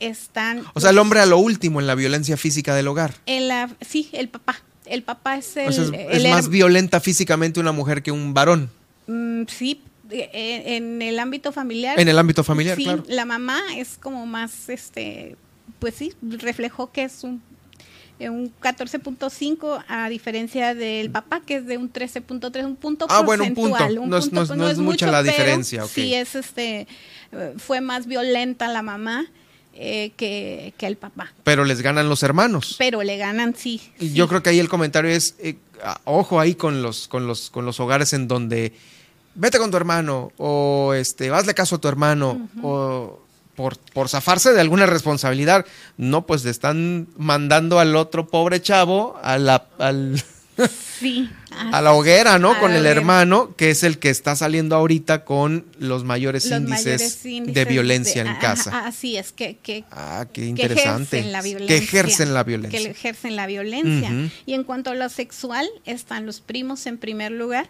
están 0.00 0.64
o 0.74 0.80
sea 0.80 0.90
el 0.90 0.98
hombre 0.98 1.18
a 1.20 1.26
lo 1.26 1.38
último 1.38 1.80
en 1.80 1.86
la 1.86 1.94
violencia 1.94 2.36
física 2.36 2.74
del 2.74 2.88
hogar. 2.88 3.14
En 3.26 3.48
la 3.48 3.70
sí 3.80 4.08
el 4.12 4.28
papá. 4.28 4.62
El 4.84 5.02
papá 5.02 5.36
es 5.36 5.56
el, 5.56 5.94
es, 5.94 6.30
más 6.30 6.48
violenta 6.48 6.98
físicamente 7.00 7.60
una 7.60 7.72
mujer 7.72 8.02
que 8.02 8.10
un 8.10 8.32
varón 8.32 8.70
Mm, 9.08 9.44
sí, 9.48 9.82
eh, 10.10 10.76
en 10.76 11.02
el 11.02 11.18
ámbito 11.18 11.50
familiar. 11.50 11.98
En 11.98 12.08
el 12.08 12.18
ámbito 12.18 12.44
familiar, 12.44 12.76
sí, 12.76 12.86
La 13.08 13.24
mamá 13.24 13.60
es 13.76 13.98
como 13.98 14.26
más, 14.26 14.68
este, 14.68 15.36
pues 15.78 15.94
sí, 15.94 16.12
reflejó 16.22 16.92
que 16.92 17.04
es 17.04 17.24
un 17.24 17.42
eh, 18.20 18.30
un 18.30 18.52
14.5 18.60 19.84
a 19.86 20.08
diferencia 20.08 20.74
del 20.74 21.10
papá 21.10 21.40
que 21.40 21.56
es 21.56 21.66
de 21.66 21.76
un 21.78 21.92
13.3 21.92 22.64
un 22.64 22.74
punto 22.74 23.06
ah 23.08 23.20
bueno 23.20 23.44
un 23.44 23.54
punto. 23.54 23.78
no, 23.78 24.16
es, 24.16 24.32
no, 24.32 24.68
es, 24.68 24.78
mucha 24.78 25.08
la 25.08 25.22
diferencia 25.22 25.86
sí 25.86 26.14
es 26.14 26.34
este 26.34 26.88
eh, 27.30 27.54
fue 27.58 27.80
más 27.80 28.08
violenta 28.08 28.66
la 28.66 28.82
mamá 28.82 29.26
que, 29.72 30.74
que, 30.76 30.86
el 30.88 30.96
papá. 30.96 31.32
Pero 31.44 31.64
les 31.64 31.82
ganan 31.82 32.08
los 32.08 32.24
hermanos. 32.24 32.74
Pero 32.80 33.04
le 33.04 33.16
ganan 33.16 33.54
sí, 33.54 33.80
y 34.00 34.12
yo 34.12 34.26
creo 34.26 34.42
que 34.42 34.50
ahí 34.50 34.58
el 34.58 34.68
comentario 34.68 35.08
es 35.08 35.36
ojo 36.02 36.40
ahí 36.40 36.56
con 36.56 36.82
los 36.82 37.06
con 37.06 37.28
los 37.28 37.50
con 37.50 37.64
los 37.64 37.78
hogares 37.78 38.12
en 38.12 38.26
donde 38.26 38.72
vete 39.38 39.58
con 39.58 39.70
tu 39.70 39.76
hermano 39.76 40.32
o 40.36 40.92
este, 40.94 41.30
hazle 41.30 41.54
caso 41.54 41.76
a 41.76 41.80
tu 41.80 41.88
hermano 41.88 42.48
o 42.62 43.20
por, 43.54 43.78
por 43.78 44.08
zafarse 44.08 44.52
de 44.52 44.60
alguna 44.60 44.86
responsabilidad, 44.86 45.66
no, 45.96 46.26
pues 46.26 46.44
le 46.44 46.50
están 46.50 47.08
mandando 47.16 47.80
al 47.80 47.96
otro 47.96 48.28
pobre 48.28 48.60
chavo 48.60 49.18
a 49.22 49.38
la, 49.38 49.66
al, 49.78 50.22
a 51.72 51.80
la 51.80 51.92
hoguera, 51.92 52.38
¿no? 52.38 52.58
Con 52.58 52.72
el 52.72 52.86
hermano, 52.86 53.54
que 53.56 53.70
es 53.70 53.82
el 53.82 53.98
que 53.98 54.10
está 54.10 54.36
saliendo 54.36 54.76
ahorita 54.76 55.24
con 55.24 55.66
los 55.78 56.04
mayores, 56.04 56.50
índices, 56.50 57.22
de 57.22 57.64
violencia 57.64 58.22
en 58.22 58.36
casa. 58.36 58.86
así 58.86 59.16
es, 59.16 59.32
que, 59.32 59.56
que, 59.56 59.84
ah, 59.90 60.26
qué 60.32 60.46
interesante. 60.46 61.18
ejercen 61.18 61.32
la 61.32 61.42
violencia. 61.42 61.76
Que 61.76 61.84
ejercen 61.84 62.34
la 62.34 62.44
violencia. 62.44 62.80
Que 62.80 62.90
ejercen 62.90 63.36
la 63.36 63.46
violencia. 63.46 64.10
Y 64.46 64.54
en 64.54 64.64
cuanto 64.64 64.90
a 64.90 64.94
lo 64.94 65.08
sexual, 65.08 65.68
están 65.84 66.26
los 66.26 66.40
primos 66.40 66.86
en 66.86 66.98
primer 66.98 67.32
lugar, 67.32 67.68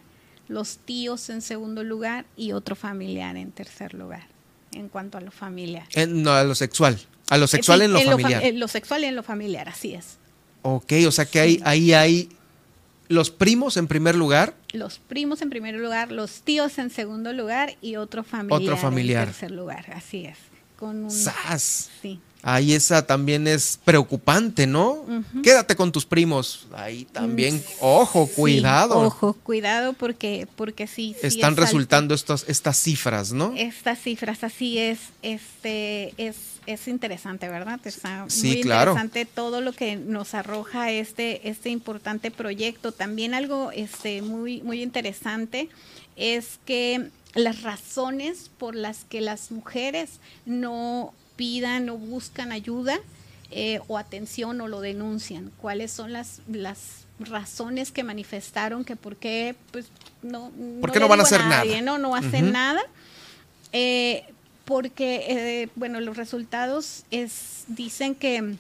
los 0.49 0.79
tíos 0.79 1.31
en 1.31 1.43
segundo 1.43 1.85
lugar 1.85 2.25
y 2.37 2.53
otro 2.53 2.75
familiar 2.75 3.37
en 3.37 3.53
tercer 3.53 3.95
lugar, 3.95 4.27
en 4.73 4.89
cuanto 4.89 5.19
a 5.19 5.21
lo 5.21 5.31
familiar. 5.31 5.87
no, 6.09 6.33
a 6.33 6.43
lo 6.45 6.55
sexual. 6.55 6.99
A 7.31 7.37
lo 7.37 7.47
sexual 7.47 7.83
en 7.83 7.93
lo 7.93 8.01
familiar. 8.01 8.43
en 8.43 8.59
lo 8.59 8.69
sexual 8.69 9.05
y 9.05 9.07
en 9.07 9.17
lo 9.17 9.23
familiar, 9.23 9.69
así 9.69 9.95
es. 9.95 10.17
Ok, 10.63 10.93
o 11.07 11.11
sea 11.13 11.27
que 11.27 11.41
hay, 11.41 11.61
ahí 11.65 11.93
hay 11.93 12.31
los 13.09 13.31
primos 13.31 13.77
en 13.77 13.87
primer 13.87 14.15
lugar. 14.15 14.55
Los 14.73 14.99
primos 14.99 15.43
en 15.43 15.51
primer 15.51 15.75
lugar, 15.75 16.11
los 16.13 16.43
tíos 16.43 16.79
en 16.79 16.91
segundo 16.91 17.33
lugar 17.33 17.77
y 17.81 17.97
otro 17.97 18.25
familiar, 18.25 18.63
otro 18.63 18.77
familiar. 18.77 19.29
en 19.29 19.29
tercer 19.29 19.51
lugar, 19.51 19.93
así 19.95 20.25
es. 20.25 20.39
Con 20.77 21.05
un, 21.05 21.11
¡Sas! 21.11 21.91
Sí. 22.01 22.21
Ahí 22.43 22.73
esa 22.73 23.05
también 23.05 23.49
es 23.49 23.81
preocupante, 23.85 24.67
¿no? 24.67 25.05
Quédate 25.43 25.75
con 25.75 25.91
tus 25.91 26.07
primos. 26.07 26.67
Ahí 26.73 27.05
también, 27.07 27.63
ojo, 27.81 28.29
cuidado. 28.29 29.01
Ojo, 29.01 29.33
cuidado 29.43 29.93
porque, 29.93 30.47
porque 30.55 30.87
sí. 30.87 31.17
Están 31.21 31.57
resultando 31.57 32.15
estas, 32.15 32.45
estas 32.49 32.81
cifras, 32.81 33.33
¿no? 33.33 33.53
Estas 33.57 33.99
cifras, 33.99 34.45
así 34.45 34.79
es. 34.79 35.01
Este, 35.23 36.15
es, 36.17 36.37
es 36.67 36.87
interesante, 36.87 37.49
¿verdad? 37.49 37.81
Está 37.85 38.27
sí, 38.29 38.47
muy 38.47 38.61
claro. 38.61 38.93
interesante 38.93 39.25
todo 39.25 39.61
lo 39.61 39.73
que 39.73 39.97
nos 39.97 40.35
arroja 40.35 40.93
este, 40.93 41.49
este 41.49 41.71
importante 41.71 42.31
proyecto. 42.31 42.93
También 42.93 43.35
algo 43.35 43.73
este, 43.73 44.23
muy, 44.23 44.63
muy 44.63 44.81
interesante 44.83 45.69
es 46.15 46.61
que 46.65 47.11
las 47.35 47.63
razones 47.63 48.51
por 48.59 48.77
las 48.77 49.05
que 49.05 49.21
las 49.21 49.51
mujeres 49.51 50.21
no 50.47 51.13
pidan 51.39 51.89
o 51.89 51.97
buscan 51.97 52.53
ayuda 52.53 52.99
eh, 53.51 53.81
o 53.89 53.97
atención 53.97 54.61
o 54.61 54.69
lo 54.69 54.83
denuncian? 54.83 55.51
¿Cuáles 55.63 55.91
son 55.91 56.13
las, 56.13 56.43
las 56.53 57.07
razones 57.19 57.91
que 57.93 58.03
manifestaron 58.03 58.85
que 58.85 58.97
por 58.97 59.17
qué 59.17 59.55
pues, 59.71 59.87
no, 60.21 60.53
no, 60.55 61.09
van 61.09 61.21
a 61.21 61.23
hacer 61.23 61.43
nada? 61.47 61.81
No, 61.81 61.97
no 61.97 62.15
hacen 62.15 62.53
nada. 62.53 62.83
Eh, 63.73 64.25
porque, 64.67 65.25
eh, 65.29 65.69
bueno, 65.77 66.01
los 66.01 66.19
resultados 66.19 67.05
es, 67.11 67.65
dicen 67.69 68.15
que 68.15 68.57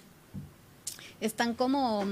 están 1.20 1.52
como 1.52 2.06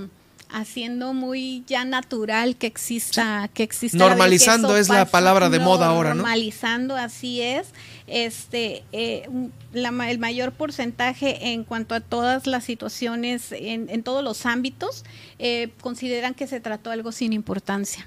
haciendo 0.49 1.15
muy 1.15 1.65
ya 1.67 1.85
natural 1.85 2.57
que 2.57 2.67
exista 2.67 3.49
que 3.53 3.65
exista 3.65 3.99
normalizando 3.99 4.77
es 4.77 4.89
la 4.89 5.05
palabra 5.05 5.49
de 5.49 5.59
moda 5.59 5.89
ahora 5.89 6.11
no 6.11 6.23
normalizando 6.23 6.95
así 6.95 7.43
es 7.43 7.69
este 8.07 8.85
eh, 8.93 9.29
el 9.73 10.19
mayor 10.19 10.53
porcentaje 10.53 11.53
en 11.53 11.65
cuanto 11.65 11.95
a 11.95 12.01
todas 12.01 12.47
las 12.47 12.65
situaciones 12.65 13.53
en, 13.53 14.03
todos 14.03 14.23
los 14.23 14.47
ámbitos 14.47 15.05
eh, 15.39 15.71
consideran 15.81 16.35
que 16.35 16.47
se 16.47 16.61
trató 16.61 16.91
algo 16.91 17.13
sin 17.13 17.33
importancia 17.33 18.07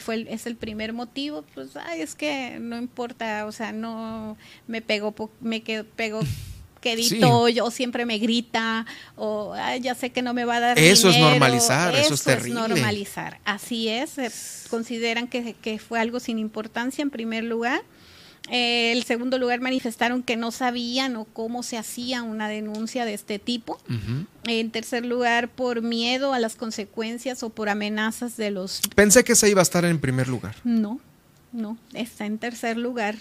fue 0.00 0.26
es 0.30 0.46
el 0.46 0.56
primer 0.56 0.92
motivo 0.92 1.44
pues 1.54 1.76
ay, 1.76 2.00
es 2.00 2.14
que 2.14 2.58
no 2.60 2.78
importa 2.78 3.44
o 3.46 3.52
sea 3.52 3.72
no 3.72 4.36
me 4.66 4.80
pegó 4.80 5.14
me 5.40 5.62
quedo 5.62 5.84
pegó 5.84 6.20
quedito, 6.82 7.48
yo 7.48 7.70
siempre 7.70 8.04
me 8.04 8.18
grita, 8.18 8.84
o 9.16 9.54
ya 9.80 9.94
sé 9.94 10.10
que 10.10 10.20
no 10.20 10.34
me 10.34 10.44
va 10.44 10.56
a 10.56 10.60
dar 10.60 10.78
Eso 10.78 11.08
es 11.08 11.18
normalizar, 11.18 11.94
eso, 11.94 12.14
es 12.14 12.22
terrible. 12.22 12.60
Es 12.60 12.68
normalizar, 12.68 13.40
así 13.44 13.88
es, 13.88 14.66
consideran 14.68 15.28
que, 15.28 15.78
fue 15.78 15.98
algo 15.98 16.20
sin 16.20 16.38
importancia 16.38 17.00
en 17.00 17.08
primer 17.08 17.44
lugar. 17.44 17.82
Eh, 18.50 18.92
el 18.92 19.04
segundo 19.04 19.38
lugar 19.38 19.60
manifestaron 19.60 20.22
que 20.22 20.36
no 20.36 20.50
sabían 20.50 21.16
o 21.16 21.24
cómo 21.24 21.62
se 21.62 21.78
hacía 21.78 22.22
una 22.22 22.48
denuncia 22.48 23.04
de 23.04 23.14
este 23.14 23.38
tipo. 23.38 23.78
En 24.44 24.70
tercer 24.70 25.06
lugar, 25.06 25.48
por 25.48 25.82
miedo 25.82 26.34
a 26.34 26.38
las 26.38 26.56
consecuencias 26.56 27.42
o 27.42 27.50
por 27.50 27.68
amenazas 27.68 28.36
de 28.36 28.50
los... 28.50 28.80
Pensé 28.94 29.24
que 29.24 29.34
se 29.34 29.48
iba 29.48 29.60
a 29.60 29.62
estar 29.62 29.84
en 29.84 30.00
primer 30.00 30.28
lugar. 30.28 30.56
No, 30.64 31.00
no, 31.52 31.78
está 31.94 32.26
en 32.26 32.38
tercer 32.38 32.76
lugar. 32.76 33.16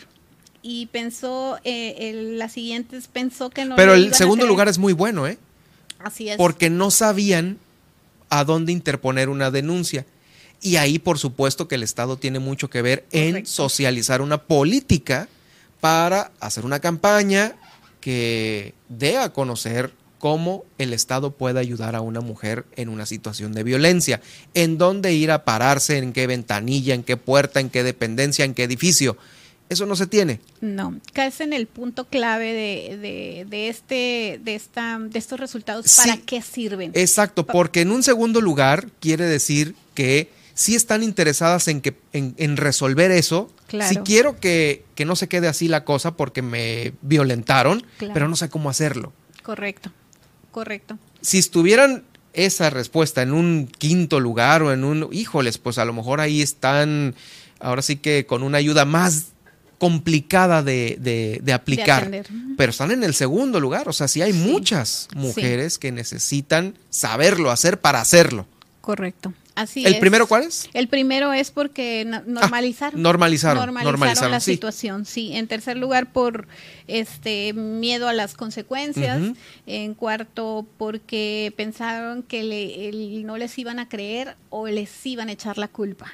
Y 0.63 0.87
pensó, 0.87 1.59
eh, 1.63 2.33
las 2.35 2.53
siguientes 2.53 3.07
pensó 3.07 3.49
que 3.49 3.65
no... 3.65 3.75
Pero 3.75 3.93
el 3.93 4.13
segundo 4.13 4.45
lugar 4.47 4.67
es 4.67 4.77
muy 4.79 4.93
bueno, 4.93 5.27
¿eh? 5.27 5.37
Así 5.99 6.29
es. 6.29 6.37
Porque 6.37 6.69
no 6.69 6.91
sabían 6.91 7.57
a 8.29 8.43
dónde 8.43 8.71
interponer 8.71 9.29
una 9.29 9.51
denuncia. 9.51 10.05
Y 10.61 10.75
ahí, 10.75 10.99
por 10.99 11.17
supuesto, 11.17 11.67
que 11.67 11.75
el 11.75 11.83
Estado 11.83 12.17
tiene 12.17 12.39
mucho 12.39 12.69
que 12.69 12.81
ver 12.81 13.05
en 13.11 13.45
socializar 13.45 14.21
una 14.21 14.43
política 14.43 15.27
para 15.79 16.31
hacer 16.39 16.65
una 16.65 16.79
campaña 16.79 17.55
que 17.99 18.73
dé 18.87 19.17
a 19.17 19.33
conocer 19.33 19.91
cómo 20.19 20.63
el 20.77 20.93
Estado 20.93 21.31
puede 21.31 21.59
ayudar 21.59 21.95
a 21.95 22.01
una 22.01 22.21
mujer 22.21 22.65
en 22.75 22.89
una 22.89 23.07
situación 23.07 23.53
de 23.53 23.63
violencia, 23.63 24.21
en 24.53 24.77
dónde 24.77 25.13
ir 25.13 25.31
a 25.31 25.43
pararse, 25.43 25.97
en 25.97 26.13
qué 26.13 26.27
ventanilla, 26.27 26.93
en 26.93 27.03
qué 27.03 27.17
puerta, 27.17 27.59
en 27.59 27.71
qué 27.71 27.81
dependencia, 27.83 28.45
en 28.45 28.53
qué 28.53 28.63
edificio. 28.63 29.17
Eso 29.67 29.87
no 29.87 29.95
se 29.95 30.05
tiene. 30.05 30.41
No, 30.59 30.99
caes 31.13 31.41
en 31.41 31.53
el 31.53 31.65
punto 31.65 32.05
clave 32.05 32.53
de, 32.53 33.45
de, 33.49 33.69
este, 33.69 34.39
de, 34.43 34.53
esta, 34.53 34.99
de 34.99 35.17
estos 35.17 35.39
resultados. 35.39 35.85
¿Para 35.95 36.17
qué 36.17 36.41
sirven? 36.41 36.91
Exacto, 36.93 37.47
porque 37.47 37.81
en 37.81 37.91
un 37.91 38.03
segundo 38.03 38.41
lugar 38.41 38.89
quiere 38.99 39.25
decir 39.25 39.73
que 39.95 40.29
si 40.61 40.75
están 40.75 41.01
interesadas 41.01 41.67
en, 41.67 41.81
que, 41.81 41.95
en, 42.13 42.55
resolver 42.55 43.09
eso. 43.09 43.51
Si 43.89 43.97
quiero 43.97 44.39
que, 44.39 44.83
no 45.03 45.15
se 45.15 45.27
quede 45.27 45.47
así 45.47 45.67
la 45.67 45.85
cosa 45.85 46.15
porque 46.15 46.43
me 46.43 46.93
violentaron, 47.01 47.83
pero 48.13 48.27
no 48.27 48.35
sé 48.35 48.47
cómo 48.49 48.69
hacerlo. 48.69 49.11
Correcto, 49.41 49.91
correcto. 50.51 50.99
Si 51.21 51.39
estuvieran 51.39 52.03
esa 52.33 52.69
respuesta 52.69 53.23
en 53.23 53.33
un 53.33 53.67
quinto 53.75 54.19
lugar 54.19 54.61
o 54.61 54.71
en 54.71 54.83
un, 54.83 55.09
híjoles, 55.11 55.57
pues 55.57 55.79
a 55.79 55.85
lo 55.85 55.93
mejor 55.93 56.21
ahí 56.21 56.43
están, 56.43 57.15
ahora 57.59 57.81
sí 57.81 57.95
que 57.95 58.27
con 58.27 58.43
una 58.43 58.59
ayuda 58.59 58.85
más 58.85 59.29
complicada 59.79 60.61
de, 60.61 61.39
de, 61.41 61.53
aplicar, 61.53 62.11
pero 62.55 62.69
están 62.69 62.91
en 62.91 63.03
el 63.03 63.15
segundo 63.15 63.59
lugar. 63.59 63.89
O 63.89 63.93
sea, 63.93 64.07
sí 64.07 64.21
hay 64.21 64.31
muchas 64.31 65.07
mujeres 65.15 65.79
que 65.79 65.91
necesitan 65.91 66.77
saberlo 66.91 67.49
hacer 67.49 67.81
para 67.81 67.99
hacerlo. 67.99 68.45
Correcto. 68.81 69.33
Así 69.61 69.85
¿El 69.85 69.99
primero 69.99 70.27
cuál 70.27 70.43
es? 70.43 70.69
El 70.73 70.87
primero 70.87 71.33
es 71.33 71.51
porque 71.51 72.05
normalizaron. 72.25 72.99
Ah, 72.99 73.03
normalizaron, 73.03 73.73
normalizaron, 73.73 74.31
la 74.31 74.39
situación, 74.39 75.05
sí. 75.05 75.33
En 75.33 75.47
tercer 75.47 75.77
lugar, 75.77 76.11
por 76.11 76.47
este 76.87 77.53
miedo 77.53 78.07
a 78.07 78.13
las 78.13 78.33
consecuencias. 78.33 79.21
En 79.67 79.93
cuarto, 79.93 80.65
porque 80.77 81.53
pensaron 81.55 82.23
que 82.23 82.43
le, 82.43 83.23
no 83.23 83.37
les 83.37 83.57
iban 83.57 83.79
a 83.79 83.87
creer 83.87 84.35
o 84.49 84.67
les 84.67 85.05
iban 85.05 85.29
a 85.29 85.33
echar 85.33 85.57
la 85.57 85.67
culpa 85.67 86.11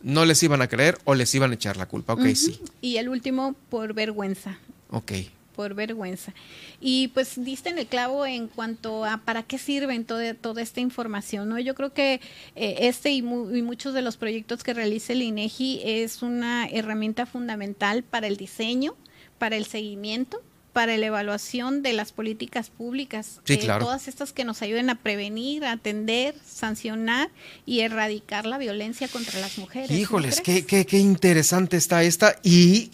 no 0.00 0.24
les 0.24 0.40
iban 0.44 0.62
a 0.62 0.68
creer 0.68 0.96
o 1.04 1.16
les 1.16 1.34
iban 1.34 1.50
a 1.50 1.54
echar 1.54 1.76
la 1.76 1.86
culpa. 1.86 2.12
Ok, 2.12 2.26
sí. 2.36 2.60
Y 2.80 2.98
el 2.98 3.08
último, 3.08 3.56
por 3.68 3.94
vergüenza. 3.94 4.56
Ok. 4.90 5.12
Por 5.58 5.74
vergüenza. 5.74 6.32
Y 6.80 7.08
pues 7.08 7.32
diste 7.42 7.70
en 7.70 7.80
el 7.80 7.88
clavo 7.88 8.24
en 8.24 8.46
cuanto 8.46 9.04
a 9.04 9.18
para 9.18 9.42
qué 9.42 9.58
sirven 9.58 10.04
toda, 10.04 10.32
toda 10.34 10.62
esta 10.62 10.78
información, 10.78 11.48
¿no? 11.48 11.58
Yo 11.58 11.74
creo 11.74 11.92
que 11.92 12.20
eh, 12.54 12.76
este 12.82 13.10
y, 13.10 13.18
y, 13.18 13.22
muchos 13.22 13.92
de 13.92 14.00
los 14.00 14.16
proyectos 14.16 14.62
que 14.62 14.72
realiza 14.72 15.14
el 15.14 15.22
INEGI 15.22 15.80
es 15.84 16.22
una 16.22 16.68
herramienta 16.68 17.26
fundamental 17.26 18.04
para 18.04 18.28
el 18.28 18.36
diseño, 18.36 18.94
para 19.38 19.56
el 19.56 19.64
seguimiento 19.64 20.40
para 20.72 20.96
la 20.96 21.06
evaluación 21.06 21.82
de 21.82 21.92
las 21.92 22.12
políticas 22.12 22.70
públicas. 22.70 23.40
Sí, 23.42 23.54
eh, 23.54 23.66
Todas 23.80 24.06
estas 24.06 24.32
que 24.32 24.44
nos 24.44 24.62
ayuden 24.62 24.90
a 24.90 24.94
prevenir, 24.94 25.64
atender, 25.64 26.36
sancionar 26.46 27.30
y 27.66 27.80
erradicar 27.80 28.46
la 28.46 28.58
violencia 28.58 29.08
contra 29.08 29.40
las 29.40 29.58
mujeres. 29.58 29.90
Híjoles, 29.90 30.40
qué, 30.40 30.64
qué, 30.64 30.86
qué, 30.86 30.98
interesante 30.98 31.76
está 31.76 32.04
esta 32.04 32.36
y 32.44 32.92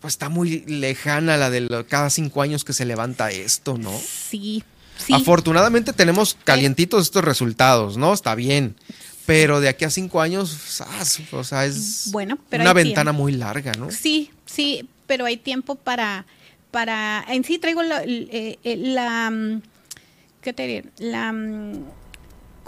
pues 0.00 0.14
está 0.14 0.28
muy 0.28 0.60
lejana 0.66 1.36
la 1.36 1.50
de 1.50 1.84
cada 1.88 2.10
cinco 2.10 2.42
años 2.42 2.64
que 2.64 2.72
se 2.72 2.84
levanta 2.84 3.30
esto, 3.30 3.78
¿no? 3.78 3.92
Sí. 3.98 4.62
Sí. 4.96 5.12
Afortunadamente 5.12 5.92
tenemos 5.92 6.36
calientitos 6.42 7.02
estos 7.04 7.24
resultados, 7.24 7.96
¿no? 7.96 8.12
Está 8.12 8.34
bien. 8.34 8.74
Pero 9.26 9.60
de 9.60 9.68
aquí 9.68 9.84
a 9.84 9.90
cinco 9.90 10.20
años, 10.20 10.80
o 11.32 11.44
sea, 11.44 11.66
es 11.66 12.10
bueno, 12.10 12.38
una 12.50 12.72
ventana 12.72 13.12
muy 13.12 13.32
larga, 13.32 13.72
¿no? 13.74 13.90
Sí, 13.92 14.30
sí, 14.46 14.88
pero 15.06 15.26
hay 15.26 15.36
tiempo 15.36 15.76
para 15.76 16.26
para, 16.70 17.24
en 17.28 17.44
sí 17.44 17.58
traigo 17.58 17.82
la, 17.82 18.02
eh, 18.04 18.58
eh, 18.62 18.76
la 18.76 19.30
mm, 19.30 19.62
¿qué 20.42 20.52
te 20.52 20.66
diré? 20.66 20.88
La 20.98 21.32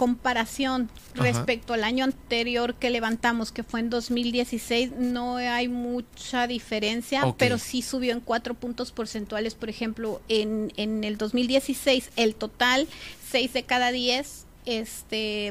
comparación 0.01 0.89
respecto 1.13 1.75
al 1.75 1.83
año 1.83 2.03
anterior 2.03 2.73
que 2.73 2.89
levantamos, 2.89 3.51
que 3.51 3.61
fue 3.61 3.81
en 3.81 3.91
2016, 3.91 4.93
no 4.97 5.35
hay 5.35 5.67
mucha 5.67 6.47
diferencia, 6.47 7.35
pero 7.37 7.59
sí 7.59 7.83
subió 7.83 8.11
en 8.11 8.19
cuatro 8.19 8.55
puntos 8.55 8.91
porcentuales. 8.91 9.53
Por 9.53 9.69
ejemplo, 9.69 10.19
en, 10.27 10.73
en 10.75 11.03
el 11.03 11.19
2016, 11.19 12.13
el 12.15 12.33
total, 12.33 12.87
seis 13.29 13.53
de 13.53 13.61
cada 13.61 13.91
diez 13.91 14.47
este 14.65 15.47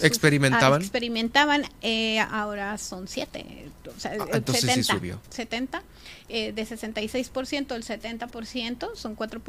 experimentaban 0.00 0.80
ah, 0.80 0.84
experimentaban 0.84 1.64
eh, 1.80 2.20
ahora 2.20 2.78
son 2.78 3.08
siete 3.08 3.68
o 3.84 3.98
sea, 3.98 4.12
ah, 4.20 4.26
70, 4.34 4.52
sí 4.74 4.82
subió. 4.84 5.20
70 5.30 5.82
eh, 6.28 6.52
de 6.52 6.62
66% 6.62 7.74
el 7.74 7.84
70% 7.84 8.94
son 8.94 9.14
4, 9.16 9.40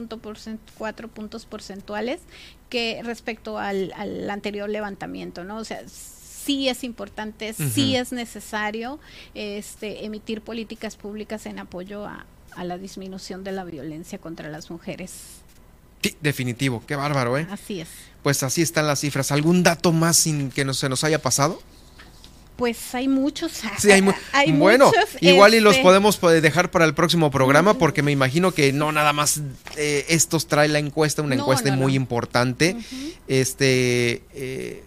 puntos 1.09 1.45
porcentuales 1.45 2.21
que 2.69 3.01
respecto 3.03 3.59
al, 3.59 3.93
al, 3.95 4.29
anterior 4.29 4.69
levantamiento 4.69 5.43
no 5.43 5.57
o 5.57 5.63
sea 5.63 5.83
sí 5.87 6.67
es 6.67 6.83
importante 6.83 7.53
sí 7.53 7.95
es 7.95 8.11
necesario 8.11 8.99
este 9.35 10.05
emitir 10.05 10.41
políticas 10.41 10.95
públicas 10.95 11.45
en 11.45 11.59
apoyo 11.59 12.05
a, 12.05 12.25
a 12.55 12.63
la 12.63 12.77
disminución 12.77 13.43
de 13.43 13.51
la 13.51 13.63
violencia 13.63 14.17
contra 14.17 14.49
las 14.49 14.71
mujeres 14.71 15.42
definitivo, 16.21 16.83
qué 16.87 16.95
bárbaro, 16.95 17.37
¿eh? 17.37 17.47
Así 17.51 17.81
es. 17.81 17.87
Pues 18.21 18.43
así 18.43 18.61
están 18.61 18.87
las 18.87 19.01
cifras. 19.01 19.31
¿Algún 19.31 19.63
dato 19.63 19.91
más 19.91 20.17
sin 20.17 20.49
que 20.49 20.63
no, 20.63 20.73
se 20.73 20.87
nos 20.89 21.03
haya 21.03 21.21
pasado? 21.21 21.61
Pues 22.55 22.93
hay 22.93 23.07
muchos. 23.07 23.51
Sí, 23.79 23.91
hay, 23.91 24.01
bueno, 24.53 24.91
igual 25.21 25.55
y 25.55 25.59
los 25.59 25.73
este 25.73 25.83
podemos 25.83 26.17
pues, 26.17 26.41
dejar 26.41 26.69
para 26.71 26.85
el 26.85 26.93
próximo 26.93 27.31
programa 27.31 27.73
porque 27.73 28.03
me 28.03 28.11
imagino 28.11 28.53
que 28.53 28.71
no 28.71 28.91
nada 28.91 29.11
más 29.11 29.41
eh, 29.75 30.05
estos 30.09 30.47
trae 30.47 30.67
la 30.67 30.79
encuesta, 30.79 31.21
una 31.21 31.35
encuesta 31.35 31.75
muy 31.75 31.95
importante. 31.95 32.77
Este 33.27 34.21
eh, 34.33 34.83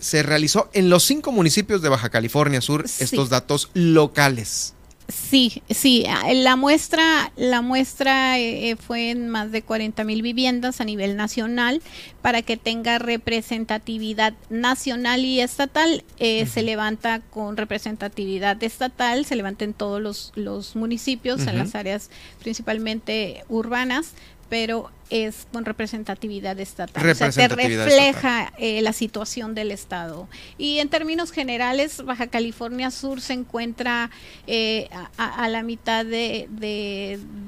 se 0.00 0.22
realizó 0.24 0.68
en 0.72 0.90
los 0.90 1.04
cinco 1.04 1.30
municipios 1.30 1.80
de 1.82 1.88
Baja 1.88 2.10
California 2.10 2.60
Sur 2.60 2.84
estos 2.84 3.28
datos 3.30 3.70
locales. 3.74 4.74
Sí, 5.08 5.62
sí, 5.68 6.04
ah, 6.08 6.32
la 6.32 6.56
muestra, 6.56 7.32
la 7.36 7.60
muestra 7.60 8.38
eh, 8.38 8.70
eh, 8.70 8.76
fue 8.76 9.10
en 9.10 9.28
más 9.28 9.50
de 9.50 9.62
40 9.62 10.04
mil 10.04 10.22
viviendas 10.22 10.80
a 10.80 10.84
nivel 10.84 11.16
nacional 11.16 11.82
para 12.22 12.42
que 12.42 12.56
tenga 12.56 12.98
representatividad 12.98 14.32
nacional 14.48 15.24
y 15.24 15.40
estatal. 15.40 16.04
Eh, 16.18 16.46
se 16.46 16.62
levanta 16.62 17.20
con 17.20 17.56
representatividad 17.56 18.62
estatal, 18.62 19.24
se 19.26 19.36
levanta 19.36 19.64
en 19.64 19.74
todos 19.74 20.00
los, 20.00 20.32
los 20.34 20.76
municipios, 20.76 21.46
en 21.46 21.58
las 21.58 21.74
áreas 21.74 22.08
principalmente 22.40 23.44
urbanas, 23.48 24.12
pero 24.48 24.90
es 25.12 25.46
con 25.52 25.66
representatividad 25.66 26.58
estatal. 26.58 27.06
o 27.06 27.14
sea, 27.14 27.30
te 27.30 27.48
refleja 27.48 28.50
eh, 28.56 28.80
la 28.80 28.94
situación 28.94 29.54
del 29.54 29.70
Estado. 29.70 30.26
Y 30.56 30.78
en 30.78 30.88
términos 30.88 31.32
generales, 31.32 32.02
Baja 32.02 32.28
California 32.28 32.90
Sur 32.90 33.20
se 33.20 33.34
encuentra 33.34 34.10
eh, 34.46 34.88
a, 35.18 35.48
la 35.48 35.62
mitad 35.62 36.06
de, 36.06 36.48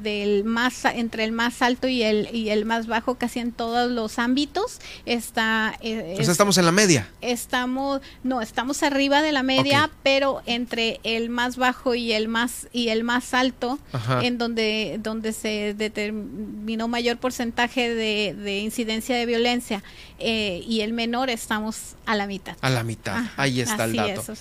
del 0.02 0.44
más, 0.44 0.84
entre 0.84 1.24
el 1.24 1.32
más 1.32 1.62
alto 1.62 1.88
y 1.88 2.02
el, 2.02 2.28
y 2.34 2.50
el 2.50 2.66
más 2.66 2.86
bajo, 2.86 3.14
casi 3.14 3.40
en 3.40 3.52
todos 3.52 3.90
los 3.90 4.18
ámbitos. 4.18 4.80
Está, 5.06 5.74
eh, 5.80 6.16
estamos 6.18 6.58
en 6.58 6.66
la 6.66 6.72
media. 6.72 7.08
Estamos, 7.22 8.02
no, 8.22 8.42
estamos 8.42 8.82
arriba 8.82 9.22
de 9.22 9.32
la 9.32 9.42
media, 9.42 9.90
pero 10.02 10.42
entre 10.44 11.00
el 11.02 11.30
más 11.30 11.56
bajo 11.56 11.94
y 11.94 12.12
el 12.12 12.28
más, 12.28 12.68
y 12.72 12.88
el 12.88 13.04
más 13.04 13.32
alto, 13.32 13.78
en 14.20 14.36
donde, 14.36 15.00
donde 15.02 15.32
se 15.32 15.72
determinó 15.72 16.88
mayor 16.88 17.16
porcentaje 17.16 17.53
de, 17.56 18.60
incidencia 18.62 19.16
de 19.16 19.26
violencia 19.26 19.82
eh, 20.18 20.62
y 20.66 20.80
el 20.80 20.92
menor 20.92 21.30
estamos 21.30 21.94
a 22.06 22.14
la 22.14 22.26
mitad. 22.26 22.56
A 22.60 22.70
la 22.70 22.84
mitad, 22.84 23.24
ahí 23.36 23.60
está 23.60 23.84
el 23.84 23.96
dato. 23.96 24.34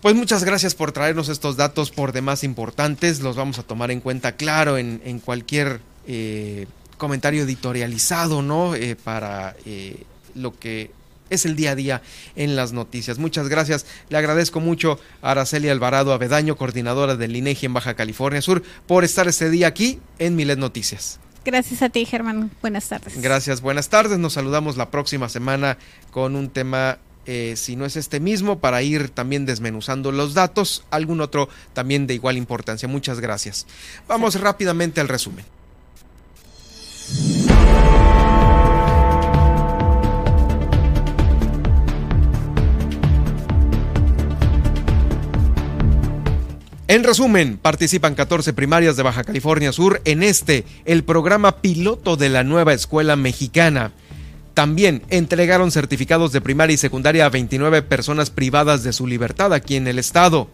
Pues 0.00 0.14
muchas 0.14 0.44
gracias 0.44 0.74
por 0.74 0.92
traernos 0.92 1.28
estos 1.30 1.56
datos 1.56 1.90
por 1.90 2.12
demás 2.12 2.44
importantes, 2.44 3.20
los 3.20 3.36
vamos 3.36 3.58
a 3.58 3.62
tomar 3.62 3.90
en 3.90 4.00
cuenta, 4.00 4.32
claro, 4.32 4.76
en, 4.76 5.18
cualquier 5.20 5.80
eh, 6.06 6.66
comentario 6.98 7.44
editorializado, 7.44 8.42
¿no? 8.42 8.74
Eh, 8.74 8.96
para 8.96 9.56
lo 10.34 10.58
que 10.58 10.90
es 11.30 11.46
el 11.46 11.56
día 11.56 11.70
a 11.70 11.74
día 11.74 12.02
en 12.36 12.56
las 12.56 12.72
noticias. 12.72 13.18
Muchas 13.18 13.48
gracias. 13.48 13.86
Le 14.10 14.18
agradezco 14.18 14.60
mucho 14.60 14.98
a 15.22 15.30
Araceli 15.30 15.68
Alvarado 15.68 16.12
Avedaño, 16.12 16.56
coordinadora 16.56 17.16
del 17.16 17.36
INEGI 17.36 17.66
en 17.66 17.74
Baja 17.74 17.94
California 17.94 18.42
Sur, 18.42 18.62
por 18.86 19.04
estar 19.04 19.26
este 19.26 19.48
día 19.48 19.68
aquí 19.68 20.00
en 20.18 20.36
Milet 20.36 20.58
Noticias. 20.58 21.18
Gracias 21.44 21.82
a 21.82 21.88
ti, 21.88 22.04
Germán. 22.06 22.50
Buenas 22.60 22.88
tardes. 22.88 23.20
Gracias, 23.20 23.60
buenas 23.60 23.88
tardes. 23.88 24.18
Nos 24.18 24.34
saludamos 24.34 24.76
la 24.76 24.90
próxima 24.90 25.28
semana 25.28 25.78
con 26.10 26.36
un 26.36 26.50
tema 26.50 26.98
eh, 27.26 27.54
si 27.56 27.74
no 27.76 27.86
es 27.86 27.96
este 27.96 28.20
mismo, 28.20 28.58
para 28.58 28.82
ir 28.82 29.08
también 29.08 29.46
desmenuzando 29.46 30.12
los 30.12 30.34
datos, 30.34 30.84
algún 30.90 31.20
otro 31.20 31.48
también 31.72 32.06
de 32.06 32.14
igual 32.14 32.36
importancia. 32.36 32.88
Muchas 32.88 33.20
gracias. 33.20 33.66
Vamos 34.06 34.38
rápidamente 34.40 35.00
al 35.00 35.08
resumen. 35.08 35.44
En 46.86 47.02
resumen, 47.02 47.56
participan 47.56 48.14
14 48.14 48.52
primarias 48.52 48.94
de 48.96 49.02
Baja 49.02 49.24
California 49.24 49.72
Sur 49.72 50.02
en 50.04 50.22
este, 50.22 50.66
el 50.84 51.02
programa 51.02 51.62
piloto 51.62 52.16
de 52.16 52.28
la 52.28 52.44
nueva 52.44 52.74
escuela 52.74 53.16
mexicana. 53.16 53.92
También 54.52 55.02
entregaron 55.08 55.70
certificados 55.70 56.30
de 56.32 56.42
primaria 56.42 56.74
y 56.74 56.76
secundaria 56.76 57.24
a 57.24 57.30
29 57.30 57.80
personas 57.80 58.28
privadas 58.28 58.82
de 58.82 58.92
su 58.92 59.06
libertad 59.06 59.54
aquí 59.54 59.76
en 59.76 59.88
el 59.88 59.98
estado. 59.98 60.50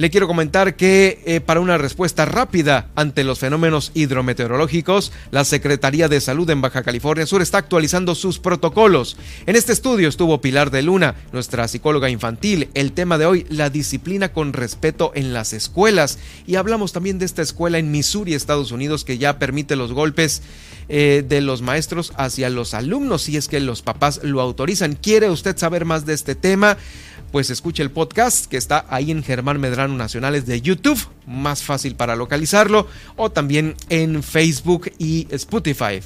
Le 0.00 0.08
quiero 0.08 0.26
comentar 0.26 0.76
que 0.76 1.20
eh, 1.26 1.42
para 1.42 1.60
una 1.60 1.76
respuesta 1.76 2.24
rápida 2.24 2.88
ante 2.94 3.22
los 3.22 3.38
fenómenos 3.38 3.90
hidrometeorológicos, 3.92 5.12
la 5.30 5.44
Secretaría 5.44 6.08
de 6.08 6.22
Salud 6.22 6.48
en 6.48 6.62
Baja 6.62 6.82
California 6.82 7.26
Sur 7.26 7.42
está 7.42 7.58
actualizando 7.58 8.14
sus 8.14 8.38
protocolos. 8.38 9.18
En 9.44 9.56
este 9.56 9.74
estudio 9.74 10.08
estuvo 10.08 10.40
Pilar 10.40 10.70
de 10.70 10.80
Luna, 10.80 11.16
nuestra 11.34 11.68
psicóloga 11.68 12.08
infantil. 12.08 12.70
El 12.72 12.92
tema 12.92 13.18
de 13.18 13.26
hoy, 13.26 13.46
la 13.50 13.68
disciplina 13.68 14.32
con 14.32 14.54
respeto 14.54 15.12
en 15.14 15.34
las 15.34 15.52
escuelas. 15.52 16.18
Y 16.46 16.54
hablamos 16.54 16.94
también 16.94 17.18
de 17.18 17.26
esta 17.26 17.42
escuela 17.42 17.76
en 17.76 17.90
Missouri, 17.90 18.32
Estados 18.32 18.72
Unidos, 18.72 19.04
que 19.04 19.18
ya 19.18 19.38
permite 19.38 19.76
los 19.76 19.92
golpes 19.92 20.40
eh, 20.88 21.22
de 21.28 21.42
los 21.42 21.60
maestros 21.60 22.14
hacia 22.16 22.48
los 22.48 22.72
alumnos, 22.72 23.20
si 23.20 23.36
es 23.36 23.48
que 23.48 23.60
los 23.60 23.82
papás 23.82 24.22
lo 24.24 24.40
autorizan. 24.40 24.94
¿Quiere 24.94 25.28
usted 25.28 25.58
saber 25.58 25.84
más 25.84 26.06
de 26.06 26.14
este 26.14 26.34
tema? 26.34 26.78
Pues 27.32 27.50
escuche 27.50 27.82
el 27.82 27.90
podcast 27.90 28.46
que 28.46 28.56
está 28.56 28.86
ahí 28.88 29.10
en 29.10 29.22
Germán 29.22 29.60
Medrano 29.60 29.96
Nacionales 29.96 30.46
de 30.46 30.60
YouTube, 30.60 30.98
más 31.26 31.62
fácil 31.62 31.94
para 31.94 32.16
localizarlo, 32.16 32.86
o 33.16 33.30
también 33.30 33.76
en 33.88 34.22
Facebook 34.22 34.90
y 34.98 35.26
Spotify. 35.30 36.00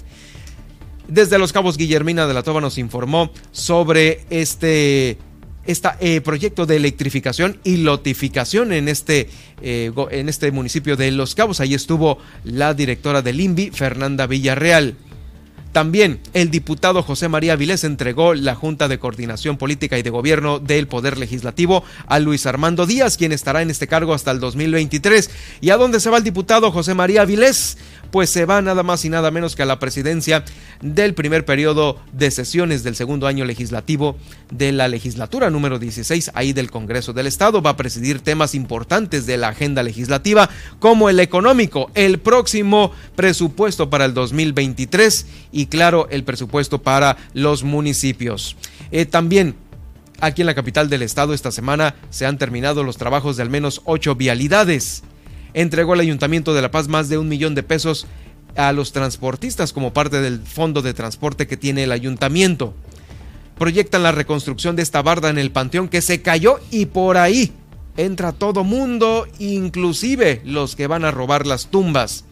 Desde 1.09 1.39
Los 1.39 1.53
Cabos, 1.53 1.77
Guillermina 1.77 2.27
de 2.27 2.35
la 2.35 2.43
Toba 2.43 2.61
nos 2.61 2.79
informó 2.79 3.31
sobre 3.53 4.25
este, 4.31 5.19
eh, 5.67 6.21
proyecto 6.23 6.67
de 6.67 6.77
electrificación 6.77 7.59
y 7.63 7.79
lotificación 7.79 8.73
en 8.73 8.89
este, 8.89 9.29
eh, 9.61 9.93
en 10.11 10.29
este 10.29 10.51
municipio 10.51 10.97
de 10.97 11.11
Los 11.11 11.35
Cabos. 11.35 11.61
Ahí 11.61 11.75
estuvo 11.75 12.19
la 12.45 12.75
directora 12.75 13.23
del 13.23 13.41
INVI, 13.41 13.71
Fernanda 13.71 14.27
Villarreal. 14.27 14.97
También 15.75 16.21
el 16.35 16.53
diputado 16.53 17.03
José 17.03 17.29
María 17.29 17.57
Vilés 17.57 17.83
entregó 17.83 18.33
la 18.35 18.55
Junta 18.55 18.87
de 18.87 19.01
Coordinación 19.01 19.57
Política 19.57 19.99
y 19.99 20.05
de 20.05 20.11
Gobierno 20.11 20.61
del 20.61 20.87
Poder 20.87 21.19
Legislativo 21.19 21.83
a 22.07 22.21
Luis 22.21 22.47
Armando 22.47 22.87
Díaz, 22.87 23.17
quien 23.17 23.33
estará 23.33 23.61
en 23.61 23.71
este 23.71 23.89
cargo 23.89 24.15
hasta 24.15 24.31
el 24.31 24.39
2023. 24.39 25.31
¿Y 25.61 25.71
a 25.71 25.77
dónde 25.77 25.99
se 25.99 26.11
va 26.11 26.19
el 26.19 26.23
diputado 26.23 26.71
José 26.71 26.95
María 26.95 27.25
Vilés? 27.25 27.77
Pues 28.11 28.31
se 28.31 28.45
va 28.45 28.63
nada 28.63 28.83
más 28.83 29.05
y 29.05 29.09
nada 29.09 29.31
menos 29.31 29.57
que 29.57 29.63
a 29.63 29.67
la 29.67 29.79
presidencia 29.79 30.45
del 30.81 31.15
primer 31.15 31.45
periodo 31.45 31.99
de 32.13 32.31
sesiones 32.31 32.83
del 32.83 32.97
segundo 32.97 33.27
año 33.27 33.45
legislativo 33.45 34.17
de 34.51 34.73
la 34.73 34.89
legislatura 34.89 35.51
número 35.51 35.79
16, 35.79 36.33
ahí 36.35 36.53
del 36.53 36.71
Congreso 36.71 37.13
del 37.13 37.27
Estado. 37.27 37.63
Va 37.63 37.71
a 37.71 37.77
presidir 37.77 38.21
temas 38.21 38.55
importantes 38.55 39.27
de 39.27 39.37
la 39.37 39.49
agenda 39.49 39.83
legislativa, 39.83 40.49
como 40.79 41.09
el 41.09 41.21
económico, 41.21 41.91
el 41.95 42.19
próximo 42.19 42.93
presupuesto 43.17 43.91
para 43.91 44.05
el 44.05 44.15
2023 44.15 45.27
y 45.53 45.67
claro 45.67 46.09
el 46.11 46.25
presupuesto 46.25 46.83
para 46.83 47.17
los 47.33 47.65
municipios. 47.65 48.57
Eh, 48.91 49.07
también 49.07 49.57
aquí 50.21 50.43
en 50.43 50.47
la 50.47 50.55
capital 50.55 50.89
del 50.89 51.03
estado 51.03 51.35
esta 51.35 51.51
semana 51.51 51.95
se 52.11 52.27
han 52.27 52.39
terminado 52.39 52.83
los 52.83 52.97
trabajos 52.97 53.37
de 53.37 53.43
al 53.43 53.51
menos 53.51 53.83
ocho 53.85 54.15
vialidades. 54.15 55.03
Entregó 55.55 55.95
el 55.95 56.01
Ayuntamiento 56.01 56.53
de 56.53 56.63
La 56.63 56.71
Paz 56.71 56.89
más 56.89 57.09
de 57.09 57.17
un 57.17 57.29
millón 57.29 57.55
de 57.55 57.63
pesos 57.63 58.07
a 58.57 58.73
los 58.73 58.93
transportistas 58.93 59.73
como 59.73 59.93
parte 59.93 60.21
del 60.21 60.41
fondo 60.41 60.83
de 60.83 60.95
transporte 60.95 61.47
que 61.47 61.57
tiene 61.57 61.85
el 61.85 61.93
ayuntamiento. 61.93 62.75
Proyectan 63.57 64.03
la 64.03 64.13
reconstrucción 64.13 64.77
de 64.77 64.83
esta 64.83 65.03
barda 65.03 65.31
en 65.31 65.39
el 65.39 65.53
panteón 65.53 65.89
que 65.89 66.03
se 66.03 66.23
cayó 66.23 66.59
y 66.71 66.87
por 66.87 67.17
ahí 67.17 67.53
entra 67.97 68.33
todo 68.33 68.65
mundo, 68.65 69.27
inclusive 69.39 70.43
los 70.45 70.75
que 70.75 70.89
van 70.89 71.05
a 71.05 71.13
robar 71.13 71.47
las 71.47 71.69
tumbas. 71.69 72.25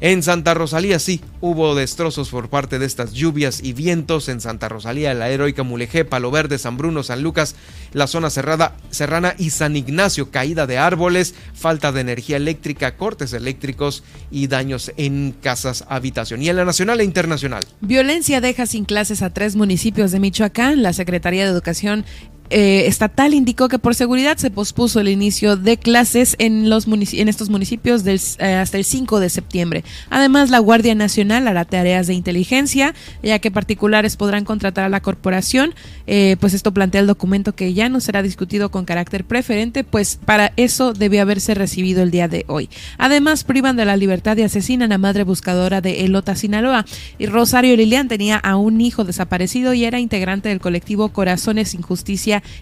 En 0.00 0.22
Santa 0.22 0.54
Rosalía 0.54 1.00
sí, 1.00 1.20
hubo 1.40 1.74
destrozos 1.74 2.28
por 2.28 2.48
parte 2.48 2.78
de 2.78 2.86
estas 2.86 3.12
lluvias 3.12 3.60
y 3.62 3.72
vientos 3.72 4.28
en 4.28 4.40
Santa 4.40 4.68
Rosalía, 4.68 5.12
la 5.12 5.28
heroica 5.28 5.64
Mulegé, 5.64 6.04
Palo 6.04 6.30
Verde, 6.30 6.58
San 6.58 6.76
Bruno, 6.76 7.02
San 7.02 7.22
Lucas, 7.22 7.56
la 7.92 8.06
zona 8.06 8.30
cerrada, 8.30 8.76
serrana 8.90 9.34
y 9.38 9.50
San 9.50 9.76
Ignacio, 9.76 10.30
caída 10.30 10.68
de 10.68 10.78
árboles, 10.78 11.34
falta 11.52 11.90
de 11.90 12.00
energía 12.00 12.36
eléctrica, 12.36 12.96
cortes 12.96 13.32
eléctricos 13.32 14.04
y 14.30 14.46
daños 14.46 14.92
en 14.96 15.34
casas 15.42 15.84
habitación. 15.88 16.42
Y 16.42 16.48
en 16.48 16.56
la 16.56 16.64
nacional 16.64 17.00
e 17.00 17.04
internacional. 17.04 17.64
Violencia 17.80 18.40
deja 18.40 18.66
sin 18.66 18.84
clases 18.84 19.22
a 19.22 19.30
tres 19.30 19.56
municipios 19.56 20.12
de 20.12 20.20
Michoacán. 20.20 20.82
La 20.82 20.92
Secretaría 20.92 21.44
de 21.44 21.50
Educación 21.50 22.04
eh, 22.50 22.86
estatal 22.86 23.34
indicó 23.34 23.68
que 23.68 23.78
por 23.78 23.94
seguridad 23.94 24.38
se 24.38 24.50
pospuso 24.50 25.00
el 25.00 25.08
inicio 25.08 25.56
de 25.56 25.76
clases 25.76 26.36
en, 26.38 26.70
los 26.70 26.86
en 26.86 27.28
estos 27.28 27.50
municipios 27.50 28.04
del, 28.04 28.20
eh, 28.38 28.54
hasta 28.54 28.78
el 28.78 28.84
5 28.84 29.20
de 29.20 29.28
septiembre. 29.28 29.84
Además, 30.10 30.50
la 30.50 30.58
Guardia 30.58 30.94
Nacional 30.94 31.46
hará 31.48 31.64
tareas 31.64 32.06
de 32.06 32.14
inteligencia, 32.14 32.94
ya 33.22 33.38
que 33.38 33.50
particulares 33.50 34.16
podrán 34.16 34.44
contratar 34.44 34.84
a 34.84 34.88
la 34.88 35.00
corporación. 35.00 35.74
Eh, 36.06 36.36
pues 36.40 36.54
esto 36.54 36.72
plantea 36.72 37.02
el 37.02 37.06
documento 37.06 37.54
que 37.54 37.74
ya 37.74 37.88
no 37.88 38.00
será 38.00 38.22
discutido 38.22 38.70
con 38.70 38.84
carácter 38.84 39.24
preferente, 39.24 39.84
pues 39.84 40.18
para 40.24 40.52
eso 40.56 40.94
debe 40.94 41.20
haberse 41.20 41.54
recibido 41.54 42.02
el 42.02 42.10
día 42.10 42.28
de 42.28 42.44
hoy. 42.48 42.70
Además, 42.96 43.44
privan 43.44 43.76
de 43.76 43.84
la 43.84 43.96
libertad 43.96 44.36
y 44.36 44.42
asesinan 44.42 44.92
a 44.92 44.98
madre 44.98 45.24
buscadora 45.24 45.80
de 45.80 46.04
Elota, 46.04 46.34
Sinaloa. 46.34 46.86
Y 47.18 47.26
Rosario 47.26 47.76
Lilian 47.76 48.08
tenía 48.08 48.36
a 48.36 48.56
un 48.56 48.80
hijo 48.80 49.04
desaparecido 49.04 49.74
y 49.74 49.84
era 49.84 50.00
integrante 50.00 50.48
del 50.48 50.60
colectivo 50.60 51.10
Corazones 51.10 51.70
sin 51.70 51.82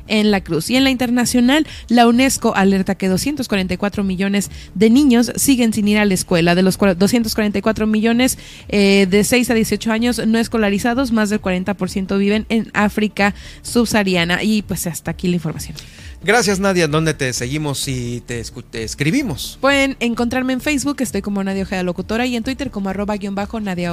En 0.06 0.30
la 0.30 0.42
cruz. 0.42 0.70
Y 0.70 0.76
en 0.76 0.84
la 0.84 0.90
internacional, 0.90 1.66
la 1.88 2.06
UNESCO 2.06 2.54
alerta 2.54 2.94
que 2.94 3.08
244 3.08 4.04
millones 4.04 4.50
de 4.74 4.90
niños 4.90 5.32
siguen 5.36 5.72
sin 5.72 5.88
ir 5.88 5.98
a 5.98 6.04
la 6.04 6.14
escuela. 6.14 6.54
De 6.54 6.62
los 6.62 6.78
244 6.78 7.86
millones 7.86 8.38
eh, 8.68 9.06
de 9.08 9.24
6 9.24 9.50
a 9.50 9.54
18 9.54 9.92
años 9.92 10.26
no 10.26 10.38
escolarizados, 10.38 11.12
más 11.12 11.30
del 11.30 11.40
40% 11.40 12.18
viven 12.18 12.46
en 12.48 12.70
África 12.74 13.34
subsahariana. 13.62 14.42
Y 14.42 14.62
pues 14.62 14.86
hasta 14.86 15.12
aquí 15.12 15.28
la 15.28 15.34
información. 15.36 15.76
Gracias 16.22 16.58
Nadia, 16.58 16.88
¿dónde 16.88 17.14
te 17.14 17.32
seguimos 17.32 17.86
y 17.86 18.20
te, 18.26 18.42
escribimos? 18.72 19.58
Pueden 19.60 19.96
encontrarme 20.00 20.54
en 20.54 20.60
Facebook, 20.60 20.96
estoy 21.00 21.22
como 21.22 21.44
Nadia 21.44 21.62
Ojeda 21.62 21.84
Locutora, 21.84 22.26
y 22.26 22.34
en 22.34 22.42
Twitter 22.42 22.70
como 22.70 22.88
arroba 22.88 23.16
guion 23.16 23.34
bajo 23.34 23.60
Nadia. 23.60 23.86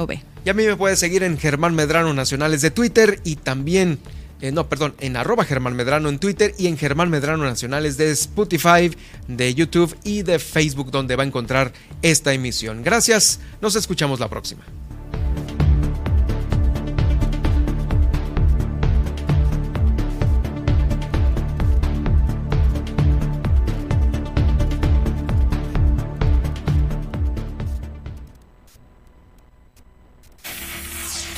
Y 0.44 0.50
a 0.50 0.54
mí 0.54 0.64
me 0.64 0.76
puedes 0.76 0.98
seguir 0.98 1.22
en 1.22 1.38
Germán 1.38 1.74
Medrano 1.74 2.12
Nacionales 2.12 2.62
de 2.62 2.70
Twitter 2.70 3.20
y 3.22 3.36
también 3.36 3.98
eh, 4.40 4.52
no, 4.52 4.68
perdón, 4.68 4.94
en 5.00 5.16
arroba 5.16 5.44
Germán 5.44 5.74
Medrano 5.74 6.08
en 6.08 6.18
Twitter 6.18 6.54
y 6.58 6.66
en 6.66 6.76
Germán 6.76 7.10
Medrano 7.10 7.44
Nacionales 7.44 7.96
de 7.96 8.10
Spotify, 8.10 8.90
de 9.28 9.54
YouTube 9.54 9.96
y 10.04 10.22
de 10.22 10.38
Facebook 10.38 10.90
donde 10.90 11.16
va 11.16 11.22
a 11.22 11.26
encontrar 11.26 11.72
esta 12.02 12.32
emisión. 12.32 12.82
Gracias, 12.82 13.40
nos 13.60 13.76
escuchamos 13.76 14.20
la 14.20 14.28
próxima. 14.28 14.64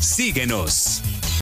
Síguenos. 0.00 1.02